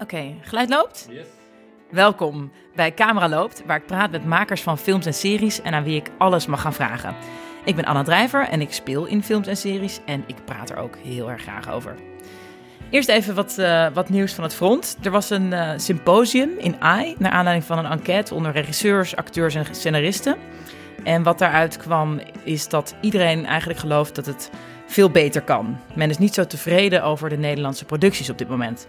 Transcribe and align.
Oké, 0.00 0.34
geluid 0.40 0.68
loopt? 0.68 1.06
Yes. 1.10 1.26
Welkom 1.90 2.52
bij 2.74 2.94
Camera 2.94 3.28
Loopt, 3.28 3.62
waar 3.66 3.76
ik 3.76 3.86
praat 3.86 4.10
met 4.10 4.24
makers 4.24 4.62
van 4.62 4.78
films 4.78 5.06
en 5.06 5.14
series 5.14 5.62
en 5.62 5.74
aan 5.74 5.84
wie 5.84 5.96
ik 5.96 6.10
alles 6.18 6.46
mag 6.46 6.60
gaan 6.60 6.72
vragen. 6.72 7.14
Ik 7.64 7.76
ben 7.76 7.84
Anna 7.84 8.02
Drijver 8.02 8.48
en 8.48 8.60
ik 8.60 8.72
speel 8.72 9.04
in 9.04 9.22
films 9.22 9.46
en 9.46 9.56
series 9.56 10.00
en 10.06 10.24
ik 10.26 10.44
praat 10.44 10.70
er 10.70 10.76
ook 10.76 10.96
heel 10.96 11.30
erg 11.30 11.42
graag 11.42 11.70
over. 11.70 11.94
Eerst 12.90 13.08
even 13.08 13.34
wat, 13.34 13.56
uh, 13.58 13.86
wat 13.94 14.08
nieuws 14.08 14.32
van 14.32 14.44
het 14.44 14.54
front. 14.54 14.96
Er 15.02 15.10
was 15.10 15.30
een 15.30 15.52
uh, 15.52 15.70
symposium 15.76 16.50
in 16.58 16.76
AI 16.80 17.14
naar 17.18 17.32
aanleiding 17.32 17.66
van 17.66 17.78
een 17.78 17.90
enquête 17.90 18.34
onder 18.34 18.52
regisseurs, 18.52 19.16
acteurs 19.16 19.54
en 19.54 19.66
scenaristen. 19.70 20.36
En 21.04 21.22
wat 21.22 21.38
daaruit 21.38 21.76
kwam 21.76 22.20
is 22.44 22.68
dat 22.68 22.94
iedereen 23.00 23.46
eigenlijk 23.46 23.78
gelooft 23.78 24.14
dat 24.14 24.26
het 24.26 24.50
veel 24.86 25.10
beter 25.10 25.42
kan. 25.42 25.78
Men 25.94 26.10
is 26.10 26.18
niet 26.18 26.34
zo 26.34 26.46
tevreden 26.46 27.02
over 27.02 27.28
de 27.28 27.36
Nederlandse 27.36 27.84
producties 27.84 28.30
op 28.30 28.38
dit 28.38 28.48
moment. 28.48 28.86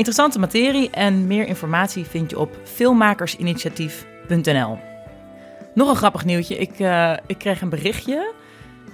Interessante 0.00 0.38
materie 0.38 0.90
en 0.90 1.26
meer 1.26 1.46
informatie 1.46 2.04
vind 2.04 2.30
je 2.30 2.38
op 2.38 2.56
filmmakersinitiatief.nl. 2.64 4.78
Nog 5.74 5.88
een 5.88 5.96
grappig 5.96 6.24
nieuwtje. 6.24 6.56
Ik, 6.56 6.78
uh, 6.78 7.12
ik 7.26 7.38
kreeg 7.38 7.60
een 7.60 7.68
berichtje 7.68 8.32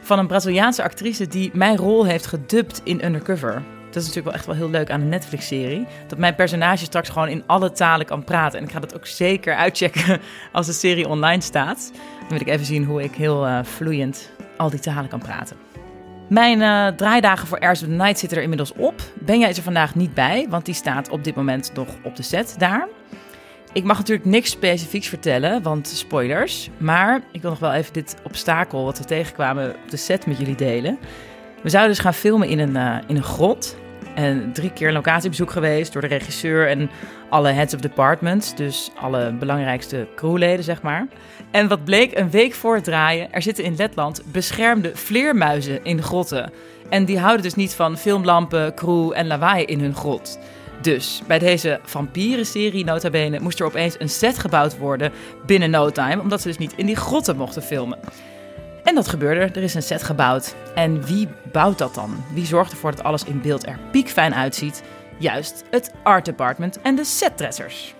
van 0.00 0.18
een 0.18 0.26
Braziliaanse 0.26 0.82
actrice 0.82 1.26
die 1.26 1.50
mijn 1.52 1.76
rol 1.76 2.06
heeft 2.06 2.26
gedubt 2.26 2.80
in 2.84 3.04
Undercover. 3.04 3.62
Dat 3.84 4.02
is 4.02 4.06
natuurlijk 4.06 4.24
wel 4.24 4.34
echt 4.34 4.46
wel 4.46 4.54
heel 4.54 4.70
leuk 4.70 4.90
aan 4.90 5.00
een 5.00 5.08
Netflix-serie. 5.08 5.86
Dat 6.08 6.18
mijn 6.18 6.34
personage 6.34 6.84
straks 6.84 7.08
gewoon 7.08 7.28
in 7.28 7.42
alle 7.46 7.72
talen 7.72 8.06
kan 8.06 8.24
praten. 8.24 8.58
En 8.58 8.64
ik 8.64 8.70
ga 8.70 8.80
dat 8.80 8.94
ook 8.94 9.06
zeker 9.06 9.54
uitchecken 9.54 10.20
als 10.52 10.66
de 10.66 10.72
serie 10.72 11.08
online 11.08 11.42
staat. 11.42 11.90
Dan 12.18 12.28
wil 12.28 12.40
ik 12.40 12.48
even 12.48 12.66
zien 12.66 12.84
hoe 12.84 13.02
ik 13.02 13.14
heel 13.14 13.46
uh, 13.46 13.58
vloeiend 13.62 14.30
al 14.56 14.70
die 14.70 14.80
talen 14.80 15.08
kan 15.08 15.18
praten. 15.18 15.65
Mijn 16.28 16.60
uh, 16.60 16.86
draaidagen 16.86 17.48
voor 17.48 17.58
Airs 17.58 17.82
of 17.82 17.88
the 17.88 17.94
Night 17.94 18.18
zitten 18.18 18.36
er 18.36 18.42
inmiddels 18.42 18.72
op. 18.72 18.94
Benja 19.14 19.48
is 19.48 19.56
er 19.56 19.62
vandaag 19.62 19.94
niet 19.94 20.14
bij, 20.14 20.46
want 20.48 20.64
die 20.64 20.74
staat 20.74 21.08
op 21.08 21.24
dit 21.24 21.34
moment 21.34 21.70
nog 21.74 21.88
op 22.02 22.16
de 22.16 22.22
set 22.22 22.54
daar. 22.58 22.88
Ik 23.72 23.84
mag 23.84 23.98
natuurlijk 23.98 24.26
niks 24.26 24.50
specifieks 24.50 25.08
vertellen, 25.08 25.62
want 25.62 25.88
spoilers. 25.88 26.70
Maar 26.78 27.20
ik 27.32 27.42
wil 27.42 27.50
nog 27.50 27.58
wel 27.58 27.72
even 27.72 27.92
dit 27.92 28.16
obstakel 28.22 28.84
wat 28.84 28.98
we 28.98 29.04
tegenkwamen 29.04 29.70
op 29.70 29.90
de 29.90 29.96
set 29.96 30.26
met 30.26 30.38
jullie 30.38 30.54
delen. 30.54 30.98
We 31.62 31.68
zouden 31.68 31.94
dus 31.94 32.02
gaan 32.02 32.14
filmen 32.14 32.48
in 32.48 32.58
een, 32.58 32.76
uh, 32.76 32.96
in 33.06 33.16
een 33.16 33.22
grot. 33.22 33.76
En 34.14 34.52
drie 34.52 34.72
keer 34.72 34.92
locatiebezoek 34.92 35.50
geweest 35.50 35.92
door 35.92 36.02
de 36.02 36.08
regisseur 36.08 36.68
en 36.68 36.90
alle 37.28 37.48
heads 37.50 37.74
of 37.74 37.80
departments. 37.80 38.54
Dus 38.54 38.90
alle 39.00 39.32
belangrijkste 39.32 40.08
crewleden, 40.14 40.64
zeg 40.64 40.82
maar. 40.82 41.06
En 41.50 41.68
wat 41.68 41.84
bleek 41.84 42.18
een 42.18 42.30
week 42.30 42.54
voor 42.54 42.74
het 42.74 42.84
draaien, 42.84 43.32
er 43.32 43.42
zitten 43.42 43.64
in 43.64 43.76
Letland 43.76 44.22
beschermde 44.32 44.96
vleermuizen 44.96 45.84
in 45.84 46.02
grotten. 46.02 46.52
En 46.88 47.04
die 47.04 47.18
houden 47.18 47.42
dus 47.42 47.54
niet 47.54 47.74
van 47.74 47.98
filmlampen, 47.98 48.74
crew 48.74 49.12
en 49.14 49.26
lawaai 49.26 49.64
in 49.64 49.80
hun 49.80 49.94
grot. 49.94 50.38
Dus 50.82 51.22
bij 51.26 51.38
deze 51.38 51.80
vampieren-serie 51.82 52.84
nota 52.84 53.10
bene 53.10 53.40
moest 53.40 53.60
er 53.60 53.66
opeens 53.66 53.96
een 53.98 54.08
set 54.08 54.38
gebouwd 54.38 54.78
worden 54.78 55.12
binnen 55.46 55.70
no 55.70 55.90
time, 55.90 56.20
omdat 56.20 56.40
ze 56.40 56.48
dus 56.48 56.58
niet 56.58 56.72
in 56.76 56.86
die 56.86 56.96
grotten 56.96 57.36
mochten 57.36 57.62
filmen. 57.62 57.98
En 58.86 58.94
dat 58.94 59.08
gebeurde. 59.08 59.40
Er 59.40 59.62
is 59.62 59.74
een 59.74 59.82
set 59.82 60.02
gebouwd. 60.02 60.54
En 60.74 61.04
wie 61.04 61.28
bouwt 61.52 61.78
dat 61.78 61.94
dan? 61.94 62.24
Wie 62.32 62.46
zorgt 62.46 62.72
ervoor 62.72 62.90
dat 62.90 63.04
alles 63.04 63.24
in 63.24 63.40
beeld 63.40 63.66
er 63.66 63.78
piekfijn 63.90 64.34
uitziet? 64.34 64.82
Juist 65.18 65.64
het 65.70 65.92
art 66.02 66.24
department 66.24 66.80
en 66.82 66.94
de 66.94 67.04
setdressers. 67.04 67.95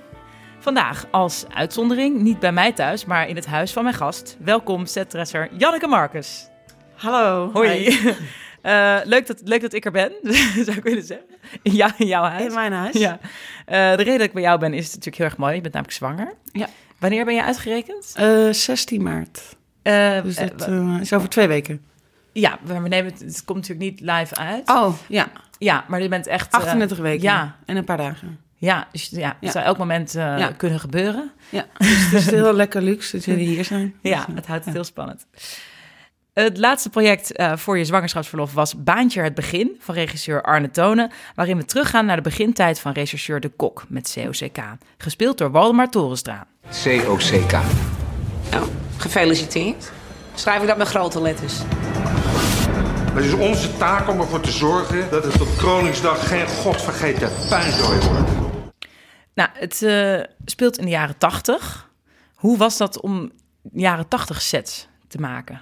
Vandaag 0.67 1.07
als 1.11 1.45
uitzondering, 1.55 2.23
niet 2.23 2.39
bij 2.39 2.53
mij 2.53 2.73
thuis, 2.73 3.05
maar 3.05 3.29
in 3.29 3.37
het 3.37 3.47
huis 3.47 3.73
van 3.73 3.83
mijn 3.83 3.95
gast. 3.95 4.37
Welkom 4.39 4.87
setdresser 4.87 5.49
Janneke 5.57 5.87
Marcus. 5.87 6.49
Hallo. 6.95 7.51
Hoi. 7.53 7.87
Uh, 7.89 8.99
leuk, 9.13 9.27
dat, 9.27 9.41
leuk 9.45 9.61
dat 9.61 9.73
ik 9.73 9.85
er 9.85 9.91
ben, 9.91 10.13
zou 10.67 10.77
ik 10.77 10.83
willen 10.83 11.03
zeggen. 11.03 11.27
In, 11.63 11.73
jou, 11.73 11.93
in 11.99 12.07
jouw 12.07 12.23
huis. 12.23 12.45
In 12.45 12.55
mijn 12.55 12.73
huis. 12.73 12.95
Ja. 12.95 13.19
Uh, 13.21 13.27
de 13.67 14.03
reden 14.03 14.19
dat 14.19 14.27
ik 14.27 14.33
bij 14.33 14.43
jou 14.43 14.59
ben 14.59 14.75
is 14.75 14.87
natuurlijk 14.87 15.17
heel 15.17 15.27
erg 15.27 15.37
mooi. 15.37 15.55
Je 15.55 15.61
bent 15.61 15.75
namelijk 15.75 15.99
zwanger. 15.99 16.35
Ja. 16.53 16.69
Wanneer 16.99 17.25
ben 17.25 17.35
je 17.35 17.43
uitgerekend? 17.43 18.15
Uh, 18.21 18.53
16 18.53 19.03
maart. 19.03 19.57
dus 20.23 20.37
dat 20.37 20.69
is 21.01 21.13
over 21.13 21.29
twee 21.29 21.49
weken. 21.49 21.85
Ja, 22.33 22.59
we 22.63 22.89
nemen 22.89 23.13
het, 23.13 23.21
het 23.21 23.45
komt 23.45 23.69
natuurlijk 23.69 23.91
niet 23.91 24.01
live 24.01 24.35
uit. 24.35 24.69
Oh, 24.69 24.95
ja. 25.09 25.29
Ja, 25.59 25.85
maar 25.89 26.03
je 26.03 26.09
bent 26.09 26.27
echt... 26.27 26.53
38 26.53 26.99
weken. 26.99 27.23
Ja. 27.23 27.57
En 27.67 27.77
een 27.77 27.85
paar 27.85 27.97
dagen. 27.97 28.46
Ja, 28.59 28.89
dus 28.93 29.09
ja, 29.09 29.37
het 29.41 29.53
zou 29.53 29.65
elk 29.65 29.79
moment 29.79 30.17
uh, 30.17 30.39
ja. 30.39 30.53
kunnen 30.57 30.81
gebeuren. 30.81 31.31
Ja, 31.49 31.67
dus 31.79 32.05
het 32.05 32.13
is 32.13 32.31
heel 32.41 32.53
lekker 32.53 32.83
luxe 32.83 33.17
dat 33.17 33.25
jullie 33.25 33.47
hier 33.47 33.65
zijn. 33.65 33.95
Ja, 34.01 34.25
dus, 34.25 34.35
het 34.35 34.47
houdt 34.47 34.65
het 34.65 34.75
heel 34.75 34.85
spannend. 34.85 35.27
Het 36.33 36.59
laatste 36.59 36.91
project 36.91 37.41
uh, 37.41 37.57
voor 37.57 37.79
je 37.79 37.85
zwangerschapsverlof 37.85 38.53
was 38.53 38.83
Baantje 38.83 39.21
het 39.21 39.35
Begin 39.35 39.77
van 39.79 39.95
regisseur 39.95 40.43
Arne 40.43 40.71
Tonen, 40.71 41.11
waarin 41.35 41.57
we 41.57 41.65
teruggaan 41.65 42.07
naar 42.07 42.17
de 42.17 42.23
begintijd 42.23 42.81
van 42.81 42.93
rechercheur 42.93 43.41
De 43.41 43.49
Kok 43.49 43.85
met 43.89 44.13
COCK, 44.15 44.59
gespeeld 44.99 45.39
door 45.39 45.51
Waldemar 45.51 45.91
Torenstra. 45.91 46.47
COCK. 46.83 47.53
Nou, 48.51 48.69
gefeliciteerd. 48.97 49.93
Schrijf 50.35 50.61
ik 50.61 50.69
dat 50.69 50.77
met 50.77 50.89
grote 50.89 51.21
letters. 51.21 51.55
Het 53.15 53.25
is 53.25 53.33
onze 53.33 53.77
taak 53.77 54.09
om 54.09 54.21
ervoor 54.21 54.41
te 54.41 54.51
zorgen 54.51 55.11
dat 55.11 55.25
het 55.25 55.41
op 55.41 55.49
Kroningsdag 55.57 56.29
geen 56.29 56.47
godvergeten 56.47 57.31
puinzooi 57.49 57.99
wordt. 57.99 58.46
Nou, 59.37 59.51
het 59.53 59.83
uh, 59.83 60.21
speelt 60.45 60.79
in 60.79 60.85
de 60.85 60.91
jaren 60.91 61.19
80. 61.19 61.91
Hoe 62.35 62.57
was 62.57 62.77
dat 62.77 63.01
om 63.01 63.31
jaren 63.73 64.09
80 64.09 64.43
sets 64.43 64.89
te 65.09 65.19
maken? 65.19 65.61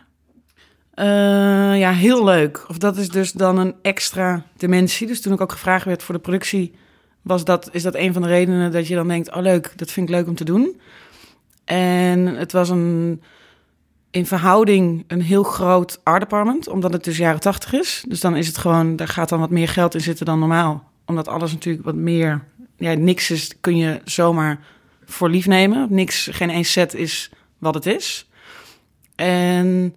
Uh, 0.94 1.78
ja, 1.78 1.92
heel 1.92 2.24
leuk. 2.24 2.64
Of 2.68 2.78
dat 2.78 2.96
is 2.96 3.08
dus 3.08 3.32
dan 3.32 3.58
een 3.58 3.74
extra 3.82 4.46
dimensie. 4.56 5.06
Dus 5.06 5.20
toen 5.20 5.32
ik 5.32 5.40
ook 5.40 5.52
gevraagd 5.52 5.84
werd 5.84 6.02
voor 6.02 6.14
de 6.14 6.20
productie, 6.20 6.74
was 7.22 7.44
dat, 7.44 7.68
is 7.72 7.82
dat 7.82 7.94
een 7.94 8.12
van 8.12 8.22
de 8.22 8.28
redenen 8.28 8.72
dat 8.72 8.86
je 8.86 8.94
dan 8.94 9.08
denkt: 9.08 9.34
oh 9.34 9.42
leuk, 9.42 9.72
dat 9.76 9.90
vind 9.90 10.08
ik 10.08 10.14
leuk 10.14 10.26
om 10.26 10.34
te 10.34 10.44
doen. 10.44 10.80
En 11.64 12.26
het 12.26 12.52
was 12.52 12.68
een 12.68 13.22
in 14.10 14.26
verhouding 14.26 15.04
een 15.06 15.22
heel 15.22 15.42
groot 15.42 16.00
art 16.02 16.20
department, 16.20 16.68
omdat 16.68 16.92
het 16.92 17.04
dus 17.04 17.16
jaren 17.16 17.40
tachtig 17.40 17.72
is. 17.72 18.04
Dus 18.08 18.20
dan 18.20 18.36
is 18.36 18.46
het 18.46 18.58
gewoon, 18.58 18.96
daar 18.96 19.08
gaat 19.08 19.28
dan 19.28 19.40
wat 19.40 19.50
meer 19.50 19.68
geld 19.68 19.94
in 19.94 20.00
zitten 20.00 20.26
dan 20.26 20.38
normaal. 20.38 20.90
Omdat 21.06 21.28
alles 21.28 21.52
natuurlijk 21.52 21.84
wat 21.84 21.94
meer, 21.94 22.44
ja, 22.84 22.94
niks 22.94 23.30
is, 23.30 23.52
kun 23.60 23.76
je 23.76 24.00
zomaar 24.04 24.58
voor 25.04 25.30
lief 25.30 25.46
nemen. 25.46 25.86
Niks, 25.90 26.28
geen 26.32 26.50
één 26.50 26.64
set 26.64 26.94
is 26.94 27.30
wat 27.58 27.74
het 27.74 27.86
is. 27.86 28.28
En 29.14 29.94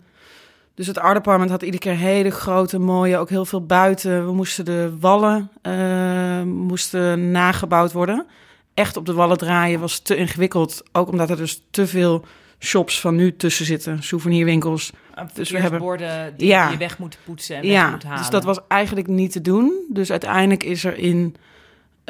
dus 0.75 0.87
het 0.87 0.99
art 0.99 1.15
department 1.15 1.51
had 1.51 1.61
iedere 1.61 1.83
keer 1.83 1.95
hele 1.95 2.29
grote, 2.29 2.79
mooie, 2.79 3.17
ook 3.17 3.29
heel 3.29 3.45
veel 3.45 3.65
buiten. 3.65 4.25
We 4.25 4.33
moesten 4.33 4.65
de 4.65 4.93
wallen 4.99 5.51
uh, 5.61 6.41
moesten 6.41 7.31
nagebouwd 7.31 7.91
worden. 7.91 8.25
Echt 8.73 8.97
op 8.97 9.05
de 9.05 9.13
wallen 9.13 9.37
draaien 9.37 9.79
was 9.79 9.99
te 9.99 10.15
ingewikkeld, 10.15 10.83
ook 10.91 11.07
omdat 11.07 11.29
er 11.29 11.37
dus 11.37 11.61
te 11.71 11.87
veel 11.87 12.25
shops 12.59 12.99
van 12.99 13.15
nu 13.15 13.35
tussen 13.35 13.65
zitten, 13.65 14.03
souvenirwinkels. 14.03 14.91
Dus 15.33 15.49
we 15.49 15.59
hebben 15.59 15.79
borden 15.79 16.33
die 16.37 16.47
ja. 16.47 16.69
je 16.69 16.77
weg 16.77 16.97
moet 16.97 17.17
poetsen 17.25 17.55
en 17.55 17.65
ja, 17.65 17.89
moet 17.89 18.03
halen. 18.03 18.19
Dus 18.19 18.29
dat 18.29 18.43
was 18.43 18.59
eigenlijk 18.67 19.07
niet 19.07 19.31
te 19.31 19.41
doen. 19.41 19.85
Dus 19.89 20.11
uiteindelijk 20.11 20.63
is 20.63 20.83
er 20.83 20.97
in, 20.97 21.35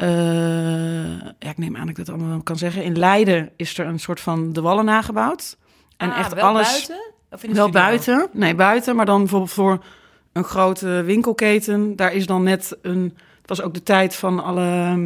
uh, 0.02 1.20
ja, 1.38 1.50
ik 1.50 1.58
neem 1.58 1.76
aan 1.76 1.80
dat 1.80 1.90
ik 1.90 1.96
dat 1.96 2.08
allemaal 2.08 2.28
wel 2.28 2.42
kan 2.42 2.56
zeggen. 2.56 2.82
In 2.82 2.98
Leiden 2.98 3.50
is 3.56 3.78
er 3.78 3.86
een 3.86 4.00
soort 4.00 4.20
van 4.20 4.52
de 4.52 4.60
wallen 4.60 4.84
nagebouwd. 4.84 5.56
En 5.96 6.12
ah, 6.12 6.18
echt 6.18 6.34
wel 6.34 6.44
alles. 6.44 6.68
Buiten? 6.68 7.12
Of 7.30 7.42
in 7.42 7.48
de 7.48 7.54
wel 7.54 7.68
studio? 7.68 7.82
buiten. 7.82 8.28
Nee, 8.32 8.54
buiten. 8.54 8.96
Maar 8.96 9.06
dan 9.06 9.18
bijvoorbeeld 9.18 9.52
voor 9.52 9.84
een 10.32 10.44
grote 10.44 11.02
winkelketen. 11.02 11.96
Daar 11.96 12.12
is 12.12 12.26
dan 12.26 12.42
net 12.42 12.76
een. 12.82 13.16
Het 13.40 13.58
was 13.58 13.62
ook 13.62 13.74
de 13.74 13.82
tijd 13.82 14.14
van 14.14 14.44
alle. 14.44 14.96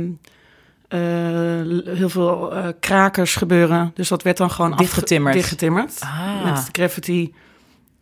Uh, 0.89 0.99
heel 1.97 2.09
veel 2.09 2.57
uh, 2.57 2.69
krakers 2.81 3.35
gebeuren. 3.35 3.91
Dus 3.95 4.09
dat 4.09 4.23
werd 4.23 4.37
dan 4.37 4.51
gewoon 4.51 4.77
dichtgetimmerd. 4.77 5.35
dichtgetimmerd 5.35 6.01
Ah. 6.01 6.45
Met 6.45 6.69
graffiti. 6.73 7.35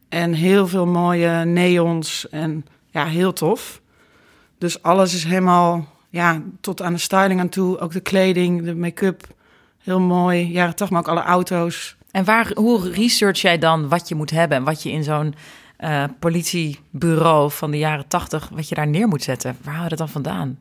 En 0.09 0.33
heel 0.33 0.69
veel 0.69 0.87
mooie 0.87 1.45
neons. 1.45 2.29
En 2.29 2.67
ja, 2.91 3.05
heel 3.05 3.33
tof. 3.33 3.81
Dus 4.59 4.83
alles 4.83 5.15
is 5.15 5.25
helemaal, 5.25 5.87
ja, 6.11 6.43
tot 6.61 6.83
aan 6.83 6.93
de 6.93 6.99
styling 6.99 7.41
aan 7.41 7.49
toe. 7.49 7.79
Ook 7.79 7.93
de 7.93 8.01
kleding, 8.01 8.65
de 8.65 8.75
make-up. 8.75 9.27
Heel 9.79 10.01
mooi. 10.01 10.51
Jaren 10.51 10.77
toch, 10.77 10.91
maar 10.91 11.01
ook 11.01 11.09
alle 11.09 11.23
auto's. 11.23 11.97
En 12.11 12.25
waar, 12.25 12.51
hoe 12.55 12.91
research 12.91 13.41
jij 13.41 13.59
dan 13.59 13.89
wat 13.89 14.09
je 14.09 14.15
moet 14.15 14.31
hebben 14.31 14.57
en 14.57 14.65
wat 14.65 14.83
je 14.83 14.91
in 14.91 15.05
zo'n 15.05 15.35
uh, 15.81 16.05
politiebureau 16.19 17.51
van 17.51 17.71
de 17.71 17.79
jaren 17.79 18.09
tachtig, 18.09 18.49
wat 18.49 18.69
je 18.69 18.75
daar 18.75 18.87
neer 18.87 19.09
moet 19.09 19.23
zetten? 19.23 19.57
Waar 19.63 19.73
hou 19.73 19.83
je 19.83 19.89
dat 19.89 19.99
dan 19.99 20.09
vandaan? 20.09 20.59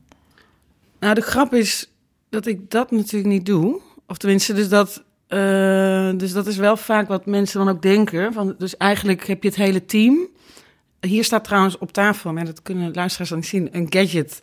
Nou, 0.99 1.13
de 1.13 1.21
grap 1.21 1.53
is 1.53 1.91
dat 2.29 2.45
ik 2.45 2.69
dat 2.71 2.91
natuurlijk 2.91 3.33
niet 3.33 3.45
doe. 3.45 3.81
Of 4.07 4.17
tenminste, 4.17 4.53
dus 4.53 4.69
dat, 4.69 5.03
uh, 5.29 6.11
dus 6.17 6.33
dat 6.33 6.47
is 6.47 6.57
wel 6.57 6.77
vaak 6.77 7.07
wat 7.07 7.25
mensen 7.25 7.65
dan 7.65 7.75
ook 7.75 7.81
denken. 7.81 8.33
Van, 8.33 8.55
dus 8.57 8.77
eigenlijk 8.77 9.27
heb 9.27 9.43
je 9.43 9.49
het 9.49 9.57
hele 9.57 9.85
team. 9.85 10.27
Hier 10.99 11.23
staat 11.23 11.43
trouwens 11.43 11.77
op 11.77 11.91
tafel, 11.91 12.33
maar 12.33 12.45
dat 12.45 12.61
kunnen 12.61 12.93
luisteraars 12.93 13.29
dan 13.29 13.39
niet 13.39 13.47
zien, 13.47 13.69
een 13.71 13.87
gadget. 13.89 14.41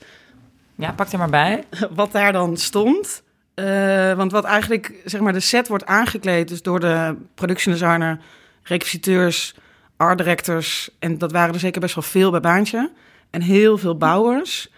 Ja, 0.76 0.93
pak 0.93 1.12
er 1.12 1.19
maar 1.19 1.31
bij. 1.31 1.64
Wat 1.94 2.12
daar 2.12 2.32
dan 2.32 2.56
stond. 2.56 3.23
Uh, 3.55 4.12
want 4.12 4.32
wat 4.32 4.44
eigenlijk, 4.44 4.93
zeg 5.05 5.20
maar, 5.20 5.32
de 5.32 5.40
set 5.40 5.69
wordt 5.69 5.87
aangekleed 5.87 6.49
dus 6.49 6.62
door 6.62 6.81
de 6.81 7.17
production 7.34 7.73
designer, 7.73 8.20
requisiteurs, 8.62 9.55
art 9.96 10.19
directors. 10.19 10.90
En 10.99 11.19
dat 11.19 11.32
waren 11.32 11.55
er 11.55 11.61
zeker 11.61 11.81
best 11.81 11.94
wel 11.94 12.05
veel 12.05 12.31
bij 12.31 12.40
Baantje. 12.40 12.90
En 13.31 13.43
heel 13.43 13.78
veel 13.78 13.96
bouwers. 13.96 14.70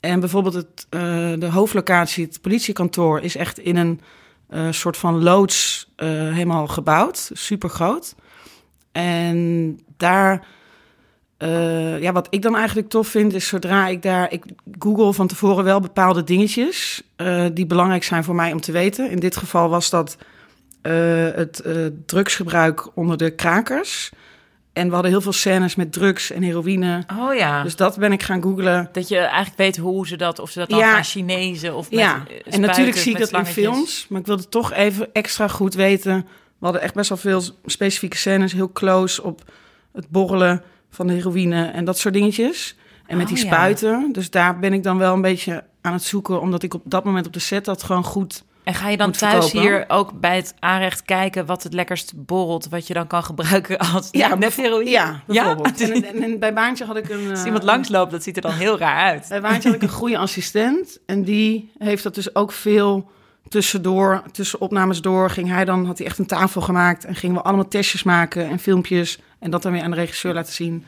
En 0.00 0.20
bijvoorbeeld 0.20 0.54
het, 0.54 0.86
eh, 0.88 1.00
de 1.38 1.48
hoofdlocatie, 1.50 2.24
het 2.24 2.40
politiekantoor, 2.40 3.20
is 3.20 3.36
echt 3.36 3.58
in 3.58 3.76
een 3.76 4.00
eh, 4.48 4.66
soort 4.70 4.96
van 4.96 5.22
loods 5.22 5.88
eh, 5.96 6.08
helemaal 6.08 6.66
gebouwd. 6.66 7.30
Super 7.32 7.68
groot. 7.68 8.14
En 8.92 9.78
daar, 9.96 10.46
eh, 11.40 12.00
ja, 12.00 12.12
wat 12.12 12.26
ik 12.30 12.42
dan 12.42 12.56
eigenlijk 12.56 12.88
tof 12.88 13.08
vind, 13.08 13.34
is 13.34 13.48
zodra 13.48 13.86
ik 13.86 14.02
daar, 14.02 14.32
ik 14.32 14.44
google 14.78 15.12
van 15.12 15.26
tevoren 15.26 15.64
wel 15.64 15.80
bepaalde 15.80 16.24
dingetjes 16.24 17.02
eh, 17.16 17.44
die 17.52 17.66
belangrijk 17.66 18.04
zijn 18.04 18.24
voor 18.24 18.34
mij 18.34 18.52
om 18.52 18.60
te 18.60 18.72
weten. 18.72 19.10
In 19.10 19.18
dit 19.18 19.36
geval 19.36 19.68
was 19.68 19.90
dat 19.90 20.16
eh, 20.82 20.92
het 21.34 21.62
drugsgebruik 22.06 22.96
onder 22.96 23.16
de 23.16 23.30
krakers. 23.30 24.10
En 24.72 24.86
we 24.88 24.92
hadden 24.92 25.10
heel 25.10 25.20
veel 25.20 25.32
scènes 25.32 25.74
met 25.74 25.92
drugs 25.92 26.30
en 26.30 26.42
heroïne. 26.42 27.04
Oh 27.20 27.34
ja. 27.34 27.62
Dus 27.62 27.76
dat 27.76 27.98
ben 27.98 28.12
ik 28.12 28.22
gaan 28.22 28.42
googlen. 28.42 28.88
dat 28.92 29.08
je 29.08 29.18
eigenlijk 29.18 29.56
weet 29.56 29.76
hoe 29.76 30.06
ze 30.06 30.16
dat, 30.16 30.38
of 30.38 30.50
ze 30.50 30.58
dat 30.58 30.68
dan 30.68 30.78
Ja. 30.78 30.92
gaan 30.92 31.04
Chinezen 31.04 31.74
of 31.74 31.90
met 31.90 31.98
ja, 32.00 32.26
en 32.44 32.60
natuurlijk 32.60 32.96
zie 32.96 33.12
ik 33.12 33.18
dat 33.18 33.32
in 33.32 33.46
films, 33.46 34.06
maar 34.08 34.20
ik 34.20 34.26
wilde 34.26 34.48
toch 34.48 34.72
even 34.72 35.08
extra 35.12 35.48
goed 35.48 35.74
weten. 35.74 36.26
We 36.58 36.66
hadden 36.66 36.82
echt 36.82 36.94
best 36.94 37.08
wel 37.08 37.18
veel 37.18 37.42
specifieke 37.64 38.16
scènes, 38.16 38.52
heel 38.52 38.72
close 38.72 39.22
op 39.22 39.42
het 39.92 40.08
borrelen 40.08 40.62
van 40.90 41.06
de 41.06 41.12
heroïne 41.12 41.64
en 41.66 41.84
dat 41.84 41.98
soort 41.98 42.14
dingetjes. 42.14 42.76
En 43.06 43.16
met 43.16 43.26
Oh, 43.28 43.34
die 43.34 43.44
ja. 43.44 43.52
spuiten. 43.52 44.12
Dus 44.12 44.30
daar 44.30 44.58
ben 44.58 44.72
ik 44.72 44.82
dan 44.82 44.98
wel 44.98 45.14
een 45.14 45.20
beetje 45.20 45.64
aan 45.80 45.92
het 45.92 46.02
zoeken, 46.02 46.40
omdat 46.40 46.62
ik 46.62 46.74
op 46.74 46.82
dat 46.84 47.04
moment 47.04 47.26
op 47.26 47.32
de 47.32 47.38
set 47.38 47.64
dat 47.64 47.82
gewoon 47.82 48.04
goed. 48.04 48.44
En 48.64 48.74
ga 48.74 48.88
je 48.88 48.96
dan 48.96 49.12
thuis 49.12 49.44
verkopen. 49.44 49.60
hier 49.60 49.84
ook 49.88 50.20
bij 50.20 50.36
het 50.36 50.54
aanrecht 50.58 51.02
kijken 51.02 51.46
wat 51.46 51.62
het 51.62 51.72
lekkerst 51.72 52.12
borrelt, 52.16 52.68
wat 52.68 52.86
je 52.86 52.94
dan 52.94 53.06
kan 53.06 53.24
gebruiken 53.24 53.78
als 53.78 54.08
Ja, 54.10 54.34
net 54.38 54.54
heroïne? 54.56 54.90
Ja, 54.90 55.22
bijvoorbeeld. 55.26 55.78
Ja? 55.78 55.86
En, 55.94 56.04
en, 56.04 56.22
en 56.22 56.38
bij 56.38 56.54
Baantje 56.54 56.84
had 56.84 56.96
ik 56.96 57.08
een. 57.08 57.30
Als 57.30 57.38
eh, 57.38 57.44
iemand 57.44 57.62
langsloopt, 57.64 58.10
dat 58.10 58.22
ziet 58.22 58.36
er 58.36 58.42
dan 58.42 58.52
heel 58.52 58.78
raar 58.78 59.10
uit. 59.10 59.26
Bij 59.28 59.40
Baantje 59.40 59.68
had 59.68 59.76
ik 59.76 59.82
een 59.82 59.96
goede 60.02 60.18
assistent. 60.18 60.98
En 61.06 61.22
die 61.22 61.70
heeft 61.78 62.02
dat 62.02 62.14
dus 62.14 62.34
ook 62.34 62.52
veel 62.52 63.10
tussendoor, 63.50 64.22
tussen 64.32 64.60
opnames 64.60 65.00
door. 65.00 65.30
Ging 65.30 65.48
hij 65.48 65.64
dan, 65.64 65.86
had 65.86 65.98
hij 65.98 66.06
echt 66.06 66.18
een 66.18 66.26
tafel 66.26 66.60
gemaakt. 66.60 67.04
En 67.04 67.14
gingen 67.14 67.36
we 67.36 67.42
allemaal 67.42 67.68
testjes 67.68 68.02
maken 68.02 68.48
en 68.48 68.58
filmpjes. 68.58 69.18
En 69.38 69.50
dat 69.50 69.62
dan 69.62 69.72
weer 69.72 69.82
aan 69.82 69.90
de 69.90 69.96
regisseur 69.96 70.34
laten 70.34 70.52
zien. 70.52 70.84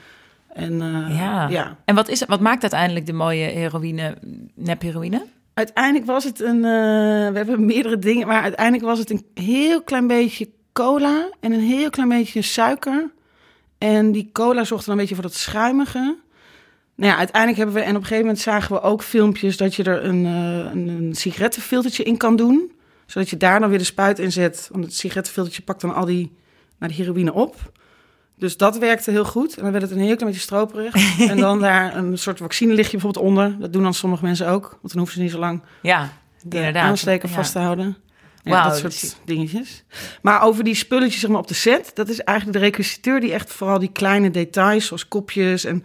En 0.52 0.80
eh, 0.82 1.18
Ja. 1.18 1.48
ja. 1.48 1.76
En 1.84 1.94
wat, 1.94 2.08
is, 2.08 2.20
het- 2.20 2.28
wat 2.28 2.40
maakt 2.40 2.62
uiteindelijk 2.62 3.06
de 3.06 3.12
mooie 3.12 3.44
heroïne, 3.44 4.14
nep-heroïne? 4.54 5.22
Uiteindelijk 5.54 6.06
was 6.06 6.24
het 6.24 6.40
een. 6.40 6.56
eh, 6.56 6.70
we 7.30 7.32
hebben 7.36 7.66
meerdere 7.66 7.98
dingen. 7.98 8.26
Maar 8.26 8.42
uiteindelijk 8.42 8.84
was 8.84 8.98
het 8.98 9.10
een 9.10 9.26
heel 9.34 9.82
klein 9.82 10.06
beetje 10.06 10.48
cola. 10.72 11.28
En 11.40 11.52
een 11.52 11.60
heel 11.60 11.90
klein 11.90 12.08
beetje 12.08 12.42
suiker. 12.42 13.10
En 13.78 14.12
die 14.12 14.30
cola 14.32 14.64
zorgde 14.64 14.84
dan 14.86 14.94
een 14.94 15.00
beetje 15.00 15.14
voor 15.14 15.24
dat 15.24 15.34
schuimige. 15.34 16.16
Nou 16.94 17.12
ja, 17.12 17.18
uiteindelijk 17.18 17.56
hebben 17.62 17.76
we... 17.76 17.82
En 17.82 17.90
op 17.90 17.96
een 17.96 18.02
gegeven 18.02 18.24
moment 18.24 18.42
zagen 18.42 18.74
we 18.74 18.80
ook 18.80 19.02
filmpjes... 19.02 19.56
dat 19.56 19.74
je 19.74 19.82
er 19.82 20.04
een, 20.04 20.26
eh, 20.26 20.72
een, 20.72 20.88
een 20.88 21.14
sigarettenfiltertje 21.14 22.02
in 22.02 22.16
kan 22.16 22.36
doen. 22.36 22.72
Zodat 23.06 23.30
je 23.30 23.36
daar 23.36 23.60
dan 23.60 23.68
weer 23.68 23.78
de 23.78 23.84
spuit 23.84 24.18
in 24.18 24.32
zet. 24.32 24.68
Want 24.72 24.84
het 24.84 24.94
sigarettenfiltertje 24.94 25.62
pakt 25.62 25.80
dan 25.80 25.94
al 25.94 26.04
die... 26.04 26.32
naar 26.78 26.88
de 26.88 26.94
heroïne 26.94 27.32
op. 27.32 27.72
Dus 28.36 28.56
dat 28.56 28.78
werkte 28.78 29.10
heel 29.10 29.24
goed. 29.24 29.56
En 29.56 29.62
dan 29.62 29.72
werd 29.72 29.84
het 29.84 29.92
een 29.92 29.98
heel 29.98 30.16
klein 30.16 30.26
beetje 30.32 30.46
stroperig. 30.46 31.18
en 31.30 31.36
dan 31.36 31.60
daar 31.60 31.96
een 31.96 32.18
soort 32.18 32.38
vaccinelichtje 32.38 32.96
bijvoorbeeld 32.96 33.24
onder. 33.26 33.56
Dat 33.58 33.72
doen 33.72 33.82
dan 33.82 33.94
sommige 33.94 34.24
mensen 34.24 34.48
ook. 34.48 34.62
Want 34.62 34.88
dan 34.92 34.98
hoeven 34.98 35.16
ze 35.16 35.22
niet 35.22 35.30
zo 35.30 35.38
lang 35.38 35.62
Ja, 35.82 36.12
de 36.42 36.56
inderdaad. 36.56 36.82
aansteker 36.82 37.28
Ja. 37.28 37.34
vast 37.34 37.52
te 37.52 37.58
houden. 37.58 37.96
Ja, 38.42 38.68
dat 38.68 38.82
dus 38.82 39.00
soort 39.00 39.16
dingetjes. 39.24 39.84
Maar 40.22 40.42
over 40.42 40.64
die 40.64 40.74
spulletjes 40.74 41.20
zeg 41.20 41.30
maar, 41.30 41.38
op 41.38 41.48
de 41.48 41.54
set... 41.54 41.90
dat 41.94 42.08
is 42.08 42.20
eigenlijk 42.20 42.58
de 42.58 42.64
requisiteur 42.64 43.20
die 43.20 43.32
echt 43.32 43.52
vooral 43.52 43.78
die 43.78 43.92
kleine 43.92 44.30
details... 44.30 44.86
zoals 44.86 45.08
kopjes 45.08 45.64
en 45.64 45.84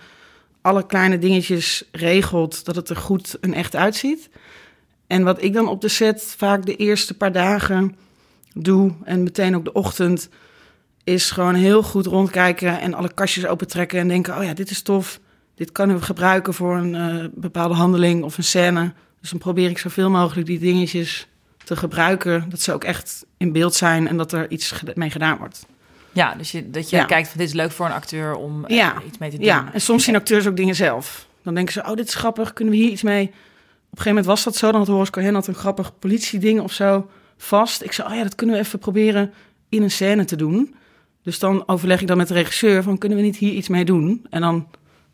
alle 0.62 0.86
kleine 0.86 1.20
dingetjes 1.20 1.84
regelt... 1.92 2.66
dat 2.66 2.76
het 2.76 2.90
er 2.90 2.96
goed 2.96 3.40
en 3.40 3.54
echt 3.54 3.76
uitziet. 3.76 4.30
En 5.08 5.24
wat 5.24 5.44
ik 5.44 5.54
dan 5.54 5.68
op 5.68 5.82
de 5.82 5.88
set 5.88 6.34
vaak 6.38 6.66
de 6.66 6.76
eerste 6.76 7.14
paar 7.14 7.32
dagen 7.32 7.96
doe... 8.54 8.94
en 9.04 9.24
meteen 9.24 9.56
ook 9.56 9.64
de 9.66 9.74
ochtend... 9.74 10.30
is 11.04 11.32
gewoon 11.32 11.56
heel 11.56 11.84
goed 11.84 12.06
rondkijken 12.06 12.80
en 12.80 12.94
alle 12.94 13.14
kastjes 13.14 13.46
opentrekken... 13.46 14.00
en 14.00 14.08
denken, 14.08 14.38
oh 14.38 14.44
ja, 14.44 14.54
dit 14.54 14.70
is 14.70 14.82
tof. 14.82 15.20
Dit 15.56 15.72
kunnen 15.72 15.96
we 15.96 16.02
gebruiken 16.02 16.54
voor 16.54 16.78
een 16.78 16.96
eh, 16.96 17.26
bepaalde 17.34 17.74
handeling 17.74 18.24
of 18.24 18.38
een 18.38 18.44
scène. 18.44 18.94
Dus 19.22 19.30
dan 19.30 19.40
probeer 19.40 19.70
ik 19.70 19.78
zoveel 19.78 20.10
mogelijk 20.10 20.48
die 20.48 20.60
dingetjes 20.60 21.28
te 21.64 21.76
gebruiken. 21.76 22.46
Dat 22.50 22.62
ze 22.62 22.74
ook 22.74 22.84
echt 22.84 23.26
in 23.38 23.52
beeld 23.52 23.76
zijn 23.76 24.08
en 24.08 24.18
dat 24.18 24.32
er 24.32 24.52
iets 24.52 24.74
mee 24.96 25.10
gedaan 25.10 25.38
wordt. 25.38 25.66
Ja, 26.18 26.36
dus 26.36 26.52
je, 26.52 26.70
dat 26.70 26.90
je 26.90 26.96
Ja. 26.96 27.06
kijkt 27.06 27.28
van 27.30 27.38
dit 27.40 27.48
is 27.48 27.54
leuk 27.54 27.72
voor 27.72 27.86
een 27.86 27.92
acteur 27.92 28.36
om 28.36 28.66
eh, 28.66 28.76
Ja. 28.78 29.02
iets 29.08 29.18
mee 29.18 29.30
te 29.30 29.36
doen. 29.36 29.46
Ja, 29.46 29.70
en 29.74 29.82
soms 29.82 30.04
zien 30.04 30.16
acteurs 30.16 30.48
ook 30.48 30.56
dingen 30.56 30.76
zelf. 30.76 31.28
Dan 31.44 31.54
denken 31.56 31.74
ze, 31.74 31.80
oh, 31.84 31.94
dit 31.96 32.08
is 32.08 32.14
grappig, 32.16 32.54
kunnen 32.54 32.74
we 32.74 32.80
hier 32.80 32.90
iets 32.92 33.02
mee? 33.04 33.24
Op 33.24 33.30
een 33.30 33.34
gegeven 33.90 34.08
moment 34.10 34.26
was 34.26 34.44
dat 34.44 34.56
zo. 34.56 34.72
Dan 34.72 34.80
had 34.80 34.88
Horace 34.90 35.12
Cohen 35.12 35.34
had 35.34 35.48
een 35.48 35.56
grappig 35.56 36.00
politieding 36.00 36.60
of 36.62 36.72
zo 36.74 37.10
vast. 37.38 37.84
Ik 37.84 37.92
zei, 37.92 38.08
oh 38.10 38.16
ja, 38.16 38.24
dat 38.24 38.36
kunnen 38.36 38.56
we 38.56 38.62
even 38.62 38.80
proberen 38.80 39.34
in 39.70 39.84
een 39.84 39.92
scène 39.92 40.26
te 40.26 40.36
doen. 40.36 40.76
Dus 41.24 41.40
dan 41.40 41.64
overleg 41.68 42.02
ik 42.02 42.08
dan 42.08 42.18
met 42.18 42.28
de 42.28 42.34
regisseur 42.34 42.84
van, 42.84 42.98
kunnen 42.98 43.18
we 43.18 43.24
niet 43.24 43.38
hier 43.38 43.54
iets 43.54 43.68
mee 43.68 43.86
doen? 43.86 44.26
En 44.30 44.42
dan 44.42 44.68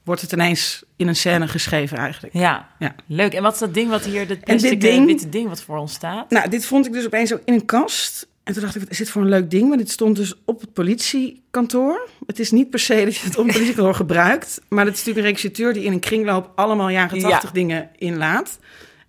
wordt 0.04 0.22
het 0.22 0.32
ineens 0.32 0.84
in 0.96 1.08
een 1.08 1.16
scène 1.16 1.48
geschreven 1.48 1.98
eigenlijk. 1.98 2.34
Ja. 2.34 2.70
Ja. 2.80 2.96
leuk. 3.08 3.34
En 3.34 3.44
wat 3.44 3.54
is 3.54 3.60
dat 3.60 3.74
ding 3.74 3.90
wat 3.90 4.06
hier, 4.06 4.20
dat 4.20 4.28
dit 4.28 4.44
plastic 4.44 4.82
ding- 4.82 5.00
eh, 5.00 5.06
witte 5.06 5.30
ding 5.30 5.48
wat 5.50 5.62
voor 5.62 5.78
ons 5.78 5.94
staat? 5.94 6.30
Nou, 6.30 6.50
dit 6.50 6.66
vond 6.66 6.86
ik 6.86 6.94
dus 6.94 7.06
opeens 7.06 7.34
ook 7.34 7.42
in 7.46 7.54
een 7.54 7.66
kast. 7.66 8.28
En 8.44 8.54
toen 8.54 8.62
dacht 8.62 8.76
ik, 8.76 8.82
wat 8.82 8.92
is 8.92 8.98
dit 8.98 9.10
voor 9.10 9.22
een 9.22 9.30
leuk 9.30 9.52
ding? 9.52 9.68
Maar 9.70 9.78
dit 9.78 9.90
stond 9.92 10.16
dus 10.16 10.34
op 10.46 10.62
het 10.62 10.74
politiekantoor. 10.74 12.10
Het 12.26 12.40
is 12.40 12.52
niet 12.52 12.70
per 12.70 12.80
se 12.80 13.04
dat 13.06 13.16
je 13.16 13.26
het 13.26 13.38
op 13.38 13.46
het 13.46 13.54
politiekantoor 13.54 13.96
gebruikt. 13.96 14.62
Maar 14.70 14.86
het 14.86 14.94
is 14.94 15.00
natuurlijk 15.00 15.26
een 15.28 15.32
requisiteur 15.34 15.74
die 15.74 15.84
in 15.84 15.92
een 15.92 16.00
kringloop 16.00 16.52
allemaal 16.56 16.90
jaren 16.90 17.20
Ja. 17.20 17.30
80 17.30 17.52
dingen 17.52 17.90
inlaat. 17.96 18.60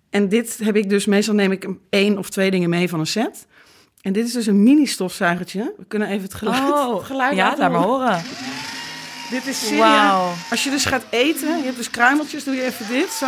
En 0.09 0.29
dit 0.29 0.59
heb 0.63 0.75
ik 0.75 0.89
dus, 0.89 1.05
meestal 1.05 1.33
neem 1.35 1.51
ik 1.51 1.63
een- 1.63 1.79
één 1.89 2.17
of 2.17 2.29
twee 2.29 2.51
dingen 2.51 2.69
mee 2.69 2.89
van 2.89 2.99
een 2.99 3.07
set. 3.07 3.45
En 4.01 4.13
dit 4.13 4.25
is 4.25 4.33
dus 4.33 4.45
een 4.47 4.63
mini 4.63 4.85
stofzuigertje. 4.85 5.73
We 5.77 5.85
kunnen 5.87 6.07
even 6.07 6.23
het 6.23 6.33
geluid, 6.33 6.57
het 6.97 7.03
geluid 7.03 7.31
Oh, 7.31 7.37
ja, 7.37 7.43
laten 7.43 7.59
laat 7.59 7.71
maar 7.71 7.81
horen. 7.81 8.23
Dit 9.29 9.47
is. 9.47 9.71
Wauw. 9.77 10.31
Als 10.49 10.63
je 10.63 10.69
dus 10.69 10.85
gaat 10.85 11.05
eten, 11.09 11.57
je 11.57 11.63
hebt 11.63 11.77
dus 11.77 11.89
kruimeltjes, 11.89 12.43
doe 12.43 12.55
je 12.55 12.63
even 12.63 12.87
dit 12.87 13.09
zo. 13.11 13.27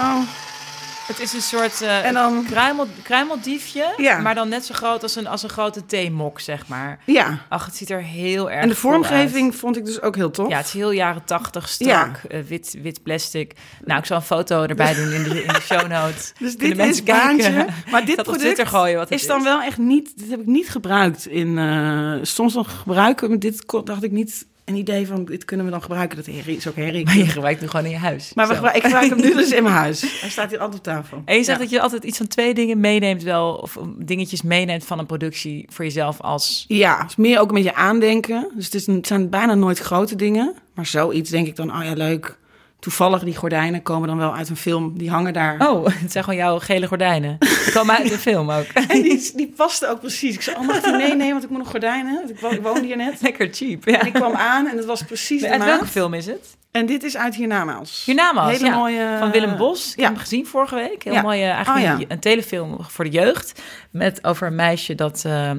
Het 1.08 1.20
is 1.20 1.34
een 1.34 1.42
soort 1.42 1.82
En 1.82 2.14
dan- 2.14 2.46
kruimel, 2.50 2.88
kruimeldiefje, 3.04 3.94
Ja. 3.98 4.20
maar 4.20 4.36
dan 4.36 4.50
net 4.50 4.66
zo 4.66 4.74
groot 4.74 5.04
als 5.04 5.16
een, 5.16 5.28
als 5.28 5.44
een 5.44 5.50
grote 5.50 5.86
theemok, 5.86 6.40
zeg 6.40 6.68
maar. 6.68 7.00
Ja, 7.06 7.40
Ach, 7.50 7.66
het 7.66 7.76
ziet 7.76 7.90
er 7.90 8.02
heel 8.02 8.52
erg 8.52 8.62
en 8.62 8.70
de 8.70 8.76
vormgeving 8.76 9.56
vond 9.56 9.78
ik 9.78 9.86
dus 9.86 10.02
ook 10.02 10.16
heel 10.16 10.32
tof. 10.32 10.50
Ja, 10.50 10.58
het 10.58 10.66
is 10.66 10.74
heel 10.74 10.92
jaren 10.92 11.24
tachtig, 11.26 11.70
strak, 11.70 12.18
eh, 12.30 12.40
wit, 12.48 12.78
wit 12.82 13.04
plastic. 13.04 13.54
Nou, 13.86 14.00
ik 14.00 14.06
zal 14.06 14.18
een 14.18 14.24
foto 14.24 14.64
erbij 14.64 14.94
doen 14.94 15.12
in 15.12 15.24
de, 15.24 15.44
in 15.44 15.54
de 15.54 15.62
show 15.62 15.88
notes. 15.88 16.34
Dus 16.40 16.58
dit 16.58 16.72
is 16.72 16.76
mensen 16.78 17.04
kijken. 17.04 17.38
baantje. 17.38 17.66
Maar 17.92 18.06
dit 18.06 18.24
product 18.24 18.68
gooien 18.68 18.98
wat 18.98 19.10
het 19.10 19.20
is 19.20 19.28
dan 19.28 19.38
is. 19.38 19.44
wel 19.44 19.62
echt 19.62 19.78
niet... 19.78 20.14
Dit 20.18 20.30
heb 20.30 20.40
ik 20.40 20.46
niet 20.46 20.70
gebruikt 20.70 21.26
in... 21.28 21.58
eh, 21.58 22.14
soms 22.22 22.54
nog 22.54 22.78
gebruiken, 22.80 23.30
maar 23.30 23.40
dit 23.40 23.64
dacht 23.84 24.04
ik 24.04 24.12
niet... 24.12 24.46
Een 24.68 24.76
idee 24.76 25.08
van, 25.08 25.26
dit 25.26 25.46
kunnen 25.46 25.66
we 25.66 25.72
dan 25.72 25.82
gebruiken. 25.82 26.18
Dat 26.18 26.26
herrie 26.26 26.58
is 26.58 26.68
ook 26.68 26.76
herrie. 26.76 27.06
Maar 27.06 27.18
je 27.18 27.26
gebruikt 27.26 27.60
hem 27.60 27.70
gewoon 27.70 27.86
in 27.86 27.92
je 27.92 27.98
huis. 27.98 28.32
Maar 28.36 28.48
we 28.48 28.54
ik 28.54 28.84
gebruik 28.84 29.10
hem 29.10 29.22
nu 29.22 29.34
dus 29.34 29.52
in 29.52 29.64
mijn 29.64 29.76
huis. 29.86 30.20
Hij 30.22 30.30
staat 30.30 30.50
hier 30.50 30.60
altijd 30.60 30.78
op 30.78 30.84
tafel. 30.84 31.22
En 31.26 31.36
je 31.36 31.44
zegt 31.44 31.58
Ja. 31.58 31.64
dat 31.64 31.74
je 31.74 31.82
altijd 31.82 32.04
iets 32.04 32.18
van 32.18 32.28
twee 32.28 32.54
dingen 32.54 32.80
meeneemt 32.80 33.24
wel, 33.24 33.54
of 33.54 33.78
dingetjes 33.98 34.42
meeneemt 34.42 34.86
van 34.86 35.00
een 35.00 35.06
productie 35.06 35.66
voor 35.70 35.86
jezelf 35.86 36.22
als... 36.22 36.66
Ja, 36.68 37.08
meer 37.18 37.40
ook 37.40 37.50
een 37.50 37.56
beetje 37.56 37.76
aandenken. 37.76 38.52
Dus 38.56 38.66
het, 38.66 38.74
is, 38.74 38.86
het 38.88 39.08
zijn 39.08 39.30
bijna 39.30 39.54
nooit 39.54 39.80
grote 39.80 40.16
dingen. 40.16 40.56
Maar 40.74 40.86
zoiets 40.86 41.30
denk 41.30 41.48
ik 41.48 41.56
dan, 41.56 41.78
oh 41.78 41.84
ja, 41.84 41.94
leuk. 41.94 42.38
Toevallig, 42.80 43.24
die 43.24 43.36
gordijnen 43.36 43.82
komen 43.82 44.08
dan 44.08 44.18
wel 44.18 44.36
uit 44.36 44.50
een 44.50 44.58
film. 44.58 44.98
Die 44.98 45.10
hangen 45.10 45.34
daar. 45.34 45.70
Oh, 45.70 45.86
het 46.04 46.12
zijn 46.12 46.24
gewoon 46.24 46.40
jouw 46.40 46.60
gele 46.60 46.88
gordijnen. 46.88 47.36
Die 47.40 47.72
komen 47.74 47.96
uit 47.98 48.10
de 48.10 48.18
film 48.18 48.52
ook. 48.52 48.66
En 48.88 49.02
die, 49.02 49.32
die 49.36 49.54
paste 49.56 49.88
ook 49.90 50.00
precies. 50.00 50.36
Ik 50.36 50.42
zei, 50.42 50.56
oh, 50.58 50.66
mag 50.68 50.76
ik 50.78 50.84
die 50.84 50.92
meenemen? 50.92 51.32
Want 51.32 51.44
ik 51.44 51.50
moet 51.50 51.60
nog 51.60 51.70
gordijnen. 51.70 52.30
Ik 52.30 52.40
wo- 52.40 52.50
ik 52.50 52.62
woonde 52.62 52.86
hier 52.86 52.98
net. 52.98 53.22
Lekker 53.22 53.50
cheap, 53.52 53.86
ja. 53.86 54.00
En 54.00 54.06
ik 54.08 54.14
kwam 54.14 54.34
aan 54.34 54.68
en 54.68 54.78
het 54.78 54.86
was 54.86 55.04
precies 55.04 55.42
de 55.42 55.50
Uit 55.50 55.58
maat. 55.60 55.68
welke 55.68 55.86
film 55.86 56.14
is 56.14 56.26
het? 56.26 56.56
En 56.72 56.86
dit 56.86 57.04
is 57.04 57.18
uit 57.18 57.36
Hiernamaals. 57.36 58.04
Hiernamaals, 58.06 58.52
Hele 58.58 58.66
ja. 58.70 58.76
mooie... 58.78 59.16
Van 59.20 59.32
Willem 59.32 59.58
Bos. 59.58 59.92
Ik 59.92 59.96
ja. 59.98 60.02
heb 60.04 60.12
hem 60.12 60.22
gezien 60.22 60.46
vorige 60.48 60.76
week. 60.76 61.04
Heel 61.04 61.14
Ja. 61.14 61.22
mooie, 61.22 61.44
eigenlijk 61.46 61.88
Oh, 61.94 62.00
ja. 62.00 62.06
een- 62.08 62.20
telefilm 62.20 62.78
voor 62.80 63.04
de 63.04 63.10
jeugd. 63.12 63.62
Met 63.92 64.24
over 64.24 64.48
een 64.48 64.56
meisje 64.56 64.96
dat 64.96 65.24
eh, 65.26 65.50
eh, 65.50 65.58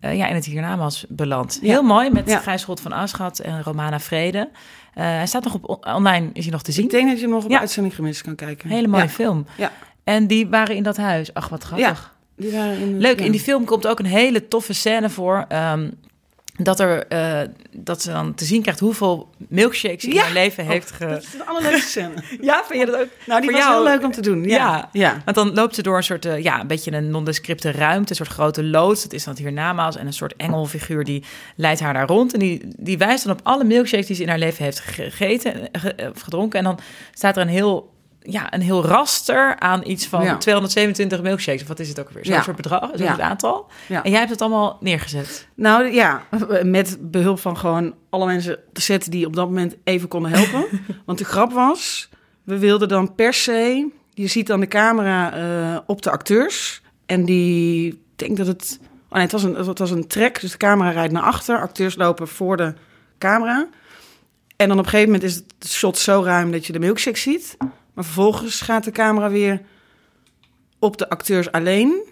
ja, 0.00 0.26
in 0.26 0.34
het 0.34 0.44
hiernamaals 0.44 1.04
belandt. 1.08 1.58
Ja. 1.62 1.68
Heel 1.68 1.82
mooi, 1.82 2.10
met. 2.10 2.34
Gijs 2.42 2.60
Schot 2.60 2.80
van 2.80 2.92
Aschat 2.92 3.38
en 3.38 3.62
Romana 3.62 4.00
Vrede. 4.00 4.48
Eh, 4.94 5.04
hij 5.04 5.26
staat 5.26 5.44
nog 5.44 5.54
op 5.62 5.86
online, 5.86 6.30
is 6.32 6.42
hij 6.44 6.52
nog 6.52 6.62
te 6.62 6.72
zien. 6.72 6.84
Ik 6.84 6.90
denk 6.90 7.08
dat 7.08 7.16
je 7.16 7.22
hem 7.22 7.30
nog 7.34 7.44
op 7.44 7.50
Ja. 7.50 7.58
uitzending 7.60 7.94
gemist 7.94 8.22
kan 8.22 8.34
kijken. 8.34 8.68
Hele 8.70 8.88
mooie 8.88 9.02
Ja. 9.02 9.08
film. 9.08 9.46
Ja. 9.56 9.72
En 10.04 10.26
die 10.26 10.46
waren 10.48 10.76
in 10.76 10.82
dat 10.82 10.96
huis. 10.96 11.34
Ach, 11.34 11.48
wat 11.48 11.62
grappig. 11.64 12.16
Die 12.36 12.50
waren 12.52 12.78
in, 12.78 12.98
Leuk, 12.98 13.18
ja. 13.18 13.24
in 13.24 13.30
die 13.32 13.40
film 13.40 13.64
komt 13.64 13.86
ook 13.86 13.98
een 13.98 14.06
hele 14.06 14.48
toffe 14.48 14.72
scène 14.72 15.10
voor. 15.10 15.44
ehm, 15.48 15.90
dat, 16.62 16.80
er, 16.80 17.06
eh, 17.06 17.40
dat 17.76 18.02
ze 18.02 18.10
dan 18.10 18.34
te 18.34 18.44
zien 18.44 18.62
krijgt 18.62 18.80
hoeveel 18.80 19.30
milkshakes 19.48 20.02
ze 20.02 20.10
in 20.10 20.16
haar 20.18 20.32
leven 20.32 20.64
heeft 20.66 20.90
ge... 20.90 21.06
Dat 21.06 21.22
is 21.22 21.30
de 21.30 21.44
allerleukste 21.44 21.88
scène. 21.88 22.14
Ja, 22.40 22.62
vind 22.68 22.80
je 22.80 22.86
dat 22.86 23.00
ook? 23.00 23.08
Nou, 23.26 23.40
die 23.40 23.50
Voor 23.50 23.58
was 23.58 23.68
jou- 23.68 23.74
heel 23.84 23.92
leuk 23.94 24.04
om 24.04 24.12
te 24.12 24.20
doen. 24.20 24.44
Ja. 24.44 24.56
Ja. 24.56 24.88
ja. 24.92 25.22
Want 25.24 25.36
dan 25.36 25.54
loopt 25.54 25.74
ze 25.74 25.82
door 25.82 25.96
een 25.96 26.02
soort, 26.02 26.24
eh, 26.24 26.42
ja, 26.42 26.60
een 26.60 26.66
beetje 26.66 26.92
een 26.92 27.10
nondescripte 27.10 27.70
ruimte, 27.70 28.10
een 28.10 28.16
soort 28.16 28.28
grote 28.28 28.64
loods. 28.64 29.02
Dat 29.02 29.12
is 29.12 29.24
dan 29.24 29.36
hiernamaals. 29.36 29.96
En 29.96 30.06
een 30.06 30.12
soort 30.12 30.36
engelfiguur 30.36 31.04
die 31.04 31.24
leidt 31.56 31.80
haar 31.80 31.92
daar 31.94 32.06
rond. 32.06 32.32
En 32.32 32.38
die, 32.38 32.62
die 32.76 32.98
wijst 32.98 33.24
dan 33.24 33.32
op 33.32 33.40
alle 33.42 33.64
milkshakes 33.64 34.06
die 34.06 34.16
ze 34.16 34.22
in 34.22 34.28
haar 34.28 34.38
leven 34.38 34.64
heeft 34.64 34.80
gegeten, 34.80 35.68
ge- 35.72 35.92
eh, 35.94 36.10
of 36.14 36.20
gedronken. 36.20 36.58
En 36.58 36.64
dan 36.64 36.78
staat 37.14 37.36
er 37.36 37.42
een 37.42 37.48
heel 37.48 37.96
ja, 38.30 38.52
een 38.54 38.60
heel 38.60 38.84
raster 38.84 39.58
aan 39.58 39.80
iets 39.86 40.06
van 40.06 40.22
Ja. 40.24 40.36
227 40.36 41.22
milkshakes. 41.22 41.62
Of 41.62 41.68
wat 41.68 41.78
is 41.78 41.88
het 41.88 42.00
ook 42.00 42.10
weer? 42.10 42.24
Zo'n 42.24 42.34
Ja. 42.34 42.42
soort 42.42 42.56
bedrag, 42.56 42.90
zo'n 42.94 43.04
Ja. 43.06 43.20
aantal. 43.20 43.66
En 43.88 44.10
jij 44.10 44.18
hebt 44.18 44.30
het 44.30 44.40
allemaal 44.40 44.76
neergezet. 44.80 45.48
Nou 45.54 45.92
ja, 45.92 46.22
met 46.62 46.98
behulp 47.00 47.40
van 47.40 47.56
gewoon 47.56 47.94
alle 48.10 48.26
mensen 48.26 48.58
te 48.72 48.80
zetten 48.80 49.10
die 49.10 49.26
op 49.26 49.36
dat 49.36 49.46
moment 49.46 49.76
even 49.84 50.08
konden 50.08 50.30
helpen. 50.30 50.64
Want 51.06 51.18
de 51.18 51.24
grap 51.24 51.52
was, 51.52 52.08
we 52.44 52.58
wilden 52.58 52.88
dan 52.88 53.14
per 53.14 53.34
se, 53.34 53.88
je 54.14 54.26
ziet 54.26 54.46
dan 54.46 54.60
de 54.60 54.68
camera 54.68 55.32
eh, 55.34 55.78
op 55.86 56.02
de 56.02 56.10
acteurs. 56.10 56.82
En 57.06 57.24
die, 57.24 57.88
ik 57.92 57.98
denk 58.16 58.36
dat 58.36 58.46
het, 58.46 58.78
oh 59.08 59.12
nee, 59.12 59.22
het 59.22 59.32
was, 59.32 59.42
een, 59.42 59.54
het 59.54 59.78
was 59.78 59.90
een 59.90 60.06
track, 60.06 60.40
dus 60.40 60.50
de 60.50 60.56
camera 60.56 60.90
rijdt 60.90 61.12
naar 61.12 61.22
achter, 61.22 61.60
acteurs 61.60 61.96
lopen 61.96 62.28
voor 62.28 62.56
de 62.56 62.74
camera. 63.18 63.68
En 64.56 64.68
dan 64.68 64.78
op 64.78 64.84
een 64.84 64.90
gegeven 64.90 65.12
moment 65.12 65.30
is 65.30 65.34
het 65.34 65.68
shot 65.68 65.98
zo 65.98 66.22
ruim 66.24 66.52
dat 66.52 66.66
je 66.66 66.72
de 66.72 66.78
milkshake 66.78 67.18
ziet. 67.18 67.56
Maar 67.98 68.06
vervolgens 68.06 68.60
gaat 68.60 68.84
de 68.84 68.90
camera 68.90 69.30
weer 69.30 69.60
op 70.78 70.96
de 70.96 71.08
acteurs 71.08 71.52
alleen. 71.52 72.02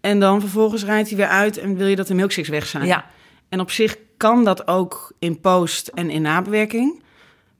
En 0.00 0.20
dan 0.20 0.40
vervolgens 0.40 0.84
rijdt 0.84 1.08
hij 1.08 1.16
weer 1.16 1.26
uit 1.28 1.56
en 1.58 1.76
wil 1.76 1.86
je 1.86 1.96
dat 1.96 2.06
de 2.06 2.14
milkshakes 2.14 2.50
weg 2.50 2.66
zijn. 2.66 2.86
Ja, 2.86 3.04
En 3.48 3.60
op 3.60 3.70
zich 3.70 3.96
kan 4.16 4.44
dat 4.44 4.66
ook 4.68 5.12
in 5.18 5.40
post 5.40 5.88
en 5.88 6.10
in 6.10 6.22
nabewerking. 6.22 7.02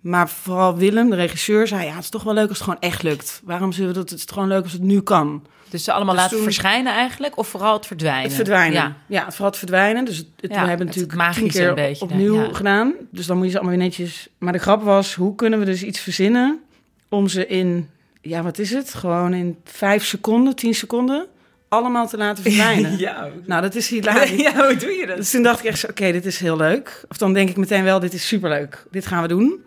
Maar 0.00 0.28
vooral 0.28 0.76
Willem, 0.76 1.10
de 1.10 1.16
regisseur, 1.16 1.66
zei... 1.66 1.84
ja, 1.86 1.94
het 1.94 2.02
is 2.02 2.08
toch 2.10 2.22
wel 2.22 2.34
leuk 2.34 2.48
als 2.48 2.58
het 2.58 2.64
gewoon 2.68 2.80
echt 2.80 3.02
lukt. 3.02 3.40
Waarom 3.44 3.72
zullen 3.72 3.88
we 3.92 3.94
dat... 3.98 4.10
Het 4.10 4.18
is 4.18 4.24
gewoon 4.32 4.48
leuk 4.48 4.62
als 4.62 4.72
het 4.72 4.82
nu 4.82 5.00
kan. 5.00 5.46
dus 5.70 5.84
ze 5.84 5.92
allemaal 5.92 6.14
Dus 6.14 6.22
laten 6.22 6.36
toen- 6.36 6.46
verschijnen 6.46 6.92
eigenlijk, 6.92 7.36
of 7.36 7.48
vooral 7.48 7.76
het 7.76 7.86
verdwijnen? 7.86 8.22
Het 8.22 8.32
verdwijnen. 8.34 8.72
Ja. 8.82 8.96
Ja, 9.06 9.24
het 9.24 9.30
vooral 9.32 9.50
het 9.50 9.58
verdwijnen. 9.58 10.04
Dus 10.04 10.16
het, 10.16 10.26
het- 10.40 10.50
Ja, 10.54 10.62
we 10.62 10.68
hebben 10.68 10.86
het 10.86 10.96
natuurlijk 10.96 11.34
tien 11.34 11.48
keer 11.50 11.68
een 11.68 11.74
beetje, 11.74 12.04
opnieuw 12.04 12.42
ja. 12.42 12.52
gedaan. 12.54 12.94
Dus 13.10 13.26
dan 13.26 13.36
moet 13.36 13.44
je 13.46 13.52
ze 13.52 13.58
allemaal 13.58 13.76
weer 13.76 13.84
netjes... 13.86 14.28
Maar 14.38 14.52
de 14.52 14.58
grap 14.58 14.82
was, 14.82 15.14
hoe 15.14 15.34
kunnen 15.34 15.58
we 15.58 15.64
dus 15.64 15.82
iets 15.82 16.00
verzinnen... 16.00 16.62
om 17.08 17.28
ze 17.28 17.46
in, 17.46 17.90
ja, 18.20 18.42
wat 18.42 18.58
is 18.58 18.70
het? 18.70 18.94
Gewoon 18.94 19.34
in 19.34 19.56
vijf 19.64 20.04
seconden, 20.04 20.54
tien 20.56 20.74
seconden... 20.74 21.26
allemaal 21.68 22.08
te 22.08 22.16
laten 22.16 22.42
verdwijnen. 22.44 22.98
Ja. 22.98 23.28
Nou, 23.46 23.62
dat 23.62 23.74
is 23.74 23.88
hilarisch. 23.94 24.30
ja, 24.40 24.66
hoe 24.66 24.76
doe 24.76 24.90
je 24.90 25.06
dat? 25.06 25.16
Dus 25.16 25.30
toen 25.30 25.42
dacht 25.42 25.58
ik 25.58 25.64
echt 25.64 25.78
zo, 25.78 25.86
oké, 25.86 26.12
dit 26.12 26.26
is 26.26 26.38
heel 26.38 26.56
leuk. 26.56 27.04
Of 27.08 27.16
dan 27.16 27.32
denk 27.32 27.48
ik 27.48 27.56
meteen 27.56 27.84
wel, 27.84 28.00
dit 28.00 28.12
is 28.14 28.26
superleuk. 28.26 28.84
Dit 28.90 29.06
gaan 29.06 29.22
we 29.22 29.28
doen. 29.28 29.64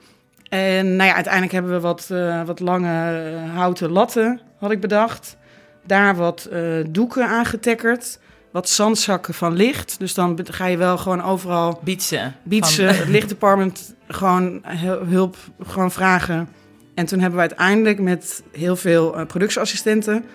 En 0.50 0.95
nou 0.95 1.10
ja, 1.10 1.15
uiteindelijk 1.15 1.53
hebben 1.53 1.71
we 1.71 1.79
wat, 1.79 2.07
eh, 2.12 2.43
wat 2.43 2.60
lange 2.60 3.21
eh, 3.33 3.55
houten 3.55 3.89
latten, 3.91 4.41
had 4.60 4.71
ik 4.71 4.79
bedacht. 4.81 5.38
Daar 5.86 6.15
wat 6.15 6.45
eh, 6.51 6.62
doeken 6.89 7.27
aangetekkerd. 7.27 8.19
Wat 8.51 8.69
zandzakken 8.69 9.33
van 9.33 9.53
licht. 9.53 10.00
Dus 10.00 10.13
dan 10.13 10.39
ga 10.43 10.65
je 10.65 10.77
wel 10.77 10.98
gewoon 10.98 11.24
overal 11.24 11.79
Bietsen. 11.83 12.36
bietsen, 12.43 12.88
Van- 12.88 12.95
het 12.95 13.07
lichtdepartment 13.07 13.95
gewoon 14.07 14.62
hulp 15.10 15.36
gewoon 15.63 15.91
vragen. 15.91 16.50
En 16.93 17.05
toen 17.05 17.19
hebben 17.19 17.39
we 17.39 17.48
uiteindelijk 17.48 18.00
met 18.00 18.43
heel 18.51 18.75
veel 18.75 19.17
eh, 19.17 19.25
productieassistenten... 19.25 20.25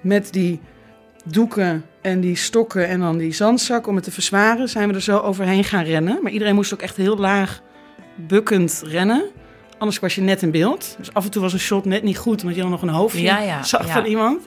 met 0.00 0.32
die 0.32 0.60
doeken 1.24 1.84
en 2.02 2.20
die 2.20 2.36
stokken 2.36 2.88
en 2.88 3.00
dan 3.00 3.18
die 3.18 3.32
zandzak 3.32 3.86
om 3.86 3.94
het 3.94 4.04
te 4.04 4.10
verzwaren... 4.10 4.68
zijn 4.68 4.88
we 4.88 4.94
er 4.94 5.02
zo 5.02 5.18
overheen 5.18 5.64
gaan 5.64 5.84
rennen. 5.84 6.18
Maar 6.22 6.32
iedereen 6.32 6.54
moest 6.54 6.74
ook 6.74 6.82
echt 6.82 6.96
heel 6.96 7.16
laag 7.16 7.62
bukkend 8.14 8.82
rennen. 8.86 9.24
Anders 9.78 9.98
was 9.98 10.14
je 10.14 10.20
net 10.20 10.42
in 10.42 10.50
beeld. 10.50 10.94
Dus 10.98 11.14
af 11.14 11.24
en 11.24 11.30
toe 11.30 11.42
was 11.42 11.52
een 11.52 11.58
shot 11.58 11.84
net 11.84 12.02
niet 12.02 12.18
goed... 12.18 12.40
omdat 12.40 12.56
je 12.56 12.62
dan 12.62 12.70
nog 12.70 12.82
een 12.82 12.88
hoofdje 12.88 13.22
Ja, 13.22 13.40
ja, 13.40 13.62
zag 13.62 13.86
ja. 13.86 13.92
van 13.92 14.04
iemand... 14.04 14.46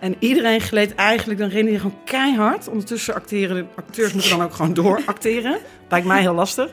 En 0.00 0.16
iedereen 0.18 0.60
gleed 0.60 0.94
eigenlijk, 0.94 1.40
dan 1.40 1.48
rende 1.48 1.70
je 1.70 1.78
gewoon 1.78 1.98
keihard. 2.04 2.68
Ondertussen 2.68 3.14
acteren, 3.14 3.56
de 3.56 3.64
acteurs 3.76 4.12
moeten 4.12 4.30
dan 4.30 4.42
ook 4.42 4.54
gewoon 4.54 4.74
door 4.74 5.02
acteren. 5.06 5.58
Lijkt 5.88 6.06
mij 6.06 6.20
heel 6.20 6.34
lastig. 6.34 6.70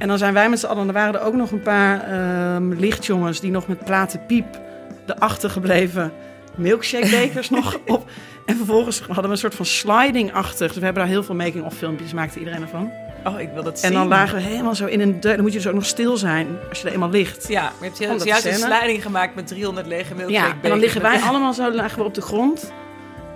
En 0.00 0.08
dan 0.08 0.18
zijn 0.18 0.34
wij 0.34 0.48
met 0.48 0.60
z'n 0.60 0.66
allen, 0.66 0.86
er 0.86 0.92
waren 0.92 1.14
er 1.14 1.26
ook 1.26 1.34
nog 1.34 1.50
een 1.50 1.62
paar 1.62 2.00
ehm, 2.00 2.72
lichtjongens 2.72 3.40
die 3.40 3.50
nog 3.50 3.66
met 3.66 3.84
platen 3.84 4.26
piep 4.26 4.60
de 5.06 5.18
achtergebleven 5.18 6.12
milkshake 6.54 7.08
bekers 7.10 7.50
nog 7.60 7.78
op. 7.86 8.10
En 8.46 8.56
vervolgens 8.56 9.00
hadden 9.00 9.24
we 9.24 9.30
een 9.30 9.36
soort 9.36 9.54
van 9.54 9.66
sliding-achtig. 9.66 10.66
Dus 10.68 10.76
we 10.76 10.84
hebben 10.84 11.02
daar 11.02 11.12
heel 11.12 11.22
veel 11.22 11.34
making-of 11.34 11.74
filmpjes, 11.74 12.12
maakte 12.12 12.38
iedereen 12.38 12.62
ervan. 12.62 12.90
Oh, 13.24 13.40
ik 13.40 13.48
wil 13.54 13.62
dat 13.62 13.72
En 13.72 13.78
zien. 13.78 13.92
dan 13.92 14.08
lagen 14.08 14.36
we 14.36 14.42
helemaal 14.42 14.74
zo 14.74 14.86
in 14.86 15.00
een... 15.00 15.20
Dan 15.20 15.40
moet 15.40 15.52
je 15.52 15.58
dus 15.58 15.66
ook 15.66 15.74
nog 15.74 15.86
stil 15.86 16.16
zijn 16.16 16.46
als 16.68 16.80
je 16.80 16.86
er 16.86 16.92
eenmaal 16.92 17.10
ligt. 17.10 17.48
Ja, 17.48 17.62
maar 17.62 17.72
je 17.78 17.84
hebt 17.84 17.98
heel, 17.98 18.24
juist 18.26 18.44
een 18.44 18.54
sliding 18.54 19.02
gemaakt 19.02 19.34
met 19.34 19.46
300 19.46 19.86
lege 19.86 20.14
milkshake 20.14 20.46
Ja, 20.46 20.54
en 20.62 20.68
dan 20.68 20.78
liggen 20.78 21.02
wij 21.02 21.20
allemaal 21.20 21.52
zo 21.52 21.70
lagen 21.70 21.98
we 21.98 22.04
op 22.04 22.14
de 22.14 22.22
grond. 22.22 22.72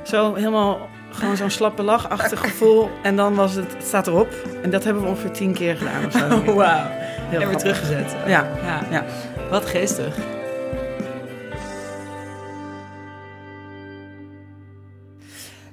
Zo 0.03 0.35
helemaal 0.35 0.89
gewoon 1.15 1.37
zo'n 1.37 1.51
slappe 1.51 1.83
lachachtig 1.83 2.41
gevoel. 2.41 2.91
En 3.03 3.17
dan 3.17 3.35
was 3.35 3.55
het, 3.55 3.73
het 3.73 3.87
staat 3.87 4.07
erop. 4.07 4.33
En 4.63 4.71
dat 4.71 4.85
hebben 4.85 5.03
we 5.03 5.09
ongeveer 5.09 5.31
tien 5.31 5.55
keer 5.55 5.77
gedaan 5.77 6.07
of 6.07 6.13
zo. 6.13 6.25
Oh, 6.35 6.55
wauw. 6.55 6.87
Heel 7.31 7.41
en 7.41 7.49
weer 7.49 7.57
teruggezet. 7.57 8.15
Ja, 8.27 8.49
Ja. 8.65 8.87
ja. 8.91 9.05
Wat 9.51 9.67
geestig. 9.67 10.15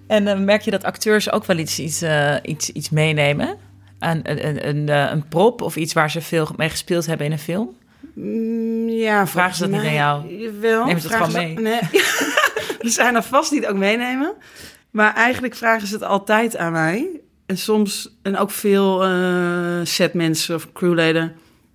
En 0.07 0.27
eh, 0.27 0.38
merk 0.38 0.62
je 0.62 0.71
dat 0.71 0.83
acteurs 0.83 1.31
ook 1.31 1.45
wel 1.45 1.57
iets, 1.57 1.79
iets, 1.79 2.01
eh, 2.01 2.36
iets, 2.43 2.69
iets 2.69 2.89
meenemen? 2.89 3.57
Een, 4.00 4.29
een, 4.31 4.48
een, 4.48 4.67
een, 4.67 4.89
eh, 4.89 5.12
een 5.12 5.27
prop 5.27 5.62
of 5.62 5.75
iets 5.75 5.93
waar 5.93 6.12
ze 6.12 6.21
veel 6.21 6.48
mee 6.55 6.69
gespeeld 6.69 7.05
hebben 7.05 7.25
in 7.25 7.31
een 7.31 7.39
film? 7.39 7.75
Mm, 8.13 8.89
ja, 8.89 9.27
Vragen 9.27 9.55
ze 9.55 9.62
dat 9.62 9.71
niet 9.71 9.88
aan 9.89 9.93
jou? 9.93 10.38
Jawel. 10.38 10.86
Nemen 10.86 11.01
ze 11.01 11.07
het 11.07 11.15
gewoon 11.15 11.31
ze- 11.31 11.62
Nee. 11.62 11.79
Ze 12.81 12.89
zijn 12.89 13.15
er 13.15 13.24
vast 13.24 13.51
niet 13.51 13.67
ook 13.67 13.75
meenemen. 13.77 14.33
Maar 14.91 15.13
eigenlijk 15.13 15.55
vragen 15.55 15.88
ze 15.88 15.93
het 15.93 16.03
altijd 16.03 16.57
aan 16.57 16.71
mij. 16.71 17.07
En 17.45 17.57
soms, 17.57 18.17
en 18.21 18.38
ook 18.38 18.51
veel 18.51 19.03
eh, 19.03 19.79
setmensen 19.83 20.55
of 20.55 20.71
crewleden. 20.74 21.33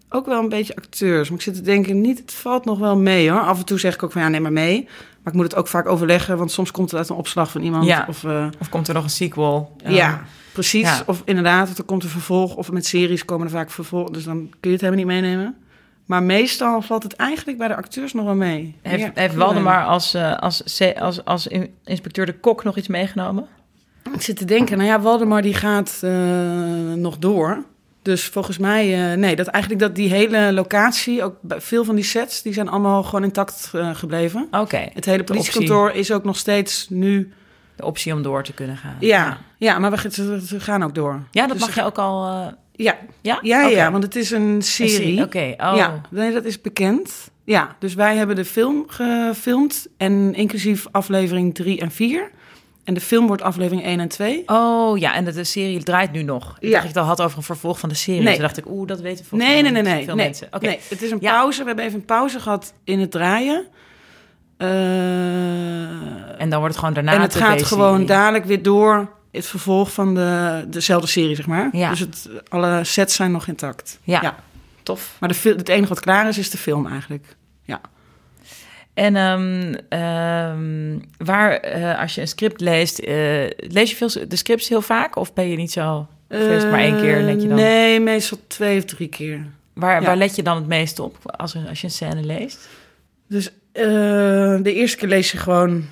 Ook 0.09 0.27
wel 0.27 0.43
een 0.43 0.49
beetje 0.49 0.77
acteurs. 0.77 1.29
Maar 1.29 1.39
ik 1.39 1.45
zit 1.45 1.55
te 1.55 1.61
denken, 1.61 2.01
niet, 2.01 2.19
het 2.19 2.33
valt 2.33 2.65
nog 2.65 2.79
wel 2.79 2.97
mee 2.97 3.31
hoor. 3.31 3.41
Af 3.41 3.59
en 3.59 3.65
toe 3.65 3.79
zeg 3.79 3.95
ik 3.95 4.03
ook 4.03 4.13
van 4.13 4.23
ja, 4.23 4.29
neem 4.29 4.43
maar 4.43 4.53
mee. 4.53 4.85
Maar 5.23 5.33
ik 5.33 5.41
moet 5.41 5.51
het 5.51 5.57
ook 5.57 5.69
vaak 5.69 5.87
overleggen, 5.87 6.37
want 6.39 6.51
soms 6.51 6.71
komt 6.71 6.91
het 6.91 7.01
uit 7.01 7.09
een 7.09 7.17
opslag 7.17 7.51
van 7.51 7.63
iemand. 7.63 7.85
Ja. 7.85 8.07
Of, 8.09 8.25
eh, 8.25 8.47
Of 8.61 8.69
komt 8.69 8.89
er 8.89 8.95
nog 8.95 9.05
een 9.05 9.11
sequel? 9.11 9.77
ja, 9.85 10.25
precies. 10.53 10.83
ja. 10.83 11.03
Of 11.07 11.23
inderdaad, 11.25 11.79
er 11.79 11.85
komt 11.85 12.03
een 12.03 12.09
vervolg. 12.09 12.55
Of 12.55 12.73
met 12.73 12.87
series 12.87 13.25
komen 13.25 13.47
er 13.47 13.53
vaak 13.53 13.71
vervolg. 13.71 14.11
Dus 14.11 14.25
dan 14.25 14.37
kun 14.37 14.71
je 14.71 14.77
het 14.77 14.81
helemaal 14.81 15.05
niet 15.05 15.23
meenemen. 15.23 15.57
Maar 16.07 16.23
meestal 16.23 16.83
valt 16.83 17.03
het 17.03 17.13
eigenlijk 17.13 17.59
bij 17.59 17.69
de 17.69 17.77
acteurs 17.77 18.13
nog 18.13 18.25
wel 18.25 18.35
mee. 18.35 18.77
Heeft, 18.83 19.03
Ja, 19.03 19.11
heeft 19.15 19.35
Waldemar 19.35 19.85
als, 19.85 20.15
eh, 20.15 20.37
als, 20.39 20.81
als, 20.99 21.25
als 21.25 21.47
in- 21.47 21.75
inspecteur 21.85 22.27
de 22.27 22.39
kok 22.39 22.65
nog 22.65 22.77
iets 22.77 22.89
meegenomen? 22.89 23.47
Ik 24.15 24.23
zit 24.23 24.37
te 24.37 24.45
denken, 24.45 24.77
nou 24.79 24.89
ja, 24.91 25.01
Waldemar 25.01 25.43
die 25.43 25.55
gaat 25.55 25.99
eh, 26.03 26.11
nog 26.95 27.19
door. 27.19 27.65
Dus 28.03 28.25
volgens 28.25 28.59
mij, 28.59 29.11
eh, 29.13 29.19
nee, 29.19 29.37
dat 29.37 29.47
eigenlijk 29.47 29.83
dat 29.83 29.95
die 29.95 30.09
hele 30.09 30.53
locatie, 30.53 31.23
ook 31.23 31.37
bij 31.41 31.61
veel 31.61 31.85
van 31.85 31.95
die 31.95 32.05
sets, 32.05 32.43
die 32.43 32.53
zijn 32.53 32.69
allemaal 32.69 33.03
gewoon 33.03 33.25
intact 33.25 33.73
gebleven. 33.93 34.49
Oké, 34.51 34.89
Het 34.93 35.05
hele 35.05 35.25
politiekantoor 35.25 35.91
is 35.91 36.13
ook 36.13 36.25
nog 36.25 36.37
steeds 36.37 36.87
nu. 36.89 37.33
de 37.77 37.85
optie 37.85 38.13
om 38.15 38.23
door 38.23 38.43
te 38.43 38.53
kunnen 38.53 38.77
gaan. 38.77 38.97
Ja, 39.01 39.39
ja 39.59 39.79
maar 39.79 39.91
we, 39.91 40.61
gaan 40.61 40.83
ook 40.83 40.95
door. 40.95 41.23
Ja, 41.31 41.47
dat 41.47 41.57
Dus 41.57 41.67
mag 41.67 41.75
je 41.75 41.83
ook 41.85 41.99
al... 41.99 42.53
eh, 42.77 42.85
Ja, 42.85 42.99
ja? 43.21 43.39
ja, 43.43 43.67
ja, 43.67 43.91
want 43.91 44.03
het 44.05 44.17
is 44.17 44.31
een 44.31 44.63
serie. 44.63 45.23
Oké, 45.23 45.55
oh. 45.59 45.73
Ja, 45.77 46.01
nee, 46.11 46.33
dat 46.33 46.45
is 46.45 46.61
bekend. 46.61 47.31
Ja, 47.45 47.77
dus 47.79 47.95
wij 47.95 48.17
hebben 48.17 48.37
de 48.37 48.45
film 48.45 48.85
gefilmd 48.87 49.87
en 49.97 50.35
inclusief 50.35 50.87
aflevering 50.91 51.55
3 51.55 51.81
en 51.81 51.91
4. 51.91 52.31
En 52.85 52.95
de 52.95 53.01
film 53.01 53.27
wordt 53.27 53.43
aflevering 53.43 53.85
1 53.85 54.01
en 54.01 54.09
2. 54.09 54.43
Oh 54.47 54.99
ja, 54.99 55.15
en 55.15 55.25
de, 55.25 55.33
de 55.33 55.45
serie 55.45 55.83
draait 55.83 56.13
nu 56.13 56.23
nog. 56.23 56.57
Ik 56.61 56.69
Ja. 56.69 56.71
dacht 56.71 56.73
dat 56.73 56.83
je 56.83 56.89
het 56.89 56.97
al 56.97 57.05
had 57.05 57.21
over 57.23 57.37
een 57.39 57.43
vervolg 57.45 57.79
van 57.79 57.89
de 57.89 57.95
serie. 57.95 58.23
Nee. 58.23 58.33
Toen 58.33 58.43
dacht 58.43 58.57
ik, 58.57 58.69
oeh, 58.69 58.87
dat 58.89 59.01
weten 59.01 59.25
volgens 59.25 59.51
Nee, 59.51 59.63
mij 59.63 59.71
nee, 59.73 59.83
nee, 59.83 59.93
nee. 59.95 60.05
veel 60.05 60.15
nee, 60.15 60.25
mensen. 60.27 60.47
Oké. 60.51 60.67
nee. 60.67 60.79
Het 60.89 61.03
is 61.03 61.11
een 61.11 61.19
Ja. 61.21 61.31
pauze. 61.33 61.61
We 61.61 61.67
hebben 61.67 61.85
even 61.85 61.99
een 61.99 62.05
pauze 62.05 62.41
gehad 62.41 62.73
in 62.85 63.01
het 63.01 63.11
draaien. 63.11 63.67
Eh, 64.57 66.41
En 66.41 66.49
dan 66.51 66.59
wordt 66.59 66.75
het 66.75 66.79
gewoon 66.79 66.95
daarna 66.95 67.13
en 67.13 67.21
het 67.21 67.35
gaat 67.35 67.63
gewoon 67.63 68.07
dadelijk 68.07 68.45
weer 68.45 68.63
door. 68.63 69.09
Het 69.37 69.47
vervolg 69.47 69.93
van 69.93 70.15
de, 70.15 70.65
dezelfde 70.69 71.09
serie, 71.09 71.37
zeg 71.37 71.47
maar. 71.47 71.69
Ja. 71.73 71.91
Dus 71.91 72.01
het, 72.01 72.29
alle 72.49 72.85
sets 72.85 73.15
zijn 73.15 73.31
nog 73.33 73.47
intact. 73.47 73.99
Ja, 74.03 74.35
tof. 74.83 75.17
Maar 75.21 75.29
de, 75.29 75.55
het 75.57 75.69
enige 75.69 75.89
wat 75.89 76.01
klaar 76.01 76.29
is, 76.29 76.39
is 76.39 76.51
de 76.51 76.59
film 76.59 76.87
eigenlijk. 76.87 77.37
Ja. 77.63 77.81
En 78.95 79.17
ehm, 79.17 79.75
ehm, 79.89 80.99
waar, 81.19 81.53
eh, 81.53 82.01
als 82.01 82.15
je 82.15 82.21
een 82.21 82.29
script 82.29 82.61
leest, 82.61 82.99
eh, 82.99 83.15
lees 83.57 83.91
je 83.91 83.97
veel 83.97 84.29
de 84.29 84.37
scripts 84.37 84.69
heel 84.69 84.83
vaak? 84.83 85.17
Of 85.17 85.35
ben 85.35 85.49
je 85.49 85.57
niet 85.57 85.73
zo... 85.73 86.07
Maar 86.29 86.79
één 86.79 86.97
keer 87.01 87.25
denk 87.27 87.41
je 87.41 87.49
dan... 87.49 87.59
Eh, 87.59 87.65
Nee, 87.65 88.01
meestal 88.01 88.39
twee 88.47 88.79
of 88.79 88.85
drie 88.85 89.09
keer. 89.09 89.47
Waar, 89.73 90.01
Ja. 90.01 90.07
waar 90.07 90.17
let 90.17 90.37
je 90.37 90.43
dan 90.43 90.57
het 90.57 90.67
meest 90.67 90.99
op 90.99 91.17
als, 91.37 91.57
als 91.69 91.81
je 91.81 91.87
een 91.87 91.93
scène 91.93 92.25
leest? 92.25 92.69
Dus 93.29 93.51
de 93.73 94.73
eerste 94.75 94.97
keer 94.97 95.09
lees 95.09 95.33
je 95.33 95.39
gewoon, 95.39 95.85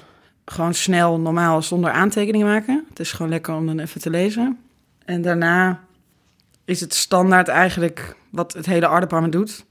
gewoon 0.44 0.74
snel, 0.74 1.20
normaal, 1.20 1.62
zonder 1.62 1.90
aantekeningen 1.90 2.46
maken. 2.46 2.84
Het 2.88 3.00
is 3.00 3.12
gewoon 3.12 3.30
lekker 3.30 3.54
om 3.54 3.66
dan 3.66 3.78
even 3.78 4.00
te 4.00 4.10
lezen. 4.10 4.58
En 5.04 5.22
daarna 5.22 5.80
is 6.64 6.80
het 6.80 6.94
standaard 6.94 7.48
eigenlijk 7.48 8.16
wat 8.30 8.52
het 8.52 8.66
hele 8.66 8.86
art 8.86 9.00
department 9.00 9.32
doet. 9.32 9.64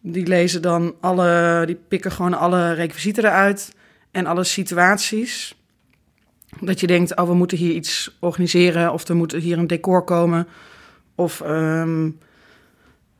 Die 0.00 0.26
lezen 0.26 0.62
dan 0.62 0.94
alle, 1.00 1.62
die 1.66 1.80
pikken 1.88 2.12
gewoon 2.12 2.34
alle 2.34 2.72
requisieten 2.72 3.24
eruit 3.24 3.74
en 4.10 4.26
alle 4.26 4.44
situaties. 4.44 5.54
Dat 6.60 6.80
je 6.80 6.86
denkt, 6.86 7.16
oh, 7.16 7.26
we 7.26 7.34
moeten 7.34 7.58
hier 7.58 7.72
iets 7.72 8.16
organiseren 8.20 8.92
of 8.92 9.08
er 9.08 9.16
moet 9.16 9.32
hier 9.32 9.58
een 9.58 9.66
decor 9.66 10.04
komen. 10.04 10.48
Of 11.14 11.40
ehm, 11.40 12.10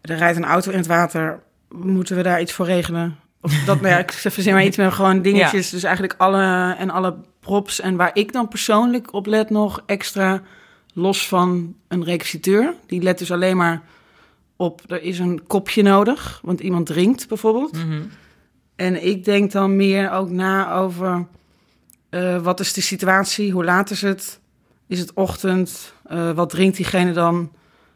er 0.00 0.16
rijdt 0.16 0.36
een 0.36 0.44
auto 0.44 0.70
in 0.70 0.78
het 0.78 0.86
water, 0.86 1.42
moeten 1.68 2.16
we 2.16 2.22
daar 2.22 2.40
iets 2.40 2.52
voor 2.52 2.66
regelen? 2.66 3.18
Dat, 3.66 3.80
nou 3.80 3.88
ja, 3.88 3.98
ik 3.98 4.12
verzin 4.12 4.52
maar 4.52 4.64
iets 4.64 4.76
met 4.76 4.92
gewoon 4.92 5.22
dingetjes. 5.22 5.70
Dus 5.70 5.82
eigenlijk 5.82 6.14
alle 6.18 6.74
en 6.78 6.90
alle 6.90 7.16
props. 7.40 7.80
En 7.80 7.96
waar 7.96 8.10
ik 8.12 8.32
dan 8.32 8.48
persoonlijk 8.48 9.12
op 9.12 9.26
let 9.26 9.50
nog 9.50 9.82
extra, 9.86 10.42
los 10.94 11.28
van 11.28 11.74
een 11.88 12.04
requisiteur. 12.04 12.74
Die 12.86 13.02
let 13.02 13.18
dus 13.18 13.32
alleen 13.32 13.56
maar 13.56 13.82
op, 14.56 14.80
er 14.86 15.02
is 15.02 15.18
een 15.18 15.46
kopje 15.46 15.82
nodig. 15.82 16.40
Want 16.42 16.60
iemand 16.60 16.86
drinkt 16.86 17.28
bijvoorbeeld. 17.28 17.72
Mhm. 17.72 18.02
En 18.76 19.06
ik 19.06 19.24
denk 19.24 19.52
dan 19.52 19.76
meer 19.76 20.10
ook 20.10 20.30
na 20.30 20.72
over 20.72 21.26
eh, 22.10 22.42
wat 22.42 22.60
is 22.60 22.72
de 22.72 22.80
situatie, 22.80 23.52
hoe 23.52 23.64
laat 23.64 23.90
is 23.90 24.02
het, 24.02 24.40
is 24.86 24.98
het 24.98 25.12
ochtend, 25.12 25.92
Eh, 26.10 26.30
wat 26.30 26.50
drinkt 26.50 26.76
diegene 26.76 27.12
dan. 27.12 27.50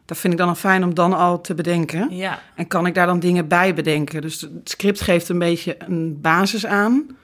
Dat 0.04 0.18
vind 0.18 0.32
ik 0.32 0.38
dan 0.38 0.48
al 0.48 0.54
fijn 0.54 0.84
om 0.84 0.94
dan 0.94 1.12
al 1.12 1.40
te 1.40 1.54
bedenken. 1.54 2.16
Ja, 2.16 2.42
En 2.54 2.66
kan 2.66 2.86
ik 2.86 2.94
daar 2.94 3.06
dan 3.06 3.20
dingen 3.20 3.48
bij 3.48 3.74
bedenken? 3.74 4.20
Dus 4.20 4.40
het 4.40 4.70
script 4.70 5.00
geeft 5.00 5.28
een 5.28 5.38
beetje 5.38 5.76
een 5.78 6.20
basis 6.20 6.66
aan. 6.66 7.16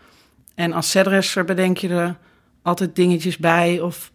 En 0.54 0.72
als 0.72 0.90
setdresser 0.90 1.44
bedenk 1.44 1.78
je 1.78 1.88
er 1.88 2.16
altijd 2.62 2.96
dingetjes 2.96 3.36
bij 3.36 3.80
of 3.80 4.12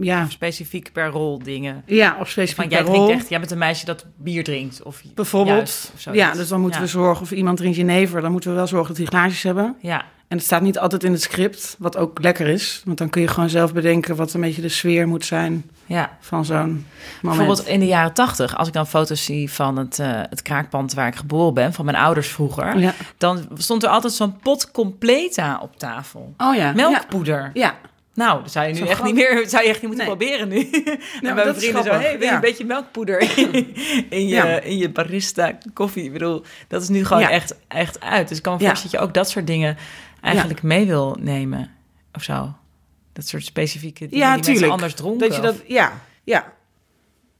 ja, 0.00 0.26
specifiek 0.28 0.92
per 0.92 1.06
rol 1.08 1.38
dingen. 1.42 1.82
ja 1.86 2.10
of 2.10 2.16
Van 2.16 2.26
specifiek 2.26 2.70
jij 2.70 2.82
per 2.82 2.90
drinkt 2.90 3.08
rol. 3.08 3.16
echt, 3.18 3.28
jij 3.28 3.38
bent 3.38 3.50
een 3.50 3.58
meisje 3.58 3.84
dat 3.84 4.04
bier 4.16 4.44
drinkt. 4.44 4.82
Of 4.82 5.02
Bijvoorbeeld. 5.14 5.56
juist, 5.56 5.90
of 5.94 6.00
zoiets. 6.00 6.22
ja, 6.22 6.32
dus 6.32 6.48
dan 6.48 6.60
moeten 6.60 6.80
Ja. 6.80 6.86
we 6.86 6.90
zorgen 6.92 7.22
of 7.22 7.30
iemand 7.32 7.56
drinkt 7.56 7.76
jenever. 7.76 8.20
Dan 8.20 8.32
moeten 8.32 8.50
we 8.50 8.56
wel 8.56 8.66
zorgen 8.66 8.88
dat 8.88 8.96
die 8.96 9.06
glaasjes 9.06 9.42
hebben. 9.42 9.76
Ja, 9.80 10.04
En 10.28 10.36
het 10.36 10.46
staat 10.46 10.62
niet 10.62 10.78
altijd 10.78 11.04
in 11.04 11.12
het 11.12 11.22
script, 11.22 11.76
wat 11.78 11.96
ook 11.96 12.22
lekker 12.22 12.46
is. 12.46 12.82
Want 12.84 12.98
dan 12.98 13.10
kun 13.10 13.20
je 13.22 13.28
gewoon 13.28 13.48
zelf 13.48 13.72
bedenken 13.72 14.16
wat 14.16 14.32
een 14.34 14.40
beetje 14.40 14.62
de 14.62 14.68
sfeer 14.68 15.08
moet 15.08 15.24
zijn 15.24 15.70
ja. 15.86 16.16
van 16.20 16.44
zo'n 16.44 16.56
moment. 16.58 16.84
Bijvoorbeeld 17.22 17.66
in 17.66 17.80
de 17.80 17.86
jaren 17.86 18.12
tachtig, 18.12 18.56
als 18.56 18.68
ik 18.68 18.74
dan 18.74 18.86
foto's 18.86 19.24
zie 19.24 19.50
van 19.52 19.76
het, 19.76 19.98
eh, 19.98 20.08
het 20.12 20.42
kraakpand 20.42 20.94
waar 20.94 21.06
ik 21.06 21.14
geboren 21.16 21.54
ben, 21.54 21.72
van 21.72 21.84
mijn 21.84 21.96
ouders 21.96 22.28
vroeger, 22.28 22.78
Ja. 22.78 22.94
dan 23.18 23.48
stond 23.56 23.82
er 23.82 23.88
altijd 23.88 24.12
zo'n 24.12 24.36
pot 24.38 24.70
completa 24.70 25.58
op 25.62 25.78
tafel. 25.78 26.34
Oh 26.36 26.54
ja. 26.54 26.72
Melkpoeder. 26.72 27.50
Ja. 27.54 27.74
Nou, 28.16 28.42
dat 28.42 28.52
zou 28.52 28.66
je 28.66 28.72
nu 28.74 28.80
echt 28.86 29.02
niet 29.02 29.14
meer, 29.14 29.44
zou 29.48 29.62
je 29.64 29.68
echt 29.68 29.82
niet 29.82 29.90
moeten 29.96 30.06
Nee. 30.06 30.16
proberen 30.16 30.48
nu. 30.48 30.70
en 30.70 30.98
maar 31.22 31.34
mijn 31.34 31.46
dat 31.46 31.56
is 31.56 31.62
vrienden 31.62 31.82
zo, 31.84 31.90
hey, 31.90 32.18
wil 32.18 32.28
je 32.28 32.34
een 32.34 32.40
beetje 32.40 32.64
melkpoeder 32.64 33.20
in 34.08 34.28
je, 34.28 34.34
Ja. 34.34 34.60
in 34.60 34.76
je 34.78 34.90
barista 34.90 35.58
koffie? 35.74 36.04
Ik 36.04 36.12
bedoel, 36.12 36.42
dat 36.68 36.82
is 36.82 36.88
nu 36.88 37.04
gewoon 37.04 37.22
Ja. 37.22 37.30
echt, 37.30 37.54
echt 37.68 38.00
uit. 38.00 38.28
Dus 38.28 38.36
ik 38.36 38.42
kan 38.42 38.52
me 38.52 38.58
voorstellen 38.58 38.90
dat 38.92 39.00
je 39.00 39.06
ook 39.06 39.14
dat 39.14 39.30
soort 39.30 39.46
dingen 39.46 39.76
eigenlijk 40.20 40.62
mee 40.62 40.86
wil 40.86 41.16
nemen. 41.20 41.70
Of 42.12 42.22
zo. 42.22 42.54
Dat 43.12 43.26
soort 43.26 43.44
specifieke 43.44 43.98
dingen 44.08 44.18
Ja, 44.18 44.24
die 44.24 44.34
mensen 44.34 44.52
tuurlijk. 44.52 44.72
anders 44.72 44.94
dronken. 44.94 45.28
Dat 45.28 45.36
je 45.36 45.42
dat, 45.42 45.54
of- 45.54 45.62
ja, 45.66 45.92
ja. 46.24 46.52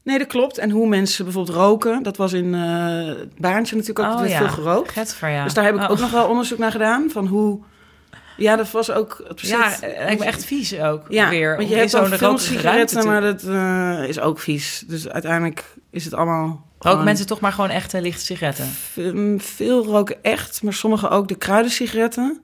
Nee, 0.03 0.17
dat 0.17 0.27
klopt. 0.27 0.57
En 0.57 0.69
hoe 0.71 0.87
mensen 0.87 1.23
bijvoorbeeld 1.25 1.57
roken. 1.57 2.03
Dat 2.03 2.17
was 2.17 2.33
in 2.33 2.53
eh 2.53 3.05
het 3.05 3.37
baantje 3.39 3.75
natuurlijk 3.75 4.07
ook 4.13 4.19
Oh, 4.19 4.27
ja. 4.27 4.37
veel 4.37 4.49
gerookt. 4.49 4.91
Getver, 4.91 5.29
ja. 5.29 5.43
Dus 5.43 5.53
daar 5.53 5.65
heb 5.65 5.75
ik 5.75 5.81
Oh. 5.81 5.89
ook 5.91 5.99
nog 5.99 6.11
wel 6.11 6.27
onderzoek 6.27 6.57
naar 6.57 6.71
gedaan. 6.71 7.09
Van 7.11 7.27
hoe... 7.27 7.59
Ja, 8.37 8.55
dat 8.55 8.71
was 8.71 8.91
ook... 8.91 9.23
Het 9.27 9.41
Ja, 9.41 9.69
zit- 9.69 9.81
het 9.81 9.97
lijkt 9.97 10.19
me 10.19 10.25
echt 10.25 10.45
vies 10.45 10.79
ook 10.79 11.05
Ja, 11.09 11.29
weer. 11.29 11.57
want 11.57 11.69
je 11.69 11.75
hebt 11.75 11.89
zo'n 11.89 12.07
veel 12.07 12.37
sigaretten, 12.37 12.99
te- 13.01 13.07
maar 13.07 13.21
dat 13.21 13.43
eh, 13.43 14.07
is 14.07 14.19
ook 14.19 14.39
vies. 14.39 14.83
Dus 14.87 15.09
uiteindelijk 15.09 15.63
is 15.91 16.05
het 16.05 16.13
allemaal... 16.13 16.65
Roken 16.79 17.03
mensen 17.03 17.27
toch 17.27 17.39
maar 17.39 17.51
gewoon 17.51 17.69
echt 17.69 17.93
eh, 17.93 18.01
lichte 18.01 18.25
sigaretten? 18.25 18.65
Ve- 18.65 19.35
Veel 19.37 19.85
roken 19.85 20.23
echt, 20.23 20.63
maar 20.63 20.73
sommige 20.73 21.09
ook 21.09 21.27
de 21.27 21.35
kruidensigaretten. 21.35 22.41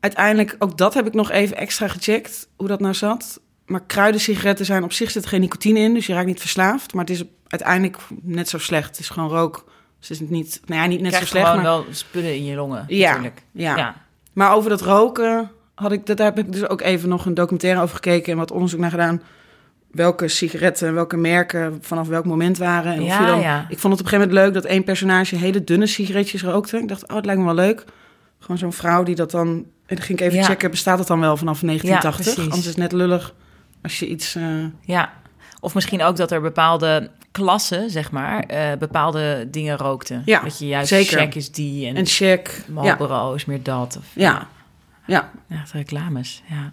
Uiteindelijk, 0.00 0.56
ook 0.58 0.78
dat 0.78 0.94
heb 0.94 1.06
ik 1.06 1.14
nog 1.14 1.30
even 1.30 1.56
extra 1.56 1.88
gecheckt, 1.88 2.48
hoe 2.56 2.68
dat 2.68 2.80
nou 2.80 2.94
zat. 2.94 3.40
Maar 3.66 3.82
kruidensigaretten 3.86 4.64
zijn 4.66 4.82
op 4.84 4.92
zich 4.92 5.10
zit 5.10 5.26
geen 5.26 5.40
nicotine 5.40 5.78
in, 5.78 5.94
dus 5.94 6.06
je 6.06 6.12
raakt 6.12 6.26
niet 6.26 6.40
verslaafd. 6.40 6.94
Maar 6.94 7.04
het 7.04 7.14
is 7.14 7.24
uiteindelijk 7.46 7.96
net 8.22 8.48
zo 8.48 8.58
slecht. 8.58 8.88
Het 8.88 8.98
is 8.98 9.08
gewoon 9.08 9.28
rook. 9.28 9.64
Dus 9.98 10.08
het 10.08 10.20
is 10.20 10.28
niet, 10.28 10.60
nou 10.66 10.80
ja, 10.82 10.86
niet 10.86 11.00
net 11.00 11.12
Je 11.12 11.18
zo 11.18 11.24
krijgt 11.24 11.30
slecht, 11.30 11.46
gewoon 11.46 11.62
maar... 11.62 11.72
wel 11.84 11.94
spullen 11.94 12.34
in 12.34 12.44
je 12.44 12.54
longen, 12.56 12.84
Ja, 12.88 13.08
natuurlijk. 13.08 13.42
Ja. 13.52 13.76
ja. 13.76 14.06
Maar 14.38 14.54
over 14.54 14.70
dat 14.70 14.80
roken 14.80 15.50
had 15.74 15.92
ik, 15.92 16.06
daar 16.16 16.26
heb 16.26 16.38
ik 16.38 16.52
dus 16.52 16.68
ook 16.68 16.80
even 16.80 17.08
nog 17.08 17.26
een 17.26 17.34
documentaire 17.34 17.80
over 17.80 17.94
gekeken 17.94 18.32
en 18.32 18.38
wat 18.38 18.50
onderzoek 18.50 18.80
naar 18.80 18.90
gedaan. 18.90 19.22
Welke 19.90 20.28
sigaretten, 20.28 20.94
welke 20.94 21.16
merken 21.16 21.78
vanaf 21.80 22.08
welk 22.08 22.24
moment 22.24 22.58
waren. 22.58 22.92
En 22.94 23.02
of 23.02 23.08
Ja, 23.08 23.26
dan, 23.26 23.40
ja. 23.40 23.66
Ik 23.68 23.78
vond 23.78 23.92
het 23.92 24.02
op 24.02 24.06
een 24.06 24.12
gegeven 24.12 24.18
moment 24.34 24.44
leuk 24.54 24.62
dat 24.62 24.72
één 24.72 24.84
personage 24.84 25.36
hele 25.36 25.64
dunne 25.64 25.86
sigaretjes 25.86 26.42
rookte. 26.42 26.76
Ik 26.78 26.88
dacht, 26.88 27.08
oh, 27.08 27.16
het 27.16 27.24
lijkt 27.24 27.40
me 27.40 27.46
wel 27.46 27.54
leuk. 27.54 27.84
Gewoon 28.38 28.58
zo'n 28.58 28.72
vrouw 28.72 29.02
die 29.02 29.14
dat 29.14 29.30
dan... 29.30 29.48
En 29.86 29.96
dan 29.96 30.04
ging 30.04 30.18
ik 30.18 30.24
even 30.26 30.38
Ja. 30.38 30.44
checken, 30.44 30.70
bestaat 30.70 30.98
het 30.98 31.08
dan 31.08 31.20
wel 31.20 31.36
vanaf 31.36 31.60
1980? 31.60 32.24
precies. 32.34 32.42
Anders 32.52 32.60
is 32.60 32.82
het 32.82 32.92
net 32.92 32.92
lullig 32.92 33.34
als 33.82 33.98
je 33.98 34.06
iets... 34.08 34.34
eh, 34.34 34.42
Ja. 34.80 35.12
Of 35.60 35.74
misschien 35.74 36.02
ook 36.02 36.16
dat 36.16 36.30
er 36.30 36.40
bepaalde 36.40 37.10
klassen, 37.32 37.90
zeg 37.90 38.10
maar, 38.10 38.40
eh, 38.40 38.78
bepaalde 38.78 39.48
dingen 39.50 39.76
rookten. 39.76 40.22
Ja, 40.24 40.40
dat 40.40 40.58
je 40.58 40.66
juist 40.66 40.88
zeker. 40.88 41.18
check 41.18 41.34
is 41.34 41.50
die 41.50 41.86
en, 41.86 41.96
een 41.96 42.06
check. 42.06 42.62
Ja, 42.66 42.72
Marlboro 42.72 43.34
is 43.34 43.44
meer 43.44 43.62
dat. 43.62 43.96
Of, 43.98 44.04
ja, 44.14 44.48
ja. 45.06 45.30
Ja, 45.48 45.62
reclames, 45.72 46.42
ja. 46.46 46.72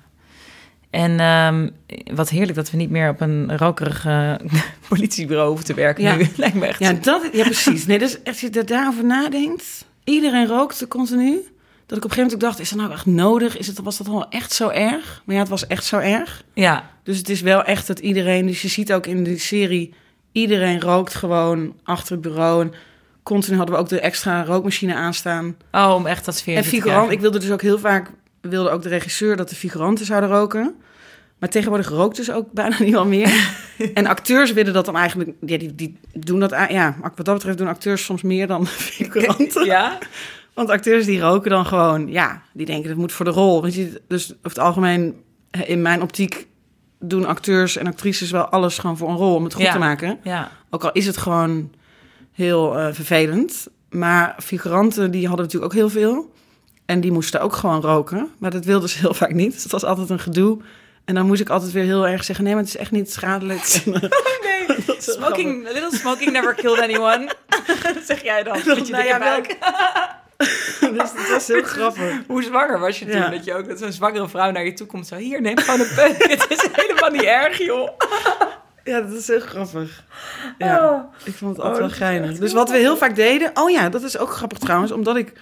En 0.89 1.19
ehm, 1.19 1.69
wat 2.15 2.29
heerlijk 2.29 2.55
dat 2.55 2.71
we 2.71 2.77
niet 2.77 2.89
meer 2.89 3.09
op 3.09 3.21
een 3.21 3.57
rokerige 3.57 4.39
politiebureau 4.89 5.47
hoeven 5.47 5.65
te 5.65 5.73
werken 5.73 6.03
Ja. 6.03 6.15
nu. 6.15 6.27
Lijkt 6.37 6.55
me 6.55 6.65
echt... 6.65 6.79
Ja, 6.79 6.93
dat, 6.93 7.29
ja, 7.31 7.43
precies. 7.43 7.85
Nee, 7.85 7.99
dus 7.99 8.17
als 8.23 8.41
je 8.41 8.49
er 8.49 8.65
daarover 8.65 9.05
nadenkt, 9.05 9.85
iedereen 10.03 10.47
rookte 10.47 10.87
continu. 10.87 11.39
Dat 11.85 11.97
ik 11.97 12.03
op 12.03 12.09
een 12.09 12.15
gegeven 12.15 12.23
moment 12.23 12.33
ook 12.33 12.39
dacht, 12.39 12.59
is 12.59 12.69
dat 12.69 12.79
nou 12.79 12.91
echt 12.91 13.05
nodig? 13.05 13.57
Is 13.57 13.67
het, 13.67 13.79
was 13.79 13.97
dat 13.97 14.07
wel 14.07 14.29
echt 14.29 14.51
zo 14.51 14.69
erg? 14.69 15.21
Maar 15.25 15.35
ja, 15.35 15.41
het 15.41 15.49
was 15.49 15.67
echt 15.67 15.85
zo 15.85 15.97
erg. 15.97 16.43
ja. 16.53 16.93
Dus 17.03 17.17
het 17.17 17.29
is 17.29 17.41
wel 17.41 17.63
echt 17.63 17.87
dat 17.87 17.99
iedereen... 17.99 18.45
Dus 18.45 18.61
je 18.61 18.67
ziet 18.67 18.93
ook 18.93 19.05
in 19.05 19.23
die 19.23 19.39
serie, 19.39 19.93
iedereen 20.31 20.81
rookt 20.81 21.13
gewoon 21.13 21.75
achter 21.83 22.11
het 22.11 22.21
bureau. 22.21 22.61
En 22.61 22.73
continu 23.23 23.57
hadden 23.57 23.75
we 23.75 23.81
ook 23.81 23.89
de 23.89 23.99
extra 23.99 24.43
rookmachine 24.43 24.95
aanstaan. 24.95 25.57
Oh, 25.71 25.93
om 25.95 26.05
echt 26.05 26.25
dat 26.25 26.35
sfeer 26.35 26.57
En 26.57 26.63
figurant, 26.63 27.11
ik 27.11 27.19
wilde 27.19 27.39
dus 27.39 27.51
ook 27.51 27.61
heel 27.61 27.79
vaak... 27.79 28.11
wilde 28.41 28.69
ook 28.69 28.81
de 28.81 28.89
regisseur 28.89 29.35
dat 29.35 29.49
de 29.49 29.55
figuranten 29.55 30.05
zouden 30.05 30.29
roken. 30.29 30.75
Maar 31.39 31.49
tegenwoordig 31.49 31.89
rookt 31.89 32.15
dus 32.15 32.31
ook 32.31 32.51
bijna 32.51 32.75
niemand 32.83 33.09
meer. 33.09 33.49
en 33.93 34.07
acteurs 34.07 34.53
willen 34.53 34.73
dat 34.73 34.85
dan 34.85 34.97
eigenlijk... 34.97 35.31
Ja, 35.39 35.57
die, 35.57 35.75
die 35.75 35.97
doen 36.13 36.39
dat... 36.39 36.51
Ja, 36.69 36.95
wat 37.15 37.25
dat 37.25 37.35
betreft 37.35 37.57
doen 37.57 37.67
acteurs 37.67 38.03
soms 38.03 38.21
meer 38.21 38.47
dan 38.47 38.67
figuranten. 38.97 39.65
Ja? 39.65 39.97
Want 40.55 40.69
acteurs 40.69 41.05
die 41.05 41.19
roken 41.19 41.49
dan 41.49 41.65
gewoon... 41.65 42.07
Ja, 42.11 42.41
die 42.53 42.65
denken 42.65 42.89
dat 42.89 42.97
moet 42.97 43.11
voor 43.11 43.25
de 43.25 43.31
rol. 43.31 43.61
Weet 43.61 43.75
je, 43.75 44.01
dus 44.07 44.31
over 44.31 44.39
het 44.43 44.59
algemeen, 44.59 45.21
in 45.65 45.81
mijn 45.81 46.01
optiek... 46.01 46.47
doen 46.99 47.25
acteurs 47.25 47.77
en 47.77 47.87
actrices 47.87 48.31
wel 48.31 48.45
alles 48.45 48.77
gewoon 48.77 48.97
voor 48.97 49.09
een 49.09 49.15
rol... 49.15 49.35
om 49.35 49.43
het 49.43 49.53
goed 49.53 49.63
Ja. 49.63 49.71
te 49.71 49.77
maken. 49.79 50.19
Ja. 50.23 50.51
Ook 50.69 50.83
al 50.83 50.91
is 50.91 51.05
het 51.05 51.17
gewoon 51.17 51.71
heel 52.31 52.77
eh, 52.77 52.93
vervelend. 52.93 53.67
Maar 53.89 54.35
figuranten, 54.43 55.11
die 55.11 55.27
hadden 55.27 55.45
natuurlijk 55.45 55.73
ook 55.73 55.79
heel 55.79 55.89
veel. 55.89 56.33
En 56.85 56.99
die 57.01 57.11
moesten 57.11 57.41
ook 57.41 57.55
gewoon 57.55 57.81
roken. 57.81 58.29
Maar 58.37 58.51
dat 58.51 58.65
wilden 58.65 58.89
ze 58.89 58.99
heel 59.05 59.13
vaak 59.13 59.33
niet. 59.33 59.53
Dus 59.53 59.63
het 59.63 59.71
was 59.71 59.83
altijd 59.83 60.09
een 60.09 60.19
gedoe. 60.19 60.57
En 61.05 61.15
dan 61.15 61.25
moest 61.25 61.41
ik 61.41 61.49
altijd 61.49 61.71
weer 61.71 61.83
heel 61.83 62.07
erg 62.07 62.23
zeggen... 62.23 62.45
nee, 62.45 62.53
maar 62.53 62.63
het 62.63 62.73
is 62.73 62.79
echt 62.79 62.91
niet 62.91 63.11
schadelijk. 63.11 63.61
Eh, 63.85 64.01
Nee, 64.41 64.77
smoking, 64.99 65.67
a 65.67 65.71
little 65.71 65.97
smoking 65.97 66.31
never 66.31 66.53
killed 66.53 66.79
anyone. 66.79 67.29
dat 67.93 68.03
zeg 68.05 68.23
jij 68.23 68.43
dan. 68.43 68.57
Met 68.65 68.87
je 68.87 68.93
Nou 68.93 69.05
ja. 69.05 69.41
dus 70.79 70.97
dat 70.97 71.29
was 71.31 71.47
heel 71.47 71.63
grappig. 71.63 72.13
Hoe 72.27 72.43
zwanger 72.43 72.79
was 72.79 72.99
je 72.99 73.05
toen? 73.05 73.15
Ja. 73.19 73.29
Dat 73.29 73.45
je 73.45 73.53
ook 73.53 73.67
dat 73.67 73.79
zo'n 73.79 73.91
zwangere 73.91 74.27
vrouw 74.29 74.51
naar 74.51 74.65
je 74.65 74.73
toe 74.73 74.87
komt. 74.87 75.07
Zo, 75.07 75.15
hier, 75.15 75.41
neem 75.41 75.57
gewoon 75.57 75.79
een 75.79 75.95
peuk. 75.95 76.15
Het 76.31 76.45
is 76.49 76.67
helemaal 76.71 77.09
niet 77.09 77.23
erg, 77.23 77.57
joh. 77.57 77.89
Ja, 78.83 79.01
dat 79.01 79.11
is 79.11 79.27
heel 79.27 79.39
grappig. 79.39 80.03
Ja, 80.57 80.89
Oh. 80.91 81.13
ik 81.23 81.33
vond 81.33 81.51
het 81.55 81.59
Oh, 81.65 81.71
altijd 81.71 81.87
wel 81.97 81.97
geinig. 82.07 82.37
Dus 82.37 82.53
wat 82.53 82.69
we 82.69 82.77
heel 82.77 82.97
vaak 82.97 83.15
deden... 83.15 83.51
Oh 83.53 83.69
ja, 83.69 83.89
dat 83.89 84.03
is 84.03 84.17
ook 84.17 84.29
grappig 84.31 84.57
trouwens. 84.57 84.91
Omdat 84.91 85.15
ik... 85.15 85.33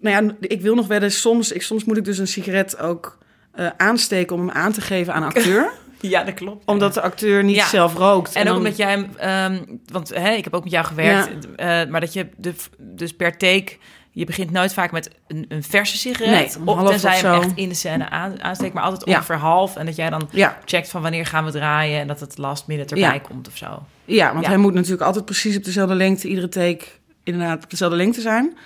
Nou 0.00 0.24
ja, 0.26 0.34
ik 0.40 0.60
wil 0.60 0.74
nog 0.74 0.86
wel 0.86 1.02
eens 1.02 1.20
soms... 1.20 1.52
Ik, 1.52 1.62
soms 1.62 1.84
moet 1.84 1.96
ik 1.96 2.04
dus 2.04 2.18
een 2.18 2.26
sigaret 2.28 2.78
ook 2.78 3.18
eh, 3.52 3.66
aansteken... 3.76 4.36
om 4.36 4.46
hem 4.48 4.56
aan 4.56 4.72
te 4.72 4.80
geven 4.80 5.14
aan 5.14 5.22
een 5.22 5.28
acteur. 5.28 5.70
Ja, 6.00 6.24
dat 6.24 6.34
klopt. 6.34 6.66
omdat 6.66 6.94
de 6.94 7.00
acteur 7.00 7.44
niet 7.44 7.56
Ja. 7.56 7.66
zelf 7.66 7.94
rookt. 7.94 8.34
En 8.34 8.40
ook 8.40 8.46
dan- 8.46 8.56
omdat 8.56 8.76
jij, 8.76 8.90
hem, 8.90 9.08
ehm, 9.16 9.64
want 9.92 10.08
hè, 10.14 10.30
ik 10.32 10.44
heb 10.44 10.54
ook 10.54 10.62
met 10.62 10.72
jou 10.72 10.84
gewerkt, 10.86 11.54
eh, 11.56 11.66
maar 11.86 12.00
dat 12.00 12.12
je 12.12 12.26
de, 12.36 12.54
dus 12.78 13.12
per 13.16 13.36
take, 13.36 13.76
je 14.10 14.24
begint 14.24 14.50
nooit 14.50 14.72
vaak 14.74 14.92
met 14.92 15.10
een, 15.26 15.44
een 15.48 15.62
verse 15.62 15.96
sigaret. 15.96 16.58
Nee, 16.64 16.66
of 16.68 16.88
tenzij 16.90 17.16
je 17.16 17.26
hem 17.26 17.42
echt 17.42 17.50
in 17.54 17.68
de 17.68 17.74
scène 17.74 18.08
aan, 18.10 18.42
aansteekt, 18.42 18.74
maar 18.74 18.82
altijd 18.82 19.08
Ja. 19.08 19.14
ongeveer 19.16 19.36
half. 19.36 19.76
En 19.76 19.86
dat 19.86 19.96
jij 19.96 20.10
dan 20.10 20.28
Ja, 20.30 20.58
checkt 20.64 20.88
van 20.88 21.02
wanneer 21.02 21.26
gaan 21.26 21.44
we 21.44 21.50
draaien 21.50 22.00
en 22.00 22.06
dat 22.06 22.20
het 22.20 22.38
last 22.38 22.66
minute 22.66 22.94
erbij 22.94 23.12
Ja. 23.12 23.18
komt 23.18 23.48
of 23.48 23.56
zo. 23.56 23.82
ja, 24.04 24.30
want 24.32 24.42
Ja. 24.44 24.48
hij 24.50 24.58
moet 24.58 24.74
natuurlijk 24.74 25.02
altijd 25.02 25.24
precies 25.24 25.56
op 25.56 25.64
dezelfde 25.64 25.94
lengte... 25.94 26.28
iedere 26.28 26.48
take 26.48 26.84
inderdaad 27.24 27.64
op 27.64 27.70
dezelfde 27.70 27.96
lengte 27.96 28.20
zijn. 28.20 28.56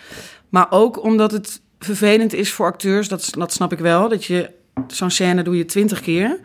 Maar 0.48 0.66
ook 0.70 1.02
omdat 1.02 1.30
het 1.32 1.60
vervelend 1.78 2.32
is 2.32 2.52
voor 2.52 2.66
acteurs... 2.66 3.08
dat, 3.08 3.28
dat 3.38 3.52
snap 3.52 3.72
ik 3.72 3.78
wel, 3.78 4.08
dat 4.08 4.24
je... 4.24 4.50
Zo'n 4.86 5.10
scène 5.10 5.42
doe 5.42 5.56
je 5.56 5.64
twintig 5.64 6.00
keer... 6.00 6.38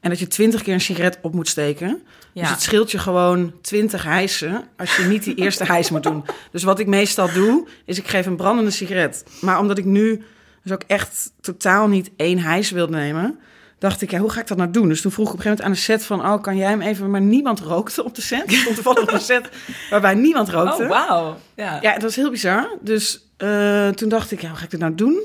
En 0.00 0.10
dat 0.10 0.18
je 0.18 0.26
twintig 0.28 0.62
keer 0.62 0.74
een 0.74 0.80
sigaret 0.80 1.18
op 1.22 1.34
moet 1.34 1.48
steken. 1.48 2.02
Dus 2.34 2.50
het 2.50 2.62
scheelt 2.62 2.90
je 2.90 2.98
gewoon 2.98 3.52
twintig 3.60 4.02
hijsen 4.02 4.64
als 4.76 4.96
je 4.96 5.02
niet 5.02 5.24
die 5.24 5.34
eerste 5.34 5.64
hijs 5.64 5.90
moet 5.90 6.02
doen. 6.02 6.24
Dus 6.50 6.62
wat 6.62 6.78
ik 6.78 6.86
meestal 6.86 7.32
doe, 7.32 7.68
is 7.84 7.98
ik 7.98 8.08
geef 8.08 8.26
een 8.26 8.36
brandende 8.36 8.70
sigaret. 8.70 9.24
Maar 9.40 9.58
omdat 9.58 9.78
ik 9.78 9.84
nu 9.84 10.24
dus 10.62 10.72
ook 10.72 10.82
echt 10.86 11.32
totaal 11.40 11.88
niet 11.88 12.10
één 12.16 12.38
hijs 12.38 12.70
wil 12.70 12.86
nemen... 12.86 13.38
dacht 13.78 14.02
ik, 14.02 14.10
ja, 14.10 14.18
hoe 14.18 14.30
ga 14.30 14.40
ik 14.40 14.46
dat 14.46 14.56
nou 14.56 14.70
doen? 14.70 14.88
Dus 14.88 15.00
toen 15.00 15.12
vroeg 15.12 15.26
ik 15.26 15.32
op 15.32 15.38
een 15.38 15.44
gegeven 15.44 15.64
moment 15.64 15.88
aan 15.88 15.96
de 15.96 15.98
set 15.98 16.06
van... 16.06 16.32
oh, 16.32 16.42
kan 16.42 16.56
jij 16.56 16.68
hem 16.68 16.80
even... 16.80 17.10
Maar 17.10 17.20
niemand 17.20 17.60
rookte 17.60 18.04
op 18.04 18.14
de 18.14 18.22
set. 18.22 18.50
Ik 18.50 18.58
stond 18.58 18.74
toevallig 18.74 19.02
op 19.02 19.12
een 19.12 19.20
set 19.20 19.48
waarbij 19.90 20.14
niemand 20.14 20.48
rookte. 20.48 20.82
Oh, 20.82 20.88
wauw. 20.88 21.36
Ja. 21.56 21.78
Ja, 21.80 21.92
dat 21.92 22.02
was 22.02 22.16
heel 22.16 22.30
bizar. 22.30 22.76
Dus 22.80 23.28
eh, 23.36 23.88
toen 23.88 24.08
dacht 24.08 24.30
ik, 24.30 24.40
ja, 24.40 24.48
hoe 24.48 24.56
ga 24.56 24.64
ik 24.64 24.70
dit 24.70 24.80
nou 24.80 24.94
doen? 24.94 25.22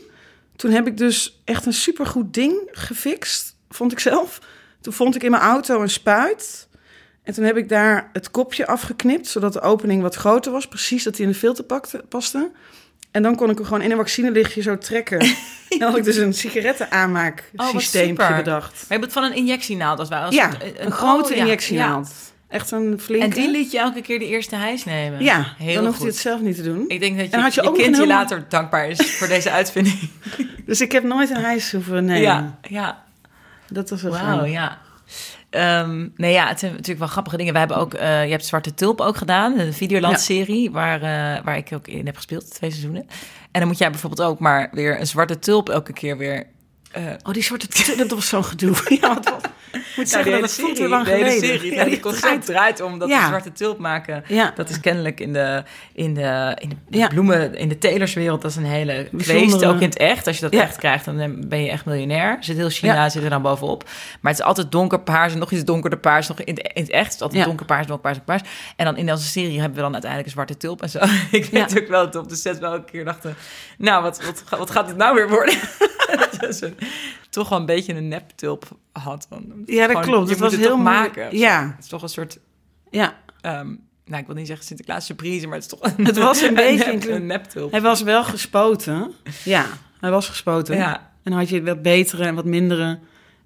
Toen 0.56 0.72
heb 0.72 0.88
ik 0.88 0.98
dus 0.98 1.42
echt 1.44 1.66
een 1.66 1.74
supergoed 1.74 2.34
ding 2.34 2.70
gefixt, 2.72 3.56
vond 3.70 3.92
ik 3.92 4.00
zelf. 4.00 4.40
Toen 4.82 4.94
vond 4.94 5.16
ik 5.16 5.24
in 5.24 5.32
mijn 5.32 5.44
auto 5.44 5.82
een 5.82 5.90
spuit. 5.90 6.67
En 7.28 7.34
toen 7.34 7.44
heb 7.44 7.58
ik 7.58 7.70
daar 7.70 8.10
het 8.14 8.32
kopje 8.32 8.68
afgeknipt, 8.68 9.28
zodat 9.28 9.54
de 9.54 9.62
opening 9.62 10.02
wat 10.02 10.16
groter 10.16 10.52
was. 10.52 10.68
Precies 10.68 11.04
dat 11.04 11.18
hij 11.18 11.26
in 11.26 11.32
de 11.32 11.38
filter 11.38 11.64
pakte, 11.64 12.04
paste. 12.10 12.52
En 13.12 13.24
dan 13.24 13.36
kon 13.36 13.50
ik 13.50 13.56
hem 13.58 13.66
gewoon 13.66 13.82
in 13.82 13.92
een 13.92 13.98
vaccinelichtje 13.98 14.62
zo 14.62 14.78
trekken. 14.78 15.20
en 15.20 15.36
dan 15.80 15.90
had 15.90 15.98
ik 15.98 16.04
dus 16.04 16.16
een 16.16 16.34
sigaretten 16.34 16.88
Oh, 16.92 18.38
bedacht. 18.38 18.72
Maar 18.72 18.82
je 18.82 18.86
hebt 18.88 19.04
het 19.04 19.14
van 19.14 19.24
een 19.24 19.36
injectienaald 19.36 20.00
als. 20.00 20.10
Als 20.10 20.36
Ja, 20.36 20.52
een, 20.78 20.92
grote 20.92 21.30
oh, 21.30 21.36
ja, 21.36 21.42
injectienaald. 21.42 22.10
Echt 22.50 22.72
een 22.72 23.00
flinke. 23.00 23.26
En 23.26 23.32
die 23.32 23.52
liet 23.52 23.72
je 23.72 23.80
elke 23.80 24.02
keer 24.02 24.20
de 24.20 24.28
eerste 24.28 24.56
hijs 24.56 24.86
nemen. 24.86 25.24
Ja, 25.24 25.54
heel 25.58 25.74
dan 25.74 25.86
hoeft 25.86 25.96
goed. 25.96 26.06
hij 26.06 26.14
het 26.14 26.22
zelf 26.22 26.42
niet 26.42 26.56
te 26.56 26.64
doen. 26.64 26.86
Ik 26.88 27.00
denk 27.00 27.18
dat 27.18 27.26
je, 27.26 27.32
En 27.32 27.42
had 27.42 27.54
je 27.54 27.62
je, 27.62 27.68
ook 27.68 27.76
kind 27.76 27.98
je 27.98 28.08
later 28.08 28.46
dankbaar 28.50 28.90
is 28.90 29.16
voor 29.18 29.28
deze 29.28 29.52
uitvinding. 29.60 30.10
Dus 30.66 30.82
ik 30.82 30.92
heb 30.92 31.04
nooit 31.04 31.30
een 31.30 31.42
hijs 31.42 31.72
hoeven 31.72 32.06
nemen. 32.06 32.22
Ja, 32.22 32.60
ja. 32.62 33.04
Dat 33.70 33.90
was 33.90 34.02
wel 34.02 34.12
Wauw, 34.12 34.46
ja. 34.46 34.78
Ehm, 35.58 36.08
nee, 36.16 36.32
ja, 36.34 36.48
het 36.48 36.60
zijn 36.60 36.72
natuurlijk 36.72 37.00
wel 37.00 37.08
grappige 37.08 37.38
dingen. 37.38 37.52
Wij 37.52 37.62
hebben 37.62 37.80
ook, 37.80 37.94
eh, 37.94 38.26
je 38.26 38.32
hebt 38.32 38.46
Zwarte 38.46 38.74
Tulp 38.74 39.02
ook 39.02 39.18
gedaan, 39.18 39.54
de 39.58 39.74
Videoland-serie, 39.74 40.72
waar, 40.72 41.02
eh, 41.02 41.44
waar 41.44 41.58
ik 41.58 41.70
ook 41.74 41.88
in 41.88 42.06
heb 42.06 42.16
gespeeld, 42.16 42.54
twee 42.54 42.70
seizoenen. 42.70 43.06
En 43.52 43.60
dan 43.60 43.68
moet 43.68 43.78
jij 43.78 43.90
bijvoorbeeld 43.92 44.30
ook 44.30 44.40
maar 44.40 44.70
weer 44.72 45.00
een 45.00 45.08
Zwarte 45.08 45.40
Tulp 45.40 45.70
elke 45.70 45.94
keer 45.94 46.18
weer... 46.18 46.48
eh, 46.92 47.04
Oh, 47.24 47.34
die 47.34 47.44
zwarte 47.44 47.68
t- 47.68 47.98
dat 47.98 48.12
was 48.12 48.28
zo'n 48.28 48.44
gedoe. 48.46 48.76
Ja, 49.02 49.14
wat, 49.14 49.42
moet 49.98 50.10
zeggen, 50.10 50.30
Nou, 50.32 50.42
dat 50.42 50.56
die 50.56 50.64
voelt 50.64 50.78
hele 50.78 50.90
weer 50.90 50.98
lang 50.98 51.06
de 51.06 51.12
hele 51.12 51.24
geleden. 51.30 51.50
serie, 51.60 51.74
Ja, 51.74 51.84
die 51.84 52.00
concept 52.00 52.46
draait. 52.46 52.82
om 52.82 53.00
dat 53.00 53.10
Ja. 53.10 53.20
we 53.22 53.28
zwarte 53.28 53.52
tulp 53.52 53.78
maken. 53.78 54.24
Ja. 54.28 54.52
Dat 54.56 54.70
is 54.70 54.80
kennelijk 54.80 55.20
in 55.20 55.34
de, 55.34 55.64
in 55.94 56.14
de, 56.14 56.58
in 56.62 56.70
de 56.70 56.98
Ja. 56.98 57.08
bloemen, 57.08 57.56
in 57.56 57.70
de 57.70 57.78
telerswereld, 57.78 58.42
dat 58.42 58.52
is 58.52 58.58
een 58.58 58.66
hele 58.66 59.10
kweest, 59.18 59.66
ook 59.66 59.80
in 59.80 59.88
het 59.90 59.98
echt. 59.98 60.28
Als 60.28 60.36
je 60.40 60.50
dat 60.50 60.62
echt 60.62 60.78
krijgt, 60.78 61.06
dan 61.06 61.44
ben 61.48 61.64
je 61.64 61.70
echt 61.70 61.86
miljonair. 61.86 62.38
Zit 62.40 62.58
heel 62.58 62.70
China, 62.70 63.10
zit 63.10 63.24
er 63.24 63.30
dan 63.30 63.42
bovenop. 63.42 63.84
Maar 64.22 64.32
het 64.32 64.40
is 64.42 64.48
altijd 64.48 64.72
donkerpaars 64.72 65.34
en 65.34 65.40
nog 65.40 65.52
iets 65.52 65.64
donkerder 65.64 66.00
paars. 66.00 66.28
Nog 66.28 66.40
in, 66.42 66.56
het- 66.56 66.72
in 66.74 66.82
het 66.82 66.92
echt 66.92 67.08
is 67.08 67.14
het 67.14 67.22
altijd 67.22 67.46
donkerpaars, 67.46 67.88
donkerpaars, 67.88 68.18
donkerpaars. 68.18 68.50
En 68.76 68.86
dan 68.86 68.98
in 68.98 69.12
onze 69.12 69.28
serie 69.28 69.60
hebben 69.60 69.76
we 69.78 69.82
dan 69.84 69.92
uiteindelijk 69.94 70.26
een 70.30 70.36
zwarte 70.36 70.58
tulp 70.58 70.82
en 70.82 70.90
zo. 70.90 71.00
Ik 71.32 71.46
weet 71.46 71.80
ook 71.82 71.88
wel 71.88 72.04
dat 72.12 72.16
op 72.24 72.30
de 72.30 72.36
set 72.36 72.60
wel 72.60 72.74
een 72.74 72.86
keer 72.86 73.06
dachten, 73.06 73.36
nou, 73.78 74.04
wat, 74.04 74.22
wat, 74.26 74.60
wat 74.60 74.70
gaat 74.72 74.88
het 74.88 74.98
nou 74.98 75.16
weer 75.16 75.30
worden? 75.30 75.56
dat 76.40 76.62
een, 76.62 76.78
toch 77.30 77.50
wel 77.50 77.60
een 77.60 77.66
beetje 77.66 77.94
een 77.94 78.08
neptulp 78.08 78.66
had. 78.92 79.26
Dan. 79.30 79.46
Ja, 79.66 79.87
dat 79.88 79.98
Gewoon, 80.04 80.04
klopt. 80.14 80.28
Je 80.30 80.34
Het 80.34 80.42
moet 80.44 80.52
was 80.52 80.60
het 80.60 80.68
heel 80.70 80.78
maken. 80.78 81.38
Ja, 81.38 81.74
Het 81.76 81.84
is 81.84 81.90
toch 81.90 82.02
een 82.02 82.10
soort, 82.10 82.40
ja. 82.90 83.16
ehm, 83.42 83.68
nou, 84.06 84.20
ik 84.22 84.26
wil 84.26 84.36
niet 84.36 84.48
zeggen 84.48 84.66
Sinterklaas 84.66 85.06
surprise, 85.06 85.48
maar 85.48 85.56
het 85.60 85.64
is 85.72 85.80
toch 85.80 85.92
een, 85.98 86.06
Het 86.12 86.18
was 86.18 86.42
een 86.48 86.54
beetje 86.54 86.92
nep, 86.94 87.04
een- 87.04 87.16
een 87.16 87.26
neptulp. 87.26 87.72
Hij 87.72 87.82
was 87.82 88.02
wel 88.02 88.24
gespoten. 88.24 89.12
Ja, 89.44 89.66
hij 90.00 90.12
was 90.12 90.30
gespoten. 90.30 90.76
Ja, 90.76 90.96
En 91.24 91.32
dan 91.32 91.40
had 91.40 91.50
je 91.50 91.64
wat 91.64 91.82
betere 91.82 92.24
en 92.26 92.36
wat 92.36 92.46
mindere. 92.46 93.00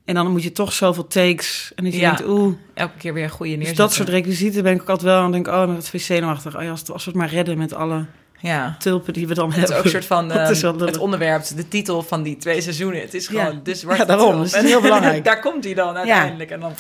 En 0.06 0.15
dan 0.15 0.32
moet 0.32 0.43
je 0.43 0.51
toch 0.51 0.73
zoveel 0.73 1.08
takes. 1.08 1.71
En 1.75 1.84
dan 1.84 1.93
je 1.93 1.99
Ja. 1.99 2.15
denkt, 2.15 2.32
oeh. 2.32 2.54
elke 2.73 2.97
keer 2.97 3.13
weer 3.13 3.23
een 3.23 3.30
goede 3.30 3.49
Dus 3.51 3.58
neerzetten. 3.58 3.86
dat 3.86 3.93
soort 3.95 4.10
requisieten 4.10 4.63
ben 4.63 4.73
ik 4.73 4.82
ook 4.82 4.89
altijd 4.89 5.08
wel. 5.13 5.23
En 5.25 5.32
denk 5.32 5.47
ik, 5.47 5.54
oh, 5.54 5.60
dan 5.60 5.75
het 5.75 5.91
zenuwachtig. 6.06 6.56
Oh 6.58 6.62
ja, 6.63 6.69
als 6.69 6.84
we 6.88 6.97
het 7.06 7.15
maar 7.15 7.30
redden 7.30 7.58
met 7.58 7.73
alle 7.73 8.06
Ja. 8.41 8.75
tulpen 8.80 9.13
die 9.13 9.27
we 9.27 9.34
dan 9.34 9.47
Het 9.51 9.56
hebben. 9.58 9.73
is 9.73 9.80
ook 9.80 9.86
een 9.86 9.91
soort 9.91 10.06
van 10.06 10.32
ehm, 10.32 10.51
is 10.51 10.62
het 10.62 10.97
onderwerp, 10.97 11.43
de 11.56 11.67
titel 11.67 12.04
van 12.04 12.23
die 12.23 12.38
twee 12.38 12.62
seizoenen. 12.62 13.01
Het 13.01 13.13
is 13.13 13.27
Ja. 13.27 13.43
gewoon 13.43 13.60
de 13.63 13.75
zwarte 13.75 14.01
Ja, 14.01 14.08
daarom. 14.08 14.30
tulp. 14.30 14.41
Dus 14.43 14.54
het 14.54 14.63
is 14.63 14.69
heel 14.69 14.82
belangrijk. 14.91 15.23
Daar 15.23 15.39
komt 15.39 15.63
hij 15.63 15.73
dan 15.73 15.95
uiteindelijk. 15.97 16.49
En 16.51 16.60
dan, 16.60 16.73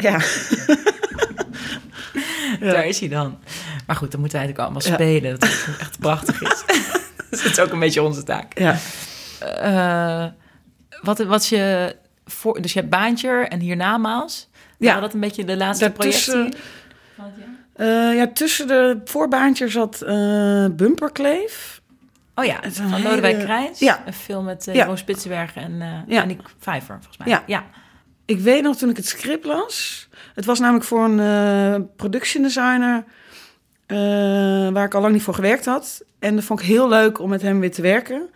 Ja. 0.00 0.18
Ja. 2.60 2.72
daar 2.72 2.86
is 2.86 3.00
hij 3.00 3.08
dan. 3.08 3.38
Maar 3.86 3.96
goed, 3.96 4.10
dan 4.10 4.20
moeten 4.20 4.38
wij 4.38 4.46
natuurlijk 4.48 4.58
allemaal 4.58 4.98
Ja. 4.98 5.04
spelen. 5.04 5.30
Dat 5.40 5.48
het 5.48 5.78
echt 5.80 5.98
prachtig 5.98 6.42
is. 6.42 6.62
dus 7.30 7.42
het 7.42 7.52
is 7.52 7.60
ook 7.60 7.72
een 7.72 7.78
beetje 7.78 8.02
onze 8.02 8.22
taak. 8.22 8.58
ja. 8.58 8.76
Eh, 9.40 10.26
wat 11.02 11.18
was 11.18 11.48
je 11.48 11.96
voor? 12.26 12.62
Dus 12.62 12.72
je 12.72 12.78
hebt 12.78 12.90
baantje 12.90 13.28
en 13.30 13.60
hiernamaals. 13.60 14.48
Ja. 14.78 15.00
Dat 15.00 15.14
een 15.14 15.20
beetje 15.20 15.44
de 15.44 15.56
laatste 15.56 15.84
Daartussen- 15.84 16.54
Eh, 17.74 18.14
ja, 18.16 18.26
tussen 18.32 18.66
de 18.66 19.00
voorbaantjes 19.04 19.72
zat 19.72 20.02
eh 20.02 20.66
Bumperkleef. 20.72 21.82
Oh 22.34 22.44
ja, 22.44 22.60
van 22.70 23.02
Lodewijk 23.02 23.22
hele- 23.34 23.44
Krijns. 23.44 23.78
Ja. 23.78 24.02
Een 24.06 24.12
film 24.12 24.44
met 24.44 24.66
uh, 24.68 24.74
Ja. 24.74 24.80
Jeroen 24.80 24.98
Spitsbergen 24.98 25.62
en, 25.62 25.72
uh, 25.72 26.14
Ja. 26.14 26.22
en 26.22 26.28
Nick 26.28 26.40
Vijver, 26.58 26.94
volgens 26.94 27.16
mij. 27.16 27.26
Ja. 27.28 27.42
ja. 27.46 27.64
Ik 28.24 28.38
weet 28.40 28.62
nog 28.62 28.76
toen 28.76 28.90
ik 28.90 28.96
het 28.96 29.06
script 29.06 29.44
las. 29.44 30.08
Het 30.34 30.44
was 30.44 30.58
namelijk 30.58 30.84
voor 30.84 31.04
een 31.04 31.20
eh 31.20 31.80
production 31.96 32.42
designer. 32.42 33.04
eh, 33.86 33.96
waar 34.68 34.84
ik 34.84 34.94
al 34.94 35.00
lang 35.00 35.12
niet 35.12 35.22
voor 35.22 35.34
gewerkt 35.34 35.64
had. 35.64 36.04
En 36.18 36.34
dat 36.34 36.44
vond 36.44 36.60
ik 36.60 36.66
heel 36.66 36.88
leuk 36.88 37.18
om 37.18 37.28
met 37.28 37.42
hem 37.42 37.60
weer 37.60 37.72
te 37.72 37.82
werken. 37.82 38.28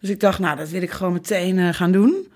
Dus 0.00 0.10
ik 0.10 0.20
dacht, 0.20 0.38
nou, 0.38 0.56
dat 0.56 0.68
wil 0.68 0.82
ik 0.82 0.90
gewoon 0.90 1.12
meteen 1.12 1.58
eh, 1.58 1.68
gaan 1.74 1.92
doen. 1.92 2.32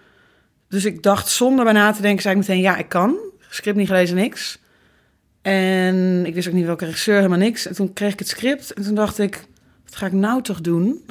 Dus 0.68 0.84
ik 0.84 1.02
dacht, 1.02 1.28
zonder 1.28 1.64
bij 1.64 1.72
na 1.72 1.92
te 1.92 2.02
denken, 2.02 2.22
zei 2.22 2.34
ik 2.34 2.40
meteen, 2.40 2.60
ja, 2.60 2.76
ik 2.76 2.88
kan. 2.88 3.16
Script 3.48 3.76
niet 3.76 3.86
gelezen, 3.86 4.16
niks. 4.16 4.58
En 5.42 6.26
ik 6.26 6.34
wist 6.34 6.48
ook 6.48 6.54
niet 6.54 6.66
welke 6.66 6.84
regisseur, 6.84 7.16
helemaal 7.16 7.38
niks. 7.38 7.66
En 7.66 7.74
toen 7.74 7.92
kreeg 7.92 8.12
ik 8.12 8.18
het 8.18 8.28
script 8.28 8.72
en 8.72 8.82
toen 8.82 8.94
dacht 8.94 9.18
ik, 9.18 9.44
wat 9.84 9.96
ga 9.96 10.06
ik 10.06 10.12
nou 10.12 10.42
toch 10.42 10.60
doen? 10.60 11.04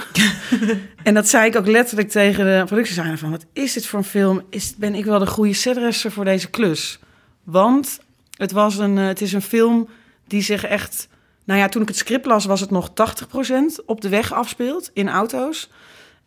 en 1.03 1.13
dat 1.13 1.27
zei 1.27 1.45
ik 1.47 1.55
ook 1.55 1.67
letterlijk 1.67 2.09
tegen 2.09 2.45
de 2.45 2.63
productiedesigner 2.65 3.17
van... 3.17 3.31
wat 3.31 3.45
is 3.53 3.73
dit 3.73 3.85
voor 3.85 3.99
een 3.99 4.05
film? 4.05 4.41
Is, 4.49 4.75
ben 4.75 4.95
ik 4.95 5.05
wel 5.05 5.19
de 5.19 5.27
goede 5.27 5.53
setdresser 5.53 6.11
voor 6.11 6.25
deze 6.25 6.49
klus? 6.49 6.99
Want 7.43 7.99
het, 8.37 8.51
was 8.51 8.77
een, 8.77 8.97
eh, 8.97 9.05
het 9.05 9.21
is 9.21 9.33
een 9.33 9.41
film 9.41 9.89
die 10.27 10.41
zich 10.41 10.63
echt... 10.63 11.07
Nou 11.43 11.59
ja, 11.59 11.69
toen 11.69 11.81
ik 11.81 11.87
het 11.87 11.97
script 11.97 12.25
las 12.25 12.45
was 12.45 12.59
het 12.59 12.71
nog 12.71 12.89
80% 12.89 13.85
op 13.85 14.01
de 14.01 14.09
weg 14.09 14.33
afspeelt 14.33 14.89
in 14.93 15.09
auto's. 15.09 15.69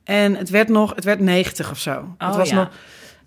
En 0.04 0.36
het 0.36 0.50
werd 0.50 0.68
nog, 0.68 0.94
het 0.94 1.04
werd 1.04 1.20
90 1.20 1.70
of 1.70 1.78
zo. 1.78 2.14
het 2.18 2.30
Oh, 2.30 2.36
was 2.36 2.48
ja. 2.48 2.54
nog, 2.54 2.70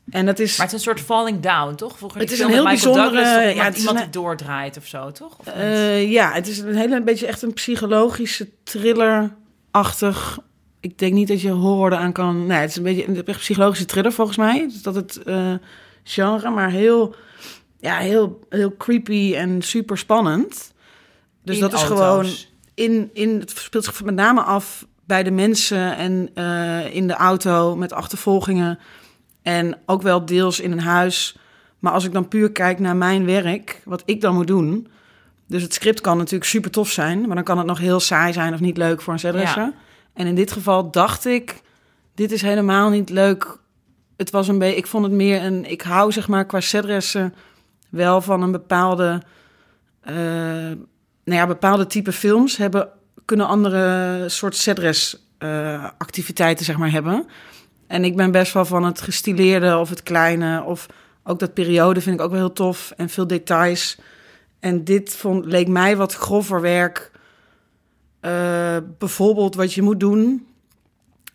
en 0.10 0.26
dat 0.26 0.40
is... 0.40 0.58
Maar 0.58 0.66
het 0.66 0.76
is 0.76 0.86
een 0.86 0.94
soort 0.96 1.06
falling 1.06 1.40
down, 1.40 1.76
toch? 1.76 1.98
Vroeger 1.98 2.20
Het 2.22 2.32
is 2.32 2.40
een 2.40 2.50
heel 2.50 2.64
bijzondere- 2.64 3.10
Douglas, 3.12 3.54
ja, 3.56 3.64
het 3.64 3.74
is 3.74 3.80
iemand 3.80 3.98
een- 3.98 4.04
die 4.04 4.12
doordraait 4.22 4.78
of 4.78 4.86
zo, 4.86 5.12
toch? 5.12 5.38
Of? 5.40 5.48
Eh, 5.48 6.12
ja, 6.12 6.32
het 6.32 6.48
is 6.48 6.60
een 6.60 6.76
hele 6.76 7.02
beetje 7.02 7.28
echt 7.28 7.42
een 7.42 7.54
psychologische 7.54 8.50
thriller-achtig. 8.64 10.40
Ik 10.80 10.98
denk 10.98 11.14
niet 11.14 11.28
dat 11.28 11.42
je 11.42 11.50
horror 11.52 11.96
aan 11.96 12.12
kan. 12.12 12.46
Nee, 12.46 12.58
het 12.60 12.70
is 12.70 12.76
een 12.76 12.84
beetje 12.84 13.08
een 13.08 13.24
psychologische 13.38 13.86
thriller 13.86 14.12
volgens 14.14 14.38
mij. 14.38 14.68
Dus 14.68 14.82
dat 14.82 14.96
het 14.96 15.18
eh, 15.24 15.54
genre, 16.04 16.50
maar 16.50 16.70
heel, 16.70 17.16
ja, 17.80 17.98
heel, 17.98 18.40
heel 18.50 18.78
creepy 18.78 19.34
en 19.36 19.62
super 19.62 19.98
spannend. 19.98 20.74
Dus 21.44 21.56
In 21.56 21.62
dat 21.62 21.74
is 21.74 21.82
gewoon 21.82 22.26
in, 22.74 23.10
in 23.14 23.40
het 23.40 23.50
speelt 23.50 23.84
zich 23.84 24.04
met 24.04 24.16
name 24.16 24.42
af 24.42 24.86
bij 25.06 25.24
de 25.24 25.32
mensen 25.32 25.96
en 25.98 26.30
eh, 26.34 26.96
in 26.96 27.08
de 27.08 27.14
auto 27.14 27.76
met 27.76 27.94
achtervolgingen 27.94 28.80
en 29.44 29.78
ook 29.86 30.02
wel 30.02 30.26
deels 30.26 30.60
in 30.60 30.72
een 30.72 30.80
huis. 30.80 31.38
Maar 31.80 31.94
als 31.94 32.06
ik 32.06 32.12
dan 32.12 32.28
puur 32.28 32.52
kijk 32.52 32.80
naar 32.80 32.96
mijn 32.96 33.26
werk, 33.26 33.82
wat 33.86 34.04
ik 34.06 34.22
dan 34.22 34.34
moet 34.34 34.48
doen. 34.48 34.88
Dus 35.48 35.62
het 35.62 35.74
script 35.74 36.02
kan 36.02 36.18
natuurlijk 36.18 36.50
super 36.50 36.72
tof 36.72 36.90
zijn, 36.90 37.22
maar 37.28 37.36
dan 37.36 37.44
kan 37.44 37.58
het 37.58 37.68
nog 37.68 37.80
heel 37.80 38.00
saai 38.00 38.34
zijn 38.34 38.54
of 38.54 38.60
niet 38.60 38.78
leuk 38.78 39.02
voor 39.02 39.14
een 39.14 39.20
zetdresser. 39.20 39.62
Ja. 39.62 39.74
En 40.14 40.28
in 40.28 40.36
dit 40.36 40.52
geval 40.52 40.92
dacht 40.92 41.26
ik, 41.26 41.62
dit 42.16 42.32
is 42.32 42.42
helemaal 42.42 42.90
niet 42.90 43.10
leuk. 43.10 43.58
Het 44.18 44.30
was 44.30 44.48
een 44.48 44.60
beetje, 44.60 44.78
ik 44.78 44.88
vond 44.88 45.04
het 45.04 45.14
meer 45.14 45.44
een, 45.44 45.72
ik 45.72 45.82
hou 45.82 46.12
zeg 46.12 46.28
maar 46.28 46.46
qua 46.46 46.62
zetdressen 46.62 47.34
wel 47.90 48.22
van 48.22 48.42
een 48.42 48.52
bepaalde, 48.52 49.22
eh, 50.02 50.16
nou 51.24 51.40
ja, 51.40 51.48
bepaalde 51.48 51.88
type 51.88 52.12
films 52.12 52.58
hebben 52.58 52.90
kunnen 53.26 53.48
andere 53.48 54.24
soort 54.30 54.56
setdress 54.56 55.28
eh 55.38 55.90
activiteiten 55.98 56.66
zeg 56.66 56.78
maar 56.78 56.92
hebben. 56.92 57.26
En 57.88 58.04
ik 58.04 58.16
ben 58.16 58.32
best 58.32 58.54
wel 58.54 58.66
van 58.66 58.84
het 58.84 59.02
gestileerde 59.02 59.78
of 59.78 59.90
het 59.90 60.04
kleine 60.04 60.64
of 60.64 60.86
ook 61.24 61.40
dat 61.40 61.54
periode 61.54 62.02
vind 62.02 62.16
ik 62.16 62.22
ook 62.22 62.32
wel 62.32 62.40
heel 62.40 62.54
tof 62.54 62.94
en 62.98 63.10
veel 63.10 63.28
details. 63.28 63.98
En 64.60 64.84
dit 64.84 65.16
vond, 65.16 65.46
leek 65.46 65.68
mij 65.68 65.98
wat 65.98 66.14
grover 66.14 66.62
werk. 66.62 67.12
Eh, 68.20 68.78
bijvoorbeeld 68.98 69.56
wat 69.56 69.74
je 69.74 69.82
moet 69.82 70.00
doen. 70.00 70.48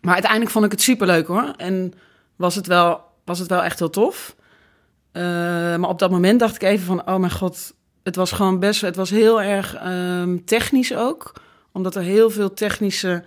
Maar 0.01 0.13
uiteindelijk 0.13 0.51
vond 0.51 0.65
ik 0.65 0.71
het 0.71 0.81
superleuk 0.81 1.27
hoor. 1.27 1.53
En 1.57 1.93
was 2.35 2.55
het 2.55 2.67
wel, 2.67 3.01
was 3.25 3.39
het 3.39 3.49
wel 3.49 3.63
echt 3.63 3.79
heel 3.79 3.89
tof. 3.89 4.35
Eh, 5.11 5.23
maar 5.75 5.89
op 5.89 5.99
dat 5.99 6.11
moment 6.11 6.39
dacht 6.39 6.55
ik 6.55 6.61
even 6.61 6.85
van, 6.85 7.07
oh 7.07 7.15
mijn 7.15 7.31
god, 7.31 7.73
het 8.03 8.15
was 8.15 8.31
gewoon 8.31 8.59
best, 8.59 8.81
het 8.81 8.95
was 8.95 9.09
heel 9.09 9.41
erg 9.41 9.75
ehm, 9.75 10.37
technisch 10.45 10.95
ook. 10.95 11.33
Omdat 11.71 11.95
er 11.95 12.01
heel 12.01 12.29
veel 12.29 12.53
technische, 12.53 13.23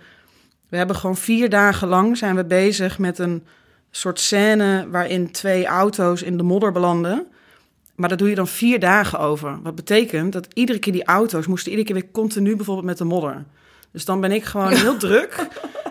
we 0.73 0.79
hebben 0.79 0.97
gewoon 0.97 1.17
vier 1.17 1.49
dagen 1.49 1.87
lang 1.87 2.17
zijn 2.17 2.35
we 2.35 2.45
bezig 2.45 2.97
met 2.97 3.19
een 3.19 3.45
soort 3.91 4.19
scène 4.19 4.87
waarin 4.89 5.31
twee 5.31 5.65
auto's 5.65 6.21
in 6.21 6.37
de 6.37 6.43
modder 6.43 6.71
belanden. 6.71 7.27
Maar 7.95 8.09
daar 8.09 8.17
doe 8.17 8.29
je 8.29 8.35
dan 8.35 8.47
vier 8.47 8.79
dagen 8.79 9.19
over. 9.19 9.61
Wat 9.61 9.75
betekent 9.75 10.33
dat 10.33 10.47
iedere 10.53 10.79
keer 10.79 10.93
die 10.93 11.05
auto's 11.05 11.47
moesten 11.47 11.71
iedere 11.71 11.87
keer 11.87 12.01
weer 12.01 12.11
continu 12.11 12.55
bijvoorbeeld 12.55 12.85
met 12.85 12.97
de 12.97 13.03
modder. 13.03 13.43
Dus 13.91 14.05
dan 14.05 14.21
ben 14.21 14.31
ik 14.31 14.43
gewoon 14.43 14.71
heel 14.71 14.97
druk 14.97 15.47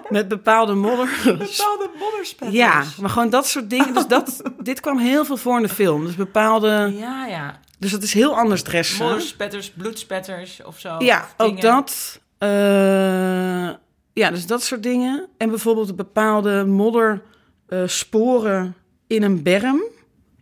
met 0.09 0.29
bepaalde 0.29 0.75
modder. 0.75 1.09
Bepaalde 1.25 1.91
modderspetters. 1.99 2.59
Ja, 2.59 2.85
maar 3.01 3.11
gewoon 3.11 3.31
dat 3.31 3.47
soort 3.47 3.71
dingen. 3.71 3.95
Dus 3.95 4.07
dat, 4.07 4.43
dit 4.63 4.81
kwam 4.81 4.99
heel 4.99 5.25
veel 5.25 5.37
voor 5.37 5.57
in 5.57 5.63
de 5.63 5.69
film. 5.69 6.05
Dus 6.05 6.15
bepaalde... 6.15 6.93
Ja, 6.97 7.27
ja. 7.27 7.61
Dus 7.79 7.91
dat 7.91 8.03
is 8.03 8.13
heel 8.13 8.37
anders 8.37 8.63
dressen. 8.63 9.05
Modderspetters, 9.05 9.71
bloedspetters 9.71 10.63
of 10.65 10.79
zo. 10.79 10.95
Ja, 10.99 11.29
ook 11.37 11.61
dat. 11.61 12.21
Eh, 12.39 13.71
ja, 14.13 14.31
dus 14.31 14.47
dat 14.47 14.63
soort 14.63 14.83
dingen. 14.83 15.27
En 15.37 15.49
bijvoorbeeld 15.49 15.97
bepaalde 15.97 16.65
moddersporen 16.65 18.75
in 19.07 19.23
een 19.23 19.43
berm. 19.43 19.83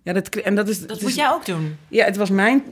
Ja, 0.03 0.13
dat, 0.13 0.29
en 0.29 0.55
dat 0.55 0.69
is, 0.69 0.87
Dat 0.87 1.01
moet 1.01 1.15
jij 1.15 1.31
ook 1.31 1.47
doen. 1.47 1.77
Ja, 1.89 2.05
het 2.05 2.17
was 2.17 2.31
mijn, 2.31 2.63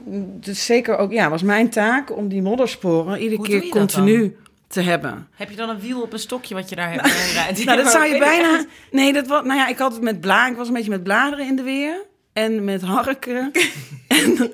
is 0.41 0.65
zeker 0.65 0.97
ook, 0.97 1.11
ja, 1.11 1.29
was 1.29 1.43
mijn 1.43 1.69
taak 1.69 2.17
om 2.17 2.27
die 2.27 2.41
moddersporen 2.41 3.21
iedere 3.21 3.35
Hoe 3.35 3.47
keer 3.47 3.69
continu 3.69 4.35
te 4.67 4.81
hebben. 4.81 5.27
Heb 5.35 5.49
je 5.49 5.55
dan 5.55 5.69
een 5.69 5.79
wiel 5.79 6.01
op 6.01 6.13
een 6.13 6.19
stokje 6.19 6.55
wat 6.55 6.69
je 6.69 6.75
daar 6.75 6.91
hebt 6.91 7.05
eh, 7.05 7.33
rijdt? 7.33 7.63
Nou, 7.65 7.83
dat 7.83 7.91
zou 7.91 8.05
je 8.05 8.17
bijna. 8.29 8.65
Nee, 8.91 9.13
dat 9.13 9.27
was. 9.27 9.43
Nou 9.43 9.59
ja, 9.59 9.67
ik 9.67 9.77
had 9.77 9.93
het 9.93 10.01
met 10.01 10.21
bladeren. 10.21 10.51
Ik 10.51 10.57
was 10.57 10.67
een 10.67 10.73
beetje 10.73 10.89
met 10.89 11.03
bladeren 11.03 11.47
in 11.47 11.55
de 11.55 11.63
weer. 11.63 12.05
En 12.33 12.63
met 12.63 12.81
harken. 12.81 13.51
en 14.07 14.51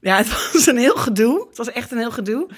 ja, 0.00 0.16
het 0.16 0.52
was 0.52 0.66
een 0.66 0.76
heel 0.76 0.96
gedoe. 0.96 1.46
Het 1.48 1.56
was 1.56 1.72
echt 1.72 1.90
een 1.90 1.98
heel 1.98 2.10
gedoe. 2.10 2.48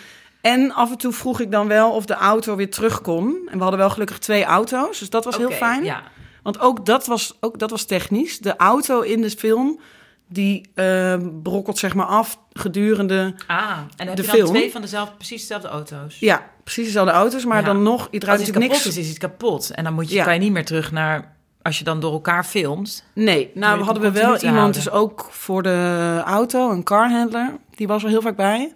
En 0.40 0.72
af 0.74 0.90
en 0.90 0.96
toe 0.98 1.12
vroeg 1.12 1.40
ik 1.40 1.50
dan 1.50 1.68
wel 1.68 1.90
of 1.90 2.04
de 2.04 2.14
auto 2.14 2.56
weer 2.56 2.70
terug 2.70 3.00
kon. 3.00 3.38
En 3.50 3.56
we 3.56 3.60
hadden 3.62 3.78
wel 3.80 3.90
gelukkig 3.90 4.18
twee 4.18 4.44
auto's. 4.44 4.98
Dus 4.98 5.10
dat 5.10 5.24
was 5.24 5.36
heel 5.36 5.50
fijn. 5.50 5.84
Ja. 5.84 6.02
Want 6.42 6.60
ook 6.60 6.86
dat, 6.86 7.06
was, 7.06 7.36
ook 7.40 7.58
dat 7.58 7.70
was 7.70 7.84
technisch. 7.84 8.38
De 8.38 8.56
auto 8.56 9.00
in 9.00 9.20
de 9.22 9.30
film. 9.30 9.80
Die 10.28 10.70
eh, 10.74 11.16
brokkelt 11.42 11.78
zeg 11.78 11.94
maar 11.94 12.06
af 12.06 12.38
gedurende... 12.52 13.34
Ah, 13.46 13.78
en 13.96 14.06
heb 14.06 14.16
De 14.16 14.22
je 14.22 14.28
dan 14.28 14.36
film. 14.36 14.48
twee 14.48 14.72
van 14.72 14.80
dezelfde, 14.80 15.14
precies 15.16 15.40
dezelfde 15.40 15.68
auto's. 15.68 16.18
Ja, 16.18 16.42
precies 16.64 16.84
dezelfde 16.84 17.12
auto's. 17.12 17.44
Maar 17.44 17.58
Ja. 17.60 17.64
dan 17.66 17.82
nog... 17.82 18.08
Je 18.10 18.18
draait 18.18 18.44
kapot 18.50 18.60
niks... 18.68 18.86
is, 18.86 18.96
is 18.96 19.08
iets 19.08 19.18
kapot. 19.18 19.70
En 19.70 19.84
dan 19.84 19.92
moet 19.94 20.08
je, 20.08 20.14
Ja. 20.14 20.24
kan 20.24 20.34
je 20.34 20.40
niet 20.40 20.52
meer 20.52 20.64
terug 20.64 20.92
naar... 20.92 21.36
Als 21.62 21.78
je 21.78 21.84
dan 21.84 22.00
door 22.00 22.12
elkaar 22.12 22.44
filmt. 22.44 23.04
Nee, 23.14 23.50
nou 23.54 23.76
het 23.76 23.84
hadden 23.84 24.02
we 24.02 24.10
wel 24.10 24.22
iemand 24.36 24.42
houden. 24.56 24.72
dus 24.72 24.90
ook 24.90 25.28
voor 25.30 25.62
de 25.62 26.22
auto, 26.24 26.70
een 26.70 26.82
carhandler. 26.82 27.52
Die 27.74 27.86
was 27.86 28.02
er 28.02 28.08
heel 28.08 28.22
vaak 28.22 28.36
bij. 28.36 28.74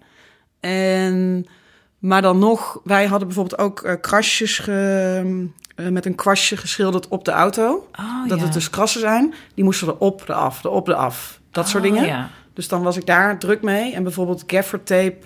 En, 0.65 1.47
maar 1.99 2.23
dan 2.23 2.39
nog, 2.39 2.81
wij 2.85 3.07
hadden 3.07 3.29
bijvoorbeeld 3.29 3.61
ook 3.61 3.83
eh, 3.83 3.95
krasjes 4.01 4.59
ge- 4.59 5.49
eh, 5.77 5.89
met 5.89 6.07
een 6.07 6.15
kwastje 6.15 6.57
geschilderd 6.57 7.09
op 7.09 7.25
de 7.25 7.31
auto. 7.31 7.89
Oh, 8.01 8.29
dat 8.29 8.39
ja. 8.39 8.45
het 8.45 8.53
dus 8.53 8.71
krassen 8.71 9.01
zijn. 9.01 9.35
Die 9.55 9.65
moesten 9.65 9.89
erop, 9.89 10.23
eraf, 10.29 10.65
erop, 10.65 10.89
eraf. 10.89 11.41
Dat 11.51 11.69
soort 11.69 11.85
Oh, 11.85 11.93
dingen. 11.93 12.07
Ja. 12.07 12.31
Dus 12.55 12.69
dan 12.69 12.83
was 12.83 12.97
ik 12.97 13.07
daar 13.07 13.39
druk 13.39 13.63
mee. 13.63 13.95
En 13.95 14.03
bijvoorbeeld 14.03 14.45
gaffer 14.47 14.83
tape 14.83 15.19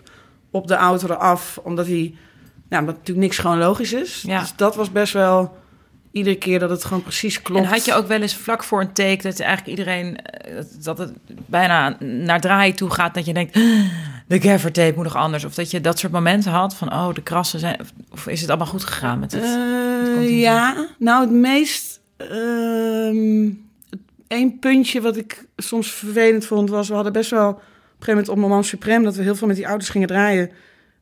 op 0.51 0.67
de 0.67 0.75
auto 0.75 1.07
eraf. 1.09 1.59
Omdat 1.63 1.87
die, 1.87 2.19
nou, 2.69 2.81
omdat 2.83 2.97
natuurlijk 2.97 3.27
niks 3.27 3.39
gewoon 3.39 3.59
logisch 3.59 3.93
is. 3.93 4.23
Ja. 4.27 4.41
Dus 4.41 4.53
dat 4.57 4.77
was 4.77 4.93
best 4.93 5.13
wel 5.13 5.57
iedere 6.13 6.37
keer 6.37 6.59
dat 6.59 6.71
het 6.71 6.85
gewoon 6.85 7.03
precies 7.03 7.43
klopt. 7.43 7.65
En 7.65 7.71
had 7.71 7.85
je 7.85 7.95
ook 7.95 8.07
wel 8.07 8.21
eens 8.21 8.37
vlak 8.37 8.65
voor 8.65 8.81
een 8.81 8.93
take 8.93 9.23
dat 9.23 9.41
eigenlijk 9.41 9.79
iedereen 9.79 10.17
eh, 10.17 10.65
dat 10.83 10.99
het 10.99 11.13
bijna 11.47 11.97
naar 12.01 12.41
draaien 12.41 12.77
toe 12.77 12.91
gaat 12.91 13.15
dat 13.15 13.27
je 13.27 13.33
denkt 13.35 13.57
"Ah, 13.57 13.63
de 14.29 14.41
gaffer 14.41 14.73
tape 14.73 14.93
moet 14.95 15.05
nog 15.05 15.17
anders 15.17 15.45
of 15.45 15.55
dat 15.55 15.71
je 15.71 15.81
dat 15.81 15.99
soort 15.99 16.13
momenten 16.13 16.53
had 16.53 16.75
van 16.75 16.93
oh 16.93 17.15
de 17.15 17.23
krassen 17.23 17.59
zijn 17.61 17.81
of, 18.11 18.27
is 18.27 18.41
het 18.41 18.49
allemaal 18.51 18.67
goed 18.67 18.85
gegaan 18.85 19.19
met 19.19 19.33
het? 19.33 19.43
Eh, 19.43 20.41
ja, 20.41 20.87
nou 20.99 21.21
het 21.21 21.31
meest... 21.31 22.01
Eén 24.29 24.59
puntje 24.61 25.01
wat 25.01 25.17
ik 25.17 25.45
soms 25.57 25.91
vervelend 25.91 26.47
vond 26.47 26.71
was... 26.71 26.89
we 26.89 26.95
hadden 26.95 27.13
best 27.13 27.31
wel 27.31 27.49
op 27.49 27.55
een 27.57 27.63
gegeven 27.91 28.13
moment 28.15 28.29
op 28.29 28.37
Moment 28.37 28.67
Supreme... 28.67 29.05
dat 29.05 29.15
we 29.17 29.23
heel 29.23 29.35
veel 29.35 29.47
met 29.47 29.57
die 29.57 29.65
auto's 29.65 29.89
gingen 29.89 30.09
draaien... 30.09 30.51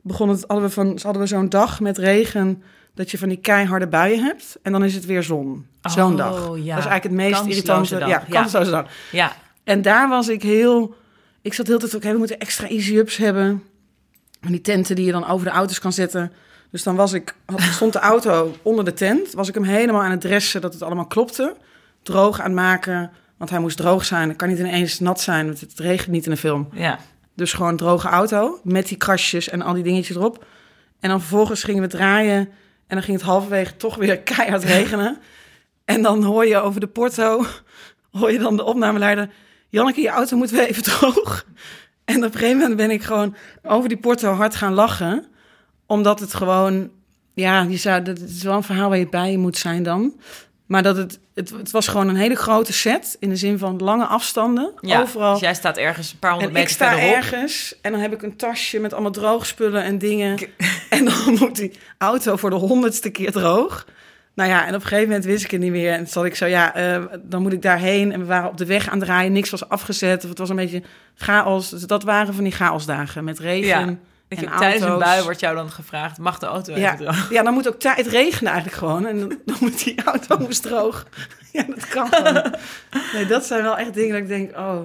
begon 0.01 0.29
het, 0.29 0.43
hadden 0.47 0.65
we, 0.67 0.73
van, 0.73 0.99
hadden 1.01 1.21
we 1.21 1.27
zo'n 1.27 1.49
dag 1.49 1.79
met 1.79 1.97
regen... 1.97 2.63
dat 2.93 3.11
je 3.11 3.17
van 3.17 3.29
die 3.29 3.37
keiharde 3.37 3.87
buien 3.87 4.23
hebt... 4.23 4.57
en 4.61 4.71
dan 4.71 4.83
is 4.83 4.93
het 4.93 5.05
weer 5.05 5.23
zon. 5.23 5.65
Zo'n 5.81 6.11
Oh, 6.11 6.17
dag. 6.17 6.33
ja. 6.35 6.43
Dat 6.45 6.55
is 6.57 6.65
eigenlijk 6.89 7.03
het 7.03 7.11
meest 7.13 7.45
irritante. 7.45 7.97
dag, 7.97 8.09
Ja, 8.09 8.23
ja. 8.27 8.39
kansloze 8.41 8.71
dag. 8.71 8.85
Ja, 9.11 9.35
En 9.63 9.81
daar 9.81 10.09
was 10.09 10.27
ik 10.27 10.41
heel... 10.41 10.95
Ik 11.47 11.53
zat 11.53 11.67
heel 11.67 11.79
tijd 11.79 11.95
oké, 11.95 12.11
we 12.11 12.17
moeten 12.17 12.39
extra 12.39 12.67
easy-ups 12.67 13.17
hebben. 13.17 13.63
En 14.39 14.51
die 14.51 14.61
tenten 14.61 14.95
die 14.95 15.05
je 15.05 15.11
dan 15.11 15.27
over 15.27 15.45
de 15.45 15.51
auto's 15.51 15.79
kan 15.79 15.93
zetten. 15.93 16.31
Dus 16.71 16.83
dan 16.83 16.95
was 16.95 17.13
ik, 17.13 17.35
had, 17.45 17.61
stond 17.61 17.93
de 17.93 17.99
auto 17.99 18.55
onder 18.61 18.85
de 18.85 18.93
tent. 18.93 19.31
Was 19.31 19.47
ik 19.47 19.53
hem 19.53 19.63
helemaal 19.63 20.01
aan 20.01 20.11
het 20.11 20.21
dressen 20.21 20.61
dat 20.61 20.73
het 20.73 20.81
allemaal 20.81 21.05
klopte. 21.05 21.55
Droog 22.03 22.39
aan 22.39 22.45
het 22.45 22.53
maken, 22.53 23.11
want 23.37 23.49
hij 23.49 23.59
moest 23.59 23.77
droog 23.77 24.05
zijn. 24.05 24.27
Het 24.27 24.37
kan 24.37 24.47
niet 24.47 24.59
ineens 24.59 24.99
nat 24.99 25.21
zijn, 25.21 25.45
want 25.45 25.59
het 25.59 25.79
regent 25.79 26.11
niet 26.11 26.25
in 26.25 26.31
de 26.31 26.37
film. 26.37 26.69
ja. 26.73 26.99
Dus 27.35 27.53
gewoon 27.53 27.71
een 27.71 27.77
droge 27.77 28.07
auto 28.07 28.59
met 28.63 28.87
die 28.87 28.97
krasjes 28.97 29.49
en 29.49 29.61
al 29.61 29.73
die 29.73 29.83
dingetjes 29.83 30.15
erop. 30.15 30.45
En 30.99 31.09
dan 31.09 31.19
vervolgens 31.19 31.63
gingen 31.63 31.81
we 31.81 31.87
draaien 31.87 32.39
en 32.87 32.95
dan 32.95 33.01
ging 33.03 33.17
het 33.17 33.25
halverwege 33.25 33.75
toch 33.75 33.95
weer 33.95 34.19
keihard 34.35 34.63
regenen. 34.63 35.17
En 35.85 36.01
dan 36.01 36.23
hoor 36.23 36.45
je 36.45 36.57
over 36.57 36.79
de 36.79 36.87
porto, 36.87 37.45
hoor 38.11 38.31
je 38.31 38.39
dan 38.39 38.57
de 38.57 38.63
opnameleider... 38.63 39.29
Janneke, 39.69 40.01
je 40.01 40.09
auto 40.09 40.37
moet 40.37 40.49
weer 40.49 40.67
even 40.67 40.83
droog. 40.91 41.45
En 42.05 42.17
op 42.17 42.23
een 42.23 42.39
gegeven 42.39 42.57
moment 42.57 42.75
ben 42.77 42.91
ik 42.91 43.03
gewoon 43.03 43.35
over 43.63 43.89
die 43.89 43.97
porto 43.97 44.31
hard 44.33 44.55
gaan 44.55 44.73
lachen. 44.73 45.25
Omdat 45.85 46.19
het 46.19 46.33
gewoon, 46.33 46.89
ja, 47.33 47.61
je 47.61 47.77
zou, 47.77 48.01
dat 48.03 48.19
het 48.19 48.29
is 48.29 48.43
wel 48.43 48.55
een 48.55 48.63
verhaal 48.63 48.89
waar 48.89 48.97
je 48.97 49.09
bij 49.09 49.37
moet 49.37 49.57
zijn 49.57 49.83
dan. 49.83 50.19
Maar 50.65 50.83
dat 50.83 50.97
het, 50.97 51.19
het, 51.33 51.49
het 51.49 51.71
was 51.71 51.87
gewoon 51.87 52.07
een 52.07 52.15
hele 52.15 52.35
grote 52.35 52.73
set 52.73 53.17
in 53.19 53.29
de 53.29 53.35
zin 53.35 53.57
van 53.57 53.77
lange 53.77 54.05
afstanden. 54.05 54.73
ja. 54.81 55.01
Overal. 55.01 55.31
Dus 55.31 55.41
jij 55.41 55.53
staat 55.53 55.77
ergens 55.77 56.11
een 56.11 56.19
paar 56.19 56.31
honderd 56.31 56.53
En 56.53 56.57
ik 56.61 56.63
meter 56.63 56.75
sta 56.85 56.91
verderop. 56.91 57.15
ergens 57.15 57.75
en 57.81 57.91
dan 57.91 58.01
heb 58.01 58.13
ik 58.13 58.21
een 58.21 58.35
tasje 58.35 58.79
met 58.79 58.93
allemaal 58.93 59.11
droogspullen 59.11 59.83
en 59.83 59.97
dingen. 59.97 60.37
En 60.89 61.05
dan 61.05 61.33
moet 61.39 61.55
die 61.55 61.71
auto 61.97 62.35
voor 62.35 62.49
de 62.49 62.55
honderdste 62.55 63.09
keer 63.09 63.31
droog. 63.31 63.85
Nou 64.37 64.49
ja, 64.49 64.61
en 64.61 64.75
op 64.75 64.81
een 64.81 64.87
gegeven 64.87 65.07
moment 65.07 65.25
wist 65.25 65.43
ik 65.43 65.51
het 65.51 65.61
niet 65.61 65.71
meer. 65.71 65.91
En 65.91 65.97
toen 65.97 66.07
zat 66.07 66.25
ik 66.25 66.35
zo, 66.35 66.45
ja, 66.45 66.75
eh, 66.75 67.03
dan 67.23 67.41
moet 67.41 67.53
ik 67.53 67.61
daarheen. 67.61 68.11
En 68.11 68.19
we 68.19 68.25
waren 68.25 68.49
op 68.49 68.57
de 68.57 68.65
weg 68.65 68.89
aan 68.89 68.97
het 68.97 69.07
draaien, 69.07 69.31
niks 69.31 69.49
was 69.49 69.69
afgezet. 69.69 70.23
Of 70.23 70.29
het 70.29 70.37
was 70.37 70.49
een 70.49 70.55
beetje 70.55 70.81
chaos. 71.15 71.69
Dus 71.69 71.81
dat 71.81 72.03
waren 72.03 72.33
van 72.33 72.43
die 72.43 72.53
chaosdagen 72.53 73.23
met 73.23 73.39
regen 73.39 73.67
Ja. 73.67 73.79
en 74.27 74.49
tijdens 74.59 74.83
een 74.83 74.97
bui 74.97 75.23
wordt 75.23 75.39
jou 75.39 75.55
dan 75.55 75.69
gevraagd 75.69 76.17
mag 76.17 76.39
de 76.39 76.45
auto 76.45 76.75
Ja, 76.75 76.93
even 76.93 77.05
droog? 77.05 77.29
ja, 77.31 77.43
dan 77.43 77.53
moet 77.53 77.67
ook 77.67 77.79
tijd 77.79 78.07
regenen 78.07 78.51
eigenlijk 78.51 78.81
gewoon. 78.81 79.05
En 79.05 79.19
dan, 79.19 79.37
dan 79.45 79.57
moet 79.59 79.83
die 79.83 80.03
auto 80.03 80.37
moest 80.37 80.61
droog. 80.63 81.05
Ja, 81.51 81.63
dat 81.63 81.87
kan 81.87 82.07
gewoon. 82.07 82.43
Nee, 83.13 83.25
dat 83.25 83.45
zijn 83.45 83.63
wel 83.63 83.77
echt 83.77 83.93
dingen 83.93 84.11
dat 84.11 84.21
ik 84.21 84.27
denk, 84.27 84.57
oh... 84.57 84.79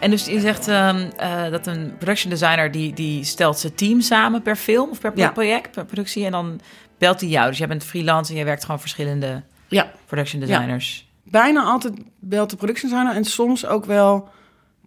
En 0.00 0.10
dus 0.10 0.24
je 0.24 0.40
zegt 0.40 0.68
ehm, 0.68 1.10
eh, 1.16 1.50
dat 1.50 1.66
een 1.66 1.92
production 1.98 2.30
designer 2.30 2.70
die, 2.70 2.92
die 2.94 3.24
stelt 3.24 3.58
zijn 3.58 3.74
team 3.74 4.00
samen 4.00 4.42
per 4.42 4.56
film 4.56 4.90
of 4.90 5.00
per 5.00 5.12
Ja. 5.14 5.30
project, 5.30 5.70
per 5.70 5.84
productie. 5.84 6.24
En 6.24 6.30
dan 6.32 6.60
belt 6.98 7.20
hij 7.20 7.28
jou. 7.30 7.48
Dus 7.48 7.58
jij 7.58 7.68
bent 7.68 7.84
freelance 7.84 8.30
en 8.30 8.36
jij 8.36 8.44
werkt 8.46 8.64
gewoon 8.64 8.80
verschillende 8.80 9.42
Ja, 9.68 9.90
production 10.06 10.40
designers. 10.40 11.08
bijna 11.22 11.62
altijd 11.62 11.94
belt 12.20 12.50
de 12.50 12.56
production 12.56 12.90
designer 12.90 13.14
en 13.16 13.24
soms 13.24 13.66
ook 13.66 13.84
wel 13.84 14.28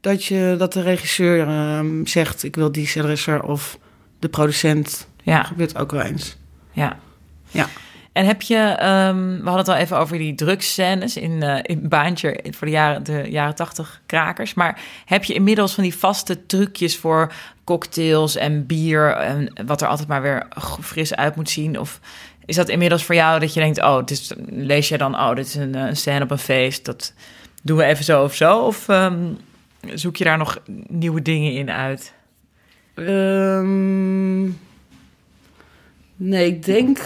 dat 0.02 0.26
je 0.26 0.56
dat 0.58 0.74
de 0.74 0.82
regisseur 0.82 1.48
ehm, 1.48 2.06
zegt 2.06 2.44
ik 2.44 2.56
wil 2.56 2.72
die 2.72 2.88
scenarist 2.88 3.42
of 3.42 3.78
de 4.20 4.30
producent. 4.30 5.08
Ja, 5.24 5.38
Dat 5.38 5.48
gebeurt 5.48 5.78
ook 5.78 5.92
wel 5.92 6.02
eens. 6.02 6.38
ja. 6.72 6.98
Ja. 7.50 7.68
En 8.12 8.26
heb 8.26 8.42
je, 8.42 8.58
ehm, 8.58 9.18
we 9.18 9.50
hadden 9.50 9.58
het 9.58 9.68
al 9.68 9.76
even 9.76 9.98
over 9.98 10.18
die 10.18 10.36
drugsscènes 10.36 11.18
in, 11.18 11.44
eh 11.44 11.60
in 11.62 11.90
Baantje 11.90 12.44
voor 12.50 12.68
de 12.68 12.74
jaren, 12.74 13.04
de 13.04 13.26
jaren 13.30 13.56
tachtig 13.56 14.02
krakers. 14.06 14.54
Maar 14.54 14.82
heb 15.06 15.24
je 15.24 15.34
inmiddels 15.34 15.74
van 15.74 15.84
die 15.84 15.96
vaste 15.96 16.46
trucjes 16.46 16.98
voor 16.98 17.34
cocktails 17.64 18.36
en 18.36 18.66
bier 18.66 19.12
en 19.12 19.54
wat 19.66 19.82
er 19.82 19.88
altijd 19.88 20.08
maar 20.08 20.22
weer 20.22 20.48
fris 20.82 21.16
uit 21.16 21.36
moet 21.36 21.50
zien? 21.50 21.80
Of 21.80 22.00
is 22.46 22.56
dat 22.56 22.70
inmiddels 22.70 23.04
voor 23.04 23.16
jou 23.16 23.40
dat 23.40 23.54
je 23.54 23.60
denkt, 23.60 23.82
oh, 23.82 24.02
lees 24.50 24.90
jij 24.90 24.98
dan, 24.98 25.16
oh, 25.16 25.36
dit 25.36 25.46
is 25.46 25.56
een, 25.56 25.76
eh, 25.76 25.82
een 25.82 25.96
scène 25.96 26.24
op 26.24 26.32
een 26.32 26.38
feest, 26.38 26.86
dat 26.86 27.14
doen 27.62 27.78
we 27.78 27.84
even 27.84 28.04
zo 28.04 28.24
of 28.24 28.36
zo? 28.36 28.60
Of 28.60 28.90
ehm, 28.90 29.34
zoek 29.94 30.16
je 30.16 30.24
daar 30.24 30.38
nog 30.38 30.62
nieuwe 30.88 31.22
dingen 31.22 31.54
in 31.54 31.72
uit? 31.72 32.14
Ehm, 32.94 34.44
nee, 36.16 36.46
ik 36.46 36.66
denk. 36.66 37.00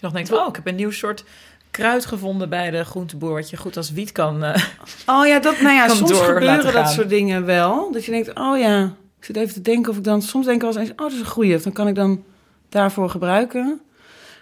Je 0.00 0.06
nog 0.06 0.12
denkt, 0.12 0.32
oh, 0.32 0.48
ik 0.48 0.56
heb 0.56 0.66
een 0.66 0.74
nieuw 0.74 0.90
soort 0.90 1.24
kruid 1.70 2.06
gevonden 2.06 2.48
bij 2.48 2.70
de 2.70 2.84
groenteboer, 2.84 3.32
wat 3.32 3.50
je 3.50 3.56
goed 3.56 3.76
als 3.76 3.92
wiet 3.92 4.12
kan. 4.12 4.44
eh, 4.44 4.64
Oh 5.06 5.26
ja, 5.26 5.38
dat, 5.38 5.60
nou 5.60 5.74
ja, 5.74 5.88
soms 5.88 6.12
gebeuren 6.20 6.72
dat 6.72 6.90
soort 6.90 7.08
dingen 7.08 7.44
wel. 7.44 7.92
Dat 7.92 8.04
je 8.04 8.10
denkt, 8.10 8.38
oh 8.38 8.58
ja, 8.58 8.84
ik 9.18 9.24
zit 9.24 9.36
even 9.36 9.54
te 9.54 9.60
denken 9.60 9.90
of 9.90 9.96
ik 9.96 10.04
dan... 10.04 10.22
Soms 10.22 10.46
denk 10.46 10.62
ik 10.62 10.72
wel 10.72 10.80
eens, 10.82 10.90
oh, 10.90 10.96
dat 10.96 11.12
is 11.12 11.18
een 11.18 11.26
goeie. 11.26 11.54
Of 11.56 11.62
dan 11.62 11.72
kan 11.72 11.88
ik 11.88 11.94
dan 11.94 12.24
daarvoor 12.68 13.10
gebruiken. 13.10 13.80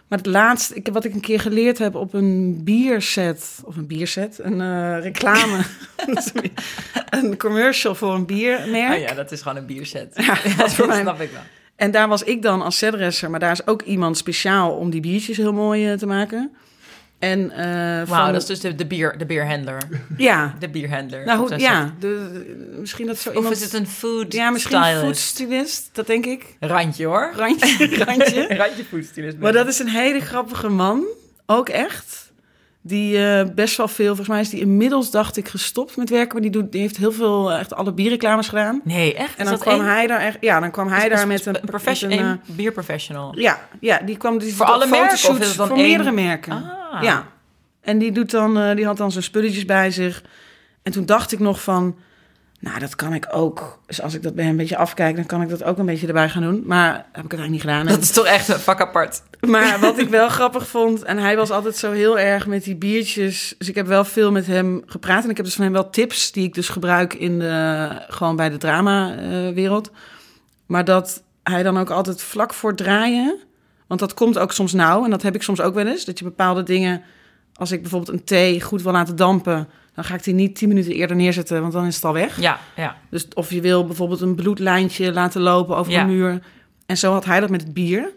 Maar 0.09 0.19
het 0.19 0.27
laatste, 0.27 0.75
ik, 0.75 0.89
wat 0.93 1.05
ik 1.05 1.15
een 1.15 1.21
keer 1.21 1.41
geleerd 1.41 1.79
heb 1.79 1.95
op 1.95 2.15
een 2.15 2.61
bierset... 2.65 3.61
Of 3.65 3.77
een 3.77 3.87
bierset, 3.87 4.39
een 4.43 4.61
eh, 4.61 5.03
reclame. 5.03 5.61
een 7.11 7.37
commercial 7.39 7.95
voor 7.95 8.15
een 8.15 8.27
biermerk. 8.27 8.95
Oh 8.95 9.01
ja, 9.01 9.15
dat 9.15 9.33
is 9.33 9.43
gewoon 9.43 9.59
een 9.59 9.67
bierset. 9.67 10.13
Ja, 10.15 10.39
dat 10.57 10.67
is 10.67 10.75
voor 10.75 10.87
mij. 10.87 11.01
snap 11.01 11.21
ik 11.21 11.31
wel. 11.31 11.43
En 11.79 11.91
daar 11.91 12.09
was 12.09 12.23
ik 12.23 12.43
dan 12.43 12.63
als 12.63 12.79
setdresser, 12.79 13.31
maar 13.31 13.41
daar 13.41 13.53
is 13.53 13.67
ook 13.67 13.83
iemand 13.83 14.17
speciaal 14.17 14.71
om 14.73 14.91
die 14.91 15.01
biertjes 15.01 15.37
heel 15.37 15.53
mooi 15.53 15.91
eh, 15.93 15.99
te 15.99 16.07
maken. 16.07 16.51
En 17.19 17.51
eh 17.51 17.65
Wauw, 18.09 18.23
van, 18.25 18.33
dat 18.33 18.43
is 18.43 18.47
dus 18.47 18.61
de, 18.61 18.75
de, 18.75 18.87
bier, 18.87 19.19
de 19.19 19.27
bierhandler. 19.27 19.83
ja, 20.17 20.55
De 20.59 20.69
bierhandler. 20.69 21.25
nou 21.25 21.43
Of 21.43 21.49
hoe, 21.49 21.59
ja, 21.59 21.95
de, 22.01 22.77
misschien 22.79 23.07
dat 23.07 23.19
zo 23.19 23.29
Of 23.29 23.35
iemand. 23.37 23.55
is 23.55 23.63
het 23.63 23.73
een 23.73 23.87
food 23.87 24.33
ja, 24.33 24.51
misschien 24.51 24.77
een 24.77 24.83
stylist? 24.85 25.05
foodstylist, 25.05 25.91
dat 25.93 26.07
denk 26.07 26.27
ik. 26.27 26.57
Randje 26.61 27.07
hoor. 27.07 27.33
Randje, 27.37 27.89
randje. 28.05 28.47
Randje 28.57 28.85
foodstylist. 28.85 29.37
Maar 29.39 29.53
dat 29.53 29.67
is 29.69 29.79
een 29.79 29.89
hele 29.89 30.21
grappige 30.21 30.69
man, 30.69 31.05
ook 31.47 31.69
echt. 31.69 32.28
Die 32.83 33.27
eh, 33.27 33.47
best 33.55 33.77
wel 33.77 33.89
veel, 33.89 34.07
volgens 34.07 34.29
mij 34.29 34.41
is 34.41 34.49
die 34.51 34.61
inmiddels, 34.61 35.11
dacht 35.11 35.37
ik, 35.37 35.49
gestopt 35.49 35.97
met 35.97 36.11
werken. 36.11 36.33
Maar 36.33 36.43
die, 36.43 36.51
doet, 36.51 36.73
die 36.73 36.81
heeft 36.81 36.97
heel 36.97 37.13
veel, 37.13 37.53
eh, 37.53 37.59
echt 37.59 37.75
alle 37.75 37.93
bierreclames 37.93 38.49
gedaan. 38.49 38.81
Nee, 38.85 39.15
echt? 39.15 39.37
En 39.37 39.45
dan 39.45 39.59
kwam 39.59 39.81
hij 39.81 40.07
daar 40.07 40.21
echt, 40.21 40.37
ja, 40.41 40.61
dan 40.61 40.71
kwam 40.71 40.89
hij 40.89 40.97
is- 41.03 41.09
daar 41.09 41.31
is- 41.33 41.45
met 41.45 41.57
een, 41.57 41.67
profession, 41.67 42.11
met 42.11 42.19
een, 42.19 42.25
één 42.25 42.41
bierprofessional. 42.47 43.33
eh, 43.33 43.43
ja, 43.43 43.69
ja, 43.81 43.99
die 43.99 44.17
kwam 44.17 44.39
dus 44.39 44.53
Voor 44.55 44.67
alle 44.67 44.87
merken, 44.87 45.31
of 45.31 45.47
voor 45.55 45.67
één- 45.69 45.77
meerdere 45.77 46.11
merken. 46.13 46.53
Ah. 46.93 47.03
Ja. 47.03 47.27
En 47.81 47.99
die 47.99 48.13
doet 48.13 48.31
dan, 48.31 48.59
eh, 48.59 48.77
die 48.77 48.87
had 48.87 48.97
dan 48.97 49.13
zijn 49.13 49.25
spulletjes 49.25 49.65
bij 49.65 49.91
zich. 49.91 50.23
En 50.83 50.93
toen 50.93 51.07
dacht 51.07 51.33
ik 51.33 51.39
nog 51.39 51.63
van, 51.63 51.97
nou, 52.61 52.79
dat 52.79 52.97
kan 52.97 53.15
ik 53.15 53.27
ook. 53.31 53.79
Dus 53.87 54.03
als 54.03 54.15
ik 54.15 54.23
dat 54.23 54.35
bij 54.35 54.45
hem 54.45 54.53
een 54.53 54.59
beetje 54.59 54.77
afkijk, 54.77 55.17
dan 55.17 55.27
kan 55.27 55.43
ik 55.43 55.49
dat 55.49 55.65
ook 55.65 55.79
een 55.79 55.87
beetje 55.87 56.07
erbij 56.07 56.29
gaan 56.29 56.43
doen. 56.43 56.63
Maar 56.67 56.93
heb 56.93 57.25
ik 57.25 57.31
het 57.31 57.41
eigenlijk 57.41 57.51
niet 57.51 57.61
gedaan. 57.61 57.87
Dat 57.87 58.03
is 58.03 58.11
toch 58.11 58.27
echt 58.27 58.49
een 58.49 58.59
vak 58.59 58.81
apart. 58.81 59.23
Maar 59.41 59.81
wat 59.81 59.99
ik 59.99 60.09
wel 60.09 60.29
grappig 60.39 60.69
vond, 60.69 61.03
en 61.03 61.19
hij 61.19 61.37
was 61.37 61.51
altijd 61.51 61.77
zo 61.77 61.93
heel 61.93 62.19
erg 62.19 62.47
met 62.47 62.65
die 62.65 62.77
biertjes. 62.77 63.55
Dus 63.59 63.69
ik 63.69 63.75
heb 63.75 63.87
wel 63.87 64.05
veel 64.05 64.33
met 64.33 64.47
hem 64.47 64.83
gepraat. 64.87 65.25
En 65.25 65.31
ik 65.31 65.37
heb 65.37 65.45
dus 65.45 65.55
van 65.55 65.65
hem 65.65 65.73
wel 65.73 65.91
tips 65.91 66.33
die 66.33 66.45
ik 66.45 66.55
dus 66.55 66.69
gebruik 66.69 67.15
in 67.15 67.39
de, 67.39 67.89
gewoon 68.09 68.37
bij 68.37 68.51
de 68.51 68.57
drama-wereld. 68.57 69.91
maar 70.67 70.85
dat 70.85 71.23
hij 71.43 71.63
dan 71.63 71.79
ook 71.79 71.91
altijd 71.91 72.23
vlak 72.23 72.55
voor 72.55 72.75
draaien. 72.75 73.39
Want 73.87 74.01
dat 74.01 74.15
komt 74.15 74.39
ook 74.39 74.53
soms 74.53 74.73
nauw. 74.73 75.05
En 75.05 75.11
dat 75.11 75.23
heb 75.23 75.35
ik 75.35 75.43
soms 75.43 75.61
ook 75.61 75.75
wel 75.75 75.87
eens. 75.87 76.05
Dat 76.05 76.19
je 76.19 76.25
bepaalde 76.25 76.63
dingen. 76.63 77.03
Als 77.59 77.73
ik 77.73 77.81
bijvoorbeeld 77.83 78.19
een 78.19 78.25
thee 78.25 78.61
goed 78.61 78.83
wil 78.83 78.93
laten 78.93 79.17
dampen. 79.17 79.69
dan 79.95 80.05
ga 80.05 80.15
ik 80.15 80.25
die 80.25 80.35
niet 80.35 80.57
tien 80.57 80.69
minuten 80.69 80.93
eerder 80.93 81.17
neerzetten. 81.17 81.61
Want 81.61 81.73
dan 81.73 81.87
is 81.87 81.95
het 81.95 82.05
al 82.05 82.13
weg. 82.13 82.41
Ja, 82.41 82.59
ja. 82.77 82.97
Dus 83.11 83.27
of 83.35 83.51
je 83.51 83.61
wil 83.61 83.87
bijvoorbeeld 83.87 84.21
een 84.21 84.35
bloedlijntje 84.35 85.13
laten 85.13 85.41
lopen 85.41 85.77
over 85.77 85.93
Ja. 85.93 86.01
een 86.01 86.07
muur. 86.07 86.41
En 86.87 86.97
zo 86.99 87.13
had 87.13 87.25
hij 87.25 87.41
dat 87.41 87.51
met 87.51 87.61
het 87.63 87.73
bier. 87.75 88.11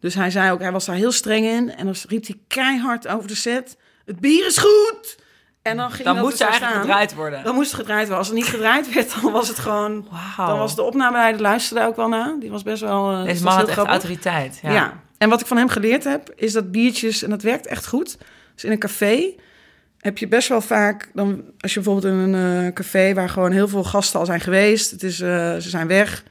Dus 0.00 0.14
hij 0.14 0.30
zei 0.30 0.52
ook, 0.52 0.60
hij 0.60 0.72
was 0.72 0.84
daar 0.84 0.96
heel 0.96 1.12
streng 1.12 1.46
in. 1.46 1.74
En 1.76 1.84
dan 1.84 1.94
riep 2.08 2.26
hij 2.26 2.36
keihard 2.48 3.08
over 3.08 3.28
de 3.28 3.34
set. 3.34 3.76
Het 4.04 4.20
bier 4.20 4.46
is 4.46 4.58
goed! 4.58 5.16
En 5.62 5.76
dan 5.76 5.90
ging 5.90 6.04
Dan 6.04 6.16
dat 6.16 6.24
er 6.24 6.30
ze 6.30 6.36
zo 6.36 6.42
eigenlijk 6.44 6.72
staan. 6.72 6.84
gedraaid 6.86 7.14
worden. 7.14 7.44
Dan 7.44 7.54
moest 7.54 7.70
het 7.70 7.80
gedraaid 7.80 8.00
worden. 8.00 8.18
Als 8.18 8.26
het 8.26 8.36
niet 8.36 8.46
gedraaid 8.46 8.92
werd, 8.94 9.14
dan 9.22 9.32
was 9.32 9.48
het 9.48 9.58
gewoon... 9.58 10.06
Wauw. 10.36 10.48
Dan 10.48 10.58
was 10.58 10.74
de 10.74 10.82
opnameleider 10.82 11.40
luisterde 11.40 11.86
ook 11.86 11.96
wel 11.96 12.08
naar. 12.08 12.36
Die 12.40 12.50
was 12.50 12.62
best 12.62 12.80
wel... 12.82 13.24
Deze 13.24 13.34
dat 13.34 13.42
man 13.42 13.52
had 13.58 13.68
echt 13.68 13.78
autoriteit. 13.78 14.58
Ja. 14.62 14.72
Ja. 14.72 15.00
En 15.18 15.28
wat 15.28 15.40
ik 15.40 15.46
van 15.46 15.56
hem 15.56 15.68
geleerd 15.68 16.04
heb, 16.04 16.32
is 16.36 16.52
dat 16.52 16.70
biertjes, 16.70 17.22
en 17.22 17.30
dat 17.30 17.42
werkt 17.42 17.66
echt 17.66 17.86
goed. 17.86 18.16
Dus 18.54 18.64
in 18.64 18.70
een 18.70 18.78
café 18.78 19.34
heb 19.98 20.18
je 20.18 20.28
best 20.28 20.48
wel 20.48 20.60
vaak, 20.60 21.10
dan, 21.14 21.44
als 21.60 21.74
je 21.74 21.80
bijvoorbeeld 21.80 22.14
in 22.14 22.18
een 22.18 22.66
eh, 22.66 22.72
café 22.72 23.14
waar 23.14 23.28
gewoon 23.28 23.52
heel 23.52 23.68
veel 23.68 23.84
gasten 23.84 24.20
al 24.20 24.26
zijn 24.26 24.40
geweest, 24.40 24.90
het 24.90 25.02
is, 25.02 25.20
eh, 25.20 25.56
ze 25.56 25.68
zijn 25.68 25.86
weg. 25.86 26.24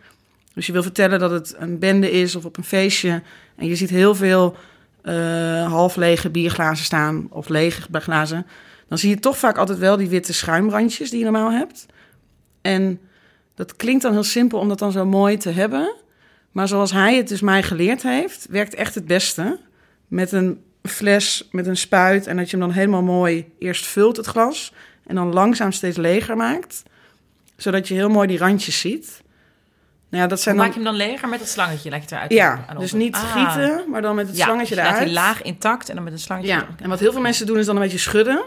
Dus 0.53 0.65
je 0.65 0.71
wil 0.71 0.83
vertellen 0.83 1.19
dat 1.19 1.31
het 1.31 1.55
een 1.57 1.79
bende 1.79 2.11
is 2.11 2.35
of 2.35 2.45
op 2.45 2.57
een 2.57 2.63
feestje. 2.63 3.21
En 3.55 3.67
je 3.67 3.75
ziet 3.75 3.89
heel 3.89 4.15
veel 4.15 4.55
eh, 5.01 5.71
half 5.71 5.95
lege 5.95 6.29
bierglazen 6.29 6.85
staan 6.85 7.27
of 7.29 7.49
lege 7.49 7.81
glazen. 7.91 8.45
Dan 8.87 8.97
zie 8.97 9.09
je 9.09 9.19
toch 9.19 9.37
vaak 9.37 9.57
altijd 9.57 9.77
wel 9.77 9.97
die 9.97 10.09
witte 10.09 10.33
schuimrandjes 10.33 11.09
die 11.09 11.19
je 11.19 11.23
normaal 11.23 11.51
hebt. 11.51 11.85
En 12.61 12.99
dat 13.55 13.75
klinkt 13.75 14.01
dan 14.01 14.11
heel 14.11 14.23
simpel 14.23 14.59
om 14.59 14.67
dat 14.67 14.79
dan 14.79 14.91
zo 14.91 15.05
mooi 15.05 15.37
te 15.37 15.49
hebben. 15.49 15.95
Maar 16.51 16.67
zoals 16.67 16.91
hij 16.91 17.15
het 17.15 17.27
dus 17.27 17.41
mij 17.41 17.63
geleerd 17.63 18.03
heeft, 18.03 18.47
werkt 18.49 18.73
echt 18.73 18.95
het 18.95 19.05
beste. 19.05 19.59
Met 20.07 20.31
een 20.31 20.61
fles, 20.83 21.47
met 21.51 21.67
een 21.67 21.77
spuit. 21.77 22.27
En 22.27 22.37
dat 22.37 22.49
je 22.49 22.57
hem 22.57 22.65
dan 22.67 22.75
helemaal 22.75 23.03
mooi 23.03 23.51
eerst 23.59 23.85
vult, 23.85 24.17
het 24.17 24.25
glas. 24.25 24.73
En 25.07 25.15
dan 25.15 25.33
langzaam 25.33 25.71
steeds 25.71 25.97
leger 25.97 26.37
maakt. 26.37 26.83
Zodat 27.57 27.87
je 27.87 27.93
heel 27.93 28.09
mooi 28.09 28.27
die 28.27 28.37
randjes 28.37 28.79
ziet. 28.79 29.21
Nou 30.09 30.23
ja, 30.23 30.29
dat 30.29 30.41
zijn 30.41 30.55
Maak 30.55 30.65
dan... 30.73 30.81
je 30.81 30.87
hem 30.89 30.97
dan 30.97 31.07
leger 31.07 31.29
met 31.29 31.39
het 31.39 31.49
slangetje? 31.49 31.89
Je 31.89 31.95
het 31.95 32.11
eruit? 32.11 32.31
Ja, 32.31 32.65
aan 32.67 32.77
dus 32.79 32.93
niet 32.93 33.15
Ah. 33.15 33.31
gieten, 33.31 33.83
maar 33.89 34.01
dan 34.01 34.15
met 34.15 34.27
het 34.27 34.37
Ja, 34.37 34.43
slangetje 34.43 34.75
dus 34.75 34.83
je 34.83 34.89
laat 34.89 34.91
eruit. 34.93 35.05
die 35.07 35.15
laag 35.15 35.41
intact 35.41 35.89
en 35.89 35.95
dan 35.95 36.03
met 36.03 36.13
een 36.13 36.19
slangetje. 36.19 36.51
Ja, 36.51 36.67
en 36.81 36.89
wat 36.89 36.99
heel 36.99 37.11
veel 37.11 37.21
mensen 37.21 37.45
doen 37.45 37.57
is 37.57 37.65
dan 37.65 37.75
een 37.75 37.81
beetje 37.81 37.97
schudden. 37.97 38.43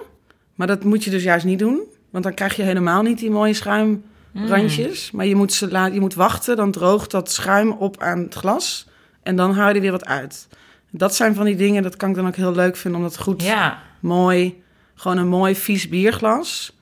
Maar 0.55 0.67
dat 0.67 0.85
moet 0.85 1.05
je 1.05 1.11
dus 1.11 1.23
juist 1.23 1.45
niet 1.45 1.59
doen. 1.59 1.81
Want 2.11 2.25
dan 2.25 2.35
krijg 2.35 2.57
je 2.57 2.63
helemaal 2.63 3.03
niet 3.03 3.19
die 3.19 3.31
mooie 3.31 3.55
schuimrandjes. 3.55 5.11
Mm. 5.11 5.17
Maar 5.17 5.27
je 5.27 5.35
moet, 5.35 5.53
ze 5.53 5.91
je 5.93 6.01
moet 6.01 6.15
wachten, 6.15 6.57
dan 6.57 6.71
droogt 6.71 7.11
dat 7.11 7.31
schuim 7.31 7.71
op 7.71 8.01
aan 8.03 8.19
het 8.19 8.35
glas. 8.35 8.87
En 9.23 9.37
dan 9.37 9.55
haal 9.55 9.69
je 9.69 9.75
er 9.75 9.81
weer 9.81 9.91
wat 9.91 10.07
uit. 10.07 10.49
Dat 10.97 11.15
zijn 11.15 11.35
van 11.35 11.45
die 11.45 11.57
dingen, 11.57 11.83
dat 11.83 11.97
kan 11.97 12.09
ik 12.09 12.15
dan 12.15 12.27
ook 12.27 12.37
heel 12.37 12.53
leuk 12.53 12.77
vinden... 12.77 13.01
om 13.01 13.07
dat 13.07 13.19
goed, 13.19 13.43
Ja, 13.43 13.83
mooi, 14.01 14.63
gewoon 14.95 15.19
een 15.19 15.29
mooi 15.29 15.55
vies 15.57 15.89
bierglas 15.89 16.77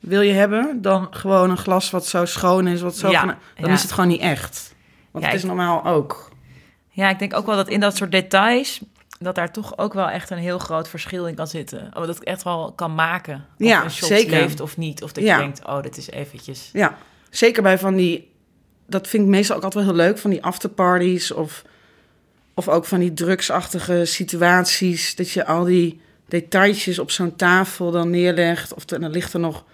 wil 0.00 0.20
je 0.20 0.32
hebben... 0.32 0.82
dan 0.82 1.08
gewoon 1.10 1.50
een 1.50 1.56
glas 1.56 1.90
wat 1.90 2.06
zo 2.06 2.24
schoon 2.24 2.66
is, 2.66 2.80
wat 2.80 2.96
zo... 2.96 3.10
Ja, 3.10 3.24
dan 3.24 3.36
ja. 3.68 3.72
is 3.72 3.82
het 3.82 3.92
gewoon 3.92 4.08
niet 4.08 4.20
echt. 4.20 4.74
Want 5.10 5.24
het 5.24 5.34
is 5.34 5.40
ik- 5.40 5.46
normaal 5.46 5.84
ook. 5.84 6.30
ja, 6.90 7.08
ik 7.10 7.18
denk 7.18 7.34
ook 7.34 7.46
wel 7.46 7.56
dat 7.56 7.68
in 7.68 7.80
dat 7.80 7.96
soort 7.96 8.12
details... 8.12 8.80
dat 9.18 9.34
daar 9.34 9.52
toch 9.52 9.78
ook 9.78 9.94
wel 9.94 10.08
echt 10.08 10.30
een 10.30 10.38
heel 10.38 10.58
groot 10.58 10.88
verschil 10.88 11.26
in 11.26 11.34
kan 11.34 11.46
zitten. 11.46 11.90
Oh, 11.94 12.06
dat 12.06 12.14
het 12.14 12.24
echt 12.24 12.42
wel 12.42 12.72
kan 12.72 12.94
maken. 12.94 13.34
Of 13.34 13.66
Ja, 13.66 13.84
een 13.84 13.90
shot 13.90 14.08
zeker. 14.08 14.40
leeft 14.40 14.60
of 14.60 14.76
niet. 14.76 15.02
Of 15.02 15.12
dat 15.12 15.24
je 15.24 15.36
denkt, 15.36 15.66
oh, 15.66 15.82
dit 15.82 15.96
is 15.96 16.10
eventjes... 16.10 16.70
Ja, 16.72 16.96
zeker 17.30 17.62
bij 17.62 17.78
van 17.78 17.96
die... 17.96 18.32
Dat 18.86 19.08
vind 19.08 19.22
ik 19.22 19.28
meestal 19.28 19.56
ook 19.56 19.64
altijd 19.64 19.84
wel 19.84 19.94
heel 19.94 20.02
leuk, 20.04 20.18
van 20.18 20.30
die 20.30 20.42
afterparties... 20.44 21.32
of, 21.32 21.62
of 22.66 22.68
ook 22.68 22.84
van 22.84 22.98
die 23.00 23.12
drugsachtige 23.12 24.04
situaties... 24.04 25.14
dat 25.14 25.30
je 25.30 25.46
al 25.46 25.64
die 25.64 26.00
detailtjes 26.28 26.98
op 26.98 27.10
zo'n 27.10 27.36
tafel 27.36 27.90
dan 27.90 28.10
neerlegt... 28.10 28.74
of 28.74 28.84
dan 28.84 29.10
ligt 29.10 29.32
er 29.32 29.40
nog 29.40 29.64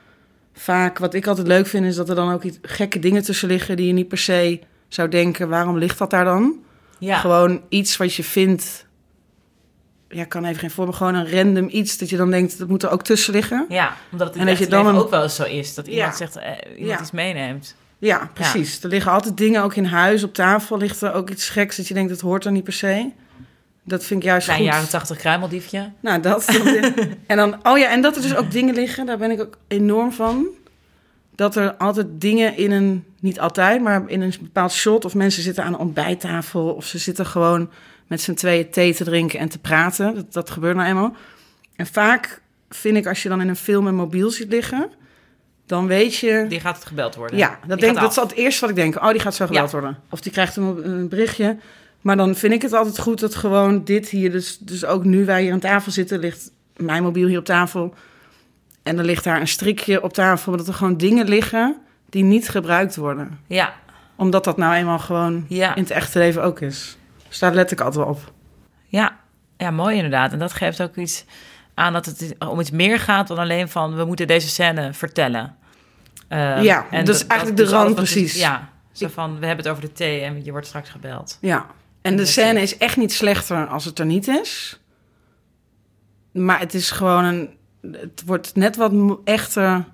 vaak... 0.52 0.98
Wat 0.98 1.14
ik 1.14 1.26
altijd 1.26 1.46
leuk 1.46 1.66
vind, 1.66 1.86
is 1.86 1.96
dat 1.96 2.08
er 2.08 2.14
dan 2.14 2.32
ook 2.32 2.42
iets 2.42 2.58
gekke 2.62 2.98
dingen 2.98 3.22
tussen 3.22 3.48
liggen... 3.48 3.76
die 3.76 3.86
je 3.86 3.92
niet 3.92 4.08
per 4.08 4.18
se 4.18 4.60
zou 4.88 5.08
denken, 5.08 5.48
waarom 5.48 5.78
ligt 5.78 5.98
dat 5.98 6.10
daar 6.10 6.24
dan? 6.24 6.54
Ja, 6.98 7.18
Gewoon 7.18 7.62
iets 7.68 7.96
wat 7.96 8.14
je 8.14 8.24
vindt... 8.24 8.86
Ja, 10.08 10.22
ik 10.22 10.28
kan 10.28 10.44
even 10.44 10.58
geen 10.58 10.70
voorbeeld, 10.70 10.96
gewoon 10.96 11.14
een 11.14 11.30
random 11.30 11.68
iets... 11.70 11.98
dat 11.98 12.10
je 12.10 12.16
dan 12.16 12.30
denkt, 12.30 12.58
dat 12.58 12.68
moet 12.68 12.82
er 12.82 12.90
ook 12.90 13.02
tussen 13.02 13.32
liggen. 13.32 13.66
ja 13.68 13.96
omdat 14.12 14.26
het 14.26 14.36
in 14.36 14.42
En 14.42 14.46
dat 14.46 14.58
je 14.58 14.66
dan 14.66 14.86
een- 14.86 14.94
ook 14.96 15.10
wel 15.10 15.22
eens 15.22 15.34
zo 15.34 15.42
is. 15.44 15.74
Dat 15.74 15.86
iemand 15.86 16.10
Ja. 16.12 16.16
zegt, 16.26 16.36
eh, 16.36 16.52
iemand 16.78 16.88
Ja. 16.98 17.00
iets 17.00 17.10
meeneemt. 17.10 17.74
Ja, 18.06 18.30
precies. 18.32 18.82
Er 18.82 18.88
liggen 18.88 19.12
altijd 19.12 19.36
dingen, 19.36 19.62
ook 19.62 19.74
in 19.74 19.84
huis, 19.84 20.22
op 20.22 20.34
tafel 20.34 20.78
ligt 20.78 21.02
er 21.02 21.12
ook 21.12 21.30
iets 21.30 21.48
geks 21.48 21.76
dat 21.76 21.88
je 21.88 21.94
denkt, 21.94 22.10
dat 22.10 22.20
hoort 22.20 22.44
er 22.44 22.52
niet 22.52 22.64
per 22.64 22.72
se. 22.72 23.10
Dat 23.82 24.04
vind 24.04 24.20
ik 24.20 24.26
juist 24.26 24.46
Klein 24.46 24.60
goed. 24.60 24.68
jaren 24.68 24.88
tachtig 24.88 25.16
kruimeldiefje. 25.16 25.92
Nou, 26.00 26.20
dat. 26.20 26.44
en 27.26 27.36
dan, 27.36 27.56
oh 27.62 27.78
ja, 27.78 27.90
en 27.90 28.02
dat 28.02 28.16
er 28.16 28.22
dus 28.22 28.36
ook 28.36 28.50
dingen 28.50 28.74
liggen, 28.74 29.06
daar 29.06 29.18
ben 29.18 29.30
ik 29.30 29.40
ook 29.40 29.58
enorm 29.68 30.12
van. 30.12 30.46
Dat 31.34 31.56
er 31.56 31.74
altijd 31.74 32.06
dingen 32.10 32.56
in 32.56 32.70
een, 32.70 33.04
niet 33.20 33.40
altijd, 33.40 33.82
maar 33.82 34.02
in 34.06 34.20
een 34.20 34.34
bepaald 34.40 34.72
shot, 34.72 35.04
of 35.04 35.14
mensen 35.14 35.42
zitten 35.42 35.64
aan 35.64 35.72
een 35.72 35.78
ontbijttafel, 35.78 36.74
of 36.74 36.84
ze 36.86 36.98
zitten 36.98 37.26
gewoon 37.26 37.70
met 38.06 38.20
z'n 38.20 38.34
tweeën 38.34 38.70
thee 38.70 38.94
te 38.94 39.04
drinken 39.04 39.38
en 39.38 39.48
te 39.48 39.58
praten. 39.58 40.14
Dat, 40.14 40.32
dat 40.32 40.50
gebeurt 40.50 40.76
nou 40.76 40.88
eenmaal. 40.88 41.16
En 41.76 41.86
vaak 41.86 42.40
vind 42.68 42.96
ik, 42.96 43.06
als 43.06 43.22
je 43.22 43.28
dan 43.28 43.40
in 43.40 43.48
een 43.48 43.56
film 43.56 43.86
een 43.86 43.94
mobiel 43.94 44.30
ziet 44.30 44.48
liggen, 44.48 44.90
dan 45.66 45.86
weet 45.86 46.16
je. 46.16 46.44
Die 46.48 46.60
gaat 46.60 46.76
het 46.76 46.86
gebeld 46.86 47.14
worden. 47.14 47.38
Ja, 47.38 47.58
dat, 47.66 47.80
denk, 47.80 48.00
dat 48.00 48.10
is 48.10 48.16
het 48.16 48.32
eerste 48.32 48.60
wat 48.60 48.70
ik 48.70 48.76
denk. 48.76 48.96
Oh, 48.96 49.10
die 49.10 49.20
gaat 49.20 49.34
zo 49.34 49.46
gebeld 49.46 49.70
Ja. 49.70 49.78
worden. 49.78 49.98
Of 50.10 50.20
die 50.20 50.32
krijgt 50.32 50.56
een, 50.56 50.90
een 50.90 51.08
berichtje. 51.08 51.56
Maar 52.00 52.16
dan 52.16 52.34
vind 52.34 52.52
ik 52.52 52.62
het 52.62 52.72
altijd 52.72 52.98
goed 52.98 53.20
dat 53.20 53.34
gewoon 53.34 53.84
dit 53.84 54.08
hier... 54.08 54.30
Dus, 54.30 54.58
dus 54.58 54.84
ook 54.84 55.04
nu 55.04 55.24
wij 55.24 55.42
hier 55.42 55.52
aan 55.52 55.58
tafel 55.58 55.92
zitten, 55.92 56.18
ligt 56.18 56.50
mijn 56.76 57.02
mobiel 57.02 57.28
hier 57.28 57.38
op 57.38 57.44
tafel. 57.44 57.94
En 58.82 58.98
er 58.98 59.04
ligt 59.04 59.24
daar 59.24 59.40
een 59.40 59.48
strikje 59.48 60.02
op 60.02 60.12
tafel... 60.12 60.50
maar 60.50 60.58
dat 60.58 60.68
er 60.68 60.74
gewoon 60.74 60.96
dingen 60.96 61.28
liggen 61.28 61.76
die 62.10 62.22
niet 62.24 62.48
gebruikt 62.48 62.96
worden. 62.96 63.40
Ja, 63.46 63.74
Omdat 64.16 64.44
dat 64.44 64.56
nou 64.56 64.74
eenmaal 64.74 64.98
gewoon 64.98 65.44
ja. 65.48 65.74
in 65.74 65.82
het 65.82 65.90
echte 65.90 66.18
leven 66.18 66.42
ook 66.42 66.60
is. 66.60 66.96
Dus 67.28 67.38
daar 67.38 67.54
let 67.54 67.70
ik 67.70 67.80
altijd 67.80 68.04
wel 68.04 68.14
op. 68.14 68.32
Ja, 68.86 69.16
ja, 69.56 69.70
mooi 69.70 69.96
inderdaad. 69.96 70.32
En 70.32 70.38
dat 70.38 70.52
geeft 70.52 70.82
ook 70.82 70.96
iets 70.96 71.24
aan 71.78 71.92
dat 71.92 72.06
het 72.06 72.34
om 72.38 72.60
iets 72.60 72.70
meer 72.70 72.98
gaat 72.98 73.28
dan 73.28 73.38
alleen 73.38 73.68
van 73.68 73.96
we 73.96 74.04
moeten 74.04 74.26
deze 74.26 74.48
scène 74.48 74.92
vertellen. 74.92 75.56
Eh, 76.28 76.62
Ja, 76.62 76.86
dat 76.90 77.08
is 77.14 77.26
eigenlijk 77.26 77.60
de 77.60 77.64
rand 77.76 77.94
precies. 77.94 78.34
ja, 78.34 78.68
zo 78.92 79.08
van 79.08 79.38
we 79.38 79.46
hebben 79.46 79.64
het 79.64 79.74
over 79.74 79.84
de 79.88 79.92
thee 79.92 80.20
en 80.20 80.44
je 80.44 80.50
wordt 80.50 80.66
straks 80.66 80.88
gebeld. 80.90 81.38
Ja. 81.40 81.66
En 82.02 82.16
de 82.16 82.26
scène 82.26 82.60
is- 82.60 82.78
echt 82.78 82.96
niet 82.96 83.12
slechter 83.12 83.66
als 83.66 83.84
het 83.84 83.98
er 83.98 84.06
niet 84.06 84.28
is. 84.28 84.80
Maar 86.32 86.58
het 86.58 86.74
is 86.74 86.90
gewoon 86.90 87.24
een... 87.24 87.50
Het 87.92 88.22
wordt 88.26 88.54
net 88.54 88.76
wat 88.76 88.92
echter 89.24 89.84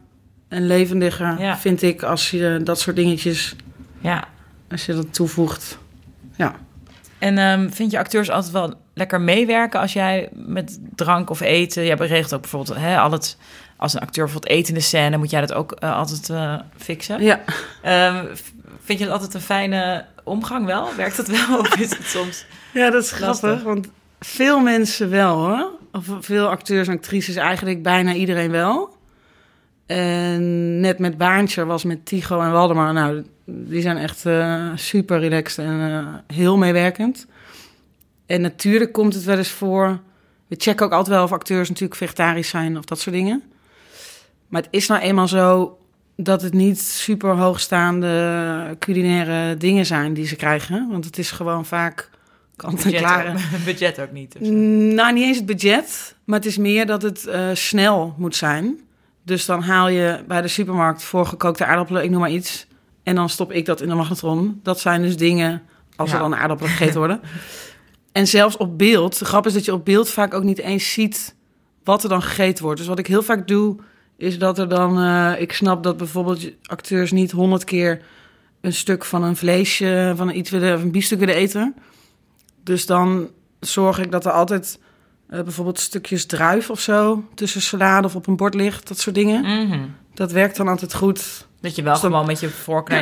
en 0.48 0.66
levendiger, 0.66 1.40
Ja. 1.40 1.56
vind 1.59 1.82
ik, 1.82 2.02
als 2.02 2.30
je 2.30 2.61
dat 2.64 2.80
soort 2.80 2.96
dingetjes, 2.96 3.56
Ja. 4.00 4.24
als 4.70 4.86
je 4.86 4.94
dat 4.94 5.14
toevoegt. 5.14 5.78
Ja. 6.36 6.54
En 7.18 7.38
ehm, 7.38 7.68
vind 7.70 7.90
je 7.90 7.98
acteurs 7.98 8.30
altijd 8.30 8.52
wel 8.52 8.74
lekker 8.95 9.20
meewerken 9.20 9.80
als 9.80 9.93
jij 9.93 10.28
met 10.32 10.78
drank 10.95 11.30
of 11.30 11.40
eten? 11.40 11.84
Jij 11.84 11.97
regelt 11.97 12.34
ook 12.34 12.40
bijvoorbeeld 12.40 12.78
hè, 12.78 12.99
al 12.99 13.11
het, 13.11 13.36
als 13.76 13.95
een 13.95 14.01
acteur 14.01 14.24
bijvoorbeeld 14.24 14.53
eet 14.53 14.68
in 14.68 14.74
de 14.74 14.80
scène, 14.80 15.16
moet 15.16 15.30
jij 15.30 15.40
dat 15.40 15.53
ook 15.53 15.72
eh, 15.72 15.97
altijd 15.97 16.30
eh, 16.30 16.59
fixen. 16.76 17.22
Ja. 17.22 17.40
Ehm, 17.82 18.24
vind 18.84 18.99
je 18.99 19.05
dat 19.05 19.14
altijd 19.14 19.34
een 19.34 19.40
fijne 19.40 20.05
omgang 20.24 20.66
wel? 20.66 20.95
Werkt 20.97 21.16
dat 21.16 21.26
wel 21.26 21.59
of 21.61 21.76
is 21.76 21.90
het 21.90 22.07
soms? 22.07 22.47
ja, 22.72 22.90
dat 22.90 23.03
is 23.05 23.18
Lastig. 23.18 23.49
grappig, 23.49 23.62
want 23.62 23.88
veel 24.20 24.61
mensen 24.61 25.11
wel 25.11 25.36
hoor. 25.36 25.70
Of 25.93 26.05
veel 26.20 26.49
acteurs 26.49 26.88
en 26.88 26.95
actrices, 26.95 27.36
eigenlijk 27.36 27.82
bijna 27.82 28.12
iedereen 28.14 28.51
wel. 28.51 28.97
En 29.86 30.80
net 30.80 30.99
met 30.99 31.18
Baantje 31.18 31.64
was 31.64 31.84
met 31.84 32.07
Tigo 32.07 32.40
en 32.40 32.53
Waldemar. 32.53 32.93
Nou, 32.93 33.24
die 33.45 33.82
zijn 33.82 33.97
echt 33.97 34.26
eh, 34.26 34.70
super 34.74 35.18
relaxed 35.18 35.64
en 35.64 36.24
heel 36.26 36.57
meewerkend. 36.57 37.26
En 38.32 38.40
natuurlijk 38.40 38.92
komt 38.92 39.14
het 39.14 39.24
wel 39.24 39.36
eens 39.36 39.48
voor. 39.50 40.00
We 40.46 40.54
checken 40.58 40.86
ook 40.86 40.92
altijd 40.92 41.16
wel 41.16 41.24
of 41.24 41.32
acteurs 41.32 41.68
natuurlijk 41.68 41.98
vegetarisch 41.98 42.48
zijn 42.48 42.78
of 42.78 42.84
dat 42.84 43.00
soort 43.00 43.14
dingen. 43.14 43.42
Maar 44.48 44.62
het 44.62 44.70
is 44.70 44.86
nou 44.86 45.00
eenmaal 45.00 45.28
zo 45.28 45.78
dat 46.16 46.42
het 46.42 46.52
niet 46.52 46.80
super 46.80 47.30
hoogstaande 47.30 48.76
culinaire 48.78 49.56
dingen 49.56 49.86
zijn 49.86 50.14
die 50.14 50.26
ze 50.26 50.36
krijgen. 50.36 50.88
Want 50.90 51.04
het 51.04 51.18
is 51.18 51.30
gewoon 51.30 51.64
vaak 51.66 52.10
kant 52.56 52.84
en 52.84 52.90
Budget, 52.90 53.64
budget 53.64 54.00
ook 54.00 54.12
niet. 54.12 54.36
zo. 54.42 54.50
Nou, 54.50 55.12
niet 55.12 55.24
eens 55.24 55.36
het 55.36 55.46
budget, 55.46 56.14
maar 56.24 56.38
het 56.38 56.46
is 56.48 56.56
meer 56.58 56.86
dat 56.86 57.02
het 57.02 57.26
eh, 57.26 57.48
snel 57.52 58.14
moet 58.18 58.36
zijn. 58.36 58.80
Dus 59.24 59.46
dan 59.46 59.62
haal 59.62 59.88
je 59.88 60.24
bij 60.28 60.42
de 60.42 60.48
supermarkt 60.48 61.02
voorgekookte 61.02 61.64
aardappelen, 61.64 62.02
ik 62.04 62.10
noem 62.10 62.20
maar 62.20 62.30
iets. 62.30 62.66
En 63.02 63.14
dan 63.14 63.28
stop 63.28 63.52
ik 63.52 63.66
dat 63.66 63.80
in 63.80 63.88
de 63.88 63.94
magnetron. 63.94 64.60
Dat 64.62 64.80
zijn 64.80 65.02
dus 65.02 65.16
dingen, 65.16 65.62
als 65.96 66.10
Ja. 66.10 66.16
er 66.16 66.22
dan 66.22 66.36
aardappelen 66.36 66.70
gegeten 66.72 66.98
worden. 66.98 67.20
En 68.12 68.26
zelfs 68.26 68.56
op 68.56 68.78
beeld, 68.78 69.18
de 69.18 69.24
grap 69.24 69.46
is 69.46 69.52
dat 69.52 69.64
je 69.64 69.72
op 69.72 69.84
beeld 69.84 70.08
vaak 70.08 70.34
ook 70.34 70.42
niet 70.42 70.58
eens 70.58 70.92
ziet 70.92 71.34
wat 71.84 72.02
er 72.02 72.08
dan 72.08 72.22
gegeten 72.22 72.64
wordt. 72.64 72.78
Dus 72.78 72.88
wat 72.88 72.98
ik 72.98 73.06
heel 73.06 73.22
vaak 73.22 73.48
doe, 73.48 73.76
is 74.16 74.38
dat 74.38 74.58
er 74.58 74.68
dan... 74.68 74.98
eh, 74.98 75.40
ik 75.40 75.52
snap 75.52 75.82
dat 75.82 75.96
bijvoorbeeld 75.96 76.50
acteurs 76.62 77.12
niet 77.12 77.30
honderd 77.30 77.64
keer 77.64 78.02
een 78.60 78.72
stuk 78.72 79.04
van 79.04 79.22
een 79.22 79.36
vleesje, 79.36 80.12
van 80.16 80.30
iets 80.30 80.50
willen, 80.50 80.74
of 80.74 80.82
een 80.82 80.90
biefstuk 80.90 81.18
willen 81.18 81.34
eten. 81.34 81.74
Dus 82.62 82.86
dan 82.86 83.28
zorg 83.60 83.98
ik 83.98 84.10
dat 84.10 84.24
er 84.24 84.32
altijd 84.32 84.78
eh, 85.28 85.42
bijvoorbeeld 85.42 85.80
stukjes 85.80 86.26
druif 86.26 86.70
of 86.70 86.80
zo 86.80 87.24
tussen 87.34 87.62
salade 87.62 88.06
of 88.06 88.16
op 88.16 88.26
een 88.26 88.36
bord 88.36 88.54
ligt, 88.54 88.88
dat 88.88 88.98
soort 88.98 89.14
dingen. 89.14 89.66
Mhm. 89.66 89.80
Dat 90.14 90.32
werkt 90.32 90.56
dan 90.56 90.68
altijd 90.68 90.94
goed. 90.94 91.48
Dat 91.62 91.76
je 91.76 91.82
wel 91.82 91.92
Dus 91.92 92.02
dan- 92.02 92.10
gewoon 92.10 92.26
met 92.26 92.40
je 92.40 92.48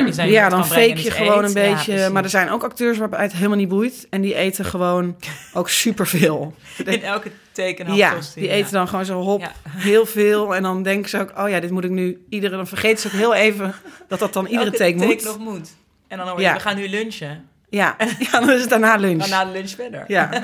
je 0.05 0.13
zijn 0.13 0.29
ja, 0.29 0.49
dan 0.49 0.65
fake 0.65 1.03
je 1.03 1.11
gewoon 1.11 1.43
eet. 1.43 1.47
een 1.47 1.53
beetje. 1.73 2.09
maar 2.09 2.23
er 2.23 2.29
zijn 2.29 2.49
ook 2.49 2.63
acteurs 2.63 2.97
waarbij 2.97 3.21
het 3.21 3.33
helemaal 3.33 3.57
niet 3.57 3.67
boeit. 3.69 4.07
En 4.09 4.21
die 4.21 4.35
eten 4.35 4.65
gewoon 4.65 5.15
ook 5.53 5.69
superveel. 5.69 6.53
In 6.85 7.03
elke 7.03 7.31
teken 7.51 7.93
Ja, 7.95 8.13
die 8.35 8.49
eten 8.49 8.71
dan 8.71 8.87
gewoon 8.87 9.05
zo 9.05 9.19
hop, 9.21 9.41
Ja. 9.41 9.51
heel 9.69 10.05
veel. 10.05 10.55
En 10.55 10.63
dan 10.63 10.83
denken 10.83 11.09
ze 11.09 11.19
ook, 11.19 11.31
oh 11.37 11.49
ja, 11.49 11.59
dit 11.59 11.71
moet 11.71 11.83
ik 11.83 11.89
nu 11.89 12.25
iedere... 12.29 12.55
Dan 12.55 12.67
vergeten 12.67 12.99
ze 12.99 13.07
ook 13.07 13.13
heel 13.13 13.33
even 13.33 13.73
dat 14.07 14.19
dat 14.19 14.33
dan 14.33 14.45
iedere 14.45 14.71
take 14.71 14.95
moet. 14.95 15.23
nog 15.23 15.39
moet. 15.39 15.69
En 16.07 16.17
dan 16.17 16.27
hoor 16.27 16.37
je, 16.37 16.43
Ja. 16.43 16.53
we 16.53 16.59
gaan 16.59 16.75
nu 16.75 16.89
lunchen. 16.89 17.45
Ja. 17.69 17.95
ja, 18.31 18.39
dan 18.39 18.49
is 18.51 18.61
het 18.61 18.69
daarna 18.69 18.95
lunch. 19.05 19.19
Dan 19.19 19.29
na 19.29 19.45
de 19.45 19.51
lunch 19.51 19.69
verder. 19.69 20.03
Ja. 20.07 20.29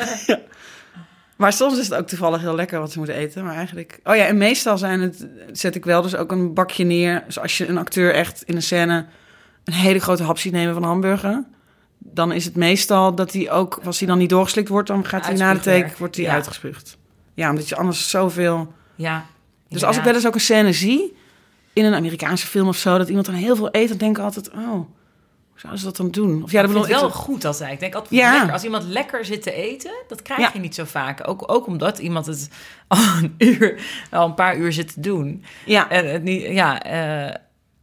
Maar 1.37 1.53
soms 1.53 1.77
is 1.79 1.89
het 1.89 1.99
ook 1.99 2.07
toevallig 2.07 2.41
heel 2.41 2.55
lekker 2.55 2.79
wat 2.79 2.91
ze 2.91 2.97
moeten 2.97 3.15
eten. 3.15 3.43
Maar 3.43 3.55
eigenlijk... 3.55 3.99
Oh 4.03 4.15
ja, 4.15 4.25
en 4.25 4.37
meestal 4.37 4.77
zijn 4.77 5.01
het, 5.01 5.27
zet 5.51 5.75
ik 5.75 5.85
wel 5.85 6.01
dus 6.01 6.15
ook 6.15 6.31
een 6.31 6.53
bakje 6.53 6.83
neer. 6.83 7.23
Dus 7.25 7.39
als 7.39 7.57
je 7.57 7.67
een 7.67 7.77
acteur 7.77 8.13
echt 8.13 8.43
in 8.45 8.55
een 8.55 8.61
scène 8.61 9.05
een 9.63 9.73
hele 9.73 9.99
grote 9.99 10.23
hap 10.23 10.37
ziet 10.37 10.51
nemen 10.51 10.73
van 10.73 10.83
een 10.83 10.89
hamburger... 10.89 11.43
dan 11.97 12.31
is 12.31 12.45
het 12.45 12.55
meestal 12.55 13.15
dat 13.15 13.33
hij 13.33 13.51
ook, 13.51 13.79
als 13.85 13.99
hij 13.99 14.07
dan 14.07 14.17
niet 14.17 14.29
doorgeslikt 14.29 14.69
wordt... 14.69 14.87
dan 14.87 15.05
gaat 15.05 15.25
hij 15.25 15.35
na 15.35 15.53
de 15.53 15.59
take 15.59 15.91
wordt 15.97 16.15
hij 16.15 16.25
Ja. 16.25 16.33
uitgespuugd. 16.33 16.97
Ja, 17.33 17.49
omdat 17.49 17.69
je 17.69 17.75
anders 17.75 18.09
zoveel... 18.09 18.73
Ja. 18.95 19.25
Dus 19.69 19.83
als 19.83 19.97
ik 19.97 20.03
wel 20.03 20.13
eens 20.13 20.27
ook 20.27 20.33
een 20.33 20.39
scène 20.39 20.73
zie 20.73 21.17
in 21.73 21.85
een 21.85 21.93
Amerikaanse 21.93 22.47
film 22.47 22.67
of 22.67 22.77
zo... 22.77 22.97
dat 22.97 23.07
iemand 23.07 23.25
dan 23.25 23.35
heel 23.35 23.55
veel 23.55 23.69
eet, 23.71 23.89
dan 23.89 23.97
denk 23.97 24.17
ik 24.17 24.23
altijd... 24.23 24.51
oh, 24.51 24.89
zouden 25.57 25.79
ze 25.81 25.85
dat 25.85 25.97
dan 25.97 26.11
doen? 26.11 26.43
Of 26.43 26.51
ja, 26.51 26.61
dat 26.61 26.69
bedoel 26.71 26.85
ik... 26.87 26.95
wel 26.95 27.09
goed 27.09 27.45
als 27.45 27.59
hij. 27.59 27.71
Ik 27.73 27.79
denk 27.79 27.95
altijd 27.95 28.13
Ja. 28.21 28.31
lekker. 28.33 28.51
Als 28.53 28.63
iemand 28.63 28.83
lekker 28.83 29.25
zit 29.25 29.41
te 29.43 29.51
eten, 29.51 29.91
dat 30.07 30.21
krijg 30.21 30.39
Ja. 30.39 30.49
je 30.53 30.59
niet 30.59 30.75
zo 30.75 30.83
vaak. 30.83 31.27
Ook, 31.29 31.51
ook 31.51 31.67
omdat 31.67 31.97
iemand 31.99 32.25
het 32.25 32.49
al 32.87 32.97
een 33.21 33.35
uur, 33.37 33.79
al 34.11 34.25
een 34.25 34.33
paar 34.33 34.57
uur 34.57 34.73
zit 34.73 34.93
te 34.93 34.99
doen. 34.99 35.43
Ja, 35.65 35.89
En 35.89 36.11
het 36.11 36.23
niet, 36.23 36.41
ja, 36.41 36.81
eh, 36.81 37.35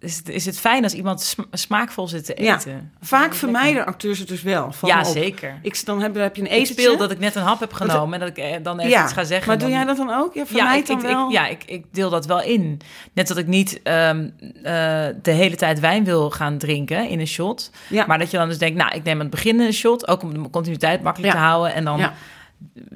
is, 0.04 0.16
het, 0.16 0.28
is 0.28 0.46
het 0.46 0.58
fijn 0.60 0.82
als 0.82 0.92
iemand 0.94 1.20
sma- 1.22 1.44
smaakvol 1.50 2.08
zit 2.08 2.24
te 2.24 2.34
Ja. 2.42 2.54
eten. 2.56 2.92
vaak 3.00 3.34
vermijden 3.34 3.86
acteurs 3.86 4.18
het 4.18 4.28
dus 4.28 4.42
wel. 4.42 4.72
Valt 4.72 4.92
Ja, 4.92 4.98
op. 4.98 5.04
zeker. 5.04 5.58
Ik, 5.62 5.84
dan 5.84 6.00
heb, 6.02 6.14
heb 6.14 6.36
je 6.36 6.42
een 6.42 6.46
Ik 6.48 6.52
etentje. 6.52 6.74
speel 6.82 6.96
dat 6.96 7.10
ik 7.10 7.18
net 7.18 7.34
een 7.34 7.42
hap 7.42 7.60
heb 7.60 7.72
genomen 7.72 8.14
en 8.14 8.20
dat 8.20 8.28
ik 8.28 8.36
eh, 8.44 8.56
dan 8.62 8.78
even 8.80 9.02
iets 9.02 9.12
ga 9.12 9.24
zeggen. 9.24 9.48
Maar 9.48 9.58
doe 9.58 9.68
dan- 9.68 9.76
jij 9.76 9.86
dat 9.86 9.96
dan 9.96 10.10
ook? 10.14 10.34
Ja, 10.34 10.44
Ja, 10.48 10.74
ik, 10.74 10.86
dan 10.86 10.96
ik, 10.96 11.02
wel. 11.02 11.26
ik- 11.26 11.32
ja 11.32 11.46
ik, 11.46 11.62
ik 11.66 11.84
deel 11.92 12.10
dat 12.10 12.26
wel 12.26 12.42
in. 12.42 12.80
Net 13.12 13.28
dat 13.28 13.36
ik 13.36 13.46
niet 13.46 13.80
ehm, 13.82 14.28
eh, 14.62 15.06
de 15.22 15.30
hele 15.30 15.56
tijd 15.56 15.80
wijn 15.80 16.04
wil 16.04 16.30
gaan 16.30 16.58
drinken 16.58 17.08
in 17.08 17.20
een 17.20 17.26
shot. 17.26 17.70
Ja. 17.88 18.04
Maar 18.06 18.18
dat 18.18 18.30
je 18.30 18.36
dan 18.36 18.48
dus 18.48 18.58
denkt, 18.58 18.76
nou, 18.78 18.94
ik 18.94 19.02
neem 19.02 19.14
aan 19.14 19.20
het 19.20 19.30
begin 19.30 19.60
een 19.60 19.72
shot. 19.72 20.08
Ook 20.08 20.22
om 20.22 20.42
de 20.42 20.50
continuïteit 20.50 21.02
makkelijk 21.02 21.32
Ja. 21.32 21.38
te 21.40 21.46
houden. 21.46 21.74
En 21.74 21.84
dan, 21.84 21.98
Ja. 21.98 22.12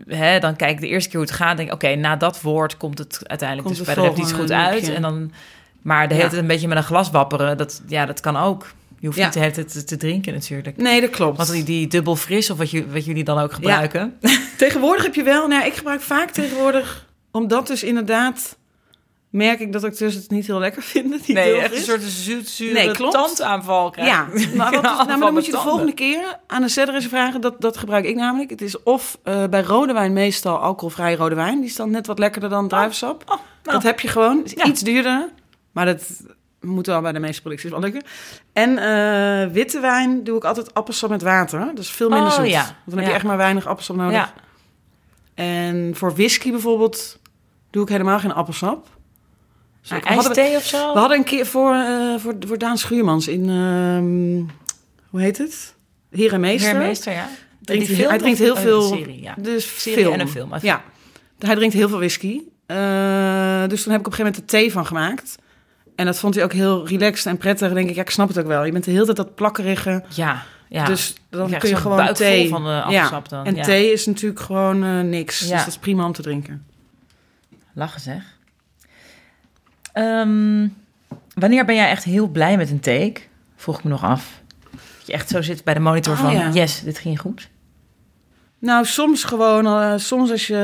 hè, 0.07 0.39
dan 0.39 0.57
kijk 0.57 0.71
ik 0.71 0.81
de 0.81 0.89
eerste 0.89 1.09
keer 1.11 1.19
hoe 1.19 1.29
het 1.29 1.37
gaat. 1.39 1.57
denk 1.57 1.73
oké, 1.73 1.95
na 1.95 2.17
dat 2.17 2.41
woord 2.41 2.77
komt 2.77 2.99
het 2.99 3.21
uiteindelijk 3.29 3.69
Komt 3.69 3.79
dus 3.79 3.95
bij 3.95 3.95
de 4.05 4.09
repetitie 4.11 4.35
goed 4.37 4.53
uit. 4.53 4.89
En 4.89 5.03
dan, 5.03 5.33
maar 5.83 6.09
de 6.09 6.15
hele 6.15 6.25
Ja. 6.27 6.31
tijd 6.31 6.43
een 6.43 6.49
beetje 6.49 6.69
met 6.69 6.77
een 6.77 6.83
glas 6.85 7.11
wapperen, 7.11 7.57
dat, 7.57 7.83
ja, 7.87 8.07
dat 8.07 8.21
kan 8.21 8.37
ook. 8.37 8.67
Je 9.01 9.07
hoeft 9.07 9.19
Ja. 9.19 9.25
niet 9.25 9.35
de 9.35 9.41
hele 9.41 9.53
tijd 9.53 9.73
te, 9.73 9.85
te 9.85 9.97
drinken 9.97 10.33
natuurlijk. 10.33 10.77
Nee, 10.77 11.01
dat 11.01 11.11
klopt. 11.11 11.37
Want 11.37 11.51
die, 11.51 11.63
die 11.65 11.87
dubbel 11.87 12.17
fris, 12.17 12.51
of 12.51 12.59
wat, 12.59 12.71
je, 12.71 12.89
wat 12.91 13.05
jullie 13.05 13.25
dan 13.25 13.39
ook 13.39 13.53
gebruiken. 13.53 14.19
Tegenwoordig 14.57 15.03
heb 15.05 15.15
je 15.15 15.23
wel... 15.23 15.49
Nou, 15.49 15.67
ik 15.67 15.75
gebruik 15.75 16.01
vaak 16.01 16.31
tegenwoordig... 16.31 17.07
Omdat 17.33 17.67
dus 17.67 17.83
inderdaad... 17.83 18.57
Merk 19.31 19.61
ik 19.61 19.73
dat 19.73 19.85
acteurs 19.85 20.15
het 20.15 20.31
niet 20.31 20.47
heel 20.47 20.59
lekker 20.59 20.83
vinden. 20.83 21.21
Die 21.27 21.35
Nee, 21.35 21.57
echt 21.57 21.77
een 21.77 21.83
soort 21.83 22.03
zoet, 22.03 22.49
zure 22.49 22.73
Nee, 22.73 22.91
tandaanval 22.93 23.91
krijgen. 23.91 24.15
Ja, 24.41 24.49
maar, 24.57 24.73
wat, 24.75 24.83
Ja, 24.85 24.95
nou, 24.95 25.07
maar 25.07 25.19
dan 25.19 25.33
moet 25.33 25.47
je 25.47 25.51
de 25.53 25.59
volgende 25.59 25.93
keer 25.93 26.39
aan 26.47 26.63
de 26.63 26.89
eens 26.93 27.07
vragen. 27.07 27.41
Dat, 27.41 27.61
dat 27.61 27.77
gebruik 27.77 28.05
ik 28.05 28.15
namelijk. 28.17 28.51
Het 28.51 28.61
is 28.63 28.83
of 28.83 29.19
eh, 29.23 29.45
bij 29.45 29.63
rode 29.63 29.93
wijn 29.93 30.13
meestal 30.13 30.57
alcoholvrij 30.59 31.15
rode 31.15 31.35
wijn. 31.35 31.57
Die 31.61 31.69
is 31.69 31.77
dan 31.77 31.91
net 31.91 32.07
wat 32.07 32.19
lekkerder 32.19 32.51
dan 32.51 32.69
druivensap. 32.69 33.23
Oh, 33.27 33.29
nou. 33.37 33.41
Dat 33.63 33.83
heb 33.83 34.01
je 34.01 34.09
gewoon. 34.09 34.45
Is 34.45 34.53
Ja. 34.53 34.65
iets 34.65 34.81
duurder. 34.81 35.29
Maar 35.79 35.87
dat 35.87 36.21
moet 36.61 36.87
wel 36.87 37.01
bij 37.01 37.13
de 37.13 37.19
meeste 37.19 37.41
producties 37.41 37.71
wel 37.71 37.81
lukken. 37.81 38.03
En 38.53 38.79
eh, 38.79 39.53
witte 39.53 39.81
wijn 39.81 40.25
doe 40.25 40.37
ik 40.37 40.45
altijd 40.45 40.75
appelsap 40.75 41.11
met 41.11 41.23
water. 41.23 41.71
Is 41.75 41.91
veel 41.91 42.09
minder 42.09 42.27
Oh, 42.29 42.35
zoet. 42.35 42.49
ja. 42.49 42.63
Want 42.63 42.75
dan 42.85 42.95
heb 42.97 43.05
Ja. 43.05 43.09
je 43.11 43.15
echt 43.17 43.25
maar 43.25 43.37
weinig 43.37 43.67
appelsap 43.67 43.97
nodig. 43.97 44.13
Ja. 44.13 44.33
En 45.35 45.91
voor 45.95 46.15
whisky 46.15 46.51
bijvoorbeeld 46.51 47.19
doe 47.71 47.83
ik 47.83 47.89
helemaal 47.89 48.19
geen 48.19 48.33
appelsap. 48.33 48.87
Dus 49.81 49.91
hadden- 49.91 50.09
ijsthee 50.11 50.57
of 50.57 50.65
zo? 50.65 50.93
we 50.93 50.99
hadden 50.99 51.19
een 51.19 51.25
keer 51.25 51.47
voor, 51.47 51.75
eh, 51.75 52.15
voor, 52.19 52.35
voor 52.47 52.59
Daan 52.59 52.79
Schuurmans 52.79 53.29
in, 53.29 53.49
ehm, 53.49 54.55
hoe 55.11 55.21
heet 55.21 55.39
het? 55.39 55.75
Heer 56.11 56.33
en 56.33 56.41
Meester. 56.41 56.71
Heermeester, 56.71 57.13
ja. 57.13 57.29
Drinkt 57.61 57.87
Die 57.87 57.97
hij- 57.97 58.05
film 58.05 58.09
hij 58.09 58.19
drinkt 58.19 58.39
heel 58.39 58.55
oh, 58.55 58.61
veel. 58.61 58.83
serie, 58.83 59.23
ja. 59.23 59.35
Dus 59.39 59.83
Serie 59.83 59.99
film. 59.99 60.13
en 60.15 60.21
een 60.21 60.29
film. 60.29 60.53
Ja, 60.61 60.83
hij 61.39 61.55
drinkt 61.55 61.75
heel 61.75 61.89
veel 61.89 61.99
whisky. 61.99 62.41
Eh, 62.67 62.77
dus 63.67 63.83
toen 63.83 63.93
heb 63.93 64.01
ik 64.01 64.07
op 64.07 64.13
een 64.13 64.19
gegeven 64.19 64.25
moment 64.25 64.35
de 64.37 64.45
thee 64.45 64.73
van 64.73 64.87
gemaakt. 64.87 65.37
En 65.99 66.07
dat 66.07 66.19
vond 66.19 66.35
hij 66.35 66.45
ook 66.45 66.53
heel 66.53 66.87
relaxed 66.87 67.27
en 67.27 67.37
prettig. 67.37 67.67
Dan 67.67 67.77
denk 67.77 67.89
ik, 67.89 67.95
ja, 67.95 68.03
ik 68.03 68.11
snap 68.11 68.29
het 68.29 68.39
ook 68.39 68.47
wel. 68.47 68.65
Je 68.65 68.73
bent 68.73 68.85
de 68.85 68.91
hele 68.91 69.05
tijd 69.05 69.17
dat 69.17 69.35
plakkerige. 69.35 70.05
Ja, 70.09 70.43
ja. 70.69 70.85
Dus 70.85 71.15
dan 71.31 71.51
kun 71.59 71.69
je 71.69 71.77
gewoon 71.77 72.15
thee. 72.15 72.49
van 72.49 72.63
de 72.63 72.69
ja. 72.69 72.83
appelsap 72.83 73.29
dan, 73.29 73.45
En 73.45 73.55
ja. 73.55 73.63
thee 73.63 73.93
is 73.93 74.07
natuurlijk 74.07 74.41
gewoon 74.41 74.85
eh, 74.85 75.01
niks. 75.01 75.41
Ja. 75.41 75.47
Dus 75.49 75.59
dat 75.59 75.67
is 75.67 75.79
prima 75.79 76.05
om 76.05 76.13
te 76.13 76.23
drinken. 76.23 76.67
Lachen 77.73 78.01
zeg. 78.01 78.23
Ehm, 79.93 80.69
wanneer 81.35 81.65
ben 81.65 81.75
jij 81.75 81.89
echt 81.89 82.05
heel 82.05 82.29
blij 82.29 82.57
met 82.57 82.71
een 82.71 82.81
take? 82.81 83.21
Vroeg 83.57 83.79
ik 83.79 83.85
me 83.85 83.91
nog 83.91 84.05
af. 84.05 84.41
Dat 84.71 85.07
je 85.07 85.13
echt 85.13 85.29
zo 85.29 85.43
zit 85.43 85.65
bij 85.65 85.75
de 85.75 85.81
monitor 85.81 86.13
Oh, 86.13 86.21
van... 86.21 86.33
ja. 86.33 86.51
Yes, 86.51 86.81
dit 86.83 86.99
ging 86.99 87.21
goed. 87.21 87.49
Nou, 88.59 88.85
soms 88.85 89.25
gewoon, 89.25 89.67
eh, 89.67 89.93
soms 89.97 90.31
als 90.31 90.47
je 90.47 90.57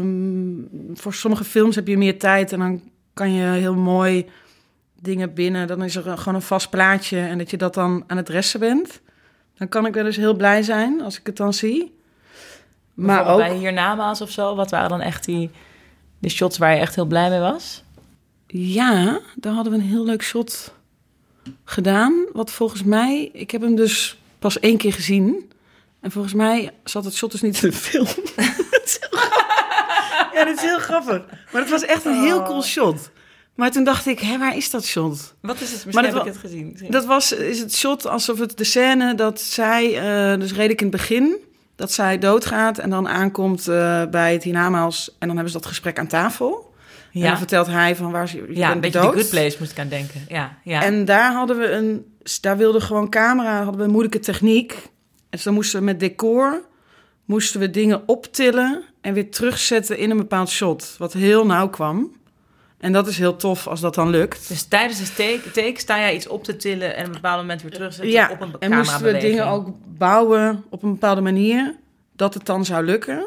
ehm, 0.00 0.96
voor 0.98 1.14
sommige 1.14 1.44
films 1.44 1.74
heb 1.74 1.86
je 1.86 1.98
meer 1.98 2.18
tijd 2.18 2.52
en 2.52 2.58
dan 2.58 2.82
kan 3.18 3.32
je 3.32 3.44
heel 3.44 3.74
mooi 3.74 4.26
dingen 5.00 5.34
binnen. 5.34 5.66
Dan 5.66 5.84
is 5.84 5.96
er 5.96 6.18
gewoon 6.18 6.34
een 6.34 6.42
vast 6.42 6.70
plaatje 6.70 7.18
en 7.18 7.38
dat 7.38 7.50
je 7.50 7.56
dat 7.56 7.74
dan 7.74 8.04
aan 8.06 8.16
het 8.16 8.28
resten 8.28 8.60
bent. 8.60 9.00
Dan 9.56 9.68
kan 9.68 9.86
ik 9.86 9.94
wel 9.94 10.06
eens 10.06 10.16
heel 10.16 10.34
blij 10.34 10.62
zijn 10.62 11.02
als 11.02 11.18
ik 11.18 11.26
het 11.26 11.36
dan 11.36 11.52
zie. 11.52 11.96
Maar 12.94 13.26
ook, 13.26 13.38
bij 13.38 13.56
hiernamaals 13.56 14.20
of 14.20 14.30
zo. 14.30 14.54
Wat 14.54 14.70
waren 14.70 14.88
dan 14.88 15.00
echt 15.00 15.24
die, 15.24 15.50
die 16.18 16.30
shots 16.30 16.58
waar 16.58 16.74
je 16.74 16.80
echt 16.80 16.94
heel 16.94 17.04
blij 17.04 17.28
mee 17.28 17.38
was? 17.38 17.82
ja, 18.46 19.20
daar 19.36 19.52
hadden 19.52 19.72
we 19.72 19.78
een 19.78 19.84
heel 19.84 20.04
leuk 20.04 20.22
shot 20.22 20.72
gedaan. 21.64 22.26
Wat 22.32 22.50
volgens 22.50 22.82
mij, 22.82 23.30
ik 23.32 23.50
heb 23.50 23.60
hem 23.60 23.74
dus 23.74 24.18
pas 24.38 24.60
één 24.60 24.76
keer 24.76 24.92
gezien. 24.92 25.50
En 26.00 26.10
volgens 26.10 26.34
mij 26.34 26.70
zat 26.84 27.04
het 27.04 27.14
shot 27.14 27.30
dus 27.30 27.40
niet 27.40 27.62
in 27.62 27.70
de 27.70 27.76
film. 27.76 28.06
Dat 28.70 28.84
is 28.84 28.98
heel 29.00 29.18
grappig. 29.18 30.17
Ja, 30.34 30.44
dat 30.44 30.56
is 30.56 30.62
heel 30.62 30.78
grappig. 30.78 31.22
Maar 31.52 31.60
het 31.60 31.70
was 31.70 31.84
echt 31.84 32.04
een 32.04 32.22
heel 32.22 32.42
cool 32.42 32.62
shot. 32.62 33.10
Maar 33.54 33.70
toen 33.70 33.84
dacht 33.84 34.06
ik, 34.06 34.20
hé, 34.20 34.38
waar 34.38 34.56
is 34.56 34.70
dat 34.70 34.84
shot? 34.84 35.34
Wat 35.40 35.60
is 35.60 35.72
het? 35.72 35.84
Misschien 35.84 36.04
heb 36.04 36.14
ik 36.14 36.24
het 36.24 36.36
gezien. 36.36 36.78
Dat 36.88 37.04
was, 37.04 37.32
is 37.32 37.60
het 37.60 37.74
shot 37.74 38.06
alsof 38.06 38.38
het 38.38 38.56
de 38.56 38.64
scène 38.64 39.14
dat 39.14 39.40
zij, 39.40 39.96
eh, 39.96 40.40
dus 40.40 40.52
reed 40.52 40.70
ik 40.70 40.80
in 40.80 40.86
het 40.86 40.96
begin, 40.96 41.36
dat 41.76 41.92
zij 41.92 42.18
doodgaat 42.18 42.78
en 42.78 42.90
dan 42.90 43.08
aankomt 43.08 43.68
eh, 43.68 44.04
bij 44.10 44.32
het 44.32 44.42
hiernamaals 44.42 45.08
en 45.18 45.26
dan 45.26 45.36
hebben 45.36 45.52
ze 45.52 45.58
dat 45.58 45.66
gesprek 45.66 45.98
aan 45.98 46.06
tafel. 46.06 46.74
En 47.12 47.20
dan 47.20 47.30
ja, 47.30 47.38
vertelt 47.38 47.66
hij 47.66 47.96
van 47.96 48.10
waar 48.10 48.28
ze 48.28 48.36
je 48.36 48.56
ja 48.56 48.72
een 48.72 48.80
beetje 48.80 49.00
de 49.00 49.06
good 49.06 49.30
place 49.30 49.56
moest 49.58 49.70
ik 49.70 49.78
aan 49.78 49.88
denken. 49.88 50.24
Ja, 50.28 50.58
ja. 50.62 50.82
En 50.82 51.04
daar 51.04 51.32
hadden 51.32 51.58
we 51.58 51.70
een, 51.70 52.06
daar 52.40 52.56
wilde 52.56 52.80
gewoon 52.80 53.08
camera, 53.08 53.56
hadden 53.56 53.76
we 53.76 53.82
een 53.82 53.90
moeilijke 53.90 54.18
techniek. 54.18 54.72
En 54.72 54.80
dus 55.30 55.42
dan 55.42 55.54
moesten 55.54 55.78
we 55.78 55.84
met 55.84 56.00
decor, 56.00 56.64
moesten 57.24 57.60
we 57.60 57.70
dingen 57.70 58.02
optillen 58.06 58.84
en 59.00 59.14
weer 59.14 59.30
terugzetten 59.30 59.98
in 59.98 60.10
een 60.10 60.16
bepaald 60.16 60.48
shot. 60.48 60.94
Wat 60.98 61.12
heel 61.12 61.46
nauw 61.46 61.68
kwam. 61.68 62.16
En 62.78 62.92
dat 62.92 63.06
is 63.08 63.18
heel 63.18 63.36
tof 63.36 63.66
als 63.66 63.80
dat 63.80 63.94
dan 63.94 64.10
lukt. 64.10 64.48
Dus 64.48 64.62
tijdens 64.62 64.98
de 64.98 65.14
take, 65.14 65.50
take 65.50 65.80
sta 65.80 65.98
jij 65.98 66.14
iets 66.14 66.28
op 66.28 66.44
te 66.44 66.56
tillen 66.56 66.96
en 66.96 67.00
op 67.00 67.06
een 67.06 67.12
bepaald 67.12 67.40
moment 67.40 67.62
weer 67.62 67.70
terugzetten 67.70 68.12
ja, 68.12 68.30
op 68.30 68.40
een 68.40 68.54
en 68.58 68.76
moesten 68.76 69.02
we 69.02 69.18
dingen 69.18 69.46
ook 69.46 69.68
bouwen 69.98 70.64
op 70.70 70.82
een 70.82 70.90
bepaalde 70.92 71.20
manier 71.20 71.74
dat 72.16 72.34
het 72.34 72.46
dan 72.46 72.64
zou 72.64 72.84
lukken. 72.84 73.26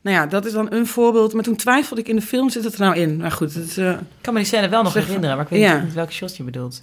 Nou 0.00 0.16
ja, 0.16 0.26
dat 0.26 0.44
is 0.44 0.52
dan 0.52 0.72
een 0.72 0.86
voorbeeld. 0.86 1.32
Maar 1.32 1.42
toen 1.42 1.56
twijfelde 1.56 2.02
ik 2.02 2.08
in 2.08 2.16
de 2.16 2.22
film, 2.22 2.50
zit 2.50 2.64
het 2.64 2.74
er 2.74 2.80
nou 2.80 2.96
in? 2.96 3.16
Maar 3.16 3.30
goed, 3.32 3.54
het, 3.54 3.76
uh, 3.76 3.90
ik 3.90 3.98
kan 4.20 4.32
me 4.32 4.38
die 4.38 4.48
scène 4.48 4.68
wel 4.68 4.82
nog 4.82 4.94
herinneren, 4.94 5.36
maar 5.36 5.44
ik 5.44 5.50
weet 5.50 5.60
Ja. 5.60 5.80
niet 5.82 5.94
welke 5.94 6.12
shot 6.12 6.36
je 6.36 6.42
bedoelt. 6.42 6.82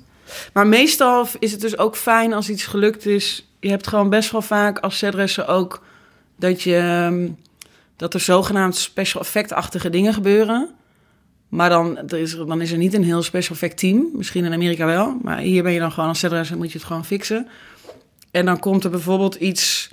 Maar 0.53 0.67
meestal 0.67 1.27
is 1.39 1.51
het 1.51 1.61
dus 1.61 1.77
ook 1.77 1.95
fijn 1.95 2.33
als 2.33 2.49
iets 2.49 2.65
gelukt 2.65 3.05
is. 3.05 3.47
Je 3.59 3.69
hebt 3.69 3.87
gewoon 3.87 4.09
best 4.09 4.31
wel 4.31 4.41
vaak 4.41 4.79
als 4.79 4.97
setdresser 4.97 5.47
ook 5.47 5.83
dat 6.35 6.61
je 6.61 6.75
ehm, 6.77 7.27
dat 7.97 8.13
er 8.13 8.19
zogenaamd 8.19 8.75
special 8.75 9.21
effect-achtige 9.21 9.89
dingen 9.89 10.13
gebeuren. 10.13 10.69
Maar 11.49 11.69
dan, 11.69 11.97
er 11.97 12.17
is, 12.19 12.35
dan 12.35 12.61
is 12.61 12.71
er 12.71 12.77
niet 12.77 12.93
een 12.93 13.03
heel 13.03 13.21
special 13.21 13.55
effect 13.55 13.77
team. 13.77 14.09
Misschien 14.13 14.45
in 14.45 14.53
Amerika 14.53 14.85
wel. 14.85 15.17
Maar 15.21 15.37
hier 15.37 15.63
ben 15.63 15.71
je 15.71 15.79
dan 15.79 15.91
gewoon 15.91 16.09
als 16.09 16.19
setdresser, 16.19 16.57
moet 16.57 16.71
je 16.71 16.77
het 16.77 16.87
gewoon 16.87 17.05
fixen. 17.05 17.47
En 18.31 18.45
dan 18.45 18.59
komt 18.59 18.83
er 18.83 18.89
bijvoorbeeld 18.89 19.35
iets... 19.35 19.91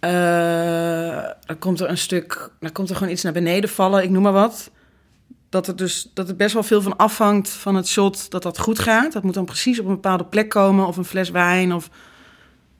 eh, 0.00 1.24
dan 1.46 1.58
komt 1.58 1.80
er 1.80 1.88
een 1.88 1.98
stuk... 1.98 2.50
Dan 2.60 2.72
komt 2.72 2.90
er 2.90 2.96
gewoon 2.96 3.12
iets 3.12 3.22
naar 3.22 3.32
beneden 3.32 3.70
vallen, 3.70 4.02
ik 4.02 4.10
noem 4.10 4.22
maar 4.22 4.32
wat. 4.32 4.70
Dat, 5.48 5.66
het 5.66 5.78
dus, 5.78 6.10
dat 6.14 6.28
er 6.28 6.36
best 6.36 6.54
wel 6.54 6.62
veel 6.62 6.82
van 6.82 6.96
afhangt 6.96 7.48
van 7.48 7.74
het 7.74 7.88
shot 7.88 8.30
dat 8.30 8.42
dat 8.42 8.58
goed 8.58 8.78
gaat. 8.78 9.12
Dat 9.12 9.22
moet 9.22 9.34
dan 9.34 9.44
precies 9.44 9.78
op 9.78 9.86
een 9.86 9.92
bepaalde 9.94 10.24
plek 10.24 10.48
komen. 10.48 10.86
Of 10.86 10.96
een 10.96 11.04
fles 11.04 11.30
wijn. 11.30 11.74
Of, 11.74 11.90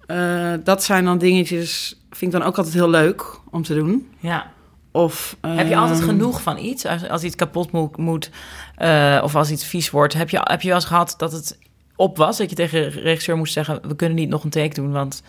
eh, 0.06 0.52
dat 0.64 0.84
zijn 0.84 1.04
dan 1.04 1.18
dingetjes... 1.18 1.97
Vind 2.10 2.32
ik 2.32 2.38
dan 2.38 2.48
ook 2.48 2.56
altijd 2.56 2.74
heel 2.74 2.90
leuk 2.90 3.40
om 3.50 3.62
te 3.62 3.74
doen. 3.74 4.10
Ja. 4.18 4.52
Of, 4.90 5.36
Heb 5.40 5.68
je 5.68 5.76
altijd 5.76 5.98
ehm, 5.98 6.08
genoeg 6.08 6.42
van 6.42 6.58
iets? 6.58 6.86
Als, 6.86 7.08
als 7.08 7.22
iets 7.22 7.34
kapot 7.34 7.72
moet, 7.72 7.96
moet 7.96 8.30
eh, 8.76 9.20
of 9.22 9.34
als 9.34 9.50
iets 9.50 9.64
vies 9.64 9.90
wordt, 9.90 10.14
heb 10.14 10.30
je, 10.30 10.40
heb 10.42 10.60
je 10.60 10.66
wel 10.66 10.76
eens 10.76 10.84
gehad 10.84 11.14
dat 11.16 11.32
het 11.32 11.58
op 11.96 12.16
was? 12.16 12.36
Dat 12.38 12.50
je 12.50 12.56
tegen 12.56 12.82
de 12.82 13.00
regisseur 13.00 13.36
moest 13.36 13.52
zeggen, 13.52 13.80
we 13.88 13.96
kunnen 13.96 14.16
niet 14.16 14.28
nog 14.28 14.44
een 14.44 14.50
take 14.50 14.74
doen, 14.74 14.92
want... 14.92 15.22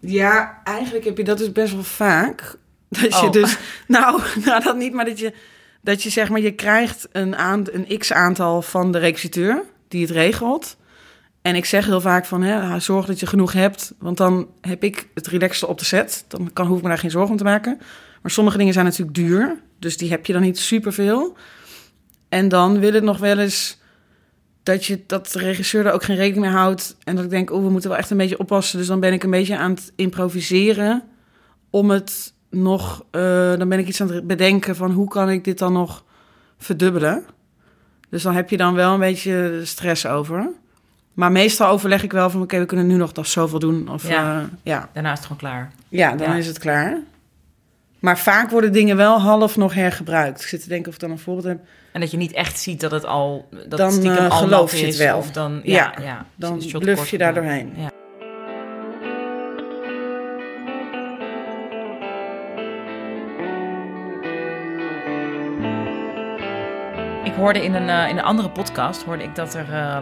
Ja, 0.00 0.60
eigenlijk 0.64 1.04
heb 1.04 1.16
je 1.16 1.24
dat 1.24 1.38
dus 1.38 1.52
best 1.52 1.72
wel 1.72 1.82
vaak. 1.82 2.56
Dat 2.88 3.20
je 3.20 3.26
Oh. 3.26 3.32
dus, 3.32 3.58
nou, 3.86 4.20
nou, 4.44 4.62
dat 4.62 4.76
niet, 4.76 4.92
maar 4.92 5.04
dat 5.04 5.18
je, 5.18 5.32
dat 5.80 6.02
je 6.02 6.10
zeg 6.10 6.28
maar, 6.28 6.40
je 6.40 6.52
krijgt 6.52 7.08
een, 7.12 7.36
aan, 7.36 7.64
een 7.72 7.98
x-aantal 7.98 8.62
van 8.62 8.92
de 8.92 8.98
regisseur 8.98 9.62
die 9.88 10.02
het 10.02 10.10
regelt. 10.10 10.76
En 11.46 11.54
ik 11.54 11.64
zeg 11.64 11.86
heel 11.86 12.00
vaak 12.00 12.24
van, 12.24 12.42
hè, 12.42 12.80
zorg 12.80 13.06
dat 13.06 13.20
je 13.20 13.26
genoeg 13.26 13.52
hebt, 13.52 13.94
want 13.98 14.16
dan 14.16 14.48
heb 14.60 14.84
ik 14.84 15.08
het 15.14 15.26
relaxte 15.26 15.66
op 15.66 15.78
de 15.78 15.84
set. 15.84 16.24
Dan 16.28 16.52
kan, 16.52 16.66
hoef 16.66 16.76
ik 16.76 16.82
me 16.82 16.88
daar 16.88 16.98
geen 16.98 17.10
zorgen 17.10 17.30
om 17.30 17.36
te 17.36 17.44
maken. 17.44 17.78
Maar 18.22 18.30
sommige 18.30 18.58
dingen 18.58 18.72
zijn 18.72 18.84
natuurlijk 18.84 19.16
duur, 19.16 19.62
dus 19.78 19.96
die 19.96 20.10
heb 20.10 20.26
je 20.26 20.32
dan 20.32 20.42
niet 20.42 20.58
superveel. 20.58 21.36
En 22.28 22.48
dan 22.48 22.78
wil 22.78 22.92
het 22.92 23.02
nog 23.02 23.18
wel 23.18 23.38
eens 23.38 23.80
dat, 24.62 24.84
je, 24.84 25.02
dat 25.06 25.32
de 25.32 25.38
regisseur 25.38 25.86
er 25.86 25.92
ook 25.92 26.02
geen 26.02 26.16
rekening 26.16 26.46
mee 26.46 26.54
houdt. 26.54 26.96
En 27.04 27.14
dat 27.16 27.24
ik 27.24 27.30
denk, 27.30 27.50
oh, 27.50 27.62
we 27.64 27.70
moeten 27.70 27.90
wel 27.90 27.98
echt 27.98 28.10
een 28.10 28.16
beetje 28.16 28.38
oppassen. 28.38 28.78
Dus 28.78 28.86
dan 28.86 29.00
ben 29.00 29.12
ik 29.12 29.22
een 29.22 29.30
beetje 29.30 29.56
aan 29.56 29.70
het 29.70 29.92
improviseren 29.96 31.02
om 31.70 31.90
het 31.90 32.32
nog... 32.50 33.04
eh, 33.10 33.56
dan 33.56 33.68
ben 33.68 33.78
ik 33.78 33.88
iets 33.88 34.00
aan 34.00 34.12
het 34.12 34.26
bedenken 34.26 34.76
van 34.76 34.90
hoe 34.90 35.08
kan 35.08 35.30
ik 35.30 35.44
dit 35.44 35.58
dan 35.58 35.72
nog 35.72 36.04
verdubbelen. 36.58 37.24
Dus 38.10 38.22
dan 38.22 38.34
heb 38.34 38.50
je 38.50 38.56
dan 38.56 38.74
wel 38.74 38.92
een 38.92 39.00
beetje 39.00 39.60
stress 39.64 40.06
over. 40.06 40.64
Maar 41.16 41.32
meestal 41.32 41.68
overleg 41.68 42.02
ik 42.02 42.12
wel 42.12 42.30
van, 42.30 42.42
oké, 42.42 42.58
we 42.58 42.66
kunnen 42.66 42.86
nu 42.86 42.94
nog 42.96 43.12
dat 43.12 43.26
zoveel 43.26 43.58
doen. 43.58 43.88
Of, 43.88 44.08
Ja. 44.08 44.10
ja. 44.22 44.48
ja. 44.62 44.88
Daarna 44.92 45.10
is 45.12 45.16
het 45.18 45.26
gewoon 45.26 45.40
klaar. 45.40 45.70
ja, 45.88 46.14
dan 46.14 46.28
Ja. 46.30 46.34
is 46.34 46.46
het 46.46 46.58
klaar. 46.58 46.98
Maar 47.98 48.18
vaak 48.18 48.50
worden 48.50 48.72
dingen 48.72 48.96
wel 48.96 49.20
half 49.20 49.56
nog 49.56 49.74
hergebruikt. 49.74 50.40
Ik 50.40 50.46
zit 50.46 50.62
te 50.62 50.68
denken 50.68 50.88
of 50.88 50.94
ik 50.94 51.00
dan 51.00 51.10
een 51.10 51.18
voorbeeld 51.18 51.46
heb. 51.46 51.58
En 51.92 52.00
dat 52.00 52.10
je 52.10 52.16
niet 52.16 52.32
echt 52.32 52.58
ziet 52.58 52.80
dat 52.80 52.90
het 52.90 53.04
al... 53.04 53.48
Dat 53.68 53.78
Dan, 53.78 53.92
het 53.92 54.18
eh, 54.18 54.30
al 54.30 54.36
geloof 54.36 54.70
je 54.72 54.78
het 54.78 54.86
is, 54.86 54.98
wel. 54.98 55.18
Of 55.18 55.30
dan, 55.30 55.60
ja, 55.62 55.92
Ja, 55.96 56.02
ja, 56.04 56.26
Dan 56.34 56.62
kort 56.72 57.08
je 57.08 57.18
daar 57.18 57.34
doorheen. 57.34 57.72
Ja. 57.76 57.88
Ik 67.24 67.32
hoorde 67.34 67.64
in 67.64 67.74
een, 67.74 67.88
eh, 67.88 68.08
in 68.08 68.16
een 68.18 68.24
andere 68.24 68.50
podcast 68.50 69.02
hoorde 69.02 69.22
ik 69.22 69.34
dat 69.34 69.54
er 69.54 69.72
eh, 69.72 69.98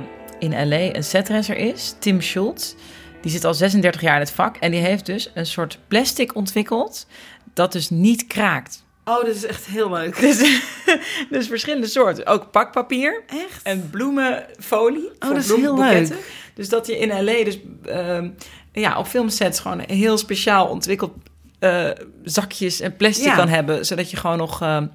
in 0.52 0.68
LA 0.68 0.94
een 0.94 1.04
setdresser 1.04 1.56
is, 1.56 1.94
Tim 1.98 2.20
Schultz. 2.20 2.74
Die 3.20 3.30
zit 3.32 3.44
al 3.44 3.54
36 3.54 4.00
jaar 4.00 4.14
in 4.14 4.20
het 4.20 4.30
vak 4.30 4.56
en 4.56 4.70
die 4.70 4.80
heeft 4.80 5.06
dus 5.06 5.30
een 5.34 5.46
soort 5.46 5.78
plastic 5.88 6.34
ontwikkeld 6.34 7.06
dat 7.54 7.72
dus 7.72 7.90
niet 7.90 8.26
kraakt. 8.26 8.84
Oh, 9.04 9.16
dat 9.24 9.34
is 9.34 9.46
echt 9.46 9.64
heel 9.66 9.90
leuk. 9.90 10.20
Dus, 10.20 10.60
dus 11.30 11.46
verschillende 11.46 11.86
soorten. 11.86 12.26
Ook 12.26 12.50
pakpapier 12.50 13.22
Echt? 13.26 13.62
en 13.62 13.90
bloemenfolie. 13.90 15.10
voor 15.18 15.34
dat 15.34 15.44
is 15.44 15.54
heel 15.56 15.78
leuk. 15.78 16.12
Dus 16.54 16.68
dat 16.68 16.86
je 16.86 16.98
in 16.98 17.24
LA 17.24 17.44
dus 17.44 17.58
ehm, 17.84 18.30
ja, 18.72 18.98
op 18.98 19.06
filmsets 19.06 19.60
gewoon 19.60 19.80
heel 19.80 20.18
speciaal 20.18 20.66
ontwikkeld 20.66 21.12
eh, 21.58 21.90
zakjes 22.22 22.80
en 22.80 22.96
plastic 22.96 23.24
Ja. 23.26 23.36
kan 23.36 23.48
hebben, 23.48 23.86
zodat 23.86 24.10
je 24.10 24.16
gewoon 24.16 24.38
nog 24.38 24.62
ehm, 24.62 24.86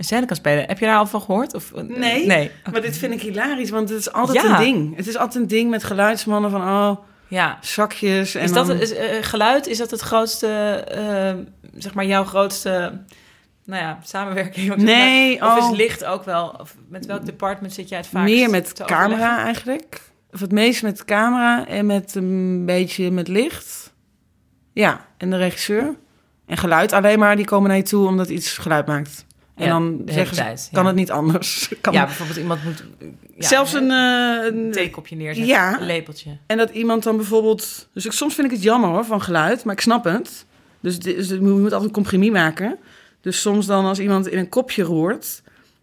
een 0.00 0.06
scène 0.06 0.26
kan 0.26 0.36
spelen. 0.36 0.64
Heb 0.66 0.78
je 0.78 0.86
daar 0.86 0.96
al 0.96 1.06
van 1.06 1.20
gehoord? 1.20 1.54
Of, 1.54 1.72
eh, 1.72 1.82
Nee, 1.82 2.26
nee. 2.26 2.50
Maar 2.72 2.80
dit 2.80 2.96
vind 2.98 3.12
ik 3.12 3.20
hilarisch, 3.22 3.70
want 3.70 3.88
het 3.88 3.98
is 3.98 4.12
altijd 4.12 4.42
Ja. 4.42 4.50
een 4.58 4.64
ding. 4.64 4.96
Het 4.96 5.06
is 5.06 5.16
altijd 5.16 5.42
een 5.42 5.48
ding 5.48 5.70
met 5.70 5.84
geluidsmannen 5.84 6.50
van, 6.50 6.60
oh, 6.62 6.96
Ja. 7.28 7.58
zakjes. 7.60 8.34
En 8.34 8.42
Is 8.44 8.52
dat 8.52 8.68
is, 8.68 8.92
eh, 8.94 9.16
geluid? 9.20 9.66
Is 9.66 9.78
dat 9.78 9.90
het 9.90 10.00
grootste, 10.00 10.46
eh, 10.88 11.34
zeg 11.76 11.94
maar 11.94 12.04
jouw 12.06 12.24
grootste, 12.24 12.92
nou 13.64 13.82
ja, 13.82 13.98
samenwerking? 14.02 14.76
Nee, 14.76 15.34
Of 15.44 15.58
oh. 15.58 15.70
is 15.70 15.76
licht 15.76 16.04
ook 16.04 16.24
wel? 16.24 16.54
Of 16.60 16.74
met 16.88 17.06
welk 17.06 17.24
department 17.24 17.72
zit 17.72 17.88
jij 17.88 17.98
het 17.98 18.06
vaakst 18.06 18.34
Meer 18.34 18.50
met 18.50 18.72
camera 18.72 19.04
overleggen? 19.04 19.44
eigenlijk. 19.44 20.00
Of 20.32 20.40
het 20.40 20.52
meest 20.52 20.82
met 20.82 21.04
camera 21.04 21.66
en 21.66 21.86
met 21.86 22.14
een 22.14 22.66
beetje 22.66 23.10
met 23.10 23.28
licht. 23.28 23.92
Ja, 24.72 25.06
en 25.16 25.30
de 25.30 25.36
regisseur. 25.36 25.94
En 26.46 26.56
geluid 26.56 26.92
alleen 26.92 27.18
maar, 27.18 27.36
die 27.36 27.44
komen 27.44 27.68
naar 27.68 27.76
je 27.76 27.82
toe 27.82 28.06
omdat 28.06 28.28
iets 28.28 28.58
geluid 28.58 28.86
maakt. 28.86 29.24
En 29.60 29.66
Ja, 29.66 29.72
dan 29.72 30.02
zeggen 30.06 30.36
ze, 30.36 30.42
tijd, 30.42 30.68
kan 30.72 30.82
ja. 30.82 30.88
het 30.88 30.98
niet 30.98 31.10
anders? 31.10 31.72
Kan 31.80 31.92
Ja, 31.92 32.04
bijvoorbeeld 32.04 32.38
iemand 32.38 32.64
moet... 32.64 32.84
ja, 33.36 33.48
Zelfs 33.48 33.72
een, 33.72 33.90
een, 33.90 34.56
een 34.56 34.72
theekopje 34.72 35.16
neerzetten, 35.16 35.46
Ja. 35.46 35.80
een 35.80 35.86
lepeltje. 35.86 36.36
En 36.46 36.56
dat 36.56 36.70
iemand 36.70 37.02
dan 37.02 37.16
bijvoorbeeld... 37.16 37.88
Dus 37.92 38.06
ik, 38.06 38.12
soms 38.12 38.34
vind 38.34 38.46
ik 38.46 38.52
het 38.52 38.62
jammer 38.62 38.90
hoor, 38.90 39.04
van 39.04 39.22
geluid, 39.22 39.64
maar 39.64 39.74
ik 39.74 39.80
snap 39.80 40.04
het. 40.04 40.46
Dus, 40.80 40.98
dus 40.98 41.28
je 41.28 41.40
moet 41.40 41.62
altijd 41.62 41.82
een 41.82 41.90
compromis 41.90 42.30
maken. 42.30 42.78
Dus 43.20 43.40
soms 43.40 43.66
dan 43.66 43.84
als 43.84 43.98
iemand 43.98 44.28
in 44.28 44.38
een 44.38 44.48
kopje 44.48 44.82
roert... 44.82 45.42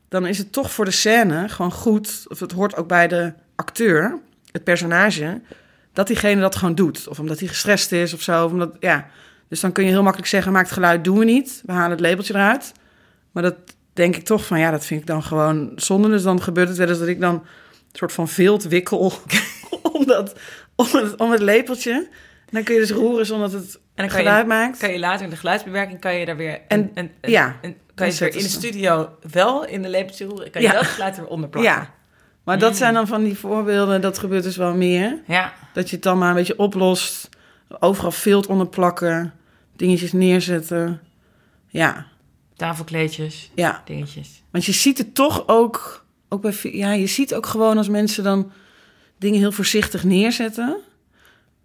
dan 0.10 0.26
is 0.26 0.38
het 0.38 0.52
toch 0.52 0.72
voor 0.72 0.86
de 0.86 0.92
scène 0.92 1.50
gewoon 1.50 1.72
goed... 1.72 2.26
of 2.28 2.40
het 2.40 2.52
hoort 2.52 2.76
ook 2.76 2.88
bij 2.88 3.08
de 3.08 3.34
acteur, 3.56 4.20
het 4.52 4.64
personage... 4.64 5.42
dat 5.94 6.08
diegene 6.08 6.42
dat 6.42 6.56
gewoon 6.56 6.76
doet. 6.76 7.08
Of 7.08 7.20
omdat 7.20 7.40
hij 7.40 7.48
gestrest 7.48 7.92
is 7.92 8.14
of 8.14 8.22
zo. 8.22 8.46
Of 8.46 8.52
omdat, 8.52 8.72
ja. 8.80 9.08
Dus 9.50 9.60
dan 9.60 9.72
kun 9.72 9.84
je 9.84 9.90
heel 9.90 10.04
makkelijk 10.04 10.30
zeggen... 10.30 10.52
maak 10.52 10.64
het 10.64 10.74
geluid, 10.74 11.04
doen 11.04 11.18
we 11.18 11.26
niet. 11.26 11.62
We 11.66 11.72
halen 11.72 11.92
het 11.92 12.00
labeltje 12.00 12.34
eruit. 12.34 12.72
Maar 13.38 13.46
dat 13.46 13.56
denk 13.94 14.16
ik 14.16 14.26
toch 14.26 14.46
van... 14.46 14.60
ja, 14.60 14.72
dat 14.72 14.86
vind 14.86 15.02
ik 15.02 15.08
dan 15.08 15.24
gewoon 15.24 15.72
zonde. 15.76 16.10
Dus 16.10 16.24
dan 16.24 16.42
gebeurt 16.42 16.68
het 16.68 16.78
wel 16.78 16.88
eens 16.88 17.00
dat 17.00 17.08
ik 17.08 17.20
dan... 17.20 17.34
een 17.34 17.42
soort 17.92 18.12
van 18.12 18.28
vilt 18.28 18.64
wikkel... 18.64 19.14
om, 19.94 20.06
dat, 20.06 20.40
om, 20.76 20.88
het, 20.92 21.16
om 21.16 21.32
het 21.32 21.42
lepeltje. 21.42 21.92
En 21.92 22.50
dan 22.52 22.64
kun 22.64 22.74
je 22.74 22.80
dus 22.80 22.92
roeren 22.92 23.26
zonder 23.26 23.52
dat 23.52 23.62
het 23.62 23.76
En 23.76 23.82
dan 23.96 24.08
kan 24.08 24.18
geluid 24.18 24.42
je, 24.42 24.48
maakt. 24.48 24.78
kan 24.78 24.92
je 24.92 25.00
later 25.00 25.24
in 25.24 25.30
de 25.30 25.36
geluidsbewerking 25.36 26.00
kan 26.00 26.16
je 26.16 26.26
daar 26.26 26.38
weer... 26.38 26.60
En- 26.68 26.92
een- 26.94 27.12
een- 27.22 27.32
ja, 27.32 27.56
een- 27.62 27.76
kan 27.96 28.08
je 28.08 28.14
weer 28.20 28.36
in 28.36 28.44
de 28.44 28.50
studio 28.50 29.10
wel 29.32 29.66
in 29.66 29.82
de 29.82 29.90
lepeltje 29.90 30.26
roeren. 30.26 30.52
Kan 30.52 30.62
je 30.62 30.68
Ja. 30.68 30.74
dat 30.74 30.86
geluid 30.86 31.18
weer 31.18 31.28
onderplakken. 31.28 31.72
Ja, 31.72 31.94
maar 32.44 32.60
dat 32.60 32.78
zijn 32.78 32.94
dan 32.94 33.08
van 33.08 33.24
die 33.24 33.38
voorbeelden. 33.38 34.02
Dat 34.02 34.18
gebeurt 34.18 34.44
dus 34.44 34.58
wel 34.58 34.76
meer. 34.76 35.22
Ja. 35.28 35.54
Dat 35.74 35.90
je 35.90 35.96
het 35.96 36.04
dan 36.04 36.18
maar 36.18 36.30
een 36.30 36.36
beetje 36.36 36.60
oplost. 36.60 37.30
Overal 37.80 38.12
vilt 38.12 38.48
onder 38.48 38.68
plakken. 38.68 39.34
Dingetjes 39.76 40.14
neerzetten. 40.14 41.02
Ja, 41.68 42.06
Tafelkleedjes, 42.58 43.52
ja. 43.56 43.82
dingetjes. 43.86 44.42
Want 44.52 44.66
je 44.66 44.72
ziet 44.72 44.98
het 44.98 45.16
toch 45.16 45.44
ook... 45.48 46.06
ook 46.30 46.42
bij, 46.42 46.54
ja, 46.62 46.92
je 46.92 47.08
ziet 47.08 47.34
ook 47.36 47.46
gewoon 47.46 47.78
als 47.78 47.90
mensen 47.90 48.24
dan 48.24 48.52
dingen 49.18 49.40
heel 49.40 49.52
voorzichtig 49.52 50.04
neerzetten. 50.04 50.78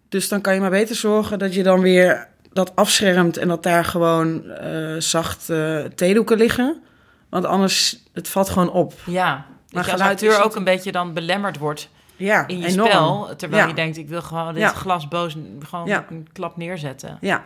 Dus 0.09 0.27
dan 0.29 0.41
kan 0.41 0.53
je 0.53 0.59
maar 0.59 0.69
beter 0.69 0.95
zorgen 0.95 1.39
dat 1.39 1.53
je 1.53 1.63
dan 1.63 1.79
weer 1.81 2.27
dat 2.51 2.75
afschermt... 2.75 3.37
en 3.37 3.47
dat 3.47 3.63
daar 3.63 3.85
gewoon 3.85 4.49
eh 4.49 4.95
zacht 4.97 5.49
eh 5.49 5.83
theedoeken 5.83 6.37
liggen. 6.37 6.81
Want 7.29 7.45
anders, 7.45 8.03
het 8.13 8.27
valt 8.29 8.49
gewoon 8.49 8.71
op. 8.71 8.93
Ja, 9.05 9.35
dat 9.35 9.45
Maar 9.73 9.85
je 9.85 9.91
als 9.91 10.01
geluid 10.01 10.21
het- 10.21 10.41
ook 10.45 10.55
een 10.55 10.63
beetje 10.63 10.91
dan 10.91 11.13
belemmerd 11.13 11.57
wordt 11.57 11.89
Ja, 12.15 12.47
in 12.47 12.59
je 12.59 12.65
enorm. 12.67 12.89
spel. 12.89 13.35
Terwijl 13.37 13.61
Ja. 13.61 13.67
je 13.67 13.73
denkt, 13.75 13.97
ik 13.97 14.07
wil 14.09 14.21
gewoon 14.21 14.53
dit 14.53 14.61
Ja. 14.61 14.69
glas 14.69 15.07
boos 15.07 15.35
gewoon 15.59 15.89
een 15.89 16.27
klap 16.33 16.57
neerzetten. 16.57 17.17
Ja, 17.21 17.43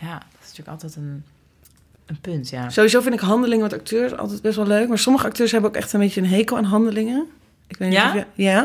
Ja, 0.00 0.12
dat 0.18 0.26
is 0.42 0.46
natuurlijk 0.48 0.68
altijd 0.68 0.96
een, 0.96 1.24
een 2.06 2.20
punt, 2.20 2.48
ja. 2.48 2.70
Sowieso 2.70 3.00
vind 3.00 3.14
ik 3.14 3.20
handelingen 3.20 3.62
met 3.62 3.72
acteurs 3.72 4.16
altijd 4.16 4.42
best 4.42 4.56
wel 4.56 4.66
leuk. 4.66 4.88
Maar 4.88 4.98
sommige 4.98 5.26
acteurs 5.26 5.52
hebben 5.52 5.70
ook 5.70 5.76
echt 5.76 5.92
een 5.92 6.00
beetje 6.00 6.20
een 6.20 6.26
hekel 6.26 6.56
aan 6.56 6.64
handelingen. 6.64 7.26
Ik 7.68 7.76
weet 7.76 7.88
niet 7.88 7.98
Ja? 7.98 8.06
of 8.08 8.14
je- 8.14 8.42
ja? 8.42 8.60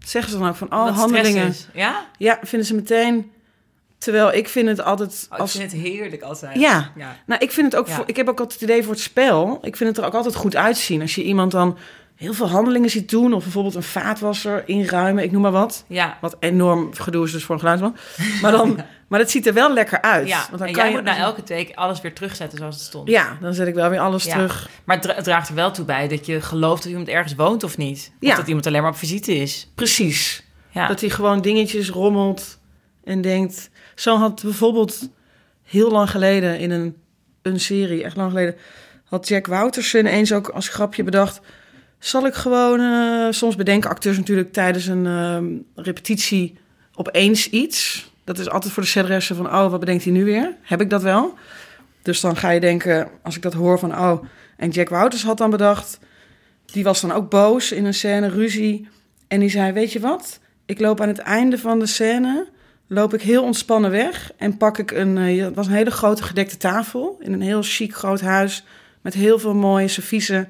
Dat 0.00 0.08
zeggen 0.08 0.32
ze 0.32 0.38
dan 0.38 0.48
ook 0.48 0.56
van, 0.56 0.72
oh, 0.72 0.84
Wat 0.84 0.94
handelingen. 0.94 1.54
Ja? 1.72 2.06
Ja, 2.18 2.38
vinden 2.42 2.68
ze 2.68 2.74
meteen 2.74 3.30
Terwijl 3.98 4.32
ik 4.32 4.48
vind 4.48 4.68
het 4.68 4.82
altijd... 4.82 5.26
Oh, 5.32 5.38
als... 5.38 5.54
Ik 5.54 5.60
vind 5.60 5.72
het 5.72 5.80
heerlijk 5.80 6.22
altijd. 6.22 6.60
Ja. 6.60 6.92
ja. 6.96 7.16
Nou, 7.26 7.40
ik 7.40 7.50
vind 7.50 7.72
het 7.72 7.80
ook. 7.80 7.86
Ja. 7.88 7.94
Voor, 7.94 8.04
ik 8.08 8.16
heb 8.16 8.28
ook 8.28 8.40
altijd 8.40 8.60
het 8.60 8.70
idee 8.70 8.82
voor 8.82 8.92
het 8.92 9.02
spel. 9.02 9.58
Ik 9.62 9.76
vind 9.76 9.88
het 9.88 9.98
er 9.98 10.04
ook 10.04 10.14
altijd 10.14 10.34
goed 10.34 10.56
uitzien. 10.56 11.00
Als 11.00 11.14
je 11.14 11.22
iemand 11.22 11.50
dan 11.52 11.78
heel 12.16 12.32
veel 12.32 12.48
handelingen 12.48 12.90
ziet 12.90 13.10
doen, 13.10 13.32
of 13.32 13.42
bijvoorbeeld 13.42 13.74
een 13.74 13.82
vaatwasser 13.82 14.62
inruimen, 14.66 15.24
ik 15.24 15.32
noem 15.32 15.42
maar 15.42 15.50
wat. 15.52 15.84
Ja. 15.88 16.18
Wat 16.20 16.36
enorm 16.40 16.94
gedoe 16.94 17.24
is 17.24 17.32
dus 17.32 17.44
voor 17.44 17.54
een 17.54 17.60
geluidsman. 17.60 17.96
Maar, 18.42 18.52
dan, 18.52 18.80
maar 19.08 19.18
het 19.20 19.30
ziet 19.30 19.46
er 19.46 19.54
wel 19.54 19.72
lekker 19.72 20.02
uit. 20.02 20.28
Ja, 20.28 20.36
Want 20.36 20.58
dan 20.58 20.66
en 20.68 20.72
kan 20.72 20.82
jij 20.82 20.90
je 20.92 20.96
moet 20.96 21.04
na 21.06 21.16
elke 21.16 21.42
take 21.42 21.76
alles 21.76 22.00
weer 22.00 22.14
terugzetten 22.14 22.58
zoals 22.58 22.74
het 22.74 22.84
stond. 22.84 23.08
Ja, 23.08 23.36
dan 23.40 23.54
zet 23.54 23.66
ik 23.66 23.74
wel 23.74 23.90
weer 23.90 23.98
alles 24.00 24.24
Ja. 24.24 24.32
terug. 24.32 24.68
Maar 24.84 24.96
het, 24.96 25.04
dra- 25.04 25.14
het 25.14 25.24
draagt 25.24 25.48
er 25.48 25.54
wel 25.54 25.70
toe 25.70 25.84
bij 25.84 26.08
dat 26.08 26.26
je 26.26 26.40
gelooft 26.40 26.82
dat 26.82 26.90
iemand 26.90 27.08
ergens 27.08 27.34
woont 27.34 27.62
of 27.62 27.76
niet. 27.76 28.12
Of 28.20 28.28
Ja. 28.28 28.36
dat 28.36 28.46
iemand 28.46 28.66
alleen 28.66 28.82
maar 28.82 28.90
op 28.90 28.96
visite 28.96 29.34
is. 29.34 29.70
Precies. 29.74 30.44
Ja. 30.70 30.86
Dat 30.86 31.00
hij 31.00 31.10
gewoon 31.10 31.40
dingetjes 31.40 31.88
rommelt 31.88 32.58
en 33.04 33.20
denkt. 33.20 33.70
Zo 33.94 34.16
had 34.18 34.42
bijvoorbeeld 34.42 35.08
heel 35.64 35.90
lang 35.90 36.10
geleden 36.10 36.58
in 36.58 36.70
een, 36.70 36.96
een 37.42 37.60
serie, 37.60 38.04
echt 38.04 38.16
lang 38.16 38.30
geleden, 38.30 38.56
had 39.04 39.28
Jack 39.28 39.46
Woutersen 39.46 40.06
eens 40.06 40.32
ook 40.32 40.48
als 40.48 40.68
grapje 40.68 41.02
bedacht. 41.02 41.40
Zal 42.06 42.26
ik 42.26 42.34
gewoon, 42.34 42.80
eh, 42.80 43.26
soms 43.30 43.56
bedenken 43.56 43.90
acteurs 43.90 44.16
natuurlijk 44.16 44.52
tijdens 44.52 44.86
een 44.86 45.06
ehm, 45.06 45.46
repetitie 45.74 46.58
opeens 46.94 47.50
iets. 47.50 48.10
Dat 48.24 48.38
is 48.38 48.50
altijd 48.50 48.72
voor 48.72 48.82
de 48.82 48.88
setressen 48.88 49.36
van, 49.36 49.46
oh, 49.46 49.70
wat 49.70 49.80
bedenkt 49.80 50.04
hij 50.04 50.12
nu 50.12 50.24
weer? 50.24 50.56
Heb 50.62 50.80
ik 50.80 50.90
dat 50.90 51.02
wel? 51.02 51.34
Dus 52.02 52.20
dan 52.20 52.36
ga 52.36 52.50
je 52.50 52.60
denken, 52.60 53.08
als 53.22 53.36
ik 53.36 53.42
dat 53.42 53.52
hoor 53.52 53.78
van, 53.78 53.98
oh, 53.98 54.24
en 54.56 54.70
Jack 54.70 54.88
Wouters 54.88 55.22
had 55.22 55.38
dan 55.38 55.50
bedacht, 55.50 55.98
die 56.66 56.84
was 56.84 57.00
dan 57.00 57.12
ook 57.12 57.30
boos 57.30 57.72
in 57.72 57.84
een 57.84 57.94
scène, 57.94 58.28
ruzie. 58.28 58.88
En 59.28 59.40
die 59.40 59.50
zei, 59.50 59.72
weet 59.72 59.92
je 59.92 60.00
wat? 60.00 60.40
Ik 60.66 60.80
loop 60.80 61.00
aan 61.00 61.08
het 61.08 61.18
einde 61.18 61.58
van 61.58 61.78
de 61.78 61.86
scène, 61.86 62.48
loop 62.86 63.14
ik 63.14 63.22
heel 63.22 63.42
ontspannen 63.42 63.90
weg 63.90 64.32
en 64.36 64.56
pak 64.56 64.78
ik 64.78 64.90
een, 64.90 65.18
eh, 65.18 65.44
het 65.44 65.54
was 65.54 65.66
een 65.66 65.72
hele 65.72 65.90
grote 65.90 66.22
gedekte 66.22 66.56
tafel 66.56 67.16
in 67.20 67.32
een 67.32 67.42
heel 67.42 67.62
chic 67.62 67.94
groot 67.94 68.20
huis 68.20 68.64
met 69.00 69.14
heel 69.14 69.38
veel 69.38 69.54
mooie 69.54 69.88
serviezen. 69.88 70.48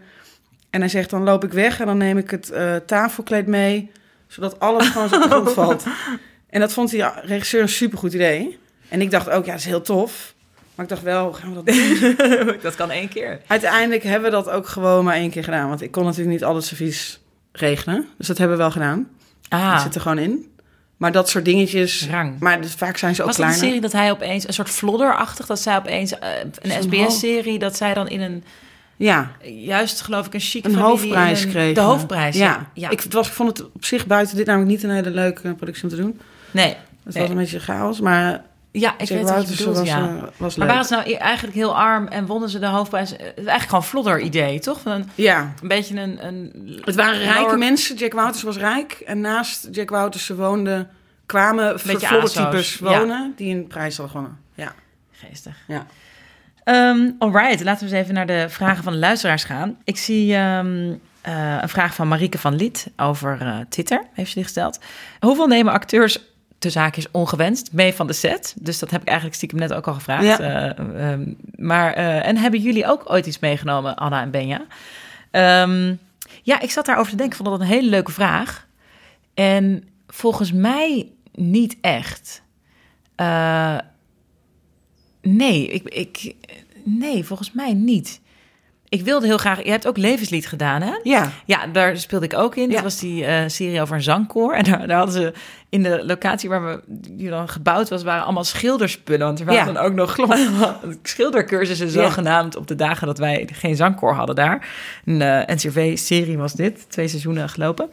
En 0.76 0.82
hij 0.82 0.90
zegt, 0.90 1.10
dan 1.10 1.22
loop 1.22 1.44
ik 1.44 1.52
weg 1.52 1.80
en 1.80 1.86
dan 1.86 1.96
neem 1.96 2.18
ik 2.18 2.30
het 2.30 2.50
eh, 2.50 2.76
tafelkleed 2.86 3.46
mee, 3.46 3.90
zodat 4.26 4.60
alles 4.60 4.88
gewoon 4.88 5.08
zo 5.08 5.14
op 5.16 5.22
de 5.22 5.28
grond 5.28 5.52
valt. 5.52 5.84
En 6.50 6.60
dat 6.60 6.72
vond 6.72 6.90
die 6.90 7.04
regisseur 7.22 7.62
een 7.62 7.68
supergoed 7.68 8.12
idee. 8.12 8.58
En 8.88 9.00
ik 9.00 9.10
dacht 9.10 9.30
ook, 9.30 9.44
ja, 9.44 9.50
dat 9.50 9.60
is 9.60 9.66
heel 9.66 9.80
tof. 9.82 10.34
Maar 10.74 10.84
ik 10.84 10.90
dacht 10.90 11.02
wel, 11.02 11.32
gaan 11.32 11.48
we 11.48 11.62
dat 11.62 11.66
doen? 11.66 12.56
dat 12.62 12.74
kan 12.74 12.90
één 12.90 13.08
keer. 13.08 13.40
Uiteindelijk 13.46 14.02
hebben 14.02 14.30
we 14.30 14.36
dat 14.36 14.50
ook 14.50 14.66
gewoon 14.66 15.04
maar 15.04 15.14
één 15.14 15.30
keer 15.30 15.44
gedaan. 15.44 15.68
Want 15.68 15.82
ik 15.82 15.90
kon 15.90 16.04
natuurlijk 16.04 16.30
niet 16.30 16.44
al 16.44 16.54
het 16.54 16.64
servies 16.64 17.20
regelen. 17.52 18.06
Dus 18.18 18.26
dat 18.26 18.38
hebben 18.38 18.56
we 18.56 18.62
wel 18.62 18.72
gedaan. 18.72 19.08
Ah, 19.48 19.72
Dat 19.72 19.82
zit 19.82 19.94
er 19.94 20.00
gewoon 20.00 20.18
in. 20.18 20.50
Maar 20.96 21.12
dat 21.12 21.28
soort 21.28 21.44
dingetjes... 21.44 22.08
rang. 22.10 22.38
Maar 22.40 22.60
dus 22.60 22.72
vaak 22.74 22.96
zijn 22.96 23.14
ze 23.14 23.20
ook 23.20 23.26
Was 23.26 23.36
dat 23.36 23.46
een 23.46 23.52
kleiner. 23.52 23.76
serie 23.80 23.90
dat 23.90 24.00
hij 24.00 24.10
opeens, 24.10 24.46
een 24.46 24.54
soort 24.54 24.70
flodderachtig, 24.70 25.46
dat 25.46 25.60
zij 25.60 25.76
opeens, 25.76 26.18
eh, 26.18 26.28
een 26.60 26.82
SBS-serie, 26.82 27.58
dat 27.58 27.76
zij 27.76 27.94
dan 27.94 28.08
in 28.08 28.20
een, 28.20 28.44
Ja, 28.96 29.30
juist 29.42 30.00
geloof 30.00 30.26
ik 30.26 30.34
een 30.34 30.40
chic 30.40 30.64
een 30.64 30.74
hoofdprijs 30.74 31.42
een- 31.42 31.50
kregen. 31.50 31.74
De 31.74 31.80
hoofdprijs, 31.80 32.36
ja. 32.36 32.70
ja. 32.74 32.90
Ik, 32.90 33.00
het 33.00 33.12
was, 33.12 33.26
ik 33.26 33.32
vond 33.32 33.48
het 33.58 33.72
op 33.72 33.84
zich 33.84 34.06
buiten 34.06 34.36
dit 34.36 34.46
namelijk 34.46 34.70
niet 34.70 34.82
een 34.82 34.90
hele 34.90 35.10
leuke 35.10 35.54
productie 35.54 35.82
om 35.84 35.88
te 35.90 35.96
doen. 35.96 36.20
nee, 36.50 36.66
Het 37.04 37.14
Nee. 37.14 37.22
was 37.22 37.30
een 37.30 37.36
beetje 37.36 37.60
chaos, 37.60 38.00
maar 38.00 38.42
ja, 38.70 38.92
ik 38.98 39.08
Jack 39.08 39.08
weet 39.18 39.30
wat 39.30 39.48
je 39.48 39.56
bedoelt, 39.56 39.76
was, 39.76 39.86
ja. 39.88 39.98
eh, 40.08 40.22
was 40.36 40.56
maar 40.56 40.66
leuk. 40.66 40.76
waren 40.76 40.84
ze 40.84 40.94
nou 40.94 41.12
eigenlijk 41.14 41.54
heel 41.56 41.76
arm 41.76 42.06
en 42.08 42.26
wonnen 42.26 42.48
ze 42.48 42.58
de 42.58 42.66
hoofdprijs? 42.66 43.10
Het 43.10 43.20
is 43.20 43.26
eigenlijk 43.34 43.62
gewoon 43.62 43.80
een 43.80 43.88
flodder-idee, 43.88 44.58
toch? 44.60 44.80
Van 44.80 44.92
een, 44.92 45.10
Ja, 45.14 45.52
een 45.62 45.68
beetje 45.68 46.00
een... 46.00 46.26
een 46.26 46.52
het 46.84 46.94
waren 46.94 47.18
rijke 47.18 47.40
lower- 47.40 47.58
mensen. 47.58 47.96
Jack 47.96 48.12
Wouters 48.12 48.42
was 48.42 48.56
rijk. 48.56 48.92
En 48.92 49.20
naast 49.20 49.68
Jack 49.70 49.90
Wouters 49.90 50.28
woonden, 50.28 50.88
kwamen 51.26 51.78
ja. 51.84 52.18
wonen... 52.80 53.32
die 53.36 53.54
een 53.54 53.66
prijs 53.66 53.96
hadden 53.96 54.14
gewonnen. 54.16 54.38
Ja. 54.54 54.72
Geestig. 55.12 55.56
Ja. 55.66 55.86
Ehm 56.66 57.10
alright, 57.18 57.64
laten 57.64 57.88
we 57.88 57.94
eens 57.94 58.02
even 58.02 58.14
naar 58.14 58.26
de 58.26 58.46
vragen 58.48 58.82
van 58.84 58.92
de 58.92 58.98
luisteraars 58.98 59.44
gaan. 59.44 59.76
Ik 59.84 59.96
zie 59.96 60.34
ehm, 60.34 60.94
eh, 61.20 61.58
een 61.60 61.68
vraag 61.68 61.94
van 61.94 62.08
Marieke 62.08 62.38
van 62.38 62.54
Liet 62.54 62.90
over 62.96 63.40
eh, 63.40 63.58
Twitter, 63.68 64.04
heeft 64.12 64.28
ze 64.28 64.34
die 64.34 64.44
gesteld. 64.44 64.80
Hoeveel 65.20 65.46
nemen 65.46 65.72
acteurs, 65.72 66.18
de 66.58 66.70
zaak 66.70 66.96
is 66.96 67.10
ongewenst, 67.10 67.72
mee 67.72 67.94
van 67.94 68.06
de 68.06 68.12
set? 68.12 68.54
Dus 68.58 68.78
dat 68.78 68.90
heb 68.90 69.00
ik 69.00 69.06
eigenlijk 69.06 69.36
stiekem 69.36 69.58
net 69.58 69.72
ook 69.72 69.86
al 69.86 69.94
gevraagd. 69.94 70.24
Ja. 70.24 70.38
Eh, 70.38 71.10
ehm, 71.12 71.32
maar, 71.56 71.92
en 71.92 72.36
hebben 72.36 72.60
jullie 72.60 72.86
ook 72.86 73.10
ooit 73.10 73.26
iets 73.26 73.38
meegenomen, 73.38 73.96
Anna 73.96 74.22
en 74.22 74.30
Benja? 74.30 74.64
Ja, 76.42 76.60
ik 76.60 76.70
zat 76.70 76.86
daarover 76.86 77.10
te 77.10 77.16
denken, 77.16 77.38
ik 77.38 77.44
vond 77.44 77.58
dat 77.58 77.68
een 77.68 77.74
hele 77.74 77.88
leuke 77.88 78.12
vraag. 78.12 78.66
En 79.34 79.88
volgens 80.06 80.52
mij 80.52 81.10
niet 81.34 81.76
echt. 81.80 82.42
Nee, 85.26 85.68
ik, 85.68 85.82
ik, 85.82 86.34
nee, 86.84 87.24
volgens 87.24 87.52
mij 87.52 87.72
niet. 87.74 88.20
Ik 88.88 89.02
wilde 89.02 89.26
heel 89.26 89.36
graag... 89.36 89.64
Je 89.64 89.70
hebt 89.70 89.86
ook 89.86 89.96
Levenslied 89.96 90.46
gedaan, 90.46 90.82
hè? 90.82 90.92
Ja. 91.02 91.32
Ja, 91.44 91.66
daar 91.66 91.96
speelde 91.96 92.24
ik 92.24 92.34
ook 92.34 92.56
in. 92.56 92.68
Ja. 92.68 92.74
Dat 92.74 92.82
was 92.82 92.98
die 92.98 93.24
eh, 93.24 93.48
serie 93.48 93.80
over 93.80 93.96
een 93.96 94.02
zangkoor. 94.02 94.54
En 94.54 94.64
daar, 94.64 94.86
daar 94.86 94.96
hadden 94.96 95.14
ze 95.14 95.32
in 95.68 95.82
de 95.82 96.04
locatie 96.04 96.48
waar 96.48 96.64
we 96.66 96.80
die 97.08 97.28
dan 97.30 97.48
gebouwd 97.48 97.88
was, 97.88 98.02
waren 98.02 98.24
allemaal 98.24 98.44
schilderspullen. 98.44 99.26
Want 99.26 99.38
er 99.40 99.46
waren 99.46 99.66
Ja. 99.66 99.72
dan 99.72 99.82
ook 99.82 99.94
nog 99.94 100.16
schildercursussen 101.02 101.90
zogenaamd 101.90 102.56
op 102.56 102.66
de 102.66 102.74
dagen 102.74 103.06
dat 103.06 103.18
wij 103.18 103.48
geen 103.52 103.76
zangkoor 103.76 104.14
hadden 104.14 104.34
daar. 104.34 104.68
Een 105.04 105.22
eh, 105.22 105.54
NCRV-serie 105.54 106.38
was 106.38 106.52
dit, 106.52 106.90
twee 106.90 107.08
seizoenen 107.08 107.48
gelopen. 107.48 107.90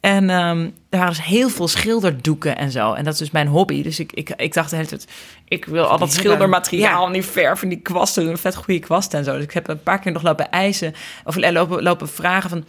En 0.00 0.30
ehm 0.30 0.68
er 0.96 1.02
waren 1.02 1.16
dus 1.16 1.24
heel 1.24 1.48
veel 1.48 1.68
schilderdoeken 1.68 2.56
en 2.56 2.70
zo. 2.70 2.92
En 2.92 3.04
dat 3.04 3.12
is 3.12 3.18
dus 3.18 3.30
mijn 3.30 3.46
hobby. 3.46 3.82
Dus 3.82 4.00
ik, 4.00 4.12
ik, 4.12 4.30
ik 4.36 4.54
dacht 4.54 4.70
de 4.70 4.76
hele 4.76 4.88
tijd, 4.88 5.06
ik 5.48 5.64
wil 5.64 5.84
al 5.84 5.98
dat 5.98 6.12
schildermateriaal 6.12 7.06
en 7.06 7.12
die 7.12 7.22
verf 7.22 7.62
en 7.62 7.68
die 7.68 7.80
kwasten, 7.80 8.26
een 8.26 8.38
vet 8.38 8.54
goede 8.54 8.80
kwasten 8.80 9.18
en 9.18 9.24
zo. 9.24 9.34
Dus 9.34 9.44
ik 9.44 9.52
heb 9.52 9.68
een 9.68 9.82
paar 9.82 9.98
keer 9.98 10.12
nog 10.12 10.22
lopen 10.22 10.50
eisen 10.50 10.94
of 11.24 11.36
lopen, 11.36 11.82
lopen 11.82 12.08
vragen 12.08 12.50
van 12.50 12.64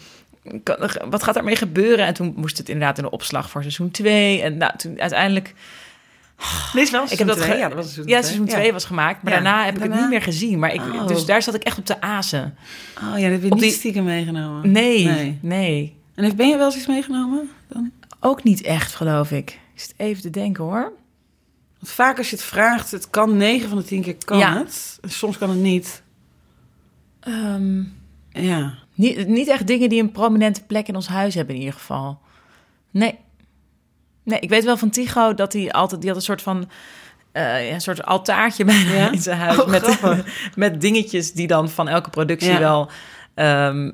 wat 1.10 1.24
gaat 1.24 1.34
daarmee 1.34 1.56
gebeuren? 1.56 2.06
En 2.06 2.14
toen 2.14 2.34
moest 2.36 2.58
het 2.58 2.70
inderdaad 2.70 2.98
in 2.98 3.04
de 3.04 3.10
opslag 3.10 3.50
voor 3.50 3.62
seizoen 3.62 3.92
2. 3.92 4.42
En 4.42 4.58
nou, 4.58 4.78
toen 4.78 5.00
uiteindelijk... 5.02 5.54
Is 6.74 6.92
wel 6.92 7.04
Ik 7.10 7.18
heb 7.18 7.28
dat 7.28 7.46
ja, 7.46 7.68
dat 7.68 7.74
was 7.74 7.94
seizoen 7.94 8.08
ja, 8.08 8.20
twee. 8.20 8.24
seizoen 8.24 8.46
2 8.46 8.74
was 8.74 8.86
gemaakt. 8.86 9.24
Maar 9.24 9.34
Ja. 9.34 9.40
daarna 9.42 9.66
heb 9.66 9.76
ik 9.76 9.82
het 9.82 9.94
niet 10.00 10.10
meer 10.10 10.22
gezien. 10.22 10.60
Maar 10.60 10.74
ik, 10.74 10.82
Oh. 10.82 11.08
Dus 11.08 11.26
daar 11.26 11.42
zat 11.42 11.54
ik 11.56 11.64
echt 11.64 11.78
op 11.78 11.86
de 11.86 12.02
azen. 12.02 12.58
Oh 12.98 13.20
ja, 13.20 13.24
dat 13.24 13.32
heb 13.32 13.42
je 13.42 13.46
Op 13.48 13.54
niet 13.54 13.62
die- 13.62 13.72
stiekem 13.72 14.04
meegenomen. 14.04 14.72
Nee, 14.72 15.06
nee, 15.06 15.38
nee. 15.42 15.96
En 16.16 16.24
heeft, 16.24 16.36
ben 16.36 16.48
je 16.48 16.58
wel 16.58 16.66
eens 16.66 16.76
iets 16.76 16.88
meegenomen? 16.88 17.50
Dan? 17.68 17.92
Ook 18.20 18.44
niet 18.44 18.62
echt, 18.62 18.96
geloof 18.96 19.32
ik. 19.32 19.50
Ik 19.74 19.82
zit 19.82 19.94
even 19.98 20.22
te 20.22 20.30
denken, 20.30 20.64
hoor. 20.64 20.92
Want 21.80 21.92
vaak 21.92 22.18
als 22.18 22.30
je 22.30 22.36
het 22.36 22.46
vraagt, 22.46 22.92
het 22.92 23.10
kan 23.10 23.38
9 23.38 23.70
van 23.70 23.78
de 23.78 23.84
10 23.84 24.02
keer 24.02 24.16
kan 24.26 24.38
Ja. 24.38 24.58
het. 24.58 25.00
Soms 25.02 25.38
kan 25.38 25.50
het 25.50 25.60
niet. 25.60 26.02
Ehm, 27.20 27.78
Ja. 28.30 28.74
Niet, 28.98 29.28
niet 29.28 29.48
echt 29.48 29.68
dingen 29.68 29.90
die 29.90 30.02
een 30.02 30.12
prominente 30.12 30.64
plek 30.64 30.88
in 30.88 30.96
ons 30.96 31.08
huis 31.08 31.36
hebben, 31.36 31.54
in 31.56 31.62
ieder 31.62 31.80
geval. 31.80 32.20
Nee. 32.92 33.16
Nee, 34.24 34.40
ik 34.40 34.50
weet 34.50 34.64
wel 34.64 34.78
van 34.78 34.90
Tycho 34.90 35.34
dat 35.34 35.54
hij 35.54 35.72
altijd... 35.72 36.00
Die 36.02 36.10
had 36.10 36.20
een 36.20 36.26
soort 36.26 36.42
van... 36.42 36.70
eh, 37.32 37.72
een 37.72 37.82
soort 37.82 38.06
altaartje 38.06 38.66
bij 38.72 38.76
Ja? 38.76 39.12
in 39.12 39.22
zijn 39.22 39.38
huis. 39.40 39.60
Oh, 39.60 39.68
met, 39.68 40.00
met 40.56 40.82
dingetjes 40.82 41.34
die 41.34 41.48
dan 41.48 41.70
van 41.70 41.88
elke 41.88 42.10
productie 42.10 42.52
Ja. 42.52 42.60
wel... 42.60 42.90
ehm, 43.34 43.92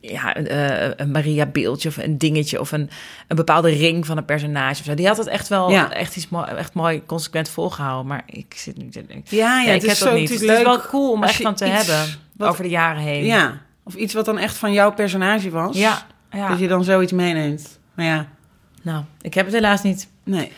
ja, 0.00 0.34
eh, 0.34 0.90
een 0.96 1.10
Maria 1.10 1.46
beeldje 1.46 1.88
of 1.88 1.96
een 1.96 2.18
dingetje 2.18 2.60
of 2.60 2.72
een, 2.72 2.90
een 3.28 3.36
bepaalde 3.36 3.70
ring 3.70 4.06
van 4.06 4.16
een 4.16 4.24
personage 4.24 4.80
of 4.80 4.84
zo. 4.84 4.94
Die 4.94 5.06
had 5.06 5.16
het 5.16 5.26
echt 5.26 5.48
wel 5.48 5.70
Ja. 5.70 5.92
echt 5.92 6.16
iets 6.16 6.28
mooi, 6.28 6.46
echt 6.46 6.74
mooi 6.74 7.02
consequent 7.06 7.48
volgehouden. 7.48 8.06
Maar 8.06 8.22
ik 8.26 8.54
zit 8.56 8.76
nu. 8.76 8.88
Ja, 8.92 9.00
ja, 9.28 9.60
Ja, 9.62 9.72
het 9.72 9.82
ik 9.82 9.90
is 9.90 9.98
heb 9.98 10.08
dat 10.08 10.18
niet. 10.18 10.28
Het 10.30 10.40
is 10.40 10.62
wel 10.62 10.80
cool 10.80 11.10
om 11.12 11.22
echt 11.24 11.42
van 11.42 11.54
te 11.54 11.66
iets 11.66 11.86
hebben 11.86 12.14
wat- 12.36 12.48
over 12.48 12.62
de 12.62 12.70
jaren 12.70 13.02
heen. 13.02 13.24
Ja. 13.24 13.60
Of 13.84 13.94
iets 13.94 14.14
wat 14.14 14.24
dan 14.24 14.38
echt 14.38 14.56
van 14.56 14.72
jouw 14.72 14.92
personage 14.92 15.50
was. 15.50 15.76
ja, 15.76 16.06
ja. 16.30 16.48
Dat 16.48 16.58
je 16.58 16.68
dan 16.68 16.84
zoiets 16.84 17.12
meeneemt. 17.12 17.78
Maar 17.94 18.04
ja, 18.06 18.26
Nou, 18.82 19.04
ik 19.20 19.34
heb 19.34 19.44
het 19.44 19.54
helaas 19.54 19.82
niet. 19.82 20.08
nee. 20.24 20.52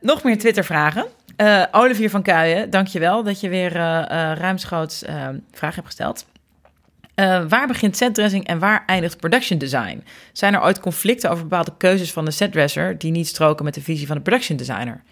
Nog 0.00 0.22
meer 0.22 0.38
Twitter-vragen. 0.38 1.06
Eh, 1.36 1.62
Olivier 1.72 2.10
van 2.10 2.22
Kuijen, 2.22 2.70
dankjewel 2.70 3.22
dat 3.22 3.40
je 3.40 3.48
weer 3.48 3.76
eh 3.76 4.02
eh, 4.30 4.38
ruimschoots 4.38 5.02
eh, 5.02 5.14
vragen 5.52 5.74
hebt 5.74 5.86
gesteld. 5.86 6.26
Eh, 7.14 7.42
waar 7.48 7.66
begint 7.66 7.96
setdressing 7.96 8.46
en 8.46 8.58
waar 8.58 8.82
eindigt 8.86 9.16
production 9.16 9.58
design? 9.58 10.04
Zijn 10.32 10.54
er 10.54 10.62
ooit 10.62 10.80
conflicten 10.80 11.30
over 11.30 11.42
bepaalde 11.42 11.72
keuzes 11.78 12.12
van 12.12 12.24
de 12.24 12.30
setdresser 12.30 12.98
die 12.98 13.10
niet 13.10 13.26
stroken 13.26 13.64
met 13.64 13.74
de 13.74 13.80
visie 13.82 14.06
van 14.06 14.16
de 14.16 14.22
production 14.22 14.56
designer? 14.56 15.02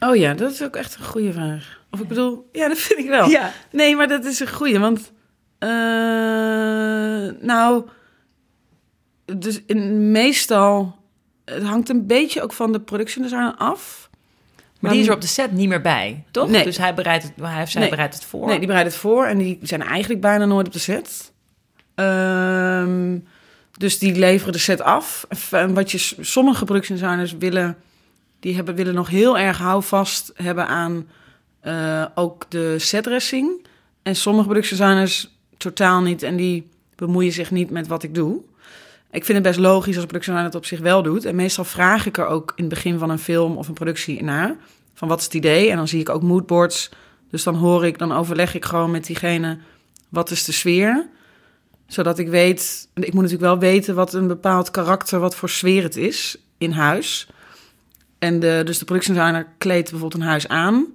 Oh 0.00 0.16
ja, 0.16 0.34
dat 0.34 0.52
is 0.52 0.62
ook 0.62 0.76
echt 0.76 0.94
een 0.98 1.04
goede 1.04 1.32
vraag. 1.32 1.80
Of 1.90 2.00
ik 2.00 2.08
bedoel, 2.08 2.48
ja, 2.52 2.68
dat 2.68 2.78
vind 2.78 2.98
ik 3.00 3.08
wel. 3.08 3.28
Ja. 3.28 3.52
Nee, 3.70 3.96
maar 3.96 4.08
dat 4.08 4.24
is 4.24 4.40
een 4.40 4.48
goede, 4.52 4.78
want... 4.78 5.12
eh, 5.68 7.34
nou, 7.40 7.84
dus 9.24 9.60
in, 9.66 10.10
meestal... 10.10 10.96
Het 11.44 11.62
hangt 11.62 11.88
een 11.88 12.06
beetje 12.06 12.42
ook 12.42 12.52
van 12.52 12.72
de 12.72 12.80
production 12.80 13.22
designer 13.22 13.54
af. 13.54 14.10
Maar 14.80 14.90
die 14.92 15.00
is 15.00 15.06
er 15.06 15.14
op 15.14 15.20
de 15.20 15.26
set 15.26 15.52
niet 15.52 15.68
meer 15.68 15.80
bij, 15.80 16.24
toch? 16.30 16.48
Nee. 16.48 16.64
Dus 16.64 16.78
hij 16.78 16.94
bereidt 16.94 17.22
het, 17.24 17.32
hij 17.40 17.62
of 17.62 17.70
zij 17.70 17.80
Nee. 17.80 17.90
bereidt 17.90 18.14
het 18.14 18.24
voor. 18.24 18.46
Nee, 18.46 18.58
die 18.58 18.66
bereiden 18.66 18.92
het 18.92 19.02
voor 19.02 19.26
en 19.26 19.38
die 19.38 19.58
zijn 19.62 19.82
eigenlijk 19.82 20.20
bijna 20.20 20.44
nooit 20.44 20.66
op 20.66 20.72
de 20.72 20.78
set. 20.78 21.32
Ehm, 21.94 23.18
dus 23.72 23.98
die 23.98 24.14
leveren 24.14 24.52
de 24.52 24.58
set 24.58 24.80
af. 24.80 25.26
En 25.50 25.74
wat 25.74 25.90
je, 25.90 25.98
sommige 26.20 26.64
production 26.64 26.98
designers 26.98 27.36
willen, 27.36 27.76
die 28.40 28.54
hebben, 28.54 28.74
willen 28.74 28.94
nog 28.94 29.08
heel 29.08 29.38
erg 29.38 29.58
houvast 29.58 30.32
hebben 30.34 30.66
aan 30.66 31.08
eh, 31.60 32.04
ook 32.14 32.44
de 32.48 32.78
setdressing. 32.78 33.66
En 34.02 34.16
sommige 34.16 34.46
productiedesigners 34.46 35.36
totaal 35.64 36.00
niet. 36.00 36.22
En 36.22 36.36
die 36.36 36.68
bemoeien 36.94 37.32
zich 37.32 37.50
niet 37.50 37.70
met 37.70 37.86
wat 37.86 38.02
ik 38.02 38.14
doe. 38.14 38.40
Ik 39.10 39.24
vind 39.24 39.38
het 39.38 39.46
best 39.46 39.58
logisch 39.58 39.94
als 39.94 40.02
een 40.02 40.08
productiedesigner 40.08 40.44
het 40.44 40.54
op 40.54 40.64
zich 40.64 40.80
wel 40.80 41.02
doet. 41.02 41.24
En 41.24 41.34
meestal 41.34 41.64
vraag 41.64 42.06
ik 42.06 42.18
er 42.18 42.26
ook 42.26 42.52
in 42.56 42.64
het 42.64 42.74
begin 42.74 42.98
van 42.98 43.10
een 43.10 43.18
film 43.18 43.56
of 43.56 43.68
een 43.68 43.74
productie 43.74 44.22
naar. 44.22 44.56
Van 44.94 45.08
wat 45.08 45.18
is 45.18 45.24
het 45.24 45.34
idee? 45.34 45.70
En 45.70 45.76
dan 45.76 45.88
zie 45.88 46.00
ik 46.00 46.08
ook 46.08 46.22
moodboards. 46.22 46.90
Dus 47.30 47.42
dan 47.42 47.54
hoor 47.54 47.86
ik, 47.86 47.98
dan 47.98 48.12
overleg 48.12 48.54
ik 48.54 48.64
gewoon 48.64 48.90
met 48.90 49.06
diegene... 49.06 49.58
wat 50.08 50.30
is 50.30 50.44
de 50.44 50.52
sfeer? 50.52 51.06
Zodat 51.86 52.18
ik 52.18 52.28
weet... 52.28 52.88
Ik 52.94 53.12
moet 53.12 53.22
natuurlijk 53.22 53.40
wel 53.40 53.58
weten 53.58 53.94
wat 53.94 54.12
een 54.12 54.26
bepaald 54.26 54.70
karakter... 54.70 55.18
wat 55.18 55.36
voor 55.36 55.48
sfeer 55.48 55.82
het 55.82 55.96
is 55.96 56.36
in 56.58 56.70
huis. 56.70 57.28
En 58.18 58.40
de, 58.40 58.62
dus 58.64 58.78
de 58.78 58.84
productiedesigner 58.84 59.46
kleedt 59.58 59.90
bijvoorbeeld 59.90 60.22
een 60.22 60.28
huis 60.28 60.48
aan... 60.48 60.94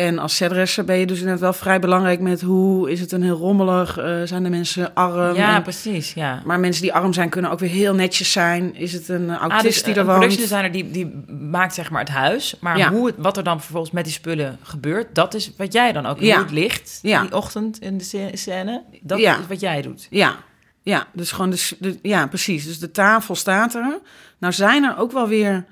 En 0.00 0.18
als 0.18 0.36
setdresser 0.36 0.84
ben 0.84 0.96
je 0.96 1.06
dus 1.06 1.18
inderdaad 1.18 1.40
wel 1.40 1.52
vrij 1.52 1.78
belangrijk 1.80 2.20
met 2.20 2.40
hoe 2.40 2.90
is 2.90 3.00
het 3.00 3.12
een 3.12 3.22
heel 3.22 3.36
rommelig, 3.36 3.98
uh, 3.98 4.20
zijn 4.24 4.42
de 4.42 4.48
mensen 4.50 4.94
arm? 4.94 5.34
Ja, 5.34 5.56
en, 5.56 5.62
precies, 5.62 6.12
ja. 6.14 6.42
Maar 6.44 6.60
mensen 6.60 6.82
die 6.82 6.92
arm 6.92 7.12
zijn 7.12 7.28
kunnen 7.28 7.50
ook 7.50 7.58
weer 7.58 7.70
heel 7.70 7.94
netjes 7.94 8.32
zijn. 8.32 8.74
Is 8.74 8.92
het 8.92 9.08
een 9.08 9.30
autist 9.30 9.52
ah, 9.52 9.62
dus 9.62 9.82
die 9.82 9.92
er 9.94 10.00
een 10.00 10.06
woont? 10.06 10.18
productiedesigner 10.18 10.72
die, 10.72 10.90
die 10.90 11.24
maakt 11.50 11.74
zeg 11.74 11.90
maar 11.90 12.00
het 12.00 12.08
huis, 12.08 12.56
maar 12.60 12.78
Ja. 12.78 12.90
hoe 12.90 13.06
het, 13.06 13.14
wat 13.18 13.36
er 13.36 13.44
dan 13.44 13.60
vervolgens 13.60 13.92
met 13.92 14.04
die 14.04 14.12
spullen 14.12 14.58
gebeurt, 14.62 15.14
dat 15.14 15.34
is 15.34 15.52
wat 15.56 15.72
jij 15.72 15.92
dan 15.92 16.06
ook, 16.06 16.20
Ja. 16.20 16.34
hoe 16.34 16.42
het 16.44 16.52
ligt 16.52 16.98
Ja. 17.02 17.20
die 17.22 17.34
ochtend 17.36 17.78
in 17.80 17.98
de 17.98 18.30
scène, 18.34 18.82
dat 19.00 19.18
is 19.18 19.32
wat 19.48 19.60
jij 19.60 19.82
doet. 19.82 20.06
Ja, 20.10 20.36
ja, 20.82 21.06
dus 21.12 21.32
gewoon 21.32 21.50
de- 21.78 21.98
ja, 22.02 22.26
precies. 22.26 22.66
Dus 22.66 22.78
de 22.78 22.90
tafel 22.90 23.34
staat 23.34 23.74
er. 23.74 23.98
Nou 24.38 24.52
zijn 24.52 24.84
er 24.84 24.98
ook 24.98 25.12
wel 25.12 25.28
weer, 25.28 25.64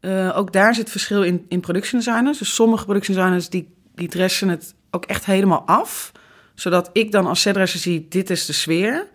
eh, 0.00 0.32
ook 0.36 0.52
daar 0.52 0.74
zit 0.74 0.90
verschil 0.90 1.22
in, 1.22 1.44
in 1.48 1.60
productiedesigners. 1.60 2.38
Dus 2.38 2.54
sommige 2.54 2.84
productiedesigners 2.84 3.48
die, 3.48 3.68
die 3.94 4.08
dressen 4.08 4.48
het 4.48 4.74
ook 4.90 5.04
echt 5.04 5.24
helemaal 5.24 5.62
af. 5.66 6.12
Zodat 6.54 6.90
ik 6.92 7.12
dan 7.12 7.26
als 7.26 7.40
setdresser 7.40 7.80
zie, 7.80 8.06
dit 8.08 8.30
is 8.30 8.46
de 8.46 8.52
sfeer. 8.52 9.06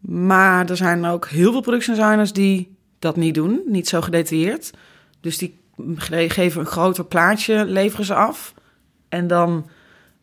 Maar 0.00 0.70
er 0.70 0.76
zijn 0.76 1.04
ook 1.04 1.28
heel 1.28 1.52
veel 1.52 1.60
productiedesigners 1.60 2.32
die 2.32 2.76
dat 2.98 3.16
niet 3.16 3.34
doen. 3.34 3.60
Niet 3.66 3.88
zo 3.88 4.00
gedetailleerd. 4.00 4.70
Dus 5.20 5.38
die 5.38 5.58
ge- 5.96 6.30
geven 6.30 6.60
een 6.60 6.66
groter 6.66 7.04
plaatje, 7.04 7.64
leveren 7.64 8.04
ze 8.04 8.14
af. 8.14 8.54
En 9.08 9.26
dan 9.26 9.68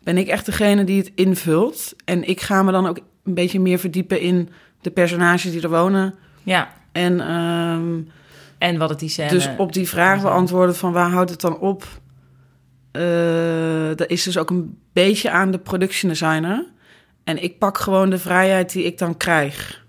ben 0.04 0.18
ik 0.18 0.28
echt 0.28 0.46
degene 0.46 0.84
die 0.84 0.98
het 0.98 1.12
invult. 1.16 1.94
En 2.06 2.28
ik 2.28 2.42
ga 2.42 2.64
me 2.64 2.72
dan 2.72 2.88
ook 2.88 2.98
een 3.24 3.34
beetje 3.34 3.60
meer 3.60 3.80
verdiepen 3.80 4.20
in 4.20 4.50
de 4.82 4.92
personages 4.92 5.52
die 5.52 5.62
er 5.62 5.70
wonen. 5.70 6.14
Ja, 6.44 6.74
En 6.92 7.20
ehm, 7.22 8.02
en 8.62 8.78
wat 8.78 8.90
het 8.90 9.00
die 9.00 9.10
scène... 9.10 9.30
dus 9.30 9.50
op 9.58 9.74
die 9.74 9.90
vraag 9.90 10.22
beantwoorden 10.22 10.76
van 10.76 10.92
waar 10.92 11.10
houdt 11.10 11.30
het 11.30 11.42
dan 11.42 11.60
op? 11.60 11.88
Eh, 12.92 13.02
dat 13.96 14.10
is 14.10 14.24
dus 14.24 14.38
ook 14.38 14.50
een 14.50 14.78
beetje 14.94 15.32
aan 15.32 15.52
de 15.52 15.58
productiedesigner. 15.58 16.66
En 17.24 17.44
ik 17.44 17.58
pak 17.58 17.78
gewoon 17.78 18.10
de 18.10 18.18
vrijheid 18.18 18.72
die 18.72 18.84
ik 18.84 18.98
dan 18.98 19.18
krijg. 19.18 19.86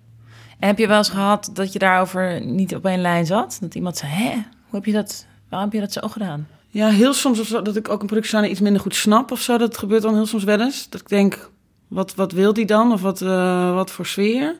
En 0.59 0.68
heb 0.68 0.79
je 0.79 0.87
wel 0.87 0.97
eens 0.97 1.09
gehad 1.09 1.51
dat 1.53 1.73
je 1.73 1.79
daarover 1.79 2.45
niet 2.45 2.75
op 2.75 2.87
één 2.87 3.01
lijn 3.01 3.27
zat? 3.27 3.59
Dat 3.61 3.75
iemand 3.75 3.97
zei, 3.97 4.12
hè, 4.12 4.33
hoe 4.33 4.45
heb 4.70 4.85
je 4.85 4.93
dat, 4.93 5.27
waarom 5.49 5.70
heb 5.70 5.81
je 5.81 5.87
dat 5.87 6.03
zo 6.03 6.09
gedaan? 6.09 6.49
Ja, 6.68 6.89
heel 6.89 7.12
soms 7.12 7.41
of 7.41 7.47
zo, 7.47 7.62
dat 7.62 7.77
ik 7.77 7.89
ook 7.89 8.01
een 8.01 8.07
productiedesigner 8.07 8.51
iets 8.51 8.61
minder 8.61 8.83
goed 8.83 8.95
snap 8.95 9.31
of 9.31 9.41
zo. 9.41 9.59
Dat 9.59 9.79
gebeurt 9.79 10.03
dan 10.03 10.14
heel 10.14 10.27
soms 10.27 10.45
wel 10.45 10.61
eens. 10.61 10.89
Dat 10.89 11.01
ik 11.01 11.09
denk, 11.09 11.51
wat, 11.89 12.14
wat 12.14 12.33
wil 12.33 12.53
die 12.53 12.66
dan? 12.66 12.93
Of 12.93 13.03
wat, 13.03 13.23
eh, 13.23 13.75
wat 13.75 13.91
voor 13.91 14.07
sfeer? 14.07 14.57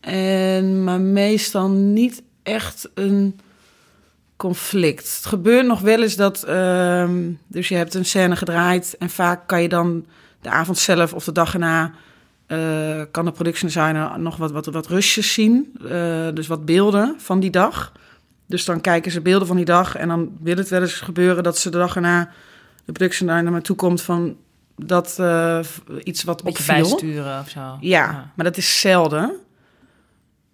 En, 0.00 0.84
maar 0.84 1.00
meestal 1.00 1.68
niet 1.70 2.22
echt 2.42 2.90
een 2.94 3.40
conflict. 4.36 5.14
Het 5.16 5.26
gebeurt 5.26 5.66
nog 5.66 5.80
wel 5.80 6.02
eens 6.02 6.16
dat... 6.16 6.42
ehm, 6.42 7.30
dus 7.46 7.68
je 7.68 7.74
hebt 7.74 7.94
een 7.94 8.04
scène 8.04 8.36
gedraaid... 8.36 8.96
en 8.98 9.10
vaak 9.10 9.46
kan 9.46 9.62
je 9.62 9.68
dan 9.68 10.06
de 10.40 10.50
avond 10.50 10.78
zelf 10.78 11.12
of 11.12 11.24
de 11.24 11.32
dag 11.32 11.52
erna... 11.52 11.92
eh, 12.46 13.02
kan 13.10 13.24
de 13.24 13.32
productiedesigner 13.32 14.20
nog 14.20 14.36
wat, 14.36 14.50
wat, 14.50 14.66
wat 14.66 14.86
rustjes 14.86 15.32
zien. 15.32 15.72
Eh, 15.88 16.28
dus 16.34 16.46
wat 16.46 16.64
beelden 16.64 17.14
van 17.18 17.40
die 17.40 17.50
dag. 17.50 17.92
Dus 18.46 18.64
dan 18.64 18.80
kijken 18.80 19.12
ze 19.12 19.20
beelden 19.20 19.46
van 19.46 19.56
die 19.56 19.64
dag... 19.64 19.96
en 19.96 20.08
dan 20.08 20.36
wil 20.40 20.56
het 20.56 20.68
wel 20.68 20.80
eens 20.80 21.00
gebeuren 21.00 21.42
dat 21.42 21.58
ze 21.58 21.70
de 21.70 21.78
dag 21.78 21.94
erna... 21.94 22.24
de 22.84 22.92
productiedesigner 22.92 23.42
naar 23.42 23.52
me 23.52 23.60
toe 23.60 23.76
komt 23.76 24.02
van... 24.02 24.36
dat 24.76 25.16
eh, 25.18 25.58
iets 26.04 26.24
wat 26.24 26.42
beetje 26.42 26.58
opviel. 26.58 26.88
bijsturen 26.88 27.40
of 27.40 27.48
zo. 27.48 27.76
Ja, 27.80 28.32
maar 28.34 28.44
dat 28.44 28.56
is 28.56 28.80
zelden. 28.80 29.40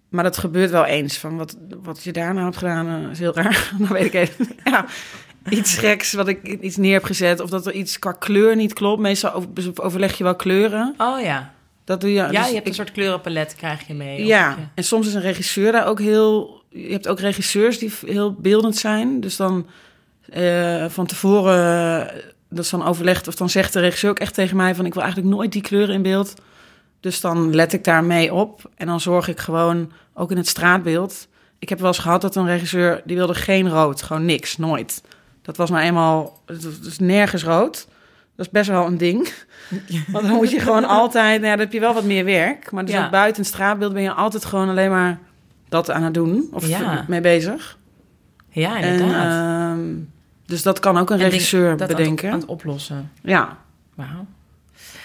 Maar 0.09 0.23
dat 0.23 0.37
gebeurt 0.37 0.71
wel 0.71 0.85
eens. 0.85 1.17
Van 1.17 1.37
wat, 1.37 1.57
wat 1.83 2.03
je 2.03 2.11
daarna 2.11 2.43
hebt 2.43 2.57
gedaan 2.57 2.87
eh, 3.03 3.11
is 3.11 3.19
heel 3.19 3.35
raar. 3.35 3.71
Dan 3.79 3.87
weet 3.87 4.05
ik 4.05 4.13
even. 4.13 4.47
Ja, 4.63 4.85
iets 5.49 5.77
geks 5.77 6.13
wat 6.13 6.27
ik 6.27 6.47
iets 6.61 6.77
neer 6.77 6.93
heb 6.93 7.03
gezet. 7.03 7.39
Of 7.39 7.49
dat 7.49 7.65
er 7.67 7.73
iets 7.73 7.99
qua 7.99 8.11
kleur 8.11 8.55
niet 8.55 8.73
klopt. 8.73 9.01
Meestal 9.01 9.33
over- 9.33 9.83
overleg 9.83 10.17
je 10.17 10.23
wel 10.23 10.35
kleuren. 10.35 10.93
Oh 10.97 11.21
ja. 11.21 11.53
Dat 11.83 12.01
doe 12.01 12.09
je. 12.09 12.15
Ja, 12.15 12.27
dus 12.27 12.37
je 12.47 12.53
hebt 12.53 12.65
een 12.65 12.71
ik- 12.71 12.73
soort 12.73 12.91
kleurenpalet 12.91 13.55
krijg 13.55 13.87
je 13.87 13.93
mee. 13.93 14.25
Ja, 14.25 14.49
je- 14.49 14.55
en 14.75 14.83
soms 14.83 15.07
is 15.07 15.13
een 15.13 15.21
regisseur 15.21 15.71
daar 15.71 15.87
ook 15.87 15.99
heel... 15.99 16.61
Je 16.69 16.91
hebt 16.91 17.07
ook 17.07 17.19
regisseurs 17.19 17.77
die 17.79 17.91
heel 18.05 18.33
beeldend 18.33 18.75
zijn. 18.75 19.19
Dus 19.19 19.35
dan 19.35 19.67
eh, 20.29 20.85
van 20.89 21.05
tevoren... 21.05 22.07
eh, 22.09 22.15
dat 22.49 22.63
is 22.63 22.69
dan 22.69 22.85
overlegd 22.85 23.27
of 23.27 23.35
dan 23.35 23.49
zegt 23.49 23.73
de 23.73 23.79
regisseur 23.79 24.09
ook 24.09 24.19
echt 24.19 24.33
tegen 24.33 24.57
mij... 24.57 24.75
van 24.75 24.85
ik 24.85 24.93
wil 24.93 25.03
eigenlijk 25.03 25.33
nooit 25.33 25.51
die 25.51 25.61
kleuren 25.61 25.95
in 25.95 26.01
beeld. 26.01 26.33
Dus 26.99 27.21
dan 27.21 27.55
let 27.55 27.73
ik 27.73 27.83
daar 27.83 28.03
mee 28.03 28.33
op. 28.33 28.69
En 28.75 28.87
dan 28.87 28.99
zorg 28.99 29.27
ik 29.27 29.39
gewoon, 29.39 29.91
ook 30.13 30.31
in 30.31 30.37
het 30.37 30.47
straatbeeld... 30.47 31.27
Ik 31.59 31.69
heb 31.69 31.79
wel 31.79 31.87
eens 31.87 31.97
gehad 31.99 32.21
dat 32.21 32.35
een 32.35 32.45
regisseur... 32.45 33.01
die 33.05 33.15
wilde 33.15 33.33
geen 33.35 33.69
rood, 33.69 34.01
gewoon 34.01 34.25
niks, 34.25 34.57
nooit. 34.57 35.03
Dat 35.41 35.57
was 35.57 35.69
nou 35.69 35.81
eenmaal... 35.83 36.41
Het 36.45 36.63
is- 36.85 36.99
nergens 36.99 37.43
rood. 37.43 37.87
Dat 38.35 38.45
is 38.45 38.51
best 38.51 38.69
wel 38.69 38.85
een 38.85 38.97
ding. 38.97 39.33
Want 40.11 40.25
dan 40.27 40.35
moet 40.35 40.51
je 40.51 40.59
gewoon 40.59 40.85
altijd... 40.85 41.35
Nou 41.41 41.43
ja, 41.51 41.55
dan 41.55 41.59
heb 41.65 41.73
je 41.73 41.79
wel 41.79 41.93
wat 41.93 42.03
meer 42.03 42.25
werk. 42.25 42.71
Maar 42.71 42.85
dus 42.85 42.93
Ja. 42.93 43.05
ook 43.05 43.11
buiten 43.11 43.41
het 43.41 43.51
straatbeeld 43.51 43.93
ben 43.93 44.01
je 44.01 44.11
altijd 44.13 44.45
gewoon 44.45 44.69
alleen 44.69 44.89
maar 44.89 45.19
dat 45.69 45.91
aan 45.91 46.03
het 46.03 46.13
doen. 46.13 46.49
Of 46.53 46.67
Ja. 46.67 47.05
mee 47.07 47.21
bezig. 47.21 47.77
Ja, 48.49 48.79
En, 48.81 48.91
inderdaad. 48.99 49.75
ehm, 49.77 49.85
dus 50.45 50.63
dat 50.63 50.79
kan 50.79 50.97
ook 50.97 51.09
een 51.09 51.19
En 51.19 51.29
regisseur 51.29 51.71
dat 51.71 51.81
aan 51.81 51.87
het- 51.87 51.97
bedenken. 51.97 52.31
Aan 52.31 52.39
het 52.39 52.47
oplossen. 52.49 53.11
Ja, 53.21 53.57
Wauw. 53.95 54.25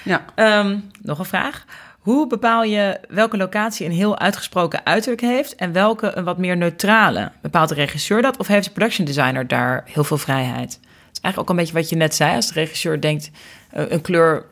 ja. 0.04 0.24
Ehm, 0.34 0.78
nog 1.02 1.18
een 1.18 1.24
vraag. 1.24 1.64
Hoe 2.04 2.26
bepaal 2.26 2.62
je 2.62 3.00
welke 3.08 3.36
locatie 3.36 3.86
een 3.86 3.92
heel 3.92 4.18
uitgesproken 4.18 4.86
uiterlijk 4.86 5.20
heeft 5.20 5.54
en 5.54 5.72
welke 5.72 6.16
een 6.16 6.24
wat 6.24 6.38
meer 6.38 6.56
neutrale? 6.56 7.32
Bepaalt 7.42 7.68
de 7.68 7.74
regisseur 7.74 8.22
dat 8.22 8.36
of 8.36 8.46
heeft 8.46 8.64
de 8.64 8.72
production 8.72 9.06
designer 9.06 9.46
daar 9.46 9.82
heel 9.86 10.04
veel 10.04 10.18
vrijheid? 10.18 10.72
Het 10.72 11.12
is 11.12 11.20
eigenlijk 11.20 11.38
ook 11.38 11.48
een 11.48 11.56
beetje 11.56 11.80
wat 11.80 11.88
je 11.88 11.96
net 11.96 12.14
zei. 12.14 12.34
Als 12.34 12.46
de 12.46 12.54
regisseur 12.54 13.00
denkt 13.00 13.30
eh, 13.70 13.90
een 13.90 14.00
kleur 14.00 14.44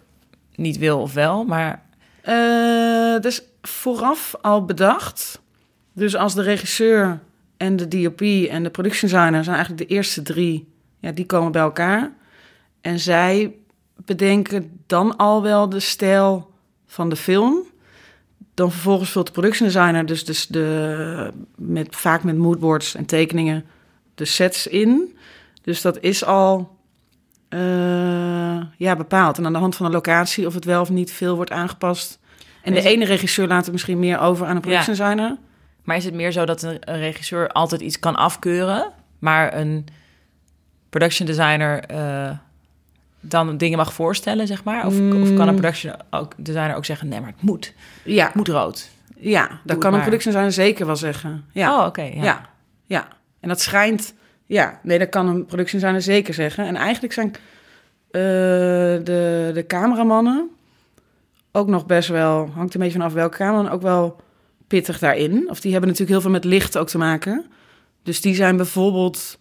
niet 0.55 0.79
wil 0.79 1.01
of 1.01 1.13
wel, 1.13 1.45
maar 1.45 1.83
Eh, 2.23 3.21
dus 3.21 3.43
vooraf 3.63 4.35
al 4.41 4.65
bedacht. 4.65 5.41
Dus 5.93 6.17
als 6.17 6.35
de 6.35 6.43
regisseur 6.43 7.21
en 7.57 7.77
de 7.77 7.89
DOP 7.89 8.21
en 8.51 8.63
de 8.63 8.71
production 8.71 9.11
designer 9.11 9.45
zijn 9.45 9.57
eigenlijk 9.57 9.89
de 9.89 9.95
eerste 9.95 10.23
drie, 10.23 10.69
ja, 10.99 11.13
die 11.13 11.27
komen 11.27 11.53
bij 11.53 11.63
elkaar. 11.63 12.13
En 12.81 12.99
zij 12.99 13.55
bedenken 13.97 14.81
dan 14.87 15.17
al 15.17 15.43
wel 15.43 15.69
de 15.69 15.81
stijl 15.81 16.52
van 16.93 17.09
de 17.09 17.17
film. 17.17 17.63
Dan 18.55 18.71
vervolgens 18.71 19.11
vult 19.11 19.27
de 19.27 19.33
production 19.33 19.69
designer 19.69 20.07
dus, 20.07 20.25
dus 20.25 20.47
de, 20.47 21.33
met, 21.57 21.97
vaak 21.97 22.23
met 22.23 22.37
moodboards 22.37 22.95
en 22.95 23.07
tekeningen 23.07 23.65
de 24.15 24.25
sets 24.25 24.67
in. 24.67 25.17
Dus 25.63 25.81
dat 25.81 26.01
is 26.01 26.25
al 26.25 26.77
eh, 27.49 28.63
ja, 28.77 28.97
bepaald. 28.97 29.39
En 29.39 29.47
aan 29.47 29.53
de 29.53 29.59
hand 29.59 29.77
van 29.77 29.87
de 29.87 29.93
locatie 29.93 30.47
of 30.47 30.55
het 30.55 30.65
wel 30.65 30.81
of 30.81 30.91
niet 30.91 31.13
veel 31.13 31.37
wordt 31.37 31.51
aangepast. 31.51 32.19
En 32.63 32.73
de 32.73 32.79
Is 32.79 32.85
ene 32.85 33.05
regisseur 33.05 33.47
laat 33.47 33.65
het 33.65 33.73
misschien 33.73 33.99
meer 33.99 34.19
over 34.19 34.47
aan 34.47 34.55
de 34.55 34.61
production 34.61 34.97
designer. 34.97 35.37
Maar 35.85 35.97
is 35.97 36.05
het 36.05 36.15
meer 36.15 36.33
zo 36.33 36.45
dat 36.45 36.63
een, 36.63 36.77
een 36.81 36.99
regisseur 36.99 37.49
altijd 37.49 37.81
iets 37.81 37.99
kan 37.99 38.17
afkeuren, 38.17 38.93
maar 39.19 39.57
een 39.57 39.87
production 40.89 41.27
designer 41.27 41.85
eh, 41.85 42.31
dan 43.23 43.57
dingen 43.57 43.79
mag 43.79 43.93
voorstellen, 43.93 44.47
zeg 44.47 44.65
maar? 44.65 44.87
Of, 44.87 44.95
of 44.95 45.35
kan 45.35 45.49
een 45.49 45.55
production 45.55 45.95
ook, 46.11 46.33
designer 46.37 46.77
ook 46.77 46.85
zeggen: 46.85 47.09
nee, 47.09 47.21
maar 47.21 47.29
het 47.29 47.43
moet, 47.43 47.75
Ja, 48.05 48.27
het 48.27 48.35
moet 48.35 48.49
rood? 48.49 48.91
ja 49.23 49.61
dat 49.65 49.79
kan 49.79 49.95
een 49.95 50.01
production 50.01 50.33
designer 50.33 50.53
zeker 50.53 50.87
wel 50.87 50.97
zeggen. 50.97 51.45
Ja. 51.53 51.79
Oh, 51.79 51.87
oké. 51.87 52.03
ja. 52.03 52.23
Ja. 52.23 52.49
ja, 52.87 53.09
En 53.41 53.49
dat 53.49 53.61
schijnt... 53.61 54.15
Ja, 54.47 54.81
nee, 54.83 54.99
dat 54.99 55.09
kan 55.09 55.29
een 55.29 55.47
production 55.47 55.81
designer 55.81 56.03
zeker 56.03 56.35
zeggen. 56.35 56.67
En 56.67 56.77
eigenlijk 56.77 57.13
zijn 57.13 57.29
eh, 58.11 58.21
de, 59.05 59.51
de 59.55 59.65
cameramannen 59.67 60.51
ook 61.53 61.69
nog 61.69 61.87
best 61.87 62.09
wel... 62.09 62.51
Hangt 62.55 62.75
een 62.75 62.81
beetje 62.81 62.99
vanaf 62.99 63.13
welke 63.13 63.37
cameraman, 63.37 63.73
ook 63.73 63.83
wel 63.83 64.21
pittig 64.67 64.99
daarin. 64.99 65.51
Of 65.51 65.61
die 65.61 65.73
hebben 65.73 65.91
natuurlijk 65.91 66.19
heel 66.19 66.31
veel 66.31 66.41
met 66.41 66.45
licht 66.45 66.79
ook 66.79 66.89
te 66.89 66.99
maken. 66.99 67.47
Dus 68.03 68.21
die 68.21 68.35
zijn 68.35 68.57
bijvoorbeeld... 68.57 69.39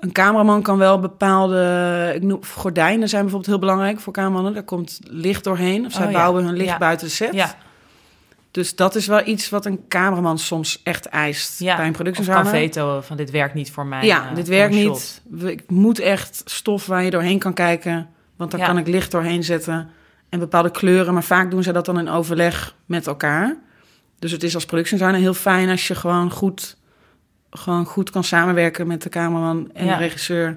Een 0.00 0.12
cameraman 0.12 0.62
kan 0.62 0.78
wel 0.78 1.00
bepaalde... 1.00 2.12
Ik 2.14 2.22
noem, 2.22 2.44
gordijnen 2.44 3.08
zijn 3.08 3.22
bijvoorbeeld 3.22 3.50
heel 3.50 3.60
belangrijk 3.60 4.00
voor 4.00 4.12
cameramannen. 4.12 4.54
Daar 4.54 4.62
komt 4.62 5.00
licht 5.04 5.44
doorheen. 5.44 5.86
Of 5.86 5.92
zij 5.92 6.04
Oh, 6.06 6.10
ja. 6.10 6.16
bouwen 6.18 6.44
hun 6.44 6.54
licht 6.56 6.68
Ja. 6.68 6.78
buiten 6.78 7.06
de 7.06 7.12
set. 7.12 7.34
Ja. 7.34 7.54
Dus 8.50 8.76
dat 8.76 8.94
is 8.94 9.06
wel 9.06 9.26
iets 9.26 9.48
wat 9.48 9.64
een 9.66 9.80
cameraman 9.88 10.38
soms 10.38 10.80
echt 10.82 11.06
eist 11.06 11.58
Ja, 11.58 11.76
bij 11.76 11.86
een 11.86 11.92
productiezanger. 11.92 12.46
veto 12.46 13.00
van 13.00 13.16
dit 13.16 13.30
werkt 13.30 13.54
niet 13.54 13.70
voor 13.72 13.86
mij. 13.86 14.04
Ja, 14.06 14.28
eh, 14.28 14.34
dit 14.34 14.48
werkt 14.48 14.74
niet. 14.74 15.22
Ik 15.44 15.70
moet 15.70 15.98
echt 15.98 16.42
stof 16.44 16.86
waar 16.86 17.02
je 17.02 17.10
doorheen 17.10 17.38
kan 17.38 17.52
kijken. 17.54 18.08
Want 18.36 18.50
daar 18.50 18.60
Ja. 18.60 18.66
kan 18.66 18.78
ik 18.78 18.86
licht 18.86 19.10
doorheen 19.10 19.44
zetten. 19.44 19.88
En 20.28 20.38
bepaalde 20.38 20.70
kleuren. 20.70 21.12
Maar 21.14 21.22
vaak 21.22 21.50
doen 21.50 21.62
ze 21.62 21.72
dat 21.72 21.84
dan 21.84 21.98
in 21.98 22.08
overleg 22.08 22.74
met 22.86 23.06
elkaar. 23.06 23.56
Dus 24.18 24.30
het 24.32 24.42
is 24.42 24.54
als 24.54 24.64
productiedesigner 24.64 25.20
heel 25.20 25.34
fijn 25.34 25.68
als 25.68 25.88
je 25.88 25.94
gewoon 25.94 26.30
goed, 26.30 26.76
gewoon 27.56 27.84
goed 27.84 28.10
kan 28.10 28.24
samenwerken 28.24 28.86
met 28.86 29.02
de 29.02 29.08
cameraman 29.08 29.70
en 29.74 29.86
Ja. 29.86 29.96
de 29.96 30.02
regisseur. 30.02 30.56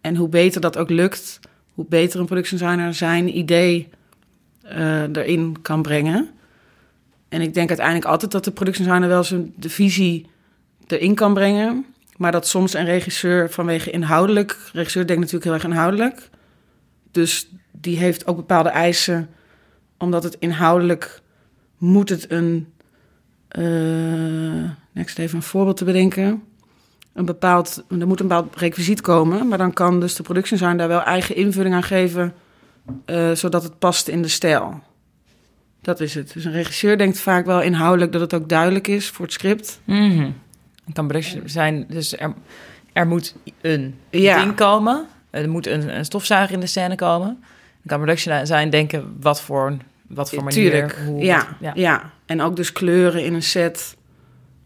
En 0.00 0.16
hoe 0.16 0.28
beter 0.28 0.60
dat 0.60 0.76
ook 0.76 0.90
lukt, 0.90 1.40
hoe 1.74 1.86
beter 1.88 2.20
een 2.20 2.26
productiedesigner 2.26 2.94
zijn 2.94 3.38
idee 3.38 3.88
eh, 4.62 5.02
erin 5.02 5.56
kan 5.62 5.82
brengen. 5.82 6.30
En 7.28 7.40
ik 7.40 7.54
denk 7.54 7.68
uiteindelijk 7.68 8.06
altijd 8.06 8.32
dat 8.32 8.44
de 8.44 8.50
productiedesigner 8.50 9.08
wel 9.08 9.24
zijn 9.24 9.52
de 9.56 9.70
visie 9.70 10.26
erin 10.86 11.14
kan 11.14 11.34
brengen. 11.34 11.86
Maar 12.16 12.32
dat 12.32 12.46
soms 12.46 12.74
een 12.74 12.84
regisseur 12.84 13.50
vanwege 13.50 13.90
inhoudelijk... 13.90 14.58
regisseur 14.72 15.06
denkt 15.06 15.22
natuurlijk 15.22 15.44
heel 15.44 15.54
erg 15.54 15.64
inhoudelijk. 15.64 16.28
Dus 17.10 17.48
die 17.70 17.96
heeft 17.96 18.26
ook 18.26 18.36
bepaalde 18.36 18.68
eisen. 18.68 19.28
Omdat 19.98 20.22
het 20.22 20.36
inhoudelijk 20.38 21.20
moet 21.78 22.08
het 22.08 22.30
een... 22.30 22.72
eh 23.48 24.70
next 24.92 25.18
even 25.18 25.36
een 25.36 25.42
voorbeeld 25.42 25.76
te 25.76 25.84
bedenken. 25.84 26.42
Een 27.12 27.24
bepaald, 27.24 27.84
er 28.00 28.06
moet 28.06 28.20
een 28.20 28.28
bepaald 28.28 28.56
requisiet 28.56 29.00
komen. 29.00 29.48
Maar 29.48 29.58
dan 29.58 29.72
kan 29.72 30.00
dus 30.00 30.14
de 30.16 30.22
productiedesigner 30.22 30.78
daar 30.78 30.88
wel 30.88 31.02
eigen 31.02 31.36
invulling 31.36 31.74
aan 31.74 31.82
geven... 31.82 32.34
eh, 33.04 33.30
zodat 33.32 33.62
het 33.62 33.78
past 33.78 34.08
in 34.08 34.22
de 34.22 34.28
stijl. 34.28 34.80
Dat 35.80 36.00
is 36.00 36.14
het. 36.14 36.32
Dus 36.32 36.44
een 36.44 36.52
regisseur 36.52 36.98
denkt 36.98 37.20
vaak 37.20 37.46
wel 37.46 37.62
inhoudelijk 37.62 38.12
dat 38.12 38.20
het 38.20 38.34
ook 38.34 38.48
duidelijk 38.48 38.88
is 38.88 39.08
voor 39.08 39.24
het 39.24 39.34
script. 39.34 39.80
Mhm. 39.84 40.30
Het 40.84 40.94
kan 40.94 41.06
production 41.06 41.42
zijn, 41.48 41.84
dus 41.88 42.18
er, 42.18 42.34
er 42.92 43.06
moet 43.06 43.34
een 43.60 43.94
Ja. 44.10 44.38
ding 44.42 44.54
komen. 44.54 45.06
Er 45.30 45.48
moet 45.50 45.66
een, 45.66 45.96
een 45.96 46.04
stofzuiger 46.04 46.54
in 46.54 46.60
de 46.60 46.66
scène 46.66 46.94
komen. 46.94 47.28
Het 47.82 47.86
kan 47.90 47.98
production 47.98 48.46
zijn 48.46 48.70
denken 48.70 49.16
wat 49.20 49.40
voor, 49.42 49.76
wat 50.06 50.30
voor 50.30 50.44
manier. 50.44 50.70
Tuurlijk, 50.70 50.98
hoe, 51.06 51.22
ja, 51.24 51.36
wat- 51.36 51.46
ja. 51.60 51.72
ja. 51.74 52.10
En 52.26 52.40
ook 52.40 52.56
dus 52.56 52.72
kleuren 52.72 53.24
in 53.24 53.34
een 53.34 53.42
set. 53.42 53.96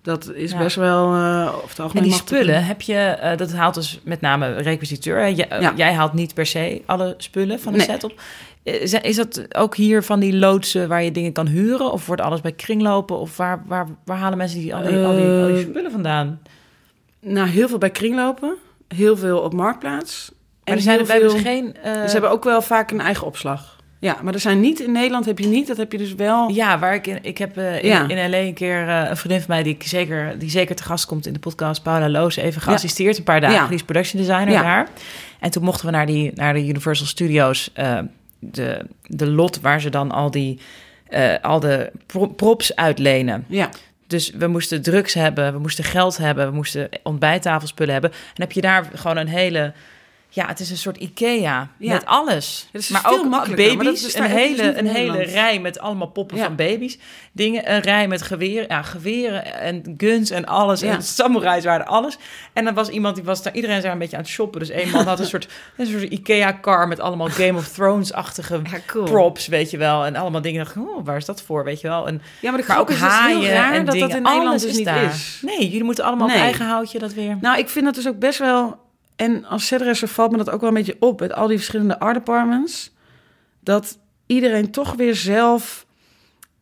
Dat 0.07 0.33
is 0.35 0.51
Ja. 0.51 0.59
best 0.59 0.77
wel... 0.77 1.15
eh 1.15 1.53
of 1.63 1.69
het 1.69 1.79
En 1.79 1.83
algemeen 1.85 2.03
die 2.03 2.13
mag 2.13 2.21
het- 2.21 2.29
spullen, 2.29 2.65
heb 2.65 2.81
je, 2.83 2.95
eh, 2.95 3.37
dat 3.37 3.53
haalt 3.53 3.75
dus 3.75 4.01
met 4.05 4.21
name 4.21 4.53
requisiteur. 4.53 5.19
eh, 5.23 5.37
Ja. 5.37 5.73
jij 5.77 5.93
haalt 5.93 6.13
niet 6.13 6.35
per 6.35 6.47
se 6.47 6.83
alle 6.87 7.15
spullen 7.19 7.61
van 7.61 7.73
de 7.73 7.79
Nee. 7.79 7.87
set 7.87 8.05
op. 8.05 8.21
Is 8.63 8.93
is 8.93 9.17
dat 9.17 9.55
ook 9.57 9.77
hier 9.77 10.03
van 10.03 10.21
die 10.21 10.37
loodsen 10.37 10.89
waar 10.89 11.03
je 11.03 11.13
dingen 11.13 11.33
kan 11.33 11.47
huren? 11.47 11.93
Of 11.93 12.07
wordt 12.07 12.23
alles 12.23 12.41
bij 12.41 12.53
kringlopen? 12.53 13.19
Of 13.19 13.37
waar, 13.37 13.63
waar, 13.67 13.87
waar 14.05 14.17
halen 14.19 14.39
mensen 14.39 14.59
die, 14.61 14.75
al, 14.75 14.83
die, 14.83 15.05
al, 15.05 15.17
die, 15.17 15.27
al 15.43 15.47
die 15.47 15.61
spullen 15.61 15.91
vandaan? 15.91 16.41
Nou, 17.21 17.49
heel 17.49 17.69
veel 17.69 17.79
bij 17.79 17.91
kringlopen. 17.91 18.55
Heel 18.89 19.17
veel 19.17 19.39
op 19.39 19.53
Marktplaats. 19.53 20.31
Maar 20.65 20.75
er 20.75 20.81
zijn 20.81 20.99
er 20.99 21.07
bij 21.07 21.19
dus 21.19 21.33
veel- 21.33 21.41
geen... 21.41 21.77
Ze 21.83 21.89
hebben 22.13 22.31
ook 22.31 22.45
wel 22.45 22.63
vaak 22.63 22.91
een 22.91 23.01
eigen 23.01 23.27
opslag. 23.27 23.76
Ja, 24.07 24.17
maar 24.23 24.35
er 24.35 24.41
zijn 24.41 24.61
niet... 24.61 24.81
In 24.81 24.93
Nederland 24.93 25.25
heb 25.27 25.39
je 25.39 25.47
niet. 25.47 25.67
Dat 25.67 25.77
heb 25.77 25.93
je 25.93 25.99
dus 25.99 26.15
wel... 26.15 26.49
Ja, 26.51 26.79
waar 26.79 26.95
ik 26.95 27.07
in, 27.07 27.19
ik 27.23 27.39
heb 27.39 27.57
eh, 27.57 27.83
in, 27.83 27.89
Ja. 27.89 28.09
in 28.09 28.31
LA 28.31 28.37
een 28.39 28.55
keer 28.55 28.89
eh, 28.89 29.09
een 29.11 29.17
vriendin 29.17 29.41
van 29.41 29.51
mij 29.55 29.63
die 29.63 29.75
ik 29.75 29.83
zeker 29.83 30.39
die 30.39 30.51
zeker 30.51 30.75
te 30.77 30.83
gast 30.83 31.07
komt 31.07 31.27
in 31.27 31.33
de 31.33 31.39
podcast, 31.39 31.83
Paula 31.83 32.09
Loos, 32.09 32.37
even 32.37 32.61
geassisteerd 32.63 33.19
een 33.19 33.25
paar 33.25 33.41
dagen. 33.41 33.57
Ja. 33.57 33.67
Die 33.67 33.75
is 33.75 33.83
production 33.83 34.23
designer 34.23 34.63
daar. 34.63 34.89
En 35.41 35.51
toen 35.51 35.63
mochten 35.65 35.87
we 35.87 35.93
naar 35.93 36.07
die 36.07 36.33
naar 36.35 36.53
de 36.55 36.67
Universal 36.67 37.07
Studios, 37.07 37.71
eh, 37.75 37.99
de 38.39 38.87
de 39.07 39.27
lot 39.27 39.61
waar 39.61 39.81
ze 39.81 39.91
dan 39.91 40.11
al 40.11 40.31
die 40.31 40.61
al 41.43 41.61
de 41.61 41.91
pro- 42.07 42.27
props 42.27 42.77
uitlenen. 42.77 43.45
Ja, 43.49 43.69
Dus 44.07 44.31
we 44.31 44.47
moesten 44.47 44.83
drugs 44.83 45.15
hebben, 45.15 45.53
we 45.53 45.59
moesten 45.59 45.85
geld 45.85 46.17
hebben, 46.17 46.47
we 46.49 46.55
moesten 46.55 46.89
ontbijttafelspullen 47.03 47.93
hebben. 47.93 48.11
En 48.11 48.17
heb 48.43 48.53
je 48.53 48.61
daar 48.61 48.89
gewoon 48.95 49.17
een 49.17 49.29
hele 49.29 49.73
ja, 50.37 50.47
het 50.47 50.61
is 50.61 50.70
een 50.70 50.76
soort 50.76 50.97
IKEA 50.97 51.68
Ja. 51.78 51.93
met 51.93 52.05
alles. 52.07 52.68
Het 52.72 52.80
is 52.82 52.89
maar 52.89 53.03
ook 53.07 53.24
makkelijker, 53.28 53.66
maar 53.76 53.84
dat 53.84 53.95
baby's, 53.95 54.14
een 54.14 54.20
dus 54.22 54.30
niet 54.30 54.39
hele, 54.41 54.78
een 54.78 54.87
hele 54.87 55.22
rij 55.22 55.61
met 55.61 55.78
allemaal 55.78 56.07
poppen 56.07 56.37
Ja. 56.37 56.45
van 56.45 56.57
baby's. 56.57 56.99
Dingen, 57.32 57.72
een 57.72 57.80
rij 57.80 58.09
met 58.09 58.22
geweren, 58.22 58.64
ja, 58.68 58.82
geweren 58.82 59.55
en 59.61 59.95
guns 59.97 60.30
en 60.30 60.45
alles. 60.47 60.82
En 60.82 61.03
samurais 61.03 61.64
waren 61.64 61.87
alles. 61.87 62.18
En 62.53 62.64
dan 62.64 62.74
was 62.74 62.89
iemand 62.89 63.14
die 63.14 63.24
was 63.24 63.43
daar, 63.43 63.55
iedereen 63.55 63.80
zei 63.80 63.93
een 63.93 63.99
beetje 63.99 64.16
aan 64.16 64.22
het 64.22 64.30
shoppen. 64.32 64.61
Dus 64.61 64.70
een 64.70 64.91
man 64.91 65.07
had 65.07 65.18
een 65.20 65.26
soort, 65.34 65.49
een 65.76 65.87
soort 65.87 66.03
IKEA-car 66.03 66.89
met 66.89 67.01
allemaal 67.01 67.28
Game 67.28 67.59
of 67.59 67.68
Thrones-achtige 67.68 68.61
cool. 68.87 69.05
props, 69.05 69.47
weet 69.47 69.70
je 69.70 69.76
wel. 69.78 70.05
En 70.05 70.16
allemaal 70.16 70.41
dingen. 70.43 70.64
dacht 70.64 70.76
Oh, 70.76 71.05
waar 71.05 71.16
is 71.16 71.24
dat 71.24 71.43
voor, 71.43 71.64
weet 71.64 71.80
je 71.80 71.89
wel? 71.89 72.07
En, 72.07 72.22
Ja, 72.41 72.51
maar, 72.51 72.64
maar 72.66 72.78
ook 72.78 72.91
is, 72.91 73.01
heel 73.01 73.09
haaien 73.09 73.51
raar 73.53 73.72
en 73.74 73.84
dat 73.84 73.95
dingen. 73.95 74.09
dat 74.09 74.16
in 74.16 74.22
Nederland 74.22 74.49
alles 74.49 74.62
dus 74.62 74.70
is 74.70 74.76
niet 74.76 74.87
daar. 74.87 75.03
is. 75.05 75.39
Nee, 75.43 75.64
jullie 75.68 75.84
moeten 75.84 76.05
allemaal 76.05 76.26
Nee. 76.26 76.37
op 76.37 76.43
eigen 76.43 76.66
houtje 76.66 76.99
dat 76.99 77.12
weer. 77.12 77.39
Nou, 77.41 77.59
ik 77.59 77.68
vind 77.68 77.84
dat 77.84 77.95
dus 77.95 78.09
ook 78.09 78.18
best 78.18 78.39
wel... 78.39 78.84
En 79.17 79.45
als 79.45 79.67
setdresser 79.67 80.09
valt 80.09 80.31
me 80.31 80.37
dat 80.37 80.51
ook 80.51 80.61
wel 80.61 80.69
een 80.69 80.75
beetje 80.75 80.97
op... 81.01 81.21
met 81.21 81.33
al 81.33 81.47
die 81.47 81.57
verschillende 81.57 81.99
art 81.99 82.14
departments... 82.14 82.95
dat 83.61 83.99
iedereen 84.27 84.71
toch 84.71 84.95
weer 84.95 85.14
zelf... 85.14 85.87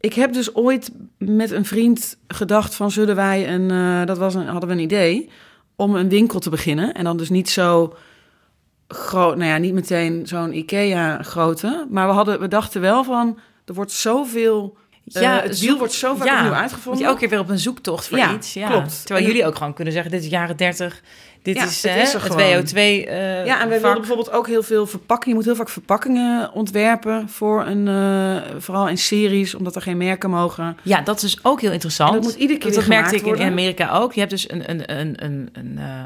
Ik 0.00 0.14
heb 0.14 0.32
dus 0.32 0.54
ooit 0.54 0.90
met 1.18 1.50
een 1.50 1.64
vriend 1.64 2.16
gedacht 2.28 2.74
van... 2.74 2.90
zullen 2.90 3.16
wij 3.16 3.48
een... 3.54 3.70
eh, 3.70 4.06
dat 4.06 4.18
was 4.18 4.34
een, 4.34 4.46
hadden 4.46 4.68
we 4.68 4.74
een 4.74 4.80
idee... 4.80 5.30
om 5.76 5.94
een 5.94 6.08
winkel 6.08 6.40
te 6.40 6.50
beginnen. 6.50 6.94
En 6.94 7.04
dan 7.04 7.16
dus 7.16 7.30
niet 7.30 7.50
zo 7.50 7.94
groot... 8.88 9.36
Nou 9.36 9.50
ja, 9.50 9.56
niet 9.56 9.74
meteen 9.74 10.26
zo'n 10.26 10.52
IKEA-grootte. 10.52 11.86
Maar 11.90 12.06
we, 12.06 12.12
hadden, 12.12 12.40
we 12.40 12.48
dachten 12.48 12.80
wel 12.80 13.04
van... 13.04 13.38
er 13.64 13.74
wordt 13.74 13.92
zoveel... 13.92 14.76
Ja, 15.04 15.40
het 15.40 15.60
wiel 15.60 15.78
wordt 15.78 15.92
zo 15.92 16.14
vaak 16.14 16.26
ja, 16.26 16.36
opnieuw 16.38 16.52
uitgevonden. 16.52 17.02
je 17.02 17.06
elke 17.06 17.20
keer 17.20 17.28
weer 17.28 17.38
op 17.38 17.48
een 17.48 17.58
zoektocht 17.58 18.06
voor 18.06 18.18
Ja, 18.18 18.34
iets. 18.34 18.54
Ja, 18.54 18.68
klopt. 18.68 18.98
Terwijl 19.06 19.26
En- 19.26 19.32
jullie 19.32 19.46
ook 19.46 19.56
gewoon 19.56 19.74
kunnen 19.74 19.92
zeggen, 19.92 20.10
dit 20.10 20.22
is 20.22 20.28
jaren 20.28 20.56
30. 20.56 21.02
Dit 21.44 21.56
Ja, 21.56 21.64
is, 21.64 21.82
het 21.82 21.92
eh, 21.92 22.02
is 22.02 22.12
het 22.12 22.22
gewoon. 22.22 22.64
WO2 22.64 22.74
eh 22.74 23.46
Ja, 23.46 23.60
en 23.60 23.68
wij 23.68 23.80
vak. 23.80 23.80
wilden 23.80 23.94
bijvoorbeeld 23.98 24.30
ook 24.30 24.46
heel 24.46 24.62
veel 24.62 24.86
verpakkingen. 24.86 25.28
Je 25.28 25.34
moet 25.34 25.44
heel 25.44 25.64
vaak 25.64 25.68
verpakkingen 25.72 26.52
ontwerpen 26.52 27.28
voor 27.28 27.66
een, 27.66 27.88
eh, 27.88 28.42
vooral 28.58 28.88
in 28.88 28.98
series, 28.98 29.54
omdat 29.54 29.76
er 29.76 29.82
geen 29.82 29.96
merken 29.96 30.30
mogen. 30.30 30.76
Ja, 30.82 31.00
dat 31.00 31.22
is 31.22 31.38
ook 31.42 31.60
heel 31.60 31.72
interessant. 31.72 32.14
En 32.14 32.16
dat 32.20 32.24
moet 32.24 32.40
iedere 32.40 32.58
keer 32.58 32.72
dat 32.72 32.84
weer 32.84 32.88
merkte 32.98 33.16
ik 33.16 33.26
in. 33.26 33.46
Amerika 33.46 33.90
ook. 33.98 34.12
Je 34.12 34.18
hebt 34.20 34.32
dus 34.32 34.50
een, 34.50 34.70
een, 34.70 34.98
een, 35.00 35.24
een, 35.24 35.48
een, 35.52 35.78
eh, 35.78 36.02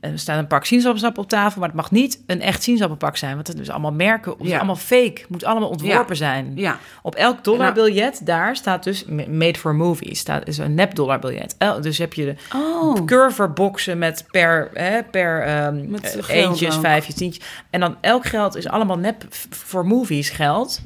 er 0.00 0.18
staat 0.18 0.38
een 0.38 0.46
pak 0.46 0.64
sinaasappelsap 0.64 1.18
op 1.18 1.28
tafel, 1.28 1.60
maar 1.60 1.68
het 1.68 1.76
mag 1.76 1.90
niet 1.90 2.22
een 2.26 2.40
echt 2.40 2.62
sinaasappelpak 2.62 3.16
zijn, 3.16 3.34
want 3.34 3.46
het 3.46 3.58
is 3.58 3.70
allemaal 3.70 3.92
merken, 3.92 4.32
het 4.32 4.40
is 4.40 4.48
Ja. 4.48 4.56
allemaal 4.56 4.76
fake, 4.76 5.20
moet 5.28 5.44
allemaal 5.44 5.68
ontworpen 5.68 6.16
zijn. 6.16 6.52
Ja, 6.54 6.78
Op 7.02 7.14
elk 7.14 7.44
dollarbiljet 7.44 8.26
daar 8.26 8.56
staat 8.56 8.84
dus 8.84 9.04
made 9.28 9.58
for 9.58 9.74
movies, 9.74 10.18
staat 10.18 10.46
is 10.46 10.58
een 10.58 10.74
nep 10.74 10.94
dollarbiljet. 10.94 11.56
Dus 11.80 11.98
heb 11.98 12.14
je 12.14 12.24
de 12.24 12.34
oh. 12.58 13.04
curverboxen 13.04 13.98
met 13.98 14.24
per, 14.30 14.70
hè, 14.72 15.02
per 15.02 15.46
Met 15.72 16.04
eh, 16.04 16.10
geld 16.24 16.28
eentjes, 16.28 16.76
vijfjes, 16.76 17.14
tientjes. 17.14 17.44
En 17.70 17.80
dan 17.80 17.96
elk 18.00 18.26
geld 18.26 18.56
is 18.56 18.68
allemaal 18.68 18.98
nep 18.98 19.24
voor 19.50 19.86
movies 19.86 20.30
geld. 20.30 20.80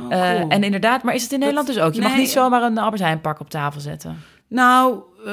Oh, 0.00 0.12
Eh, 0.12 0.40
en 0.48 0.62
inderdaad, 0.62 1.02
maar 1.02 1.14
is 1.14 1.22
het 1.22 1.32
in 1.32 1.38
Nederland 1.38 1.66
dus 1.66 1.78
ook? 1.78 1.94
Je 1.94 2.00
mag 2.00 2.16
niet 2.16 2.30
zomaar 2.30 2.62
een 2.62 2.78
Albert 2.78 3.02
Heijn 3.02 3.20
pak 3.20 3.40
op 3.40 3.50
tafel 3.50 3.80
zetten. 3.80 4.22
Nou, 4.48 4.98
eh, 5.26 5.32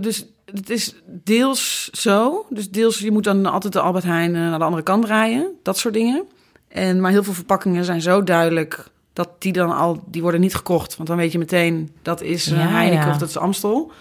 dus 0.00 0.26
het 0.52 0.70
is 0.70 0.94
deels 1.06 1.90
zo. 1.92 2.46
Dus 2.48 2.70
deels, 2.70 2.98
je 2.98 3.10
moet 3.10 3.24
dan 3.24 3.46
altijd 3.46 3.72
de 3.72 3.80
Albert 3.80 4.04
Heijn 4.04 4.34
eh, 4.34 4.40
naar 4.40 4.58
de 4.58 4.64
andere 4.64 4.82
kant 4.82 5.04
draaien. 5.04 5.50
Dat 5.62 5.78
soort 5.78 5.94
dingen. 5.94 6.24
En, 6.68 7.00
maar 7.00 7.10
heel 7.10 7.22
veel 7.22 7.32
verpakkingen 7.32 7.84
zijn 7.84 8.00
zo 8.00 8.22
duidelijk 8.24 8.88
dat 9.12 9.28
die 9.38 9.52
dan 9.52 9.76
al, 9.76 10.02
die 10.06 10.22
worden 10.22 10.40
niet 10.40 10.54
gekocht. 10.54 10.96
Want 10.96 11.08
dan 11.08 11.18
weet 11.18 11.32
je 11.32 11.38
meteen, 11.38 11.90
dat 12.02 12.22
is 12.22 12.50
eh, 12.50 12.58
Ja, 12.58 12.68
Heineken 12.68 13.06
ja. 13.06 13.10
of 13.10 13.18
dat 13.18 13.28
is 13.28 13.36
Amstel. 13.36 13.92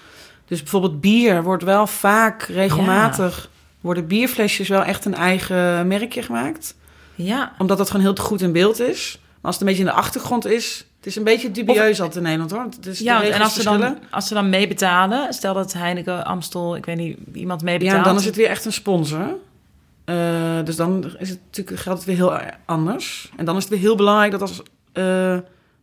Dus 0.46 0.60
bijvoorbeeld 0.60 1.02
bier 1.02 1.44
wordt 1.44 1.64
wel 1.64 1.88
vaak 1.88 2.44
regelmatig... 2.44 3.50
worden 3.82 4.08
bierflesjes 4.08 4.68
wel 4.68 4.84
echt 4.84 5.06
een 5.06 5.16
eigen 5.16 5.88
merkje 5.88 6.22
gemaakt. 6.22 6.76
Ja. 7.16 7.54
Omdat 7.58 7.78
dat 7.78 7.92
gewoon 7.92 8.06
heel 8.06 8.24
goed 8.26 8.42
in 8.42 8.52
beeld 8.52 8.80
is. 8.80 9.20
Maar 9.22 9.38
als 9.42 9.54
het 9.54 9.62
een 9.62 9.68
beetje 9.68 9.84
in 9.84 9.90
de 9.90 10.02
achtergrond 10.02 10.46
is... 10.46 10.86
Het 11.00 11.08
is 11.08 11.16
een 11.16 11.24
beetje 11.24 11.52
dubieus 11.52 12.00
altijd 12.02 12.16
in 12.16 12.22
Nederland 12.24 12.52
hoor. 12.52 12.64
Het 12.64 12.86
is 12.86 13.00
Ja, 13.00 13.24
en 13.24 13.42
als 13.42 13.54
ze, 13.54 13.64
dan, 13.64 13.98
als 14.12 14.28
ze 14.28 14.34
dan 14.34 14.50
meebetalen, 14.50 15.34
stel 15.34 15.54
dat 15.54 15.74
Heineken, 15.74 16.26
Amstel, 16.26 16.76
ik 16.76 16.86
weet 16.86 16.98
niet, 16.98 17.18
iemand 17.34 17.60
Ja, 17.62 17.66
meebetaalt. 17.66 17.98
en 17.98 18.04
dan 18.04 18.16
is 18.16 18.26
het 18.26 18.36
weer 18.36 18.48
echt 18.50 18.66
een 18.66 18.74
sponsor. 18.74 19.36
Eh, 20.06 20.16
dus 20.64 20.76
dan 20.76 21.06
is 21.20 21.30
het 21.30 21.40
natuurlijk, 21.46 21.80
geldt 21.80 22.00
het 22.00 22.08
weer 22.08 22.16
heel 22.16 22.52
anders. 22.66 23.32
En 23.38 23.46
dan 23.46 23.56
is 23.56 23.62
het 23.64 23.72
weer 23.72 23.82
heel 23.82 23.96
belangrijk 23.96 24.32
dat 24.32 24.42
als... 24.42 24.62
eh 24.94 25.04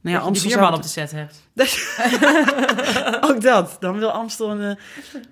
nou 0.01 0.17
ja, 0.19 0.19
Amstel 0.19 0.51
zou- 0.51 0.75
op 0.75 0.83
de 0.83 0.89
set 0.89 1.13
hebt. 1.13 1.43
Ook 3.31 3.41
dat. 3.41 3.77
Dan 3.81 3.99
wil 3.99 4.11
Amstel 4.11 4.51
een... 4.51 4.61
eh, 4.77 4.83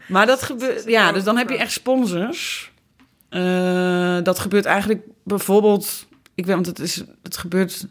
Maar 0.08 0.26
dat 0.26 0.42
gebeurt... 0.42 0.84
Ja, 0.86 1.12
dus 1.12 1.24
dan 1.24 1.36
heb 1.36 1.48
je 1.50 1.56
echt 1.56 1.72
sponsors. 1.72 2.72
Dat 4.22 4.38
gebeurt 4.38 4.64
eigenlijk 4.64 5.02
bijvoorbeeld... 5.24 6.06
Ik 6.34 6.46
weet, 6.46 6.54
want 6.54 6.66
het, 6.66 6.78
is, 6.78 7.02
het 7.22 7.36
gebeurt... 7.36 7.86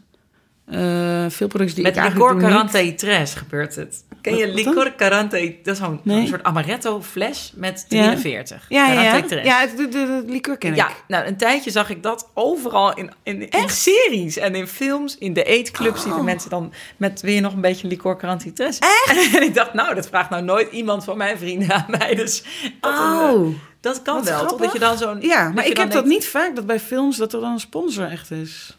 eh, 0.66 1.24
veel 1.28 1.46
producties 1.48 1.74
die 1.74 1.84
Met 1.84 1.96
ik 1.96 2.02
eigenlijk 2.02 2.30
doe 2.40 2.82
niet. 2.82 2.98
Tres 2.98 3.34
gebeurt 3.34 3.74
het. 3.76 4.04
Ken 4.20 4.36
je 4.36 4.46
Wat- 4.46 4.54
wat 4.54 4.64
dan? 4.64 4.74
licor 4.74 4.94
Carante? 4.96 5.56
Dat 5.62 5.74
is 5.74 5.80
zo'n 5.82 6.00
Nee. 6.02 6.18
zo'n 6.18 6.26
soort 6.26 6.42
amaretto 6.42 7.02
fles 7.02 7.52
met 7.56 7.84
Ja. 7.88 8.02
43. 8.04 8.66
Ja, 8.68 8.86
ja, 8.86 8.92
ja. 9.02 9.10
Carante 9.10 9.28
Tres. 9.34 9.44
Ja, 9.46 9.60
het- 9.60 9.76
de, 9.76 9.88
de, 9.88 10.22
de 10.26 10.32
liqueur 10.32 10.58
ken 10.58 10.74
Ja, 10.74 10.88
ik. 10.88 11.04
nou, 11.08 11.26
een 11.26 11.36
tijdje 11.36 11.70
zag 11.70 11.90
ik 11.90 12.02
dat 12.02 12.30
overal 12.34 12.94
in, 12.96 13.10
in, 13.22 13.48
in 13.50 13.68
series 13.68 14.36
en 14.36 14.54
in 14.54 14.66
films. 14.66 15.18
In 15.18 15.32
de 15.32 15.44
eetclubs 15.44 16.02
zien 16.02 16.12
Oh. 16.12 16.18
de 16.18 16.24
mensen 16.24 16.50
dan 16.50 16.72
met... 16.96 17.20
Wil 17.20 17.32
je 17.34 17.40
nog 17.40 17.52
een 17.52 17.60
beetje 17.60 17.88
licor 17.88 18.18
Carantitres? 18.18 18.78
Echt? 18.78 19.34
en 19.36 19.42
ik 19.42 19.54
dacht, 19.54 19.72
nou, 19.74 19.94
dat 19.94 20.06
vraagt 20.08 20.30
nou 20.30 20.42
nooit 20.42 20.72
iemand 20.72 21.04
van 21.04 21.16
mijn 21.16 21.38
vrienden 21.38 21.72
aan 21.72 21.86
mij. 21.98 22.14
Dus 22.14 22.42
dat, 22.80 22.92
een, 22.92 22.98
eh, 22.98 23.30
Oh. 23.34 23.54
dat 23.80 24.02
kan 24.02 24.14
Wat 24.14 24.24
wel, 24.24 24.38
toch? 24.38 24.46
grappig. 24.46 24.64
Dat 24.64 24.72
je 24.72 24.78
dan 24.78 24.98
zo'n... 24.98 25.20
Ja, 25.20 25.48
maar 25.54 25.64
je 25.64 25.70
ik 25.70 25.76
heb 25.76 25.90
dat 25.90 26.04
niet 26.04 26.26
vaak, 26.28 26.56
dat 26.56 26.66
bij 26.66 26.80
films 26.80 27.16
dat 27.16 27.32
er 27.32 27.40
dan 27.40 27.52
een 27.52 27.60
sponsor 27.60 28.10
echt 28.10 28.30
is. 28.30 28.78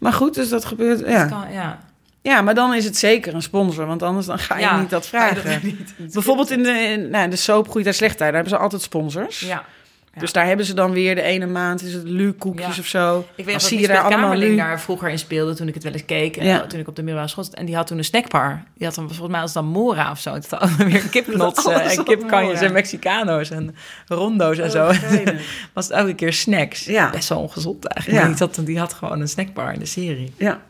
Maar 0.00 0.12
goed, 0.12 0.34
dus 0.34 0.48
dat 0.48 0.64
gebeurt, 0.64 0.98
ja. 1.00 1.18
dat 1.26 1.28
kan- 1.38 1.52
ja. 1.52 1.78
Ja, 2.22 2.42
maar 2.42 2.54
dan 2.54 2.74
is 2.74 2.84
het 2.84 2.96
zeker 2.96 3.34
een 3.34 3.42
sponsor, 3.42 3.86
want 3.86 4.02
anders 4.02 4.26
dan 4.26 4.38
ga 4.38 4.54
je 4.56 4.60
Ja, 4.60 4.80
niet 4.80 4.90
dat 4.90 5.06
vragen. 5.06 5.60
niet. 5.62 5.94
Bijvoorbeeld 6.12 6.50
in 6.50 6.62
de, 6.62 6.70
in, 6.70 7.10
nou, 7.10 7.30
de 7.30 7.36
soap 7.36 7.68
Goeie 7.68 7.82
Tijd 7.84 7.96
Slecht 7.96 8.18
daar 8.18 8.32
hebben 8.32 8.50
ze 8.52 8.58
altijd 8.58 8.82
sponsors. 8.82 9.40
Ja. 9.40 9.64
Ja. 10.14 10.20
Dus 10.20 10.32
daar 10.32 10.46
hebben 10.46 10.66
ze 10.66 10.74
dan 10.74 10.92
weer 10.92 11.14
de 11.14 11.22
ene 11.22 11.46
maand 11.46 11.82
is 11.82 11.92
het 11.94 12.36
koekjes 12.38 12.74
Ja. 12.74 12.80
of 12.80 12.86
zo. 12.86 13.26
Ik 13.34 13.44
weet 13.44 13.60
dat 13.60 13.68
je 13.68 13.86
daar 13.86 14.00
allemaal 14.00 14.20
Kamerling 14.20 14.56
daar 14.56 14.80
vroeger 14.80 15.08
in 15.08 15.18
speelde 15.18 15.54
toen 15.54 15.68
ik 15.68 15.74
het 15.74 15.82
wel 15.82 15.92
eens 15.92 16.04
keek. 16.04 16.36
En 16.36 16.46
Ja. 16.46 16.66
toen 16.66 16.80
ik 16.80 16.88
op 16.88 16.96
de 16.96 17.02
middelbare 17.02 17.30
school 17.32 17.44
zat. 17.44 17.54
En 17.54 17.66
die 17.66 17.74
had 17.76 17.86
toen 17.86 17.98
een 17.98 18.04
snackbar. 18.04 18.62
Die 18.76 18.86
had 18.86 18.94
dan 18.94 19.06
volgens 19.08 19.28
mij 19.30 19.40
als 19.40 19.52
dan 19.52 19.64
Mora 19.66 20.10
of 20.10 20.20
zo. 20.20 20.32
Het 20.32 20.50
had 20.50 20.76
weer 20.76 21.08
kipknotsen 21.10 21.74
Alles 21.74 21.96
en 21.96 22.04
kipkanjes 22.04 22.60
en 22.60 22.72
Mexicano's 22.72 23.50
en 23.50 23.74
rondo's 24.06 24.58
en 24.58 24.64
Oh, 24.64 24.70
zo. 24.70 24.86
was 25.74 25.84
het 25.88 25.96
elke 25.96 26.14
keer 26.14 26.32
snacks. 26.32 26.84
Ja. 26.84 27.10
Best 27.10 27.28
wel 27.28 27.38
ongezond 27.38 27.84
eigenlijk. 27.84 28.26
Die, 28.26 28.36
had, 28.46 28.60
die 28.64 28.78
had 28.78 28.92
gewoon 28.92 29.20
een 29.20 29.28
snackbar 29.28 29.72
in 29.72 29.78
de 29.78 29.86
serie. 29.86 30.32
Ja. 30.36 30.60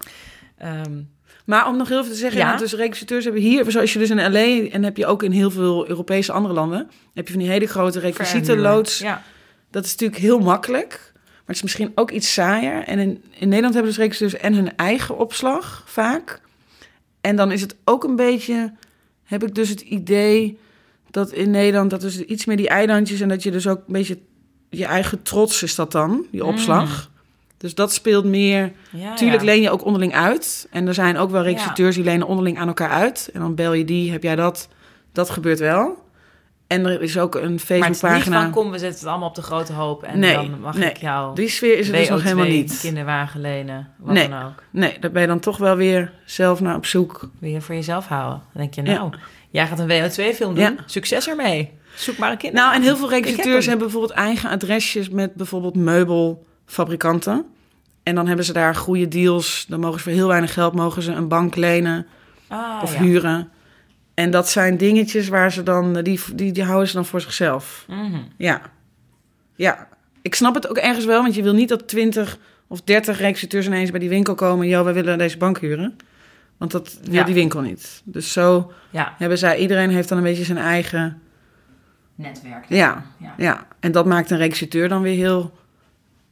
Ehm, 0.59 1.01
Maar 1.51 1.68
om 1.68 1.76
nog 1.76 1.88
heel 1.88 1.98
even 1.98 2.11
te 2.11 2.16
zeggen, 2.16 2.40
Ja? 2.40 2.57
dus 2.57 2.72
regisseurs 2.72 3.24
hebben 3.24 3.42
hier, 3.42 3.70
zoals 3.70 3.92
je 3.92 3.98
dus 3.98 4.11
in 4.11 4.32
LA 4.32 4.68
en 4.70 4.82
heb 4.84 4.96
je 4.96 5.07
ook 5.07 5.22
in 5.22 5.30
heel 5.30 5.51
veel 5.51 5.88
Europese 5.88 6.32
andere 6.32 6.55
landen, 6.55 6.90
heb 7.14 7.26
je 7.26 7.32
van 7.32 7.42
die 7.42 7.51
hele 7.51 7.66
grote 7.66 8.01
requisietenloods. 8.01 8.98
Ja. 8.98 9.22
Dat 9.70 9.84
is 9.84 9.90
natuurlijk 9.90 10.20
heel 10.20 10.38
makkelijk, 10.38 11.11
maar 11.14 11.42
het 11.46 11.57
is 11.57 11.62
misschien 11.62 11.92
ook 11.94 12.11
iets 12.11 12.32
saaier. 12.32 12.84
En 12.84 12.98
in, 12.98 13.22
in 13.30 13.48
Nederland 13.48 13.74
hebben 13.74 13.92
dus 13.92 14.01
regisseurs 14.01 14.36
en 14.36 14.55
hun 14.55 14.76
eigen 14.76 15.18
opslag 15.18 15.82
vaak. 15.86 16.40
En 17.20 17.36
dan 17.36 17.53
is 17.53 17.61
het 17.61 17.76
ook 17.84 18.05
een 18.05 18.16
beetje, 18.16 18.72
heb 19.24 19.42
ik 19.42 19.55
dus 19.55 19.68
het 19.68 19.80
idee 19.80 20.59
dat 21.11 21.32
in 21.32 21.51
Nederland 21.51 21.90
dat 21.90 22.01
dus 22.01 22.20
iets 22.20 22.44
meer 22.44 22.57
die 22.57 22.68
eilandjes 22.68 23.20
en 23.20 23.28
dat 23.28 23.42
je 23.42 23.51
dus 23.51 23.66
ook 23.66 23.78
een 23.78 23.92
beetje 23.92 24.18
je 24.68 24.84
eigen 24.84 25.22
trots 25.22 25.62
is 25.62 25.74
dat 25.74 25.92
dan, 25.92 26.26
die 26.30 26.44
opslag. 26.44 27.10
Dus 27.61 27.75
dat 27.75 27.93
speelt 27.93 28.25
meer. 28.25 28.73
Ja, 28.91 29.15
Tuurlijk 29.15 29.41
ja. 29.43 29.47
leen 29.47 29.63
je 29.63 29.71
ook 29.71 29.85
onderling 29.85 30.15
uit. 30.15 30.69
En 30.71 30.87
er 30.87 30.95
zijn 30.95 31.17
ook 31.17 31.31
wel 31.31 31.43
regisseurs 31.43 31.95
die 31.95 32.05
lenen 32.05 32.27
onderling 32.27 32.59
aan 32.59 32.69
elkaar 32.69 32.91
uit. 32.91 33.31
En 33.33 33.41
dan 33.41 33.55
bel 33.55 33.73
je 33.73 33.85
die, 33.85 34.11
heb 34.13 34.23
jij 34.23 34.37
dat? 34.37 34.69
Dat 35.13 35.31
gebeurt 35.31 35.59
wel. 35.59 36.09
En 36.67 36.87
er 36.87 37.03
is 37.03 37.19
ook 37.19 37.35
een 37.35 37.51
Maar 37.51 37.59
Facebookpagina. 37.59 38.43
van, 38.43 38.51
kom, 38.51 38.71
we 38.71 38.79
zetten 38.79 38.99
het 39.01 39.09
allemaal 39.09 39.29
op 39.29 39.35
de 39.35 39.43
grote 39.43 39.73
hoop. 39.73 40.03
En 40.03 40.19
Nee, 40.19 40.35
dan 40.35 40.61
mag 40.61 40.77
nee. 40.77 40.91
ik 40.91 40.97
jou 40.97 41.35
Die 41.35 41.49
sfeer 41.49 41.79
is 41.79 41.89
er 41.89 41.93
dus 41.95 42.09
nog 42.09 42.21
WO2, 42.21 42.23
helemaal 42.23 42.47
niet. 42.47 42.79
kinderwagen 42.81 43.41
lenen, 43.41 43.89
wat 43.99 44.15
Nee. 44.15 44.29
dan 44.29 44.43
ook. 44.43 44.63
Nee, 44.71 44.97
daar 45.01 45.11
ben 45.11 45.23
je 45.23 45.29
dan 45.29 45.41
toch 45.41 45.57
wel 45.57 45.77
weer 45.77 46.13
zelf 46.25 46.61
naar 46.61 46.77
op 46.77 46.87
zoek. 46.87 47.31
Wil 47.39 47.51
je 47.51 47.61
voor 47.61 47.75
jezelf 47.75 48.07
houden? 48.07 48.43
Dan 48.53 48.63
denk 48.63 48.75
je, 48.75 48.83
nou, 48.83 49.13
jij 49.51 49.67
gaat 49.67 49.79
een 49.79 49.89
WO2-film 49.89 50.55
doen. 50.55 50.79
Succes 50.87 51.29
ermee. 51.29 51.71
Zoek 51.95 52.19
maar 52.19 52.31
een 52.31 52.39
kind. 52.39 52.53
Nou, 52.53 52.75
en 52.75 52.83
heel 52.83 52.97
veel 52.97 53.11
heb 53.11 53.25
regisseurs 53.25 53.67
hebben 53.67 53.85
bijvoorbeeld 53.85 54.19
eigen 54.19 54.51
adresjes 54.51 55.09
met 55.09 55.35
bijvoorbeeld 55.35 55.75
meubelfabrikanten. 56.71 57.45
En 58.03 58.14
dan 58.14 58.27
hebben 58.27 58.45
ze 58.45 58.53
daar 58.53 58.75
goede 58.75 59.09
deals. 59.09 59.66
Dan 59.68 59.81
mogen 59.81 59.99
ze 59.99 60.05
voor 60.05 60.12
heel 60.12 60.29
weinig 60.29 60.53
geld 60.53 60.75
mogen 60.75 61.03
ze 61.03 61.12
een 61.12 61.29
bank 61.29 61.57
lenen 61.57 62.07
Ah, 62.49 62.83
of 62.83 62.93
ja. 62.95 63.01
huren. 63.01 63.49
En 64.14 64.31
dat 64.31 64.49
zijn 64.49 64.77
dingetjes 64.77 65.29
waar 65.29 65.53
ze 65.53 65.62
dan, 65.62 66.03
die, 66.03 66.21
die, 66.35 66.53
die 66.53 66.64
houden 66.64 66.89
ze 66.89 66.95
dan 66.95 67.05
voor 67.05 67.21
zichzelf. 67.21 67.85
Mhm. 67.89 68.18
Ja. 68.37 68.61
Ja. 69.57 69.89
Ik 70.23 70.35
snap 70.35 70.55
het 70.55 70.68
ook 70.68 70.77
ergens 70.77 71.05
wel, 71.05 71.23
want 71.23 71.35
je 71.35 71.43
wil 71.43 71.53
niet 71.55 71.68
dat 71.68 71.89
20 71.89 72.39
of 72.66 72.83
30 72.83 73.18
regisseurs 73.18 73.66
ineens 73.66 73.91
bij 73.91 74.01
die 74.01 74.09
winkel 74.09 74.35
komen. 74.35 74.66
Joh, 74.68 74.85
wij 74.85 74.95
willen 74.95 75.18
deze 75.18 75.37
bank 75.37 75.59
huren. 75.59 75.97
Want 76.57 76.71
dat 76.71 76.99
wil 77.03 77.14
Ja. 77.14 77.25
die 77.25 77.35
winkel 77.35 77.61
niet. 77.61 78.03
Dus 78.05 78.33
zo 78.33 78.73
Ja, 78.91 79.14
hebben 79.18 79.39
zij, 79.39 79.57
iedereen 79.59 79.91
heeft 79.91 80.09
dan 80.09 80.18
een 80.18 80.25
beetje 80.25 80.45
zijn 80.45 80.59
eigen. 80.59 81.21
netwerk. 82.14 82.64
Ja, 82.68 83.05
Ja. 83.18 83.35
ja. 83.37 83.66
En 83.81 83.93
dat 83.93 84.07
maakt 84.07 84.31
een 84.31 84.39
regisseur 84.39 84.89
dan 84.89 85.03
weer 85.03 85.16
heel 85.16 85.59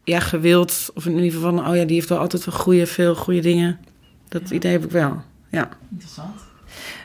ja, 0.09 0.20
gewild. 0.20 0.90
Of 0.94 1.06
in 1.06 1.12
ieder 1.14 1.32
geval 1.32 1.54
van, 1.56 1.68
oh 1.68 1.76
ja, 1.76 1.84
die 1.84 1.94
heeft 1.94 2.09
wel 2.09 2.18
altijd 2.18 2.44
wel 2.44 2.54
goede, 2.54 2.86
veel 2.86 3.14
goede 3.14 3.40
dingen. 3.40 3.80
Dat 4.28 4.50
idee 4.50 4.72
heb 4.72 4.84
ik 4.84 4.90
wel. 4.90 5.22
Ja. 5.50 5.68
Interessant. 5.90 6.40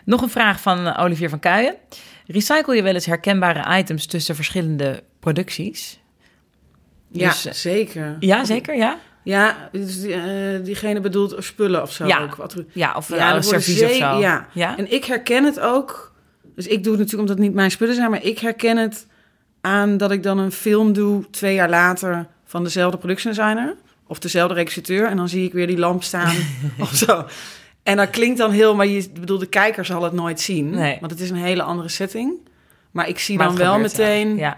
Nog 0.06 0.22
een 0.22 0.30
vraag 0.30 0.62
van 0.62 0.88
eh, 0.88 1.04
Olivier 1.04 1.30
van 1.30 1.40
Kuijen. 1.40 1.76
Recycle 2.28 2.76
je 2.76 2.82
wel 2.84 2.94
eens 2.94 3.06
herkenbare 3.06 3.78
items 3.80 4.06
tussen 4.06 4.36
verschillende 4.36 5.04
producties? 5.20 6.00
Ja, 7.12 7.30
Dus, 7.30 7.46
eh, 7.46 7.54
zeker. 7.54 8.16
Ja, 8.20 8.46
zeker, 8.46 8.76
ja? 8.76 8.98
Ja, 9.24 9.70
dus 9.72 10.04
eh, 10.04 10.22
diegene 10.64 11.00
bedoelt 11.00 11.36
spullen 11.38 11.82
of 11.82 11.92
zo 11.92 12.06
Ja. 12.08 12.22
ook. 12.24 12.36
Wat, 12.36 12.56
Ja, 12.74 12.94
of 12.96 13.10
Ja, 13.10 13.36
een 13.36 13.44
servies 13.44 13.82
of 13.84 13.92
zo. 13.92 14.20
ja. 14.20 14.48
ja? 14.54 14.78
En 14.78 14.92
ik 14.92 15.06
herken 15.06 15.44
het 15.44 15.60
ook. 15.60 16.14
Dus 16.56 16.68
ik 16.68 16.84
doe 16.84 16.92
het 16.92 17.02
natuurlijk 17.02 17.30
omdat 17.30 17.38
het 17.38 17.46
niet 17.46 17.54
mijn 17.56 17.72
spullen 17.72 17.96
zijn, 17.96 18.10
maar 18.10 18.24
ik 18.24 18.40
herken 18.40 18.78
het 18.78 19.08
aan 19.62 19.98
dat 19.98 20.12
ik 20.12 20.24
dan 20.24 20.38
een 20.38 20.52
film 20.52 20.94
doe 20.94 21.30
twee 21.30 21.54
jaar 21.54 21.70
later 21.70 22.28
van 22.54 22.64
dezelfde 22.64 22.98
productiedesigner 22.98 23.76
of 24.08 24.20
dezelfde 24.20 24.54
regisseur 24.54 25.08
en 25.08 25.18
dan 25.18 25.30
zie 25.30 25.46
ik 25.46 25.54
weer 25.54 25.68
die 25.68 25.78
lamp 25.78 26.04
staan 26.04 26.36
of 26.80 26.94
zo. 26.94 27.26
En 27.84 27.98
dat 27.98 28.10
klinkt 28.10 28.38
dan 28.38 28.52
heel, 28.52 28.76
maar 28.76 28.88
je 28.88 29.10
bedoel 29.20 29.38
de 29.38 29.46
kijker 29.46 29.86
zal 29.86 30.04
het 30.04 30.14
nooit 30.14 30.42
zien, 30.42 30.70
Nee. 30.70 30.98
want 31.00 31.12
het 31.12 31.22
is 31.22 31.30
een 31.30 31.36
hele 31.36 31.64
andere 31.64 31.90
setting. 31.90 32.34
Maar 32.92 33.08
ik 33.08 33.20
zie 33.20 33.38
Maar 33.38 33.48
dan 33.48 33.56
wel 33.56 33.80
meteen, 33.80 34.36
Ja. 34.38 34.58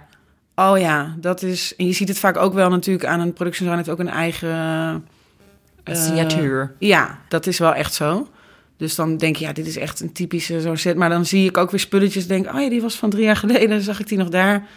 oh 0.55 0.79
ja, 0.79 1.15
dat 1.19 1.41
is. 1.41 1.75
En 1.77 1.85
je 1.85 1.93
ziet 1.93 2.07
het 2.07 2.19
vaak 2.19 2.37
ook 2.37 2.53
wel 2.53 2.69
natuurlijk 2.69 3.05
aan 3.05 3.19
een 3.19 3.33
productiedesigner 3.33 3.75
heeft 3.75 3.89
ook 3.89 3.99
een 4.07 4.13
eigen 4.13 4.49
Een 4.49 5.03
eh, 5.83 5.95
signatuur. 5.95 6.75
ja, 6.79 7.19
dat 7.29 7.47
is 7.47 7.59
wel 7.59 7.73
echt 7.73 7.93
zo. 7.93 8.27
Dus 8.77 8.95
dan 8.95 9.17
denk 9.17 9.35
je, 9.35 9.45
ja, 9.45 9.53
dit 9.53 9.67
is 9.67 9.77
echt 9.77 9.99
een 9.99 10.11
typische 10.13 10.61
zo'n 10.61 10.77
set. 10.77 10.95
Maar 10.97 11.09
dan 11.09 11.25
zie 11.25 11.47
ik 11.49 11.57
ook 11.57 11.71
weer 11.71 11.79
spulletjes. 11.79 12.27
Denk, 12.27 12.53
oh 12.53 12.61
ja, 12.61 12.69
die 12.69 12.81
was 12.81 12.95
van 12.95 13.09
drie 13.09 13.23
jaar 13.23 13.35
geleden. 13.35 13.81
Zag 13.81 13.99
ik 13.99 14.07
die 14.07 14.17
nog 14.17 14.29
daar? 14.29 14.67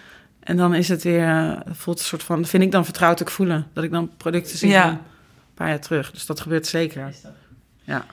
En 0.49 0.57
dan 0.57 0.74
is 0.74 0.88
het 0.88 1.03
weer, 1.03 1.62
voelt 1.70 1.99
een 1.99 2.05
soort 2.05 2.22
van, 2.22 2.44
vind 2.44 2.62
ik 2.62 2.70
dan 2.72 2.84
vertrouwelijk 2.84 3.30
voelen. 3.30 3.66
Dat 3.72 3.84
ik 3.84 3.90
dan 3.90 4.11
producten 4.16 4.59
zie 4.59 4.68
Ja. 4.68 4.82
van 4.82 4.90
een 4.90 4.99
paar 5.55 5.68
jaar 5.68 5.80
terug. 5.80 6.11
Dus 6.11 6.26
dat 6.26 6.40
gebeurt 6.40 6.66
zeker. 6.66 7.14
Ja. 7.82 8.05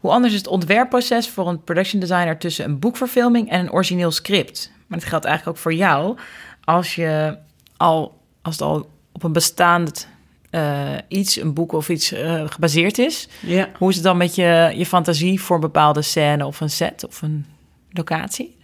Hoe 0.00 0.10
anders 0.10 0.32
is 0.32 0.38
het 0.38 0.48
ontwerpproces 0.48 1.28
voor 1.28 1.48
een 1.48 1.64
production 1.64 2.00
designer 2.00 2.38
tussen 2.38 2.64
een 2.64 2.78
boekverfilming 2.78 3.50
en 3.50 3.60
een 3.60 3.72
origineel 3.72 4.10
script? 4.10 4.70
Maar 4.86 4.98
dat 4.98 5.08
geldt 5.08 5.24
eigenlijk 5.24 5.56
ook 5.56 5.62
voor 5.62 5.74
jou. 5.74 6.16
Als 6.64 6.94
je 6.94 7.38
al, 7.76 8.20
als 8.42 8.54
het 8.54 8.62
al 8.68 8.90
op 9.12 9.22
een 9.22 9.32
bestaand 9.32 10.08
eh, 10.50 10.88
iets, 11.08 11.36
een 11.36 11.54
boek 11.54 11.72
of 11.72 11.88
iets 11.88 12.12
eh, 12.12 12.42
gebaseerd 12.46 12.98
is, 12.98 13.28
Ja. 13.40 13.68
hoe 13.78 13.88
is 13.88 13.94
het 13.94 14.04
dan 14.04 14.16
met 14.16 14.34
je, 14.34 14.72
je 14.76 14.86
fantasie 14.86 15.40
voor 15.40 15.54
een 15.54 15.60
bepaalde 15.62 16.02
scène 16.02 16.46
of 16.46 16.60
een 16.60 16.70
set 16.70 17.04
of 17.06 17.22
een 17.22 17.46
locatie? 17.90 18.56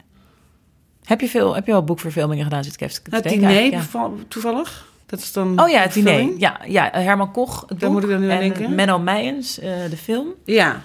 Heb 1.05 1.21
je, 1.21 1.29
veel, 1.29 1.55
heb 1.55 1.67
je 1.67 1.73
wel 1.73 1.85
boekverfilmingen 1.85 2.45
gedaan? 2.45 2.65
Zit 2.65 2.75
ik 2.75 2.81
even 2.81 3.03
denken 3.11 3.31
diner 3.31 3.65
ja. 3.71 3.83
toevallig. 4.29 4.87
Dat 5.07 5.19
is 5.19 5.33
dan 5.33 5.61
Oh 5.61 5.69
ja, 5.69 5.81
het 5.81 5.93
diner. 5.93 6.33
Ja, 6.39 6.61
ja, 6.67 6.89
Herman 6.93 7.33
Koch, 7.33 7.61
het 7.69 7.69
Daar 7.69 7.79
boek. 7.79 7.91
moet 8.01 8.03
ik 8.03 8.09
dan 8.11 8.21
nu 8.21 8.31
aan 8.31 8.39
en 8.41 8.53
denken. 8.53 8.75
Menno 8.75 8.99
Meijens, 8.99 9.59
eh, 9.59 9.71
de 9.91 9.97
film. 9.97 10.27
Ja. 10.45 10.81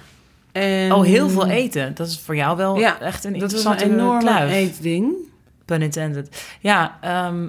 En 0.52 0.92
Oh, 0.94 1.04
heel 1.04 1.30
veel 1.30 1.48
eten. 1.48 1.96
Dat 1.96 2.08
is 2.08 2.20
voor 2.26 2.36
jou 2.36 2.58
wel 2.58 2.78
Ja, 2.80 3.00
echt 3.00 3.24
een 3.24 3.32
Dat 3.34 3.42
was 3.42 3.52
interessante 3.52 3.86
een 3.94 4.00
enorme 4.00 4.20
kluif. 4.20 4.52
eetding. 4.52 5.14
Pun 5.66 5.82
intended. 5.82 6.44
Ja, 6.60 6.98
ehm, 7.02 7.48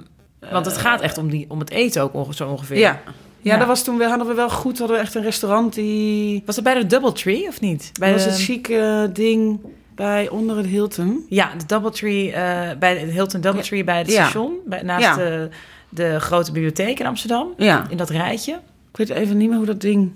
want 0.51 0.65
het 0.65 0.77
gaat 0.77 1.01
echt 1.01 1.17
om, 1.17 1.29
die, 1.29 1.45
om 1.49 1.59
het 1.59 1.69
eten 1.69 2.01
ook 2.01 2.13
onge- 2.13 2.33
zo 2.33 2.49
ongeveer. 2.49 2.77
Ja. 2.77 2.99
Ja, 3.43 3.51
Ja. 3.53 3.57
dat 3.57 3.67
was 3.67 3.83
toen, 3.83 3.97
we 3.97 4.05
hadden 4.07 4.27
we 4.27 4.33
wel 4.33 4.49
goed, 4.49 4.77
hadden 4.79 4.97
we 4.97 5.03
echt 5.03 5.15
een 5.15 5.23
restaurant 5.23 5.73
die... 5.73 6.43
Was 6.45 6.55
het 6.55 6.63
bij 6.63 6.73
de 6.73 6.85
Doubletree 6.85 7.47
of 7.47 7.59
niet? 7.61 7.91
Bij 7.99 8.11
Dat 8.11 8.17
was 8.17 8.25
de, 8.27 8.33
het 8.33 8.41
chique 8.49 9.09
ding 9.13 9.59
bij 9.95 10.29
onder 10.29 10.57
het 10.57 10.65
Hilton. 10.65 11.25
Ja, 11.29 11.49
de 11.57 11.65
Doubletree, 11.65 12.31
eh 12.31 12.77
bij 12.79 12.97
het 12.97 13.11
Hilton 13.11 13.41
Doubletree 13.41 13.83
bij 13.83 13.97
het 13.97 14.11
station. 14.11 14.57
Bij, 14.65 14.81
naast 14.81 15.03
Ja. 15.03 15.15
de, 15.15 15.49
de 15.89 16.19
grote 16.19 16.51
bibliotheek 16.51 16.99
in 16.99 17.05
Amsterdam. 17.05 17.53
Ja. 17.57 17.85
In 17.89 17.97
dat 17.97 18.09
rijtje. 18.09 18.53
Ik 18.91 18.97
weet 18.97 19.09
even 19.09 19.37
niet 19.37 19.47
meer 19.49 19.57
hoe 19.57 19.65
dat 19.65 19.81
ding 19.81 20.11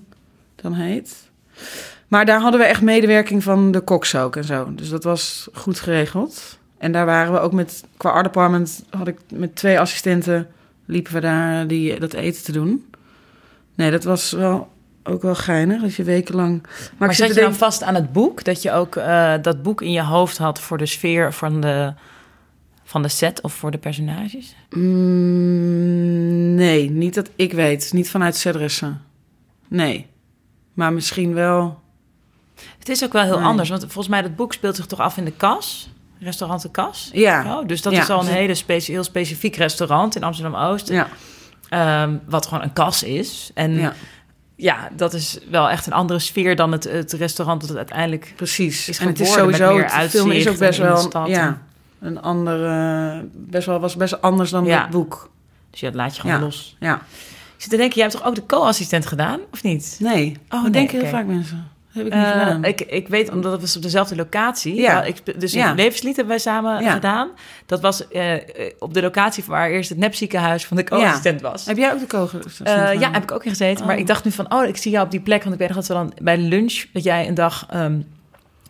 dan 0.56 0.74
heet. 0.74 1.30
Maar 2.08 2.26
daar 2.26 2.40
hadden 2.40 2.60
we 2.60 2.66
echt 2.66 2.82
medewerking 2.82 3.44
van 3.44 3.72
de 3.72 3.80
koks 3.82 4.16
ook 4.16 4.36
en 4.36 4.44
zo. 4.44 4.76
Dus 4.76 4.90
dat 4.90 5.04
was 5.04 5.48
goed 5.54 5.80
geregeld. 5.80 6.60
En 6.78 6.92
daar 6.92 7.06
waren 7.06 7.34
we 7.34 7.40
ook 7.40 7.54
met, 7.54 7.84
qua 7.98 8.10
art 8.10 8.24
department, 8.24 8.84
had 8.90 9.08
ik 9.08 9.18
met 9.34 9.56
twee 9.56 9.80
assistenten, 9.80 10.48
liepen 10.86 11.14
we 11.14 11.20
daar 11.20 11.68
die, 11.68 12.00
dat 12.00 12.14
eten 12.14 12.44
te 12.44 12.52
doen. 12.52 12.86
Nee, 13.76 13.92
dat 13.92 14.04
was 14.04 14.32
wel 14.32 14.68
ook 15.08 15.22
wel 15.22 15.36
geinig, 15.36 15.84
als 15.84 15.96
je 15.96 16.04
wekenlang... 16.04 16.62
Maar, 16.62 16.72
Maar, 16.98 17.10
ik 17.10 17.16
zat 17.16 17.28
zit 17.28 17.36
je 17.36 17.42
dan 17.42 17.54
vast 17.56 17.84
aan 17.84 17.96
het 17.96 18.12
boek? 18.12 18.44
Dat 18.44 18.62
je 18.62 18.72
ook 18.72 18.96
eh, 18.96 19.34
dat 19.42 19.64
boek 19.64 19.82
in 19.82 19.92
je 19.92 20.02
hoofd 20.04 20.38
had 20.38 20.60
voor 20.62 20.78
de 20.78 20.86
sfeer 20.86 21.34
van 21.34 21.62
de, 21.62 21.94
van 22.84 23.02
de 23.02 23.08
set 23.08 23.42
of 23.42 23.54
voor 23.54 23.72
de 23.72 23.78
personages? 23.78 24.56
Mm, 24.70 26.56
nee, 26.56 26.90
niet 26.92 27.14
dat 27.14 27.30
ik 27.36 27.54
weet. 27.54 27.94
Niet 27.94 28.10
vanuit 28.10 28.36
Cedrissen. 28.36 29.02
Nee. 29.68 30.06
Maar 30.74 30.94
misschien 30.94 31.34
wel... 31.34 31.80
Het 32.80 32.90
is 32.90 33.04
ook 33.04 33.14
wel 33.14 33.24
heel 33.24 33.38
Nee. 33.38 33.46
anders, 33.48 33.70
want 33.70 33.82
volgens 33.82 34.08
mij 34.08 34.22
dat 34.22 34.36
boek 34.36 34.54
speelt 34.54 34.76
zich 34.76 34.86
toch 34.86 35.00
af 35.00 35.18
in 35.18 35.26
de 35.26 35.32
kas. 35.32 35.90
Restaurant 36.20 36.62
de 36.62 36.72
Kas. 36.72 37.10
Ja. 37.14 37.58
Oh, 37.60 37.68
dus 37.68 37.82
dat 37.82 37.94
Ja. 37.94 38.02
is 38.02 38.10
al 38.10 38.20
een 38.20 38.26
hele 38.34 38.56
specie- 38.56 38.94
heel 38.94 39.04
specifiek 39.04 39.56
restaurant 39.56 40.16
in 40.16 40.24
Amsterdam-Oost. 40.24 40.90
Ja, 40.90 41.08
ehm, 41.70 42.18
wat 42.28 42.46
gewoon 42.46 42.64
een 42.64 42.74
kas 42.74 43.04
is. 43.04 43.52
En 43.54 43.72
ja. 43.74 43.94
Ja, 44.56 44.90
dat 44.96 45.14
is 45.14 45.40
wel 45.50 45.70
echt 45.70 45.86
een 45.86 45.94
andere 45.94 46.20
sfeer 46.20 46.56
dan 46.56 46.72
het, 46.72 46.84
het 46.84 47.14
restaurant 47.14 47.60
dat 47.60 47.70
het 47.70 47.78
uiteindelijk... 47.78 48.34
precies. 48.36 48.90
Is 48.90 49.00
en 49.00 49.08
het 49.08 49.20
is 49.20 49.32
sowieso, 49.34 49.74
meer 49.74 49.96
het 49.96 50.10
film 50.10 50.32
is 50.32 50.48
ook 50.48 50.58
best 50.58 50.80
wel 50.80 51.28
ja, 51.28 51.48
en- 51.48 51.62
een 52.00 52.22
andere, 52.22 53.26
best 53.34 53.66
wel, 53.66 53.80
was 53.80 53.96
best 53.96 54.22
anders 54.22 54.50
dan 54.50 54.66
Ja. 54.66 54.82
het 54.82 54.90
boek. 54.90 55.30
Dus 55.72 55.80
ja, 55.80 55.88
dat 55.88 55.96
laat 55.96 56.16
je 56.16 56.22
gewoon 56.22 56.36
Ja. 56.36 56.42
los. 56.44 56.76
Ja, 56.80 56.96
Ik 56.96 57.62
zit 57.62 57.70
te 57.70 57.78
denken, 57.78 57.96
jij 57.96 58.06
hebt 58.06 58.18
toch 58.18 58.28
ook 58.28 58.36
de 58.36 58.46
co-assistent 58.46 59.06
gedaan, 59.06 59.40
of 59.52 59.64
niet? 59.64 59.98
nee. 60.00 60.38
Oh, 60.50 60.62
nee, 60.62 60.72
denken 60.72 61.00
heel 61.00 61.10
vaak 61.10 61.26
mensen. 61.26 61.68
Heb 61.96 62.06
ik 62.06 62.14
niet 62.14 62.24
Eh, 62.24 62.32
gedaan. 62.32 62.64
ik, 62.64 62.82
ik 62.82 63.08
weet, 63.08 63.30
omdat 63.30 63.52
het 63.52 63.62
was 63.62 63.76
op 63.76 63.82
dezelfde 63.82 64.16
locatie. 64.16 64.76
Ja. 64.76 64.82
Ja. 64.92 65.04
Ik, 65.04 65.40
dus 65.40 65.54
Ja. 65.54 65.74
levenslied 65.74 66.16
hebben 66.16 66.34
wij 66.36 66.44
samen 66.44 66.84
Ja. 66.84 66.92
gedaan. 66.92 67.30
Dat 67.66 67.82
was 67.82 68.08
eh, 68.08 68.34
eh, 68.34 68.42
op 68.80 68.94
de 68.94 69.02
locatie 69.02 69.44
waar 69.48 69.70
eerst 69.70 69.90
het 69.90 69.98
nepziekenhuis 69.98 70.66
van 70.66 70.78
de 70.78 70.84
co-assistent 70.84 71.42
was. 71.42 71.66
Heb 71.66 71.78
jij 71.78 71.94
ook 71.94 72.00
de 72.00 72.06
kogel? 72.08 72.40
Ja, 72.64 73.12
heb 73.12 73.24
ik 73.24 73.32
ook 73.32 73.44
in 73.44 73.50
gezeten. 73.50 73.86
Maar 73.86 73.94
Oh. 73.96 74.02
ik 74.02 74.08
dacht 74.08 74.24
nu 74.26 74.32
van, 74.32 74.54
oh, 74.54 74.66
ik 74.68 74.78
zie 74.78 74.92
jou 74.92 75.06
op 75.06 75.12
die 75.12 75.20
plek. 75.22 75.42
Want 75.44 75.54
ik 75.54 75.60
weet 75.60 75.68
nog 75.70 75.78
dat 75.78 75.88
we 75.88 75.94
dan 75.94 76.14
bij 76.22 76.38
lunch... 76.38 76.84
dat 76.94 77.04
jij 77.04 77.28
een 77.28 77.34
dag 77.34 77.66
ehm, 77.70 78.00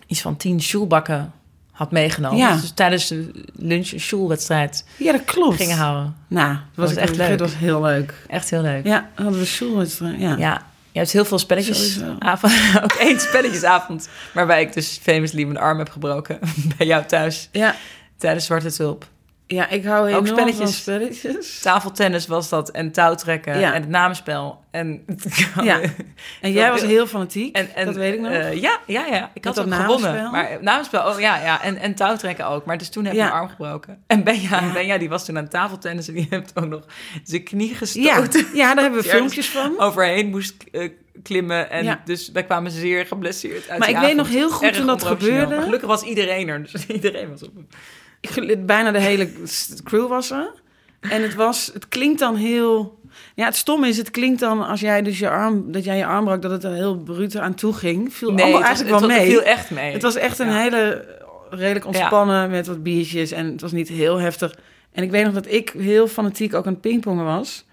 iets 0.08 0.22
van 0.22 0.38
tien 0.38 0.62
shoelbakken 0.62 1.32
had 1.72 1.92
meegenomen. 1.92 2.38
Ja. 2.38 2.52
Dus 2.56 2.72
tijdens 2.72 3.08
de 3.08 3.32
lunch 3.56 3.92
een 3.92 4.00
shoelwedstrijd 4.00 4.86
Ja, 4.98 5.12
dat 5.12 5.24
klopt. 5.24 5.56
gingen 5.56 5.78
houden. 5.78 6.16
Nou, 6.28 6.50
dat 6.54 6.60
was, 6.76 6.90
was 6.90 6.98
echt 7.04 7.16
leuk. 7.16 7.30
Dat 7.30 7.40
was 7.40 7.58
heel 7.58 7.82
leuk. 7.82 8.14
Echt 8.28 8.50
heel 8.50 8.62
leuk. 8.62 8.86
Ja, 8.86 9.10
hadden 9.16 9.40
we 9.40 9.46
schoolwedstrijd. 9.46 10.20
Ja. 10.20 10.36
Ja, 10.38 10.62
je 10.96 11.02
hebt 11.02 11.14
heel 11.14 11.26
veel 11.26 11.40
spelletjes. 11.40 11.94
Sowieso. 11.94 12.16
Avond, 12.20 12.54
ook 12.84 12.92
één 12.94 13.20
spelletjesavond. 13.20 14.10
Waarbij 14.34 14.62
ik 14.62 14.74
dus 14.74 15.00
famously 15.02 15.44
mijn 15.44 15.58
arm 15.58 15.78
heb 15.78 15.90
gebroken. 15.90 16.40
Bij 16.78 16.88
jou 16.88 17.06
thuis. 17.06 17.50
Ja. 17.52 17.76
Tijdens 18.18 18.46
Zwarte 18.46 18.72
Tulp. 18.72 19.06
Ja, 19.48 19.70
ik 19.70 19.86
hou 19.86 20.08
enorm 20.08 20.26
spelletjes. 20.26 20.58
van 20.58 20.68
spelletjes. 20.68 21.60
Tafeltennis 21.62 22.28
was 22.28 22.50
dat. 22.50 22.70
En 22.72 22.92
touwtrekken. 22.92 23.60
Ja. 23.60 23.74
En 23.74 23.82
het 23.82 23.90
namenspel. 23.90 24.64
En, 24.72 25.06
Ja. 25.64 25.80
En 26.42 26.52
jij 26.52 26.72
was 26.72 26.82
heel 26.82 27.08
fanatiek, 27.08 27.56
en, 27.56 27.76
en, 27.76 27.86
dat 27.86 27.96
weet 27.96 28.14
ik 28.14 28.20
nog. 28.20 28.32
eh, 28.32 28.62
ja, 28.62 28.80
ja, 28.88 29.06
ja. 29.06 29.32
Ik 29.34 29.46
had 29.46 29.56
dat 29.56 29.74
gewonnen. 29.74 30.32
Maar 30.32 30.58
namenspel, 30.62 31.08
oh 31.10 31.20
ja, 31.20 31.42
ja. 31.44 31.64
En, 31.64 31.78
en 31.78 31.96
touwtrekken 31.96 32.48
ook. 32.48 32.66
Maar 32.66 32.78
dus 32.78 32.90
toen 32.90 33.04
heb 33.04 33.14
ik 33.14 33.20
Ja. 33.20 33.26
mijn 33.26 33.38
arm 33.38 33.50
gebroken. 33.50 34.04
En 34.08 34.24
Benja, 34.24 34.62
Ja. 34.62 34.74
Benja, 34.74 34.98
die 34.98 35.10
was 35.10 35.26
toen 35.26 35.38
aan 35.38 35.48
tafeltennis. 35.48 36.08
En 36.08 36.14
die 36.14 36.28
heeft 36.30 36.52
ook 36.56 36.68
nog 36.68 36.84
zijn 37.24 37.44
knie 37.44 37.76
gestoten. 37.76 38.46
ja, 38.54 38.74
daar 38.74 38.84
hebben 38.84 39.02
we 39.02 39.10
filmpjes 39.18 39.48
van. 39.50 39.80
Overheen 39.80 40.30
moest 40.30 40.56
eh, 40.72 40.90
klimmen. 41.24 41.70
En 41.70 41.84
Ja. 41.84 42.02
dus 42.06 42.32
wij 42.32 42.44
kwamen 42.44 42.72
zeer 42.72 43.06
geblesseerd 43.06 43.70
uit 43.70 43.80
Maar 43.80 43.90
ik 43.90 43.98
weet 43.98 44.16
nog 44.16 44.30
heel 44.30 44.50
goed 44.50 44.74
toen 44.74 44.86
dat 44.88 45.04
gebeurde. 45.04 45.56
Maar 45.56 45.64
gelukkig 45.64 45.90
was 45.90 46.02
iedereen 46.04 46.48
er. 46.48 46.62
Dus 46.72 46.86
iedereen 46.86 47.30
was 47.30 47.44
op. 47.44 47.52
Ik 48.30 48.66
bijna 48.66 48.92
de 48.92 49.00
hele 49.00 49.30
crew 49.84 50.08
was 50.08 50.32
er. 50.32 50.52
En 51.00 51.22
het 51.22 51.36
was, 51.36 51.70
het 51.74 51.88
klinkt 51.88 52.20
dan 52.20 52.36
heel... 52.36 53.00
Ja, 53.36 53.46
het 53.46 53.56
stomme 53.56 53.88
is, 53.88 53.98
het 53.98 54.12
klinkt 54.12 54.40
dan 54.40 54.68
als 54.68 54.80
jij 54.80 55.02
dus 55.02 55.20
je 55.20 55.30
arm, 55.30 55.72
dat 55.72 55.84
jij 55.84 55.98
je 55.98 56.06
arm 56.06 56.26
brak, 56.26 56.42
dat 56.42 56.52
het 56.52 56.64
er 56.64 56.74
heel 56.74 56.98
bruut 56.98 57.38
aan 57.38 57.54
toe 57.54 57.74
ging. 57.74 58.14
Viel 58.14 58.28
allemaal 58.30 58.52
was- 58.52 58.62
eigenlijk 58.62 59.00
wel 59.00 59.08
mee. 59.10 59.20
Het 59.20 59.28
viel 59.28 59.42
echt 59.42 59.70
mee. 59.72 59.94
Het 59.94 60.02
was 60.02 60.16
echt 60.16 60.40
een 60.40 60.48
Ja. 60.48 60.58
hele 60.62 61.06
redelijk 61.50 61.86
ontspannen 61.86 62.50
met 62.50 62.68
wat 62.68 62.84
biertjes 62.84 63.32
en 63.32 63.46
het 63.52 63.62
was 63.62 63.72
niet 63.72 63.88
heel 63.88 64.18
heftig. 64.20 64.56
En 64.92 65.04
ik 65.04 65.12
weet 65.12 65.24
nog 65.26 65.34
dat 65.34 65.48
ik 65.52 65.74
heel 65.78 66.08
fanatiek 66.08 66.54
ook 66.54 66.66
aan 66.66 66.72
het 66.72 66.82
pingpongen 66.82 67.26
was, 67.26 67.66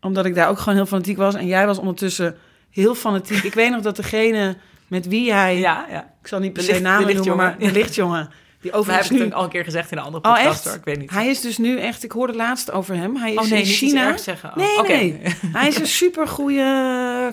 omdat 0.00 0.24
ik 0.24 0.34
daar 0.34 0.48
ook 0.48 0.58
gewoon 0.58 0.74
heel 0.74 0.86
fanatiek 0.86 1.16
was. 1.16 1.34
En 1.34 1.46
jij 1.46 1.66
was 1.66 1.78
ondertussen 1.78 2.36
heel 2.70 2.94
fanatiek. 2.94 3.42
ik 3.42 3.54
weet 3.54 3.70
nog 3.70 3.80
dat 3.82 3.96
degene 3.96 4.56
met 4.88 5.06
wie 5.08 5.32
hij, 5.32 5.58
Ja, 5.58 5.86
ja. 5.90 6.12
ik 6.22 6.26
zal 6.28 6.38
niet 6.40 6.52
per 6.52 6.62
se 6.62 6.80
namen 6.80 7.14
noemen, 7.14 7.36
maar 7.36 7.58
de 7.58 7.72
lichtjongen, 7.72 8.28
die 8.70 8.78
overigens 8.78 9.10
ik 9.10 9.16
nu... 9.18 9.24
het 9.24 9.34
al 9.34 9.42
een 9.44 9.50
keer 9.50 9.64
gezegd 9.64 9.90
in 9.92 9.98
een 9.98 10.04
andere 10.04 10.24
Oh, 10.24 10.30
podcast 10.34 10.54
echt? 10.54 10.64
hoor. 10.64 10.74
Ik 10.74 10.84
weet 10.84 10.98
niet. 10.98 11.10
Hij 11.10 11.26
is 11.28 11.40
dus 11.40 11.58
nu 11.58 11.78
echt, 11.80 12.04
ik 12.04 12.12
hoorde 12.12 12.32
laatst 12.34 12.70
over 12.72 12.94
hem. 12.96 13.16
Hij 13.16 13.32
is 13.32 13.38
oh 13.38 13.42
nee, 13.50 13.60
in 13.60 13.66
niet 13.66 13.76
China. 13.76 14.06
ergs 14.06 14.22
zeggen. 14.24 14.48
Oh, 14.48 14.56
Nee, 14.56 14.78
oké. 14.78 14.92
nee. 14.92 15.20
Hij 15.58 15.68
is 15.68 15.78
een 15.78 15.86
supergoeie 15.86 16.64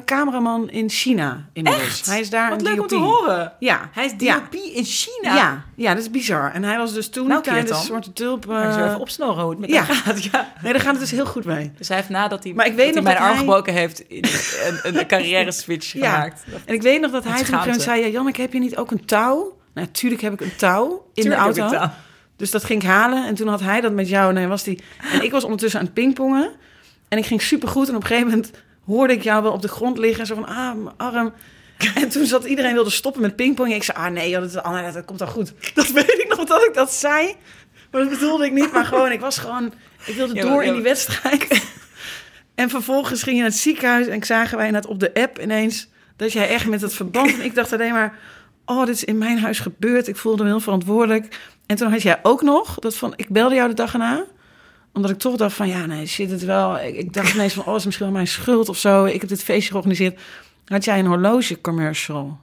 cameraman 0.05 0.69
in 0.69 0.89
China 0.89 1.45
inmiddels. 1.53 1.85
Echt? 1.85 2.05
Hij 2.05 2.19
is 2.19 2.29
daar 2.29 2.49
Wat 2.49 2.59
een 2.59 2.65
leuk 2.67 2.81
om 2.81 2.87
te 2.87 2.95
horen. 2.95 3.53
Ja. 3.59 3.89
Hij 3.91 4.05
is 4.05 4.11
Ja. 4.17 4.33
DOP 4.35 4.53
in 4.53 4.83
China. 4.83 5.35
Ja. 5.35 5.63
ja, 5.75 5.93
dat 5.93 6.03
is 6.03 6.09
bizar. 6.09 6.51
En 6.53 6.63
hij 6.63 6.77
was 6.77 6.93
dus 6.93 7.09
toen 7.09 7.27
Nou, 7.27 7.43
tijdens. 7.43 7.85
Zwarte 7.85 8.13
Tulp... 8.13 8.45
Ik 8.45 8.51
eh, 8.51 8.57
even 8.67 9.25
hoe 9.25 9.49
het 9.49 9.59
met 9.59 9.69
ja. 9.69 9.83
hem 9.85 9.95
gaat. 9.95 10.23
Ja. 10.23 10.53
Nee, 10.61 10.71
daar 10.73 10.81
gaat 10.81 10.91
het 10.91 10.99
dus 10.99 11.11
heel 11.11 11.25
goed 11.25 11.45
mee. 11.45 11.71
Dus 11.77 11.87
hij 11.87 11.97
heeft 11.97 12.09
nadat 12.09 12.43
hij, 12.43 12.53
Maar 12.53 12.65
ik 12.65 12.75
weet 12.75 12.93
dat 12.93 13.03
hij 13.03 13.03
mijn 13.03 13.17
arm 13.17 13.27
hij- 13.29 13.37
gebroken 13.37 13.73
heeft... 13.73 14.03
een, 14.09 14.97
een 14.97 15.07
carrière 15.07 15.51
switch 15.51 15.93
Ja. 15.93 16.11
gemaakt. 16.13 16.43
En 16.65 16.73
ik 16.73 16.81
weet 16.81 17.01
nog 17.01 17.11
dat 17.11 17.23
hij 17.23 17.43
toen 17.43 17.79
zei... 17.79 18.01
Ja, 18.01 18.07
Janneke, 18.07 18.41
heb 18.41 18.53
je 18.53 18.59
niet 18.59 18.77
ook 18.77 18.91
een 18.91 19.05
touw? 19.05 19.57
Nou, 19.73 19.87
natuurlijk 19.87 20.21
heb 20.21 20.33
ik 20.33 20.41
een 20.41 20.55
touw 20.55 21.05
in 21.13 21.23
Tuurlijk 21.23 21.53
de 21.53 21.61
auto. 21.61 21.93
Dus 22.35 22.51
dat 22.51 22.63
ging 22.63 22.81
ik 22.81 22.87
halen. 22.87 23.25
En 23.27 23.35
toen 23.35 23.47
had 23.47 23.59
hij 23.59 23.81
dat 23.81 23.93
met 23.93 24.09
jou. 24.09 24.29
En, 24.29 24.35
hij 24.35 24.47
was 24.47 24.63
die... 24.63 24.79
en 25.11 25.23
ik 25.23 25.31
was 25.31 25.43
ondertussen 25.43 25.79
aan 25.79 25.85
het 25.85 25.93
pingpongen. 25.93 26.51
En 27.07 27.17
ik 27.17 27.25
ging 27.25 27.41
supergoed. 27.41 27.89
En 27.89 27.95
op 27.95 28.01
een 28.01 28.07
gegeven 28.07 28.29
moment 28.29 28.51
hoorde 28.85 29.13
ik 29.13 29.23
jou 29.23 29.43
wel 29.43 29.51
op 29.51 29.61
de 29.61 29.67
grond 29.67 29.97
liggen. 29.97 30.25
Zo 30.25 30.35
van, 30.35 30.45
ah, 30.45 30.75
mijn 30.75 30.97
arm. 30.97 31.33
En 32.01 32.09
toen 32.09 32.25
zat 32.25 32.43
iedereen 32.45 32.73
wilde 32.73 32.89
stoppen 32.89 33.21
met 33.21 33.35
pingpongen. 33.35 33.75
Ik 33.75 33.83
zei, 33.83 33.97
ah 33.97 34.11
nee, 34.11 34.29
joh, 34.29 34.41
dat, 34.41 34.63
Anna, 34.63 34.81
dat, 34.81 34.93
dat 34.93 35.05
komt 35.05 35.21
al 35.21 35.27
goed. 35.27 35.53
Dat 35.73 35.91
weet 35.91 36.19
ik 36.19 36.35
nog 36.37 36.45
dat 36.45 36.63
ik 36.63 36.73
dat 36.73 36.93
zei. 36.93 37.35
Maar 37.91 38.01
dat 38.01 38.09
bedoelde 38.09 38.45
ik 38.45 38.51
niet. 38.51 38.71
Maar 38.71 38.85
gewoon, 38.85 39.11
ik 39.11 39.19
was 39.19 39.37
gewoon... 39.37 39.73
Ik 40.05 40.15
wilde 40.15 40.35
Ja, 40.35 40.41
door 40.41 40.51
maar- 40.51 40.65
in 40.65 40.73
die 40.73 40.81
wedstrijd. 40.81 41.47
En 42.55 42.69
vervolgens 42.69 43.23
ging 43.23 43.35
je 43.35 43.41
naar 43.41 43.51
het 43.51 43.59
ziekenhuis. 43.59 44.07
En 44.07 44.23
zagen 44.23 44.57
wij 44.57 44.71
net 44.71 44.85
op 44.85 44.99
de 44.99 45.13
app 45.13 45.39
ineens... 45.41 45.87
dat 46.15 46.31
jij 46.31 46.49
echt 46.49 46.67
met 46.67 46.81
het 46.81 46.93
verband... 46.93 47.33
En 47.33 47.41
ik 47.41 47.55
dacht 47.55 47.73
alleen 47.73 47.93
maar... 47.93 48.17
Oh, 48.65 48.85
dit 48.85 48.95
is 48.95 49.03
in 49.03 49.17
mijn 49.17 49.39
huis 49.39 49.59
gebeurd. 49.59 50.07
Ik 50.07 50.15
voelde 50.15 50.43
me 50.43 50.49
heel 50.49 50.59
verantwoordelijk. 50.59 51.39
En 51.65 51.75
toen 51.75 51.91
had 51.91 52.01
jij 52.01 52.19
ook 52.23 52.41
nog... 52.41 52.79
Dat 52.79 52.95
van, 52.95 53.13
ik 53.15 53.29
belde 53.29 53.55
jou 53.55 53.69
de 53.69 53.75
dag 53.75 53.93
erna 53.93 54.25
omdat 54.93 55.11
ik 55.11 55.17
toch 55.17 55.35
dacht 55.35 55.55
van, 55.55 55.67
ja, 55.67 55.85
nee, 55.85 56.05
zit 56.05 56.31
het 56.31 56.43
wel. 56.43 56.79
Ik, 56.79 57.13
dacht 57.13 57.33
ineens 57.33 57.53
van, 57.53 57.65
oh, 57.65 57.75
is 57.75 57.85
misschien 57.85 58.05
wel 58.05 58.15
mijn 58.15 58.27
schuld 58.27 58.69
of 58.69 58.77
zo. 58.77 59.05
Ik 59.05 59.19
heb 59.19 59.29
dit 59.29 59.43
feestje 59.43 59.69
georganiseerd. 59.69 60.19
Had 60.65 60.83
jij 60.83 60.99
een 60.99 61.05
horloge 61.05 61.61
commercial? 61.61 62.39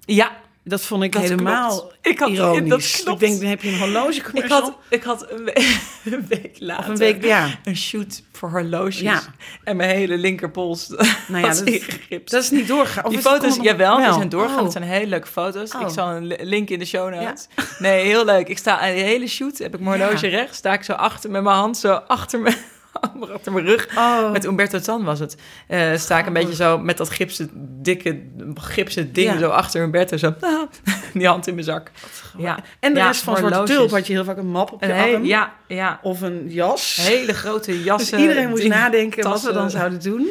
Ja, 0.00 0.36
Dat 0.68 0.80
vond 0.80 1.02
ik 1.02 1.12
Dat 1.12 1.22
helemaal 1.22 1.78
klopt. 1.78 1.96
Ik 2.02 2.18
had- 2.18 2.28
ironisch. 2.28 3.04
dat. 3.04 3.14
Ik 3.14 3.20
denk, 3.20 3.40
dan 3.40 3.48
heb 3.48 3.62
je 3.62 3.68
een 3.68 3.78
horloge 3.78 4.20
ik 4.32 4.44
had, 4.48 4.72
ik 4.88 5.02
had 5.02 5.30
een, 5.30 5.44
we- 5.44 5.78
een 6.12 6.26
week 6.28 6.56
later 6.58 6.84
of 6.84 6.88
een 6.90 6.96
week, 6.96 7.24
ja. 7.24 7.48
een 7.64 7.76
shoot 7.76 8.22
voor 8.32 8.50
horloges. 8.50 9.00
Ja. 9.00 9.22
En 9.64 9.76
mijn 9.76 9.90
hele 9.96 10.16
linkerpols 10.16 10.88
Nou 11.28 11.40
ja, 11.40 11.40
was 11.40 11.64
dat, 11.64 11.80
dat 12.24 12.42
is 12.42 12.50
niet 12.50 12.68
doorgegaan. 12.68 13.04
Of 13.04 13.10
die 13.10 13.20
foto's, 13.20 13.56
jawel, 13.62 13.96
die 13.96 14.12
zijn 14.12 14.28
doorgegaan. 14.28 14.56
Oh. 14.58 14.62
Het 14.64 14.72
zijn 14.72 14.84
hele 14.84 15.06
leuke 15.06 15.26
foto's. 15.26 15.74
Oh. 15.74 15.80
Ik 15.80 15.88
zal 15.88 16.08
een 16.08 16.26
li- 16.26 16.36
link 16.40 16.68
in 16.70 16.78
de 16.78 16.84
show 16.84 17.14
notes. 17.14 17.46
Nee, 17.78 18.04
heel 18.06 18.24
leuk. 18.24 18.48
Ik 18.48 18.58
sta 18.58 18.78
aan 18.78 18.94
de 18.94 19.00
hele 19.00 19.26
shoot, 19.26 19.58
heb 19.58 19.74
ik 19.74 19.80
mijn 19.80 20.00
horloge 20.00 20.26
rechts. 20.26 20.56
Sta 20.58 20.72
ik 20.72 20.82
zo 20.82 20.92
achter 20.92 21.30
met 21.30 21.42
mijn 21.42 21.56
hand, 21.56 21.76
zo 21.78 21.92
achter 21.92 22.40
mijn, 22.40 22.56
achter 23.34 23.52
mijn 23.52 23.64
rug. 23.64 23.88
Oh. 23.96 24.32
Met 24.32 24.44
Umberto 24.44 24.78
Tan 24.78 25.04
was 25.04 25.18
het. 25.18 25.36
Eh, 25.66 25.96
sta 25.96 26.18
ik 26.18 26.26
een 26.26 26.32
beetje 26.32 26.54
zo 26.54 26.78
met 26.78 26.96
dat 26.96 27.10
gipsen, 27.10 27.50
dikke 27.82 28.22
gipsen 28.54 29.12
ding 29.12 29.32
Ja. 29.32 29.38
zo 29.38 29.48
achter 29.48 29.82
Umberto. 29.82 30.16
Zo, 30.16 30.34
ah, 30.40 30.62
die 31.14 31.26
hand 31.26 31.46
in 31.46 31.54
mijn 31.54 31.66
zak. 31.66 31.90
Ja. 32.38 32.58
En 32.80 32.92
de 32.94 32.98
Ja, 33.00 33.06
rest 33.06 33.22
van 33.22 33.40
horloges. 33.40 33.70
Tulp 33.70 33.90
had 33.90 34.06
je 34.06 34.12
heel 34.12 34.24
vaak 34.24 34.36
een 34.36 34.46
map 34.50 34.72
op 34.72 34.84
je 34.84 34.92
arm. 34.94 35.24
ja, 35.24 35.52
ja. 35.68 35.98
Of 36.02 36.20
een 36.20 36.44
jas. 36.48 36.96
Hele 37.08 37.32
grote 37.34 37.70
dus 37.70 37.84
jassen. 37.84 38.18
iedereen 38.20 38.48
moest 38.48 38.66
nadenken 38.68 39.24
wat 39.28 39.42
we 39.42 39.52
dan 39.52 39.70
zouden 39.70 40.02
doen. 40.02 40.28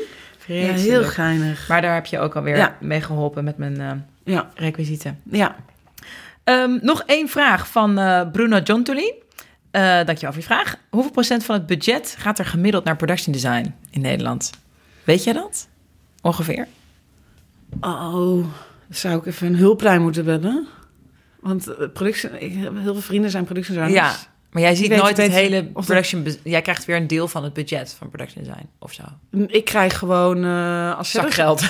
Ja, 0.48 0.72
heel 0.74 1.04
geinig. 1.04 1.68
Maar 1.68 1.82
daar 1.82 1.94
heb 1.94 2.06
je 2.06 2.20
ook 2.20 2.36
alweer 2.36 2.58
Ja. 2.58 2.76
mee 2.80 3.02
geholpen 3.02 3.44
met 3.44 3.58
mijn 3.58 3.82
eh 3.82 3.92
Ja, 4.34 4.50
requisieten. 4.56 5.20
ja. 5.32 5.56
Ehm, 6.44 6.78
nog 6.82 7.04
één 7.06 7.30
vraag 7.30 7.68
van 7.68 7.98
eh, 7.98 8.22
Bruno 8.32 8.60
Giontoli. 8.64 9.14
Eh 9.76 9.82
dankjewel 10.06 10.32
voor 10.32 10.42
je 10.42 10.48
vraag. 10.48 10.76
Hoeveel 10.90 11.12
procent 11.12 11.44
van 11.46 11.56
het 11.56 11.66
budget 11.66 12.16
gaat 12.20 12.40
er 12.40 12.46
gemiddeld 12.46 12.84
naar 12.84 12.96
production 12.96 13.34
design 13.34 13.76
in 13.90 14.02
Nederland? 14.02 14.50
Weet 15.04 15.24
jij 15.24 15.34
dat? 15.34 15.68
Ongeveer? 16.22 16.68
Oh, 17.82 18.46
zou 18.90 19.18
ik 19.18 19.26
even 19.26 19.48
een 19.48 19.56
hulplijn 19.56 20.02
moeten 20.02 20.26
bellen? 20.26 20.68
Want 21.40 21.68
eh, 21.68 21.78
heb 21.78 22.74
heel 22.74 22.94
veel 22.94 23.02
vrienden 23.02 23.32
zijn 23.32 23.44
productiedesigners. 23.44 24.02
Ja, 24.06 24.16
maar 24.52 24.62
jij 24.62 24.76
ziet 24.76 24.88
weet- 24.88 25.02
nooit 25.02 25.18
het 25.18 25.32
hele 25.32 25.72
dat- 25.74 25.86
production... 25.86 26.28
Jij 26.44 26.62
krijgt 26.62 26.86
weer 26.86 26.96
een 26.96 27.08
deel 27.08 27.28
van 27.28 27.44
het 27.44 27.54
budget 27.54 27.96
van 27.98 28.10
production 28.10 28.44
design 28.44 28.70
of 28.80 28.94
zo. 28.94 29.04
Ik 29.48 29.66
krijg 29.66 29.98
gewoon 29.98 30.44
eh 30.46 30.98
als 30.98 31.12
Zakgeld. 31.12 31.62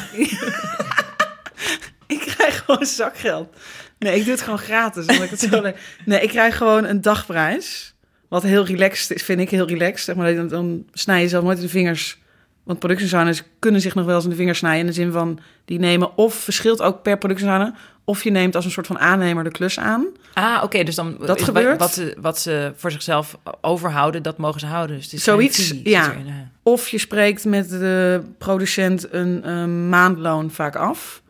Ik 2.08 2.20
krijg 2.20 2.64
gewoon 2.66 2.86
zakgeld. 2.86 3.56
Nee, 4.00 4.16
ik 4.20 4.24
doe 4.24 4.34
het 4.34 4.42
gewoon 4.42 4.60
gratis. 4.60 5.06
Omdat 5.06 5.24
ik 5.24 5.30
het 5.30 5.40
zo. 5.40 5.62
Nee, 6.06 6.22
ik 6.22 6.30
krijg 6.30 6.58
gewoon 6.58 6.86
een 6.86 7.02
dagprijs. 7.02 7.95
Wat 8.30 8.44
heel 8.44 8.66
relaxed 8.66 9.18
is, 9.18 9.24
vind 9.24 9.40
ik 9.40 9.50
heel 9.50 9.68
relaxed. 9.68 10.06
Zeg 10.06 10.16
maar, 10.16 10.36
dan, 10.36 10.48
dan 10.48 10.86
snij 10.92 11.22
je 11.22 11.28
zelf 11.28 11.44
nooit 11.44 11.58
in 11.58 11.64
de 11.64 11.70
vingers. 11.70 12.24
Want 12.64 12.80
productiedesigners 12.80 13.44
kunnen 13.60 13.82
zich 13.82 13.96
nog 13.96 14.06
wel 14.06 14.16
eens 14.16 14.24
in 14.24 14.30
de 14.30 14.36
vingers 14.36 14.58
snijden. 14.58 14.80
In 14.80 14.86
de 14.86 14.94
zin 14.94 15.12
van, 15.12 15.40
die 15.66 15.80
nemen 15.80 16.18
of 16.18 16.34
verschilt 16.34 16.82
ook 16.82 17.02
per 17.02 17.18
productiedesigner. 17.18 17.74
Of 18.04 18.24
je 18.24 18.32
neemt 18.32 18.56
als 18.56 18.66
een 18.66 18.72
soort 18.72 18.88
van 18.88 19.00
aannemer 19.00 19.44
de 19.44 19.52
klus 19.52 19.80
aan. 19.80 20.06
Ah, 20.34 20.64
oké. 20.64 20.84
dus 20.84 20.96
dan 20.96 21.18
Dat 21.26 21.42
gebeurt. 21.42 21.80
Wat, 21.80 21.94
ze, 21.94 22.16
wat 22.22 22.40
ze 22.40 22.74
voor 22.76 22.92
zichzelf 22.92 23.38
overhouden, 23.62 24.24
dat 24.24 24.38
mogen 24.38 24.60
ze 24.60 24.66
houden. 24.66 24.96
Dus 24.96 25.06
het 25.06 25.14
is 25.14 25.24
Zoiets, 25.24 25.68
fee, 25.68 25.82
ja. 25.84 26.12
erin. 26.12 26.52
Of 26.64 26.90
je 26.90 26.98
spreekt 26.98 27.46
met 27.46 27.70
de 27.70 28.22
producent 28.38 29.14
een 29.14 29.90
maandloon 29.90 30.52
vaak 30.52 30.76
af. 30.76 31.22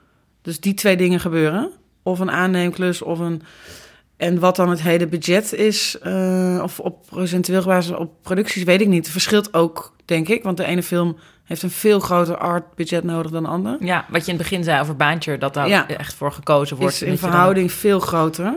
Dus 0.42 0.60
die 0.60 0.74
twee 0.74 0.98
dingen 0.98 1.20
gebeuren. 1.20 1.72
of 2.04 2.20
een 2.20 2.32
aanneemklus 2.32 3.02
of 3.02 3.20
een... 3.20 3.42
En 4.18 4.40
wat 4.40 4.56
dan 4.56 4.70
het 4.70 4.82
hele 4.82 5.08
budget 5.08 5.54
is, 5.54 5.98
eh, 6.02 6.60
of 6.64 6.80
op 6.80 7.06
procentueel 7.06 7.64
basis 7.64 7.96
op 7.96 8.12
producties, 8.22 8.64
weet 8.64 8.82
ik 8.82 8.88
niet. 8.88 9.04
Het 9.04 9.12
verschilt 9.12 9.54
ook, 9.54 9.94
denk 10.06 10.28
ik. 10.28 10.44
Want 10.44 10.58
de 10.58 10.66
ene 10.66 10.84
film 10.84 11.18
heeft 11.44 11.62
een 11.64 11.70
veel 11.72 12.00
groter 12.00 12.38
art 12.38 12.76
budget 12.76 13.04
nodig 13.04 13.32
dan 13.32 13.44
de 13.44 13.50
andere. 13.50 13.78
Ja, 13.80 14.06
wat 14.10 14.26
je 14.26 14.32
in 14.32 14.38
het 14.38 14.48
begin 14.50 14.64
zei 14.64 14.82
over 14.82 14.96
Baantje, 14.96 15.38
dat 15.38 15.54
daar 15.54 15.68
Ja. 15.68 15.88
echt 15.88 16.14
voor 16.14 16.32
gekozen 16.32 16.78
wordt. 16.78 16.94
is 16.94 17.02
in 17.02 17.08
dan- 17.08 17.18
verhouding 17.18 17.72
veel 17.72 18.00
groter. 18.00 18.54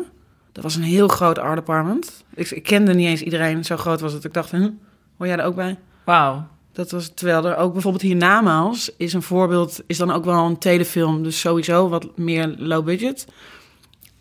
Dat 0.52 0.62
was 0.62 0.74
een 0.76 0.82
heel 0.82 1.08
groot 1.08 1.38
art 1.38 1.56
department. 1.56 2.24
Ik, 2.34 2.50
ik 2.50 2.62
kende 2.62 2.94
niet 2.94 3.06
eens 3.06 3.22
iedereen. 3.22 3.64
Zo 3.64 3.76
groot 3.76 4.00
was 4.00 4.12
het. 4.12 4.24
Ik 4.24 4.32
dacht, 4.34 4.50
hm, 4.50 4.70
hoor 5.18 5.26
jij 5.26 5.36
er 5.36 5.44
ook 5.44 5.54
bij? 5.54 5.76
Wauw. 6.04 6.46
Dat 6.72 6.90
was 6.90 7.10
terwijl 7.14 7.46
er 7.46 7.56
ook 7.56 7.72
bijvoorbeeld 7.72 8.02
hiernamaals 8.02 8.90
is 8.96 9.12
een 9.12 9.22
voorbeeld, 9.22 9.80
is 9.86 9.96
dan 9.98 10.10
ook 10.10 10.24
wel 10.24 10.46
een 10.46 10.58
telefilm, 10.58 11.22
dus 11.22 11.40
sowieso 11.40 11.88
wat 11.88 12.16
meer 12.18 12.54
low 12.58 12.84
budget. 12.84 13.26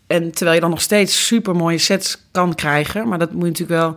En 0.08 0.30
terwijl 0.30 0.54
je 0.54 0.60
dan 0.60 0.70
nog 0.70 0.80
steeds 0.80 1.26
super 1.26 1.56
mooie 1.56 1.78
sets 1.78 2.28
kan 2.30 2.54
krijgen, 2.54 3.08
maar 3.08 3.18
dat 3.18 3.32
moet 3.32 3.42
je 3.42 3.64
natuurlijk 3.64 3.80
wel 3.80 3.96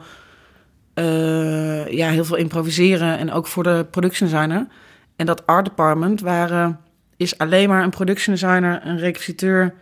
eh, 0.94 1.88
ja, 1.94 2.10
heel 2.10 2.26
veel 2.26 2.36
improviseren 2.36 3.18
en 3.18 3.32
ook 3.32 3.48
voor 3.48 3.64
de 3.64 3.86
production 3.92 4.30
designer. 4.30 4.68
En 5.16 5.26
dat 5.26 5.48
art 5.48 5.66
department 5.66 6.22
waren, 6.22 6.80
is 7.18 7.38
alleen 7.38 7.70
maar 7.70 7.84
een 7.84 7.90
production 7.90 8.36
designer, 8.36 8.82
een 8.84 8.98
requisiteur 9.00 9.74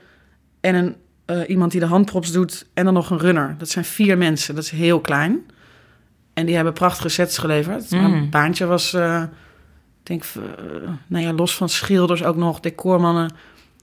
en 0.62 0.76
een, 0.76 0.96
eh, 1.26 1.50
iemand 1.50 1.72
die 1.72 1.80
de 1.80 1.86
handprops 1.86 2.32
doet 2.32 2.66
en 2.74 2.86
dan 2.86 2.94
nog 2.94 3.10
een 3.10 3.20
runner. 3.20 3.56
Dat 3.58 3.70
zijn 3.70 3.86
vier 3.86 4.18
mensen, 4.18 4.56
dat 4.56 4.64
is 4.64 4.70
heel 4.70 5.00
klein. 5.00 5.40
En 6.34 6.46
die 6.46 6.56
hebben 6.56 6.74
prachtige 6.74 7.10
sets 7.10 7.38
geleverd. 7.38 7.92
Maar 7.92 8.02
Mm. 8.10 8.14
een 8.14 8.30
baantje 8.30 8.66
was, 8.66 8.94
ik 8.94 9.30
denk, 10.04 10.24
nou 11.08 11.24
ja, 11.26 11.34
los 11.34 11.56
van 11.56 11.70
schilders 11.70 12.24
ook 12.24 12.36
nog, 12.36 12.60
decormannen, 12.60 13.32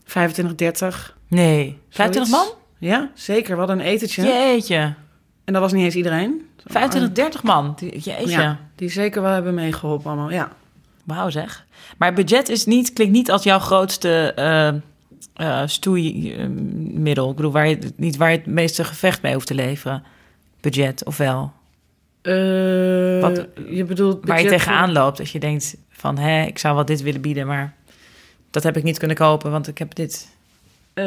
25, 0.06 0.54
30. 0.56 1.16
Nee. 1.28 1.78
25 1.90 2.32
man? 2.32 2.46
Ja, 2.78 3.10
zeker. 3.14 3.52
We 3.52 3.58
hadden 3.58 3.78
een 3.78 3.84
etentje. 3.86 4.22
Jeetje. 4.22 4.94
En 5.44 5.52
dat 5.52 5.62
was 5.62 5.72
niet 5.72 5.84
eens 5.84 5.94
iedereen. 5.94 6.48
25, 6.64 7.12
30 7.12 7.42
man. 7.42 7.72
Die- 7.76 7.98
Jeetje. 7.98 8.28
Ja, 8.28 8.58
die 8.74 8.88
zeker 8.88 9.22
wel 9.22 9.32
hebben 9.32 9.54
meegeholpen 9.54 10.10
allemaal, 10.10 10.30
ja. 10.30 10.48
Wauw 11.04 11.30
zeg. 11.30 11.66
Maar 11.98 12.12
budget 12.12 12.48
is 12.48 12.64
niet, 12.64 12.92
klinkt 12.92 13.12
niet 13.12 13.30
als 13.30 13.42
jouw 13.42 13.58
grootste 13.58 14.32
eh 14.36 14.68
eh, 15.34 15.62
stoeimiddel. 15.66 17.30
Ik 17.30 17.36
bedoel, 17.36 17.50
waar 17.52 17.68
je, 17.68 17.78
niet 17.96 18.16
waar 18.16 18.30
je 18.30 18.36
het 18.36 18.46
meeste 18.46 18.84
gevecht 18.84 19.22
mee 19.22 19.34
hoeft 19.34 19.46
te 19.46 19.54
leveren. 19.54 20.02
Budget, 20.60 21.04
of 21.04 21.16
wel? 21.16 21.52
Eh, 22.22 22.32
Wat- 23.20 23.46
je 23.70 23.84
bedoelt... 23.86 24.26
Waar 24.26 24.42
je 24.42 24.48
tegenaan 24.48 24.92
loopt. 24.92 25.20
Als 25.20 25.32
je 25.32 25.38
denkt 25.38 25.76
van, 25.90 26.18
hè, 26.18 26.42
ik 26.44 26.58
zou 26.58 26.74
wel 26.74 26.84
dit 26.84 27.02
willen 27.02 27.20
bieden, 27.20 27.46
maar 27.46 27.74
dat 28.50 28.62
heb 28.62 28.76
ik 28.76 28.82
niet 28.82 28.98
kunnen 28.98 29.16
kopen, 29.16 29.50
want 29.50 29.68
ik 29.68 29.78
heb 29.78 29.94
dit. 29.94 30.28
Eh, 30.92 31.04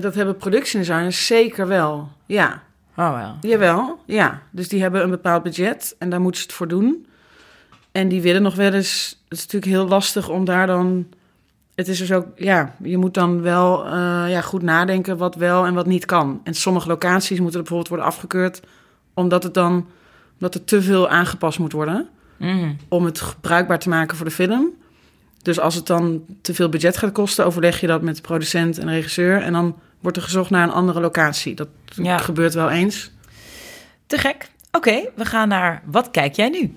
dat 0.00 0.14
hebben 0.14 0.36
production 0.36 0.82
designers 0.82 1.26
zeker 1.26 1.66
wel, 1.66 2.08
ja. 2.26 2.62
Oh 2.96 3.16
wel. 3.16 3.36
Jawel, 3.40 3.98
ja. 4.06 4.42
Dus 4.50 4.68
die 4.68 4.82
hebben 4.82 5.02
een 5.02 5.10
bepaald 5.10 5.42
budget 5.42 5.94
en 5.98 6.10
daar 6.10 6.20
moeten 6.20 6.40
ze 6.40 6.46
het 6.46 6.56
voor 6.56 6.68
doen. 6.68 7.06
En 7.92 8.08
die 8.08 8.22
willen 8.22 8.42
nog 8.42 8.54
wel 8.54 8.72
eens... 8.72 9.22
Het 9.28 9.38
is 9.38 9.44
natuurlijk 9.44 9.72
heel 9.72 9.88
lastig 9.88 10.28
om 10.28 10.44
daar 10.44 10.66
dan... 10.66 11.06
Het 11.74 11.88
is 11.88 11.98
dus 11.98 12.12
ook, 12.12 12.26
ja, 12.36 12.74
je 12.82 12.96
moet 12.96 13.14
dan 13.14 13.42
wel 13.42 13.86
eh, 13.86 14.24
ja, 14.28 14.40
goed 14.40 14.62
nadenken 14.62 15.16
wat 15.16 15.34
wel 15.34 15.66
en 15.66 15.74
wat 15.74 15.86
niet 15.86 16.04
kan. 16.04 16.40
En 16.44 16.54
sommige 16.54 16.88
locaties 16.88 17.38
moeten 17.38 17.60
er 17.60 17.66
bijvoorbeeld 17.66 17.88
worden 17.88 18.06
afgekeurd... 18.06 18.62
omdat 19.14 19.42
het 19.42 19.54
dan 19.54 19.86
omdat 20.34 20.54
er 20.54 20.64
te 20.64 20.82
veel 20.82 21.08
aangepast 21.08 21.58
moet 21.58 21.72
worden... 21.72 22.08
Mm. 22.36 22.76
om 22.88 23.04
het 23.04 23.36
bruikbaar 23.40 23.78
te 23.78 23.88
maken 23.88 24.16
voor 24.16 24.26
de 24.26 24.32
film. 24.32 24.72
Dus 25.44 25.60
als 25.60 25.74
het 25.74 25.86
dan 25.86 26.24
te 26.42 26.54
veel 26.54 26.68
budget 26.68 26.96
gaat 26.96 27.12
kosten... 27.12 27.44
overleg 27.46 27.80
je 27.80 27.86
dat 27.86 28.02
met 28.02 28.16
de 28.16 28.22
producent 28.22 28.78
en 28.78 28.88
regisseur... 28.88 29.42
en 29.42 29.52
dan 29.52 29.76
wordt 30.00 30.16
er 30.16 30.22
gezocht 30.22 30.50
naar 30.50 30.62
een 30.62 30.72
andere 30.74 31.00
locatie. 31.00 31.54
Dat 31.54 31.68
Ja. 32.02 32.18
gebeurt 32.18 32.54
wel 32.54 32.70
eens. 32.70 33.10
Te 34.06 34.18
gek. 34.18 34.50
Oké, 34.72 35.00
we 35.14 35.24
gaan 35.24 35.48
naar 35.48 35.82
Wat 35.84 36.10
kijk 36.10 36.34
jij 36.34 36.48
nu? 36.48 36.74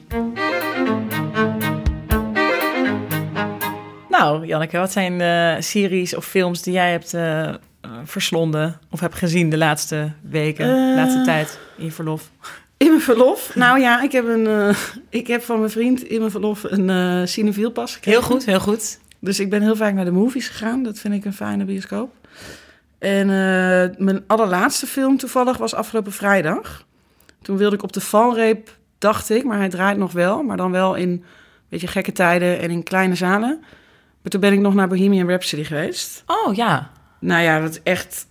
Nou, 4.10 4.46
Janneke, 4.46 4.78
wat 4.78 4.92
zijn 4.92 5.18
de 5.18 5.58
series 5.60 6.16
of 6.16 6.26
films 6.26 6.62
die 6.62 6.74
jij 6.74 6.92
hebt 6.92 7.14
eh, 7.14 7.48
eh, 7.48 7.56
verslonden 8.04 8.80
of 8.90 9.00
hebt 9.00 9.16
gezien 9.16 9.50
de 9.50 9.58
laatste 9.58 10.12
weken, 10.22 10.66
Eh. 10.90 10.96
laatste 10.96 11.22
tijd 11.22 11.60
in 11.78 11.86
je 11.86 11.92
verlof? 11.92 12.30
In 12.78 12.88
mijn 12.88 13.02
verlof? 13.02 13.56
Nou 13.56 13.80
ja, 13.80 14.02
ik 14.02 14.12
heb, 14.12 14.28
een, 14.28 14.48
eh, 14.48 14.78
ik 15.10 15.28
heb 15.28 15.44
van 15.44 15.60
mijn 15.60 15.72
vriend 15.72 16.04
in 16.04 16.20
mijn 16.20 16.32
verlof 16.32 16.64
een 16.64 16.90
eh 16.90 17.22
cinefiel 17.26 17.72
pas 17.72 17.94
gekregen. 17.94 18.20
Heel 18.20 18.30
goed, 18.30 18.46
heel 18.46 18.60
goed. 18.60 19.00
Dus 19.20 19.40
ik 19.40 19.50
ben 19.50 19.62
heel 19.62 19.76
vaak 19.76 19.94
naar 19.94 20.06
de 20.06 20.12
movies 20.12 20.48
gegaan. 20.48 20.84
Dat 20.84 21.00
vind 21.00 21.14
ik 21.14 21.26
een 21.26 21.34
fijne 21.34 21.66
bioscoop. 21.66 22.14
En 23.00 23.22
eh, 23.22 23.98
mijn 23.98 24.24
allerlaatste 24.28 24.88
film 24.88 25.18
toevallig 25.18 25.58
was 25.58 25.74
afgelopen 25.74 26.12
vrijdag. 26.12 26.86
Toen 27.42 27.58
wilde 27.58 27.76
ik 27.76 27.84
op 27.84 27.94
de 27.94 28.02
valreep, 28.02 28.78
dacht 28.98 29.30
ik, 29.30 29.44
maar 29.44 29.58
hij 29.58 29.70
draait 29.70 29.98
nog 29.98 30.12
wel. 30.12 30.44
Maar 30.44 30.58
dan 30.58 30.72
wel 30.72 30.96
in 30.96 31.10
een 31.10 31.24
beetje 31.70 31.88
gekke 31.88 32.12
tijden 32.12 32.60
en 32.60 32.70
in 32.70 32.84
kleine 32.84 33.16
zalen. 33.16 33.60
Maar 34.22 34.32
toen 34.32 34.42
ben 34.42 34.54
ik 34.54 34.60
nog 34.60 34.74
naar 34.74 34.88
Bohemian 34.88 35.28
Rhapsody 35.28 35.64
geweest. 35.64 36.24
Oh 36.26 36.56
ja. 36.56 36.92
Nou 37.20 37.42
ja, 37.42 37.60
dat 37.60 37.70
is 37.70 37.80
echt... 37.84 38.28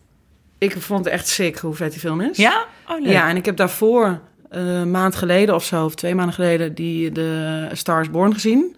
Ik 0.58 0.76
vond 0.80 1.04
het 1.04 1.14
echt 1.14 1.28
sick 1.28 1.58
hoe 1.58 1.74
vet 1.74 1.90
die 1.90 2.00
film 2.00 2.20
is. 2.20 2.36
Ja? 2.36 2.64
Oh, 2.88 3.00
leuk. 3.00 3.12
Ja, 3.12 3.28
en 3.28 3.36
ik 3.36 3.44
heb 3.44 3.56
daarvoor 3.56 4.20
een 4.48 4.90
maand 4.90 5.14
geleden 5.14 5.54
of 5.54 5.64
zo, 5.64 5.84
of 5.84 5.94
twee 5.94 6.14
maanden 6.14 6.34
geleden, 6.34 6.74
die 6.74 7.12
de 7.12 7.68
A 7.70 7.74
Star 7.74 8.00
is 8.00 8.10
Born 8.10 8.32
gezien. 8.32 8.76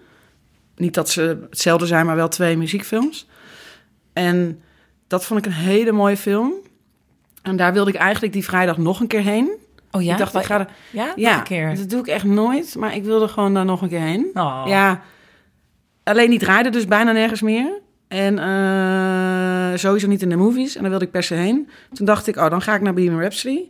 Niet 0.77 0.95
dat 0.95 1.11
ze 1.11 1.47
hetzelfde 1.51 1.87
zijn, 1.87 2.07
maar 2.07 2.17
wel 2.17 2.29
twee 2.29 2.57
muziekfilms. 2.57 3.27
En 4.13 4.63
dat 5.07 5.25
vond 5.25 5.47
ik 5.47 5.47
een 5.47 5.59
hele 5.59 5.93
mooie 5.93 6.17
film. 6.17 6.53
En 7.43 7.57
daar 7.57 7.73
wilde 7.73 7.91
ik 7.91 7.97
eigenlijk 7.97 8.33
die 8.33 8.45
vrijdag 8.45 8.77
nog 8.77 9.01
een 9.01 9.07
keer 9.07 9.23
heen. 9.23 9.51
Oh 9.91 10.03
ja? 10.03 10.13
Ik 10.13 10.19
dacht, 10.19 10.35
ik 10.35 10.43
ga 10.43 10.59
er... 10.59 10.69
Ja, 10.91 11.13
Ja, 11.17 11.31
nog 11.31 11.39
een 11.39 11.45
keer. 11.45 11.77
dat 11.77 11.91
doe 11.91 12.01
ik 12.01 12.07
echt 12.07 12.25
nooit, 12.25 12.75
maar 12.79 12.95
ik 12.95 13.05
wilde 13.05 13.29
gewoon 13.29 13.55
daar 13.55 13.65
nog 13.65 13.83
een 13.83 13.89
keer 13.89 14.01
heen. 14.01 14.31
Oh. 14.35 14.63
Ja, 14.67 15.03
alleen 16.05 16.31
die 16.31 16.39
draaide 16.39 16.71
dus 16.71 16.87
bijna 16.87 17.13
nergens 17.13 17.43
meer. 17.43 17.81
En 18.09 18.39
eh, 18.39 19.79
sowieso 19.79 20.07
niet 20.09 20.23
in 20.23 20.29
de 20.29 20.37
movies. 20.37 20.75
En 20.75 20.81
daar 20.81 20.91
wilde 20.91 21.05
ik 21.05 21.11
per 21.11 21.23
se 21.23 21.35
heen. 21.35 21.69
Toen 21.93 22.07
dacht 22.07 22.27
ik, 22.27 22.37
oh, 22.37 22.51
dan 22.51 22.63
ga 22.63 22.75
ik 22.75 22.81
naar 22.81 22.95
Bohemian 22.95 23.21
Rhapsody. 23.21 23.69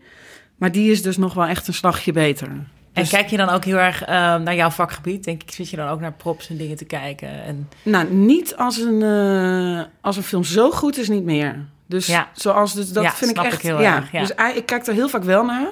Maar 0.59 0.73
die 0.73 0.91
is 0.91 1.03
dus 1.03 1.17
nog 1.17 1.35
wel 1.35 1.47
echt 1.47 1.69
een 1.69 1.75
slagje 1.75 2.13
beter. 2.13 2.47
En 2.49 3.05
Dus- 3.05 3.09
kijk 3.11 3.29
je 3.29 3.37
dan 3.37 3.49
ook 3.49 3.65
heel 3.65 3.77
erg 3.77 4.03
eh, 4.03 4.07
naar 4.37 4.55
jouw 4.55 4.71
vakgebied? 4.71 5.25
Denk 5.25 5.43
ik, 5.43 5.51
zit 5.51 5.71
je 5.71 5.77
dan 5.77 5.89
ook 5.89 6.01
naar 6.01 6.13
props 6.13 6.49
en 6.49 6.57
dingen 6.57 6.77
te 6.77 6.85
kijken? 6.85 7.43
En... 7.43 7.69
Nou, 7.83 8.13
niet 8.13 8.57
als 8.57 8.77
een, 8.77 9.03
eh, 9.03 9.85
als 10.01 10.17
een 10.17 10.23
film 10.23 10.45
zo 10.45 10.71
goed 10.71 10.99
is, 10.99 11.09
niet 11.09 11.25
meer. 11.25 11.65
Dus 11.87 12.07
Ja. 12.07 12.29
zoals 12.33 12.75
dus, 12.75 12.93
dat 12.93 13.03
Ja, 13.05 13.11
vind 13.13 13.31
ik 13.31 13.37
echt 13.43 13.53
ik 13.55 13.61
heel 13.61 13.81
ja. 13.81 13.97
erg, 13.97 14.13
ja. 14.13 14.21
Dus 14.21 14.35
ei- 14.35 14.57
ik 14.57 14.67
kijk 14.67 14.87
er 14.87 14.95
heel 14.95 15.09
vaak 15.09 15.23
wel 15.25 15.45
naar. 15.45 15.71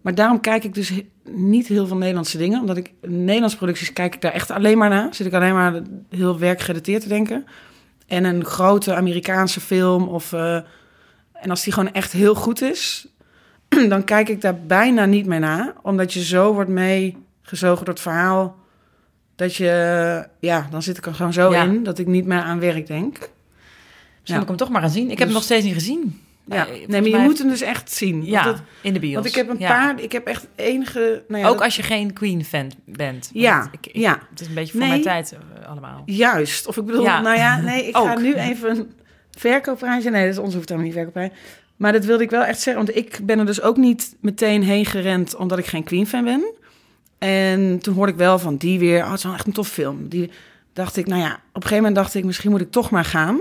Maar 0.00 0.14
daarom 0.14 0.40
kijk 0.40 0.64
ik 0.64 0.74
dus 0.74 0.92
niet 1.30 1.66
heel 1.66 1.86
veel 1.86 1.96
Nederlandse 1.96 2.38
dingen. 2.38 2.60
Omdat 2.60 2.76
ik 2.76 2.90
Nederlandse 3.02 3.56
producties 3.56 3.92
kijk 3.92 4.14
ik 4.14 4.20
daar 4.20 4.32
echt 4.32 4.50
alleen 4.50 4.78
maar 4.78 4.88
naar. 4.88 5.14
Zit 5.14 5.26
ik 5.26 5.32
alleen 5.32 5.54
maar 5.54 5.82
heel 6.10 6.38
werkgerelateerd 6.38 7.02
te 7.02 7.08
denken. 7.08 7.46
En 8.06 8.24
een 8.24 8.44
grote 8.44 8.94
Amerikaanse 8.94 9.60
film 9.60 10.08
of 10.08 10.32
eh, 10.32 10.54
en 11.32 11.50
als 11.50 11.62
die 11.64 11.72
gewoon 11.72 11.92
echt 11.92 12.12
heel 12.12 12.34
goed 12.34 12.62
is, 12.62 13.06
dan 13.88 14.04
kijk 14.04 14.28
ik 14.28 14.40
daar 14.40 14.58
bijna 14.60 15.04
niet 15.04 15.26
meer 15.26 15.40
naar, 15.40 15.72
omdat 15.82 16.12
je 16.12 16.24
zo 16.24 16.52
wordt 16.52 16.70
meegezogen 16.70 17.84
door 17.84 17.94
het 17.94 18.00
verhaal. 18.00 18.56
Dat 19.36 19.54
je, 19.54 20.26
ja, 20.40 20.66
dan 20.70 20.82
zit 20.82 20.96
ik 20.98 21.06
er 21.06 21.14
gewoon 21.14 21.32
zo 21.32 21.50
Ja. 21.52 21.62
in 21.62 21.82
dat 21.82 21.98
ik 21.98 22.06
niet 22.06 22.26
meer 22.26 22.40
aan 22.40 22.60
werk 22.60 22.86
denk. 22.86 23.12
Misschien 23.18 23.30
Ja. 24.24 24.34
moet 24.34 24.42
ik 24.42 24.48
hem 24.48 24.56
toch 24.56 24.68
maar 24.68 24.80
gaan 24.80 24.90
zien. 24.90 25.02
Ik 25.04 25.08
heb 25.08 25.18
hem 25.18 25.26
Dus- 25.26 25.36
nog 25.36 25.44
steeds 25.44 25.64
niet 25.64 25.74
gezien. 25.74 26.20
Ja, 26.44 26.66
Eh, 26.66 26.72
nee, 26.86 27.00
maar 27.00 27.10
je 27.20 27.26
moet 27.26 27.38
hem 27.38 27.48
dus 27.48 27.60
echt 27.60 27.90
zien. 27.92 28.24
Ja, 28.24 28.46
het- 28.46 28.62
in 28.82 28.92
de 28.92 28.98
bios. 28.98 29.14
want 29.14 29.26
ik 29.26 29.34
heb 29.34 29.48
een 29.48 29.58
Ja. 29.58 29.68
paar, 29.68 30.00
ik 30.02 30.12
heb 30.12 30.26
echt 30.26 30.46
enige. 30.54 31.22
Nou 31.28 31.42
ja, 31.42 31.48
Ook 31.48 31.54
dat- 31.54 31.62
als 31.64 31.76
je 31.76 31.82
geen 31.82 32.12
Queen-fan 32.12 32.70
bent. 32.84 33.30
Ja, 33.32 33.68
ik, 33.72 33.86
ik- 33.86 33.96
ja. 33.96 34.18
Het 34.30 34.40
is 34.40 34.46
een 34.46 34.54
beetje 34.54 34.70
voor 34.72 34.80
Nee. 34.80 34.88
mijn 34.90 35.02
tijd 35.02 35.32
eh, 35.60 35.68
allemaal. 35.68 36.02
Juist. 36.06 36.66
Of 36.66 36.76
ik 36.76 36.84
bedoel, 36.84 37.04
nou 37.04 37.36
ja, 37.36 37.60
nee, 37.60 37.86
ik 37.88 37.96
ga 37.96 38.18
nu 38.18 38.34
even 38.34 38.70
een 38.70 38.92
verkoopprijsje. 39.30 40.10
Nee, 40.10 40.24
dat 40.24 40.32
is 40.32 40.38
onze 40.38 40.56
hoeft 40.56 40.68
helemaal 40.68 40.90
niet 40.90 40.96
verkoopprijs. 40.98 41.32
Maar 41.78 41.92
dat 41.92 42.04
wilde 42.04 42.22
ik 42.22 42.30
wel 42.30 42.44
echt 42.44 42.60
zeggen, 42.60 42.84
want 42.84 42.96
ik 42.96 43.20
ben 43.22 43.38
er 43.38 43.46
dus 43.46 43.60
ook 43.60 43.76
niet 43.76 44.16
meteen 44.20 44.62
heen 44.62 44.84
gerend 44.86 45.36
omdat 45.36 45.58
ik 45.58 45.66
geen 45.66 45.84
Queen-fan 45.84 46.24
ben. 46.24 46.52
En 47.18 47.78
toen 47.78 47.94
hoorde 47.94 48.12
ik 48.12 48.18
wel 48.18 48.38
van 48.38 48.56
die 48.56 48.78
weer, 48.78 49.02
oh, 49.02 49.08
het 49.08 49.18
is 49.18 49.24
wel 49.24 49.34
echt 49.34 49.46
een 49.46 49.52
tof 49.52 49.68
film. 49.68 50.08
Die 50.08 50.30
dacht 50.72 50.96
ik, 50.96 51.06
nou 51.06 51.20
ja, 51.20 51.32
op 51.32 51.40
een 51.54 51.62
gegeven 51.62 51.76
moment 51.76 51.94
dacht 51.94 52.14
ik, 52.14 52.24
misschien 52.24 52.50
moet 52.50 52.60
ik 52.60 52.70
toch 52.70 52.90
maar 52.90 53.04
gaan. 53.04 53.40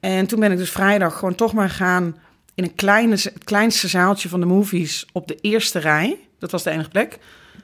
En 0.00 0.26
toen 0.26 0.40
ben 0.40 0.52
ik 0.52 0.58
dus 0.58 0.70
vrijdag 0.70 1.18
gewoon 1.18 1.34
toch 1.34 1.52
maar 1.52 1.70
gaan 1.70 2.16
in 2.54 2.64
een 2.64 2.74
kleine, 2.74 3.14
het 3.14 3.44
kleinste 3.44 3.88
zaaltje 3.88 4.28
van 4.28 4.40
de 4.40 4.46
movies 4.46 5.06
op 5.12 5.28
de 5.28 5.38
eerste 5.40 5.78
rij. 5.78 6.18
Dat 6.38 6.50
was 6.50 6.62
de 6.62 6.70
enige 6.70 6.88
plek. 6.88 7.18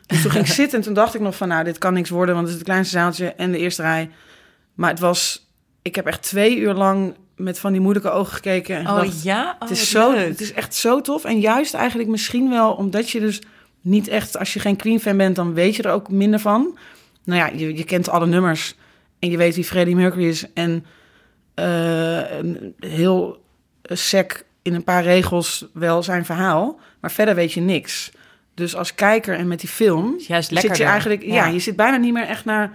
Dus 0.06 0.22
toen 0.22 0.30
ging 0.30 0.46
ik 0.46 0.52
zitten 0.62 0.78
en 0.78 0.84
toen 0.84 0.94
dacht 0.94 1.14
ik 1.14 1.20
nog 1.20 1.36
van, 1.36 1.48
nou, 1.48 1.64
dit 1.64 1.78
kan 1.78 1.94
niks 1.94 2.10
worden, 2.10 2.34
want 2.34 2.46
het 2.46 2.54
is 2.54 2.60
het 2.60 2.68
kleinste 2.70 2.98
zaaltje 2.98 3.32
en 3.32 3.52
de 3.52 3.58
eerste 3.58 3.82
rij. 3.82 4.10
Maar 4.74 4.90
het 4.90 5.00
was, 5.00 5.50
ik 5.82 5.94
heb 5.94 6.06
echt 6.06 6.22
twee 6.22 6.58
uur 6.58 6.74
lang 6.74 7.14
met 7.36 7.58
van 7.58 7.72
die 7.72 7.80
moeilijke 7.80 8.10
ogen 8.10 8.32
gekeken 8.32 8.76
en 8.76 8.86
gedacht, 8.86 9.16
Oh 9.16 9.22
ja? 9.22 9.54
Oh, 9.54 9.60
het 9.60 9.70
is 9.70 9.90
zo, 9.90 10.12
leuk. 10.12 10.28
het 10.28 10.40
is 10.40 10.52
echt 10.52 10.74
zo 10.74 11.00
tof. 11.00 11.24
En 11.24 11.40
juist 11.40 11.74
eigenlijk 11.74 12.08
misschien 12.08 12.50
wel 12.50 12.72
omdat 12.72 13.10
je 13.10 13.20
dus 13.20 13.42
niet 13.80 14.08
echt, 14.08 14.38
als 14.38 14.52
je 14.52 14.60
geen 14.60 14.76
Queen 14.76 15.00
fan 15.00 15.16
bent, 15.16 15.36
dan 15.36 15.54
weet 15.54 15.76
je 15.76 15.82
er 15.82 15.92
ook 15.92 16.10
minder 16.10 16.40
van. 16.40 16.78
Nou 17.24 17.40
ja, 17.40 17.58
je, 17.58 17.76
je 17.76 17.84
kent 17.84 18.08
alle 18.08 18.26
nummers 18.26 18.74
en 19.18 19.30
je 19.30 19.36
weet 19.36 19.54
wie 19.54 19.64
Freddie 19.64 19.96
Mercury 19.96 20.28
is 20.28 20.52
en 20.52 20.84
eh, 21.54 22.38
een 22.38 22.74
heel 22.78 23.44
sec 23.82 24.44
in 24.62 24.74
een 24.74 24.84
paar 24.84 25.02
regels 25.02 25.66
wel 25.72 26.02
zijn 26.02 26.24
verhaal. 26.24 26.80
Maar 27.00 27.10
verder 27.10 27.34
weet 27.34 27.52
je 27.52 27.60
niks. 27.60 28.12
Dus 28.54 28.76
als 28.76 28.94
kijker 28.94 29.36
en 29.36 29.48
met 29.48 29.60
die 29.60 29.68
film 29.68 30.14
zit 30.18 30.76
je 30.76 30.84
eigenlijk... 30.84 31.22
Ja. 31.22 31.34
Ja. 31.34 31.46
je 31.46 31.58
zit 31.58 31.76
bijna 31.76 31.96
niet 31.96 32.12
meer 32.12 32.26
echt 32.26 32.44
naar 32.44 32.72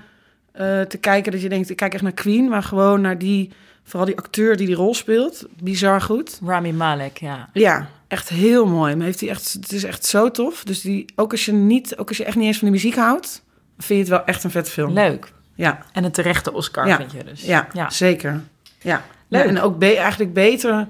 eh, 0.51 0.81
te 0.81 0.97
kijken 0.97 1.31
dat 1.31 1.41
je 1.41 1.49
denkt... 1.49 1.69
ik 1.69 1.75
kijk 1.75 1.93
echt 1.93 2.03
naar 2.03 2.11
Queen, 2.11 2.49
maar 2.49 2.63
gewoon 2.63 3.01
naar 3.01 3.17
die... 3.17 3.51
vooral 3.83 4.05
die 4.07 4.17
acteur 4.17 4.57
die 4.57 4.65
die 4.67 4.75
rol 4.75 4.93
speelt. 4.93 5.45
Bizar 5.63 6.01
goed. 6.01 6.39
Rami 6.45 6.71
Malek, 6.73 7.17
ja. 7.17 7.49
Ja, 7.53 7.87
echt 8.07 8.29
heel 8.29 8.65
mooi. 8.65 8.95
Maar 8.95 9.05
heeft 9.05 9.19
hij 9.19 9.29
echt, 9.29 9.53
het 9.53 9.71
is 9.71 9.83
echt 9.83 10.05
zo 10.05 10.31
tof. 10.31 10.63
Dus 10.63 10.81
die, 10.81 11.05
ook, 11.15 11.31
als 11.31 11.45
je 11.45 11.51
niet, 11.53 11.97
ook 11.97 12.07
als 12.07 12.17
je 12.17 12.25
echt 12.25 12.35
niet 12.35 12.45
eens 12.45 12.57
van 12.57 12.67
de 12.67 12.73
muziek 12.73 12.95
houdt... 12.95 13.43
vind 13.77 13.87
je 13.87 13.95
het 13.95 14.07
wel 14.07 14.25
echt 14.25 14.43
een 14.43 14.51
vette 14.51 14.71
film. 14.71 14.93
Leuk. 14.93 15.31
Ja, 15.55 15.85
En 15.93 16.03
een 16.03 16.11
terechte 16.11 16.53
Oscar 16.53 16.87
Ja. 16.87 16.95
vind 16.97 17.11
je 17.11 17.23
dus. 17.23 17.41
ja, 17.41 17.67
ja. 17.73 17.89
zeker. 17.89 18.41
Ja. 18.81 19.03
Leuk. 19.27 19.45
En 19.45 19.59
ook 19.61 19.77
be- 19.79 19.95
eigenlijk 19.95 20.33
beter... 20.33 20.87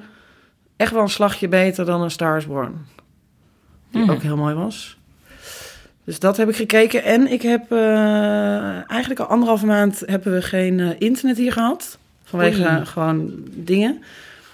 echt 0.77 0.91
wel 0.91 1.01
een 1.01 1.09
slagje 1.09 1.47
beter 1.47 1.85
dan 1.85 2.01
een 2.01 2.11
Star 2.11 2.37
is 2.37 2.47
Born. 2.47 2.85
Die 3.91 4.01
Mhm. 4.01 4.11
ook 4.11 4.21
heel 4.21 4.37
mooi 4.37 4.55
was. 4.55 4.97
Dus 6.05 6.19
dat 6.19 6.37
heb 6.37 6.49
ik 6.49 6.55
gekeken. 6.55 7.03
En 7.03 7.31
ik 7.31 7.41
heb 7.41 7.71
eh, 7.71 8.89
eigenlijk 8.91 9.19
al 9.19 9.25
anderhalve 9.25 9.65
maand 9.65 10.03
hebben 10.05 10.33
we 10.33 10.41
geen 10.41 10.79
eh, 10.79 10.89
internet 10.97 11.37
hier 11.37 11.51
gehad. 11.51 11.97
Vanwege 12.31 12.61
Oei. 12.61 12.85
gewoon 12.85 13.43
dingen. 13.45 14.03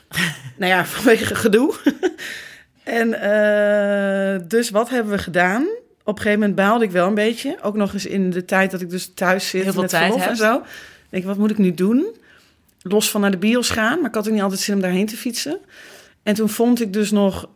nou 0.58 0.72
ja, 0.72 0.86
vanwege 0.86 1.36
gedoe. 1.36 1.74
en 2.84 3.14
eh, 3.14 4.48
dus 4.48 4.70
wat 4.70 4.90
hebben 4.90 5.12
we 5.12 5.18
gedaan? 5.18 5.62
Op 6.04 6.16
een 6.16 6.22
gegeven 6.22 6.40
moment 6.40 6.56
baalde 6.56 6.86
ik 6.86 6.92
wel 6.92 7.08
een 7.08 7.14
beetje. 7.14 7.58
Ook 7.62 7.76
nog 7.76 7.94
eens 7.94 8.06
in 8.06 8.30
de 8.30 8.46
tijd 8.46 8.72
dat 8.72 8.82
ik 8.82 8.90
dus 8.90 9.12
thuis 9.14 9.50
zit 9.50 9.64
Heel 9.64 9.72
veel 9.72 9.82
met 9.82 9.90
tijd 9.90 10.12
verlof 10.12 10.28
en 10.28 10.36
zo. 10.36 10.56
Ik 10.56 10.64
denk, 11.10 11.26
wat 11.26 11.38
moet 11.38 11.52
ik 11.52 11.58
nu 11.58 11.74
doen? 11.74 12.06
Los 12.82 13.10
van 13.10 13.22
naar 13.22 13.32
de 13.32 13.38
bios 13.38 13.70
gaan. 13.70 14.00
Maar 14.00 14.10
ik 14.10 14.16
had 14.16 14.28
ook 14.28 14.34
niet 14.34 14.42
altijd 14.42 14.62
zin 14.62 14.76
om 14.76 14.82
daarheen 14.82 15.06
te 15.06 15.18
fietsen. 15.18 15.60
En 16.24 16.34
toen 16.34 16.50
vond 16.50 16.82
ik 16.82 16.94
dus 16.94 17.12
nog 17.12 17.50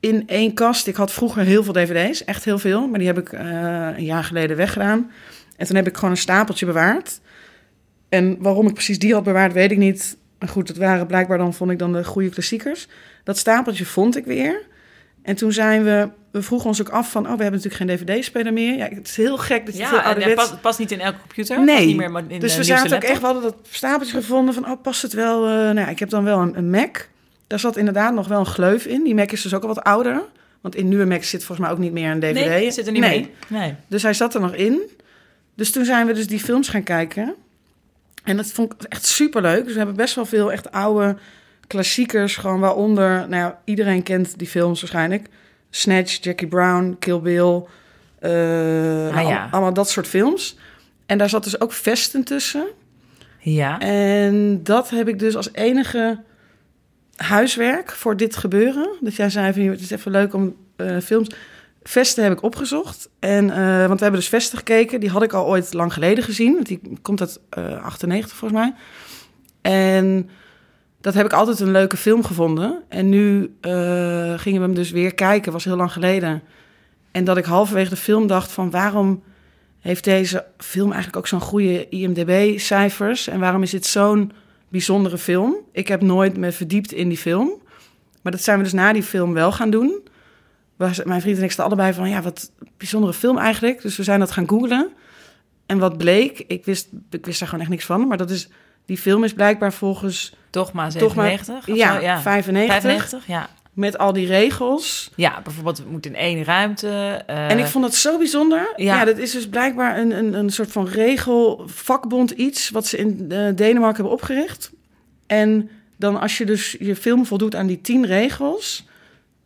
in 0.00 0.28
één 0.28 0.54
kast. 0.54 0.86
Ik 0.86 0.96
had 0.96 1.12
vroeger 1.12 1.42
heel 1.42 1.64
veel 1.64 1.72
dvd's, 1.72 2.24
echt 2.24 2.44
heel 2.44 2.58
veel. 2.58 2.88
Maar 2.88 2.98
die 2.98 3.08
heb 3.08 3.18
ik 3.18 3.32
eh, 3.32 3.42
een 3.96 4.04
jaar 4.04 4.24
geleden 4.24 4.56
weggedaan. 4.56 5.10
En 5.56 5.66
toen 5.66 5.76
heb 5.76 5.86
ik 5.86 5.94
gewoon 5.94 6.10
een 6.10 6.16
stapeltje 6.16 6.66
bewaard. 6.66 7.20
En 8.08 8.36
waarom 8.38 8.66
ik 8.66 8.74
precies 8.74 8.98
die 8.98 9.14
had 9.14 9.24
bewaard, 9.24 9.52
weet 9.52 9.70
ik 9.70 9.78
niet. 9.78 10.16
Maar 10.38 10.48
goed, 10.48 10.68
het 10.68 10.76
waren 10.76 11.06
blijkbaar 11.06 11.38
dan, 11.38 11.54
vond 11.54 11.70
ik 11.70 11.78
dan 11.78 11.92
de 11.92 12.04
goede 12.04 12.28
klassiekers. 12.28 12.88
Dat 13.24 13.38
stapeltje 13.38 13.84
vond 13.84 14.16
ik 14.16 14.24
weer. 14.24 14.62
En 15.22 15.36
toen 15.36 15.52
zijn 15.52 15.84
we, 15.84 16.08
we 16.30 16.42
vroegen 16.42 16.68
ons 16.68 16.80
ook 16.80 16.88
af 16.88 17.10
van, 17.10 17.22
oh, 17.22 17.36
we 17.36 17.42
hebben 17.42 17.60
natuurlijk 17.62 17.90
geen 17.90 18.06
dvd-speler 18.06 18.52
meer. 18.52 18.76
Ja, 18.76 18.88
het 18.88 19.08
is 19.08 19.16
heel 19.16 19.36
gek 19.38 19.66
dat 19.66 19.76
je 19.76 19.86
veel 19.86 19.96
Ja, 19.96 20.02
en 20.02 20.08
het 20.08 20.16
ouderwets... 20.16 20.34
past, 20.34 20.50
het 20.50 20.60
past 20.60 20.78
niet 20.78 20.90
in 20.90 21.00
elke 21.00 21.18
computer. 21.18 21.64
Nee. 21.64 21.86
Niet 21.86 21.96
meer 21.96 22.24
in 22.28 22.40
dus 22.40 22.56
we 22.56 22.64
zaten 22.64 22.96
ook 22.96 23.02
echt, 23.02 23.20
we 23.20 23.24
hadden 23.24 23.42
dat 23.42 23.56
stapeltje 23.70 24.16
gevonden 24.16 24.54
van, 24.54 24.70
oh, 24.70 24.82
past 24.82 25.02
het 25.02 25.12
wel? 25.12 25.46
eh, 25.46 25.52
nou 25.52 25.78
ja, 25.78 25.88
ik 25.88 25.98
heb 25.98 26.08
dan 26.10 26.24
wel 26.24 26.38
een, 26.40 26.58
een 26.58 26.70
Mac. 26.70 27.08
Daar 27.46 27.58
zat 27.58 27.76
inderdaad 27.76 28.14
nog 28.14 28.28
wel 28.28 28.38
een 28.38 28.46
gleuf 28.46 28.86
in. 28.86 29.04
Die 29.04 29.14
Mac 29.14 29.32
is 29.32 29.42
dus 29.42 29.54
ook 29.54 29.62
al 29.62 29.68
wat 29.68 29.82
ouder. 29.82 30.22
Want 30.60 30.76
in 30.76 30.88
nieuwe 30.88 31.04
Mac 31.04 31.22
zit 31.22 31.44
volgens 31.44 31.66
mij 31.66 31.76
ook 31.76 31.82
niet 31.82 31.92
meer 31.92 32.10
een 32.10 32.20
dvd. 32.20 32.46
Nee, 32.46 32.70
zit 32.70 32.86
er 32.86 32.92
niet 32.92 33.00
Nee. 33.00 33.30
mee. 33.48 33.60
Nee. 33.60 33.74
Dus 33.86 34.02
hij 34.02 34.14
zat 34.14 34.34
er 34.34 34.40
nog 34.40 34.54
in. 34.54 34.80
Dus 35.54 35.70
toen 35.70 35.84
zijn 35.84 36.06
we 36.06 36.12
dus 36.12 36.26
die 36.26 36.40
films 36.40 36.68
gaan 36.68 36.82
kijken. 36.82 37.34
En 38.26 38.36
dat 38.36 38.46
vond 38.46 38.72
ik 38.72 38.82
echt 38.82 39.06
super 39.06 39.42
leuk. 39.42 39.62
Dus 39.64 39.72
we 39.72 39.78
hebben 39.78 39.96
best 39.96 40.14
wel 40.14 40.26
veel 40.26 40.52
echt 40.52 40.70
oude 40.72 41.16
klassiekers. 41.66 42.36
Gewoon 42.36 42.60
waaronder, 42.60 43.10
nou 43.28 43.34
ja, 43.42 43.60
iedereen 43.64 44.02
kent 44.02 44.38
die 44.38 44.46
films 44.48 44.80
waarschijnlijk. 44.80 45.26
Snatch, 45.70 46.18
Jackie 46.24 46.48
Brown, 46.48 46.96
Kill 46.98 47.20
Bill. 47.20 47.62
eh, 48.18 48.30
nou, 48.30 49.20
ja. 49.28 49.42
al- 49.44 49.48
Allemaal 49.50 49.72
dat 49.74 49.88
soort 49.90 50.06
films. 50.06 50.56
En 51.06 51.18
daar 51.18 51.28
zat 51.28 51.44
dus 51.44 51.60
ook 51.60 51.72
Vesten 51.72 52.24
tussen. 52.24 52.66
Ja. 53.40 53.78
En 53.80 54.60
dat 54.62 54.90
heb 54.90 55.08
ik 55.08 55.18
dus 55.18 55.36
als 55.36 55.48
enige 55.52 56.18
huiswerk 57.16 57.92
voor 57.92 58.16
dit 58.16 58.36
gebeuren. 58.36 58.88
Dat 59.00 59.14
jij 59.14 59.30
zei 59.30 59.52
van, 59.52 59.62
het 59.62 59.80
is 59.80 59.90
even 59.90 60.10
leuk 60.10 60.34
om 60.34 60.56
eh, 60.76 60.96
films... 60.98 61.28
Vesten 61.88 62.22
heb 62.22 62.32
ik 62.32 62.42
opgezocht. 62.42 63.08
En, 63.18 63.50
eh, 63.50 63.86
want 63.86 63.98
we 63.98 64.02
hebben 64.02 64.20
dus 64.20 64.28
Vesten 64.28 64.58
gekeken. 64.58 65.00
Die 65.00 65.10
had 65.10 65.22
ik 65.22 65.32
al 65.32 65.46
ooit 65.46 65.72
lang 65.72 65.92
geleden 65.92 66.24
gezien. 66.24 66.54
Want 66.54 66.66
die 66.66 66.80
komt 67.02 67.20
uit 67.20 67.40
eh 67.48 67.82
98 67.82 68.36
volgens 68.36 68.60
mij. 68.60 68.74
En 69.60 70.30
dat 71.00 71.14
heb 71.14 71.26
ik 71.26 71.32
altijd 71.32 71.60
een 71.60 71.70
leuke 71.70 71.96
film 71.96 72.24
gevonden. 72.24 72.82
En 72.88 73.08
nu 73.08 73.56
eh, 73.60 73.72
gingen 74.38 74.60
we 74.60 74.66
hem 74.66 74.74
dus 74.74 74.90
weer 74.90 75.14
kijken. 75.14 75.52
was 75.52 75.64
heel 75.64 75.76
lang 75.76 75.92
geleden. 75.92 76.42
En 77.12 77.24
dat 77.24 77.36
ik 77.36 77.44
halverwege 77.44 77.90
de 77.90 77.96
film 77.96 78.26
dacht 78.26 78.52
van... 78.52 78.70
waarom 78.70 79.22
heeft 79.80 80.04
deze 80.04 80.44
film 80.58 80.92
eigenlijk 80.92 81.16
ook 81.16 81.26
zo'n 81.26 81.40
goede 81.40 81.88
IMDb-cijfers? 81.88 83.28
En 83.28 83.40
waarom 83.40 83.62
is 83.62 83.70
dit 83.70 83.86
zo'n 83.86 84.32
bijzondere 84.68 85.18
film? 85.18 85.56
Ik 85.72 85.88
heb 85.88 86.02
nooit 86.02 86.36
me 86.36 86.52
verdiept 86.52 86.92
in 86.92 87.08
die 87.08 87.18
film. 87.18 87.62
Maar 88.22 88.32
dat 88.32 88.42
zijn 88.42 88.58
we 88.58 88.64
dus 88.64 88.72
na 88.72 88.92
die 88.92 89.02
film 89.02 89.32
wel 89.32 89.52
gaan 89.52 89.70
doen. 89.70 90.02
We- 90.76 91.02
Mijn 91.04 91.20
vriend 91.20 91.38
en 91.38 91.44
ik 91.44 91.52
staan 91.52 91.66
allebei 91.66 91.92
van, 91.92 92.08
ja, 92.08 92.22
wat 92.22 92.50
een 92.58 92.68
bijzondere 92.76 93.12
film 93.12 93.38
eigenlijk. 93.38 93.82
Dus 93.82 93.96
we 93.96 94.02
zijn 94.02 94.20
dat 94.20 94.30
gaan 94.30 94.48
googlen. 94.48 94.92
En 95.66 95.78
wat 95.78 95.96
bleek, 95.98 96.44
ik 96.46 96.64
wist, 96.64 96.88
ik 97.10 97.26
wist 97.26 97.38
daar 97.38 97.48
gewoon 97.48 97.62
echt 97.64 97.72
niks 97.72 97.84
van. 97.84 98.06
Maar 98.06 98.16
dat 98.16 98.30
is, 98.30 98.48
die 98.86 98.98
film 98.98 99.24
is 99.24 99.32
blijkbaar 99.32 99.72
volgens, 99.72 100.34
Dogma 100.50 100.88
Toch 100.88 101.14
maar- 101.14 101.26
97? 101.30 101.68
of 101.68 101.76
ja, 101.76 102.00
ja. 102.00 102.20
95. 102.20 102.74
95, 102.82 103.26
ja. 103.26 103.48
Met 103.72 103.98
al 103.98 104.12
die 104.12 104.26
regels. 104.26 105.10
Ja, 105.16 105.40
bijvoorbeeld 105.42 105.76
het 105.78 105.90
moet 105.90 106.06
in 106.06 106.14
één 106.14 106.44
ruimte. 106.44 106.88
eh, 107.26 107.50
En 107.50 107.58
ik 107.58 107.66
vond 107.66 107.84
het 107.84 107.94
zo 107.94 108.18
bijzonder. 108.18 108.72
Ja, 108.76 108.84
ja. 108.98 109.04
dat 109.04 109.18
is 109.18 109.30
dus 109.30 109.48
blijkbaar 109.48 109.98
een, 109.98 110.10
een, 110.18 110.34
een 110.34 110.50
soort 110.50 110.72
van 110.72 110.86
regel, 110.86 111.62
vakbond 111.66 112.30
iets... 112.30 112.70
wat 112.70 112.86
ze 112.86 112.96
in 112.96 113.26
eh, 113.28 113.38
Denemarken 113.54 113.94
hebben 113.96 114.12
opgericht. 114.12 114.72
En 115.26 115.70
dan 115.96 116.20
als 116.20 116.38
je 116.38 116.44
dus 116.44 116.76
je 116.80 116.96
film 116.96 117.26
voldoet 117.26 117.54
aan 117.54 117.66
die 117.66 117.80
tien 117.80 118.06
regels... 118.06 118.84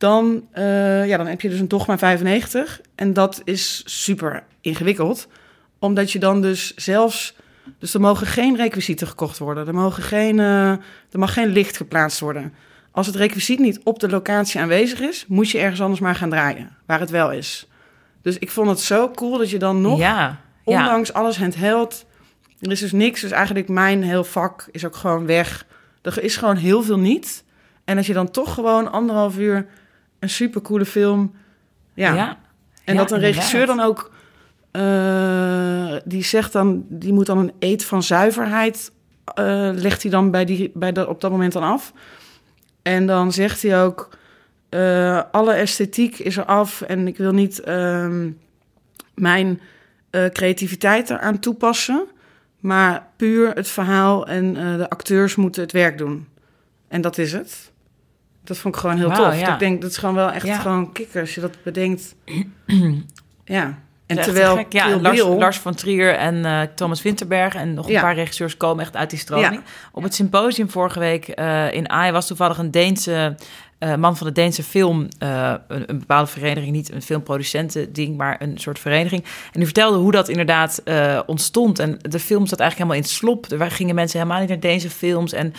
dan, 0.00 0.46
eh, 0.52 1.06
ja, 1.06 1.16
dan 1.16 1.26
heb 1.26 1.40
je 1.40 1.48
dus 1.48 1.58
een 1.58 1.68
dogma 1.68 1.98
95. 1.98 2.80
En 2.94 3.12
dat 3.12 3.40
is 3.44 3.82
super 3.84 4.42
ingewikkeld. 4.60 5.28
Omdat 5.78 6.12
je 6.12 6.18
dan 6.18 6.42
dus 6.42 6.74
zelfs... 6.74 7.36
Dus 7.78 7.94
er 7.94 8.00
mogen 8.00 8.26
geen 8.26 8.56
requisieten 8.56 9.06
gekocht 9.06 9.38
worden. 9.38 9.66
Er, 9.66 9.74
mogen 9.74 10.02
geen, 10.02 10.38
eh, 10.38 10.70
er 11.10 11.18
mag 11.18 11.32
geen 11.32 11.48
licht 11.48 11.76
geplaatst 11.76 12.20
worden. 12.20 12.54
Als 12.90 13.06
het 13.06 13.16
requisiet 13.16 13.58
niet 13.58 13.80
op 13.84 13.98
de 13.98 14.08
locatie 14.08 14.60
aanwezig 14.60 15.00
is... 15.00 15.24
moet 15.28 15.50
je 15.50 15.58
ergens 15.58 15.80
anders 15.80 16.00
maar 16.00 16.14
gaan 16.14 16.30
draaien, 16.30 16.76
waar 16.86 17.00
het 17.00 17.10
wel 17.10 17.32
is. 17.32 17.68
Dus 18.22 18.38
ik 18.38 18.50
vond 18.50 18.68
het 18.68 18.80
zo 18.80 19.10
cool 19.10 19.38
dat 19.38 19.50
je 19.50 19.58
dan 19.58 19.80
nog, 19.80 19.98
Ja, 19.98 20.16
ja. 20.18 20.38
ondanks 20.64 21.12
alles 21.12 21.38
handheld... 21.38 22.04
Er 22.60 22.70
is 22.70 22.80
dus 22.80 22.92
niks, 22.92 23.20
dus 23.20 23.30
eigenlijk 23.30 23.68
mijn 23.68 24.02
heel 24.02 24.24
vak 24.24 24.68
is 24.70 24.84
ook 24.86 24.96
gewoon 24.96 25.26
weg. 25.26 25.66
Er 26.02 26.22
is 26.22 26.36
gewoon 26.36 26.56
heel 26.56 26.82
veel 26.82 26.98
niet. 26.98 27.44
En 27.84 27.96
dat 27.96 28.06
je 28.06 28.12
dan 28.12 28.30
toch 28.30 28.54
gewoon 28.54 28.92
anderhalf 28.92 29.38
uur 29.38 29.66
een 30.20 30.30
supercoole 30.30 30.86
film... 30.86 31.32
Ja, 31.94 32.14
ja. 32.14 32.38
en 32.84 32.94
Ja, 32.94 33.00
dat 33.00 33.10
een 33.10 33.18
regisseur 33.18 33.60
inderdaad. 33.60 33.76
dan 33.76 33.86
ook, 33.86 34.10
eh, 34.70 35.96
die 36.04 36.24
zegt 36.24 36.52
dan, 36.52 36.84
die 36.88 37.12
moet 37.12 37.26
dan 37.26 37.38
een 37.38 37.52
eed 37.58 37.84
van 37.84 38.02
zuiverheid, 38.02 38.92
eh, 39.24 39.70
legt 39.74 40.02
hij 40.02 40.10
dan 40.10 40.30
bij 40.30 40.44
die, 40.44 40.70
bij 40.74 40.92
de, 40.92 41.08
op 41.08 41.20
dat 41.20 41.30
moment 41.30 41.52
dan 41.52 41.62
af. 41.62 41.92
En 42.82 43.06
dan 43.06 43.32
zegt 43.32 43.62
hij 43.62 43.82
ook, 43.82 44.08
eh, 44.68 45.22
alle 45.30 45.52
esthetiek 45.52 46.18
is 46.18 46.36
er 46.36 46.44
af 46.44 46.80
en 46.80 47.06
ik 47.06 47.16
wil 47.16 47.32
niet 47.32 47.60
ehm, 47.60 48.30
mijn 49.14 49.60
creativiteit 50.32 51.10
eraan 51.10 51.38
toepassen, 51.38 52.06
maar 52.60 53.06
puur 53.16 53.54
het 53.54 53.68
verhaal 53.68 54.26
en 54.26 54.54
de 54.54 54.90
acteurs 54.90 55.36
moeten 55.36 55.62
het 55.62 55.72
werk 55.72 55.98
doen. 55.98 56.28
En 56.88 57.00
dat 57.00 57.18
is 57.18 57.32
het. 57.32 57.69
Dat 58.44 58.56
vond 58.58 58.74
ik 58.74 58.80
gewoon 58.80 58.96
heel 58.96 59.10
tof. 59.10 59.40
ja. 59.40 59.52
Ik 59.52 59.58
denk, 59.58 59.82
dat 59.82 59.90
is 59.90 59.96
gewoon 59.96 60.14
wel 60.14 60.30
echt 60.30 60.46
Ja. 60.46 60.58
gewoon 60.58 60.92
kikker 60.92 61.20
als 61.20 61.34
je 61.34 61.40
dat 61.40 61.62
bedenkt. 61.62 62.14
ja. 63.44 63.78
En 64.06 64.22
terwijl. 64.22 64.64
Ja, 64.68 64.96
Lars, 65.24 65.58
van 65.58 65.74
Trier 65.74 66.14
en 66.14 66.44
eh, 66.44 66.60
Thomas 66.74 67.02
Winterberg 67.02 67.54
en 67.54 67.74
nog 67.74 67.86
een 67.86 67.92
Ja. 67.92 68.00
paar 68.00 68.14
regisseurs 68.14 68.56
komen 68.56 68.84
echt 68.84 68.96
uit 68.96 69.10
die 69.10 69.18
stroming. 69.18 69.62
Op 69.92 70.02
het 70.02 70.14
symposium 70.14 70.70
vorige 70.70 70.98
week 70.98 71.28
eh, 71.28 71.72
in 71.72 71.90
AI 71.90 72.12
was 72.12 72.26
toevallig 72.26 72.58
een 72.58 72.70
Deense 72.70 73.34
eh, 73.78 73.94
man 73.94 74.16
van 74.16 74.26
de 74.26 74.32
Deense 74.32 74.62
film, 74.62 75.08
een, 75.18 75.60
een 75.68 75.98
bepaalde 75.98 76.30
vereniging, 76.30 76.72
niet 76.72 76.92
een 76.92 77.02
filmproducenten 77.02 77.92
ding, 77.92 78.16
maar 78.16 78.36
een 78.42 78.58
soort 78.58 78.78
vereniging. 78.78 79.22
En 79.24 79.50
die 79.52 79.64
vertelde 79.64 79.98
hoe 79.98 80.12
dat 80.12 80.28
inderdaad 80.28 80.82
ontstond. 81.26 81.78
En 81.78 81.98
de 82.02 82.20
film 82.20 82.46
zat 82.46 82.60
eigenlijk 82.60 82.74
helemaal 82.90 82.96
in 82.96 83.02
het 83.02 83.10
slop. 83.10 83.60
Er 83.60 83.70
gingen 83.70 83.94
mensen 83.94 84.18
helemaal 84.18 84.40
niet 84.40 84.48
naar 84.48 84.60
Deense 84.60 84.90
films 84.90 85.32
en 85.32 85.52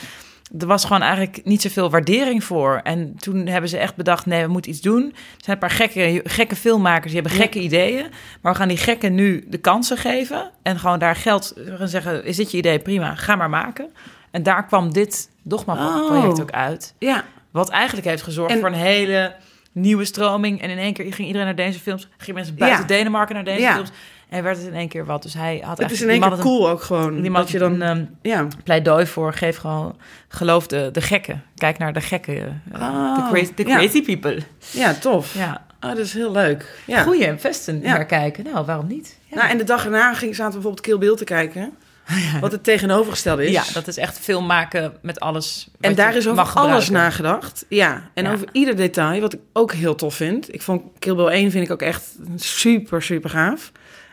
er 0.60 0.68
was 0.68 0.86
gewoon 0.86 1.02
eigenlijk 1.02 1.42
niet 1.44 1.62
zoveel 1.62 1.90
waardering 1.90 2.44
voor. 2.44 2.80
En 2.84 3.16
toen 3.20 3.48
hebben 3.48 3.70
ze 3.70 3.78
echt 3.78 3.96
bedacht, 3.96 4.26
nee, 4.26 4.42
we 4.46 4.52
moeten 4.52 4.72
iets 4.72 4.82
doen. 4.82 5.04
Er 5.04 5.12
zijn 5.38 5.56
een 5.62 5.68
paar 5.68 5.70
gekke, 5.78 6.22
gekke 6.24 6.56
filmmakers, 6.56 7.12
die 7.12 7.22
hebben 7.22 7.40
gekke 7.40 7.60
ideeën. 7.60 8.06
Maar 8.42 8.52
we 8.52 8.58
gaan 8.58 8.68
die 8.68 8.78
gekken 8.78 9.16
nu 9.16 9.46
de 9.48 9.58
kansen 9.58 9.98
geven. 9.98 10.52
En 10.64 10.80
gewoon 10.80 11.00
daar 11.00 11.16
geld, 11.16 11.54
we 11.56 11.78
gaan 11.78 11.88
zeggen, 11.88 12.26
is 12.26 12.36
dit 12.36 12.52
je 12.52 12.58
idee? 12.58 12.80
Prima, 12.80 13.16
ga 13.16 13.36
maar 13.36 13.50
maken. 13.50 13.90
En 14.32 14.44
daar 14.44 14.66
kwam 14.66 14.94
dit 14.94 15.30
Dogma-project 15.44 16.34
Oh. 16.38 16.42
ook 16.42 16.52
uit. 16.52 16.94
Ja, 17.00 17.24
Wat 17.52 17.70
eigenlijk 17.70 18.08
heeft 18.08 18.24
gezorgd 18.24 18.52
En- 18.54 18.60
voor 18.60 18.68
een 18.68 18.74
hele 18.74 19.36
nieuwe 19.72 20.06
stroming. 20.06 20.62
En 20.62 20.70
in 20.70 20.78
één 20.78 20.94
keer 20.94 21.14
ging 21.14 21.28
iedereen 21.28 21.48
naar 21.48 21.56
deze 21.66 21.80
films. 21.80 22.08
Gingen 22.18 22.36
mensen 22.36 22.56
buiten 22.56 22.82
Ja. 22.82 22.88
Denemarken 22.88 23.36
naar 23.36 23.44
deze 23.44 23.62
Ja. 23.62 23.74
films. 23.74 23.90
En 24.32 24.44
werd 24.44 24.58
het 24.58 24.66
in 24.68 24.74
één 24.74 24.88
keer 24.88 25.06
wat. 25.06 25.22
Dus 25.24 25.34
hij 25.34 25.62
had 25.66 25.78
Het 25.78 25.92
is 25.92 26.02
in 26.02 26.10
één 26.10 26.20
keer 26.22 26.32
een- 26.32 26.40
cool 26.40 26.70
ook 26.70 26.82
gewoon. 26.82 27.22
Die 27.22 27.32
dat 27.32 27.50
je 27.50 27.60
dan... 27.60 27.82
een 27.82 27.82
ehm, 27.82 28.06
ja. 28.22 28.48
pleidooi 28.64 29.06
voor, 29.06 29.34
geef 29.34 29.58
gewoon, 29.58 29.98
geloof 30.28 30.68
de, 30.68 30.90
de 30.92 31.02
gekken. 31.02 31.44
Kijk 31.56 31.78
naar 31.78 31.94
de 31.94 32.02
gekken. 32.02 32.62
eh, 32.74 32.82
Oh, 32.82 33.16
de 33.16 33.32
crazy, 33.32 33.54
the 33.54 33.68
ja. 33.68 33.78
crazy 33.78 34.02
people. 34.06 34.38
ja, 34.72 34.94
tof. 34.94 35.34
Ja. 35.36 35.66
Ah, 35.80 35.90
dat 35.90 35.98
is 36.06 36.14
heel 36.14 36.32
leuk. 36.32 36.82
Ja. 36.86 37.04
Goeie, 37.04 37.26
en 37.26 37.40
Vesten 37.40 37.82
Ja. 37.82 37.88
herkijken. 37.88 38.44
Nou, 38.44 38.66
waarom 38.66 38.88
niet? 38.88 39.18
Ja. 39.28 39.36
Nou, 39.36 39.50
en 39.50 39.58
de 39.58 39.64
dag 39.64 39.86
erna 39.86 40.14
ging, 40.14 40.36
zaten 40.36 40.46
we 40.46 40.60
bijvoorbeeld 40.62 40.86
Kill 40.86 40.98
Bill 40.98 41.16
te 41.16 41.24
kijken. 41.24 41.74
Wat 42.42 42.52
het 42.52 42.64
tegenovergestelde 42.64 43.46
is. 43.46 43.52
ja, 43.52 43.64
dat 43.74 43.88
is 43.88 43.98
echt 43.98 44.20
film 44.20 44.46
maken 44.46 44.94
met 45.02 45.20
alles. 45.20 45.68
En 45.80 45.96
daar 45.96 46.16
is 46.16 46.28
over 46.28 46.44
alles 46.54 46.90
nagedacht. 46.90 47.66
Ja, 47.70 48.10
en 48.14 48.24
Ja. 48.24 48.32
over 48.34 48.48
ieder 48.52 48.76
detail, 48.76 49.22
wat 49.22 49.34
ik 49.34 49.40
ook 49.54 49.72
heel 49.74 49.96
tof 49.96 50.16
vind. 50.16 50.54
Ik 50.54 50.62
vond 50.62 50.82
Kill 51.00 51.16
Bill 51.16 51.28
1 51.28 51.52
vind 51.52 51.66
ik 51.66 51.72
ook 51.72 51.82
echt 51.82 52.04
super, 52.36 53.02
super 53.02 53.30
gaaf. 53.30 53.72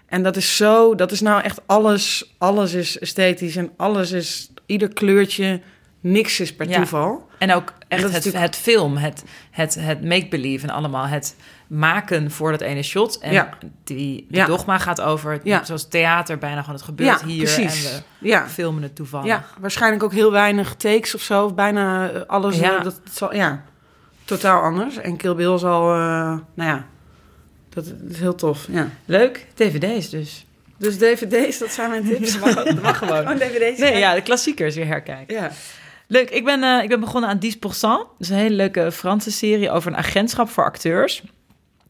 En 0.08 0.22
dat 0.22 0.36
is 0.36 0.56
zo, 0.56 0.94
dat 0.94 1.12
is 1.12 1.20
nou 1.20 1.42
echt 1.42 1.60
alles, 1.66 2.34
alles 2.38 2.74
is 2.74 2.98
esthetisch 2.98 3.56
en 3.56 3.70
alles 3.76 4.12
is, 4.12 4.50
ieder 4.66 4.88
kleurtje, 4.88 5.60
niks 6.00 6.40
is 6.40 6.54
per 6.54 6.68
Ja. 6.68 6.76
toeval. 6.76 7.26
En 7.38 7.52
ook 7.54 7.72
echt 7.88 8.02
het, 8.02 8.12
natuurlijk- 8.12 8.44
het 8.44 8.56
film, 8.56 8.96
het, 8.96 9.24
het, 9.50 9.74
het 9.74 10.04
make-believe 10.04 10.66
en 10.66 10.72
allemaal 10.74 11.06
het 11.06 11.36
maken 11.66 12.30
voor 12.30 12.50
dat 12.50 12.60
ene 12.60 12.82
shot. 12.82 13.18
En 13.18 13.32
Ja. 13.32 13.48
die, 13.84 13.96
die 14.04 14.26
Ja. 14.30 14.46
dogma 14.46 14.78
gaat 14.78 15.00
over, 15.00 15.40
Ja. 15.44 15.64
zoals 15.64 15.88
theater, 15.88 16.38
bijna 16.38 16.60
gewoon 16.60 16.74
het 16.74 16.84
gebeurt 16.84 17.20
ja, 17.20 17.26
hier. 17.26 17.42
precies. 17.42 17.92
En 17.92 18.02
ja. 18.20 18.42
we 18.42 18.48
filmen 18.48 18.82
het 18.82 18.94
toevallig. 18.96 19.26
ja, 19.26 19.44
waarschijnlijk 19.60 20.02
ook 20.02 20.12
heel 20.12 20.32
weinig 20.32 20.74
takes 20.74 21.14
of 21.14 21.20
zo. 21.20 21.44
Of 21.44 21.54
bijna 21.54 22.10
eh, 22.10 22.20
alles, 22.26 22.58
Ja. 22.58 22.76
eh, 22.78 22.82
dat, 22.84 23.00
zal, 23.10 23.34
ja, 23.34 23.62
totaal 24.24 24.62
anders. 24.62 24.96
En 24.96 25.16
Kill 25.16 25.34
Bill 25.34 25.58
zal, 25.58 25.92
eh, 25.92 25.98
nou 26.54 26.70
ja, 26.70 26.86
dat 27.84 28.10
is 28.10 28.18
heel 28.18 28.34
tof, 28.34 28.66
ja. 28.70 28.90
Leuk, 29.04 29.46
dvd's 29.54 30.10
dus. 30.10 30.46
Dus 30.78 30.96
dvd's, 30.96 31.58
dat 31.58 31.70
zijn 31.70 31.90
mijn 31.90 32.04
tips. 32.04 32.32
Dat 32.40 32.54
mag, 32.54 32.64
dat 32.64 32.82
mag 32.82 32.98
gewoon. 32.98 33.28
Oh, 33.28 33.34
dvd's? 33.34 33.78
Nee, 33.80 33.98
ja, 33.98 34.14
de 34.14 34.22
klassiekers 34.22 34.74
weer 34.74 34.86
herkijken. 34.86 35.34
Ja. 35.34 35.50
Leuk, 36.06 36.30
ik 36.30 36.44
ben, 36.44 36.62
eh, 36.62 36.82
ik 36.82 36.88
ben 36.88 37.00
begonnen 37.00 37.30
aan 37.30 37.38
10%. 37.38 37.40
Dat 37.60 38.06
is 38.18 38.28
een 38.28 38.36
hele 38.36 38.54
leuke 38.54 38.92
Franse 38.92 39.30
serie 39.30 39.70
over 39.70 39.90
een 39.90 39.96
agentschap 39.96 40.48
voor 40.48 40.64
acteurs. 40.64 41.22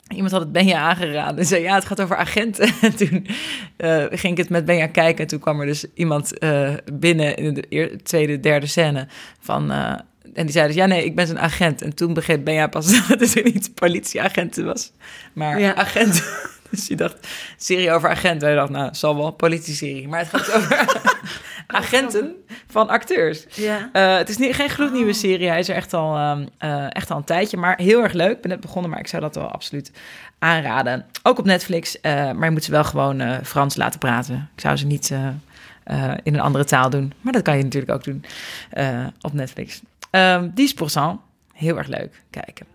Iemand 0.09 0.33
had 0.33 0.41
het 0.41 0.53
Benja 0.53 0.81
aangeraden 0.81 1.39
en 1.39 1.47
zei, 1.47 1.63
ja, 1.63 1.75
het 1.75 1.85
gaat 1.85 2.01
over 2.01 2.17
agenten. 2.17 2.71
En 2.81 2.97
toen 2.97 3.27
eh, 3.77 4.05
ging 4.11 4.33
ik 4.33 4.39
het 4.39 4.49
met 4.49 4.65
Benja 4.65 4.87
kijken 4.87 5.23
en 5.23 5.27
toen 5.27 5.39
kwam 5.39 5.61
er 5.61 5.67
dus 5.67 5.85
iemand 5.95 6.39
eh, 6.39 6.75
binnen 6.93 7.37
in 7.37 7.55
de 7.55 7.97
tweede, 8.03 8.41
derde 8.41 8.67
scène 8.67 9.07
van... 9.41 9.73
en 10.35 10.43
die 10.45 10.53
zei 10.53 10.67
dus, 10.67 10.77
ja, 10.77 10.87
nee, 10.87 11.05
ik 11.05 11.15
ben 11.15 11.27
zijn 11.27 11.39
agent. 11.39 11.83
En 11.83 11.95
toen 11.95 12.15
begreep 12.15 12.45
Benja 12.45 12.67
pas 12.67 12.87
dat 13.09 13.21
het 13.21 13.45
niet 13.45 13.75
politieagenten 13.75 14.65
was, 14.65 14.93
maar 15.33 15.61
Ja. 15.61 15.75
agent. 15.75 16.23
Dus 16.71 16.87
je 16.87 16.97
dacht, 16.97 17.29
serie 17.57 17.93
over 17.93 18.09
agenten. 18.09 18.49
Hij 18.49 18.57
dacht, 18.57 18.71
nou, 18.71 18.89
zal 18.95 19.17
wel, 19.17 19.31
politie-serie. 19.31 20.09
Maar 20.09 20.19
het 20.19 20.29
gaat 20.29 20.53
over 20.53 20.87
agenten 21.67 22.35
van 22.67 22.89
acteurs. 22.89 23.45
Ja. 23.55 23.89
Eh, 23.93 24.17
het 24.17 24.29
is 24.29 24.37
niet, 24.37 24.55
geen 24.55 24.69
gloednieuwe 24.71 25.13
serie. 25.13 25.49
Hij 25.49 25.59
is 25.59 25.69
er 25.69 25.75
echt 25.75 25.95
al, 25.95 26.17
ehm, 26.17 26.47
eh, 26.59 26.87
echt 26.89 27.11
al 27.11 27.17
een 27.17 27.25
tijdje. 27.25 27.57
Maar 27.57 27.79
heel 27.81 28.03
erg 28.03 28.13
leuk. 28.13 28.31
Ik 28.37 28.41
ben 28.41 28.51
net 28.51 28.61
begonnen, 28.61 28.91
maar 28.91 29.01
ik 29.01 29.07
zou 29.07 29.23
dat 29.23 29.35
wel 29.35 29.47
absoluut 29.51 29.91
aanraden. 30.39 31.07
Ook 31.23 31.39
op 31.39 31.45
Netflix. 31.45 32.01
eh, 32.01 32.13
maar 32.33 32.45
je 32.45 32.51
moet 32.51 32.65
ze 32.65 32.71
wel 32.71 32.85
gewoon 32.85 33.45
Frans 33.45 33.77
laten 33.77 33.99
praten. 33.99 34.51
Ik 34.55 34.61
zou 34.61 34.77
ze 34.77 34.87
niet 34.87 35.11
in 36.23 36.35
een 36.35 36.41
andere 36.41 36.65
taal 36.65 36.91
doen. 36.91 37.13
Maar 37.21 37.33
dat 37.33 37.43
kan 37.43 37.57
je 37.57 37.63
natuurlijk 37.63 37.93
ook 37.93 38.05
doen 38.05 38.25
op 39.21 39.33
Netflix. 39.33 39.81
Um, 40.11 40.53
10%. 40.55 41.01
Heel 41.53 41.77
erg 41.79 41.87
leuk. 41.87 42.23
Kijken. 42.31 42.67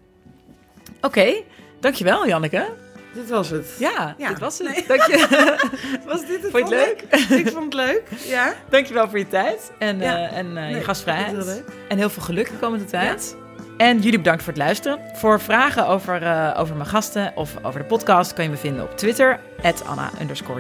Oké. 1.02 1.34
Dankjewel, 1.80 2.28
Janneke. 2.28 2.66
Dit 3.14 3.30
was 3.30 3.50
het. 3.50 3.76
Ja, 3.80 4.16
Ja. 4.18 4.28
dit 4.30 4.40
was 4.40 4.58
het. 4.58 4.68
Nee. 4.68 4.86
Dank 4.88 5.02
je. 5.02 5.58
Was 6.06 6.26
dit 6.28 6.42
het? 6.42 6.52
Vond 6.52 6.70
je 6.70 6.76
het 6.76 7.04
leuk? 7.30 7.30
Ik 7.40 7.50
vond 7.50 7.64
het 7.64 7.74
leuk. 7.74 8.04
Ja. 8.28 8.54
Dankjewel 8.70 9.10
voor 9.10 9.18
je 9.18 9.28
tijd 9.28 9.72
en, 9.80 10.00
Ja. 10.00 10.16
eh, 10.30 10.38
en 10.38 10.58
eh, 10.58 10.70
je 10.70 10.82
gastvrijheid. 10.84 11.64
En 11.88 11.98
heel 11.98 12.10
veel 12.10 12.24
geluk 12.24 12.50
de 12.50 12.58
komende 12.58 12.86
tijd. 12.86 13.36
En 13.78 14.00
jullie 14.00 14.18
bedankt 14.18 14.44
voor 14.44 14.54
het 14.54 14.62
luisteren. 14.62 15.00
Voor 15.14 15.42
vragen 15.42 15.88
over, 15.88 16.24
eh, 16.24 16.60
over 16.60 16.76
mijn 16.76 16.90
gasten 16.90 17.32
of 17.36 17.56
over 17.62 17.80
de 17.80 17.86
podcast 17.86 18.34
kan 18.34 18.44
je 18.44 18.50
me 18.50 18.58
vinden 18.58 18.84
op 18.84 18.98
Twitter, 18.98 19.40
Anna 19.86 20.10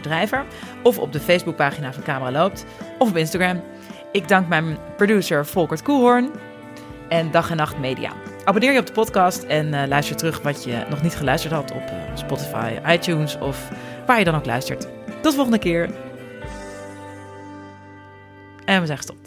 drijver. 0.01 0.43
Of 0.83 0.97
op 0.99 1.13
de 1.13 1.19
Facebookpagina 1.19 1.93
van 1.93 2.03
Camera 2.03 2.31
Loopt. 2.31 2.65
Of 2.97 3.09
op 3.09 3.17
Instagram. 3.17 3.63
Ik 4.11 4.27
dank 4.27 4.47
mijn 4.47 4.77
producer 4.97 5.45
Volkert 5.45 5.81
Koelhoorn 5.81 6.31
en 7.13 7.31
Dag 7.31 7.49
en 7.49 7.57
Nacht 7.57 7.77
Media. 7.77 8.11
Abonneer 8.43 8.71
je 8.71 8.79
op 8.79 8.85
de 8.85 8.93
podcast 8.93 9.43
en 9.43 9.73
eh, 9.73 9.87
luister 9.87 10.15
terug 10.15 10.41
wat 10.41 10.63
je 10.63 10.85
nog 10.89 11.01
niet 11.01 11.15
geluisterd 11.15 11.53
had 11.53 11.71
op 11.71 11.81
eh, 11.81 11.95
Spotify, 12.13 12.73
iTunes 12.87 13.37
of 13.37 13.69
waar 14.05 14.19
je 14.19 14.25
dan 14.25 14.35
ook 14.35 14.45
luistert. 14.45 14.81
Tot 15.05 15.23
de 15.23 15.31
volgende 15.31 15.59
keer. 15.59 15.89
En 18.65 18.79
we 18.79 18.85
zijn 18.85 18.97
gestopt. 18.97 19.22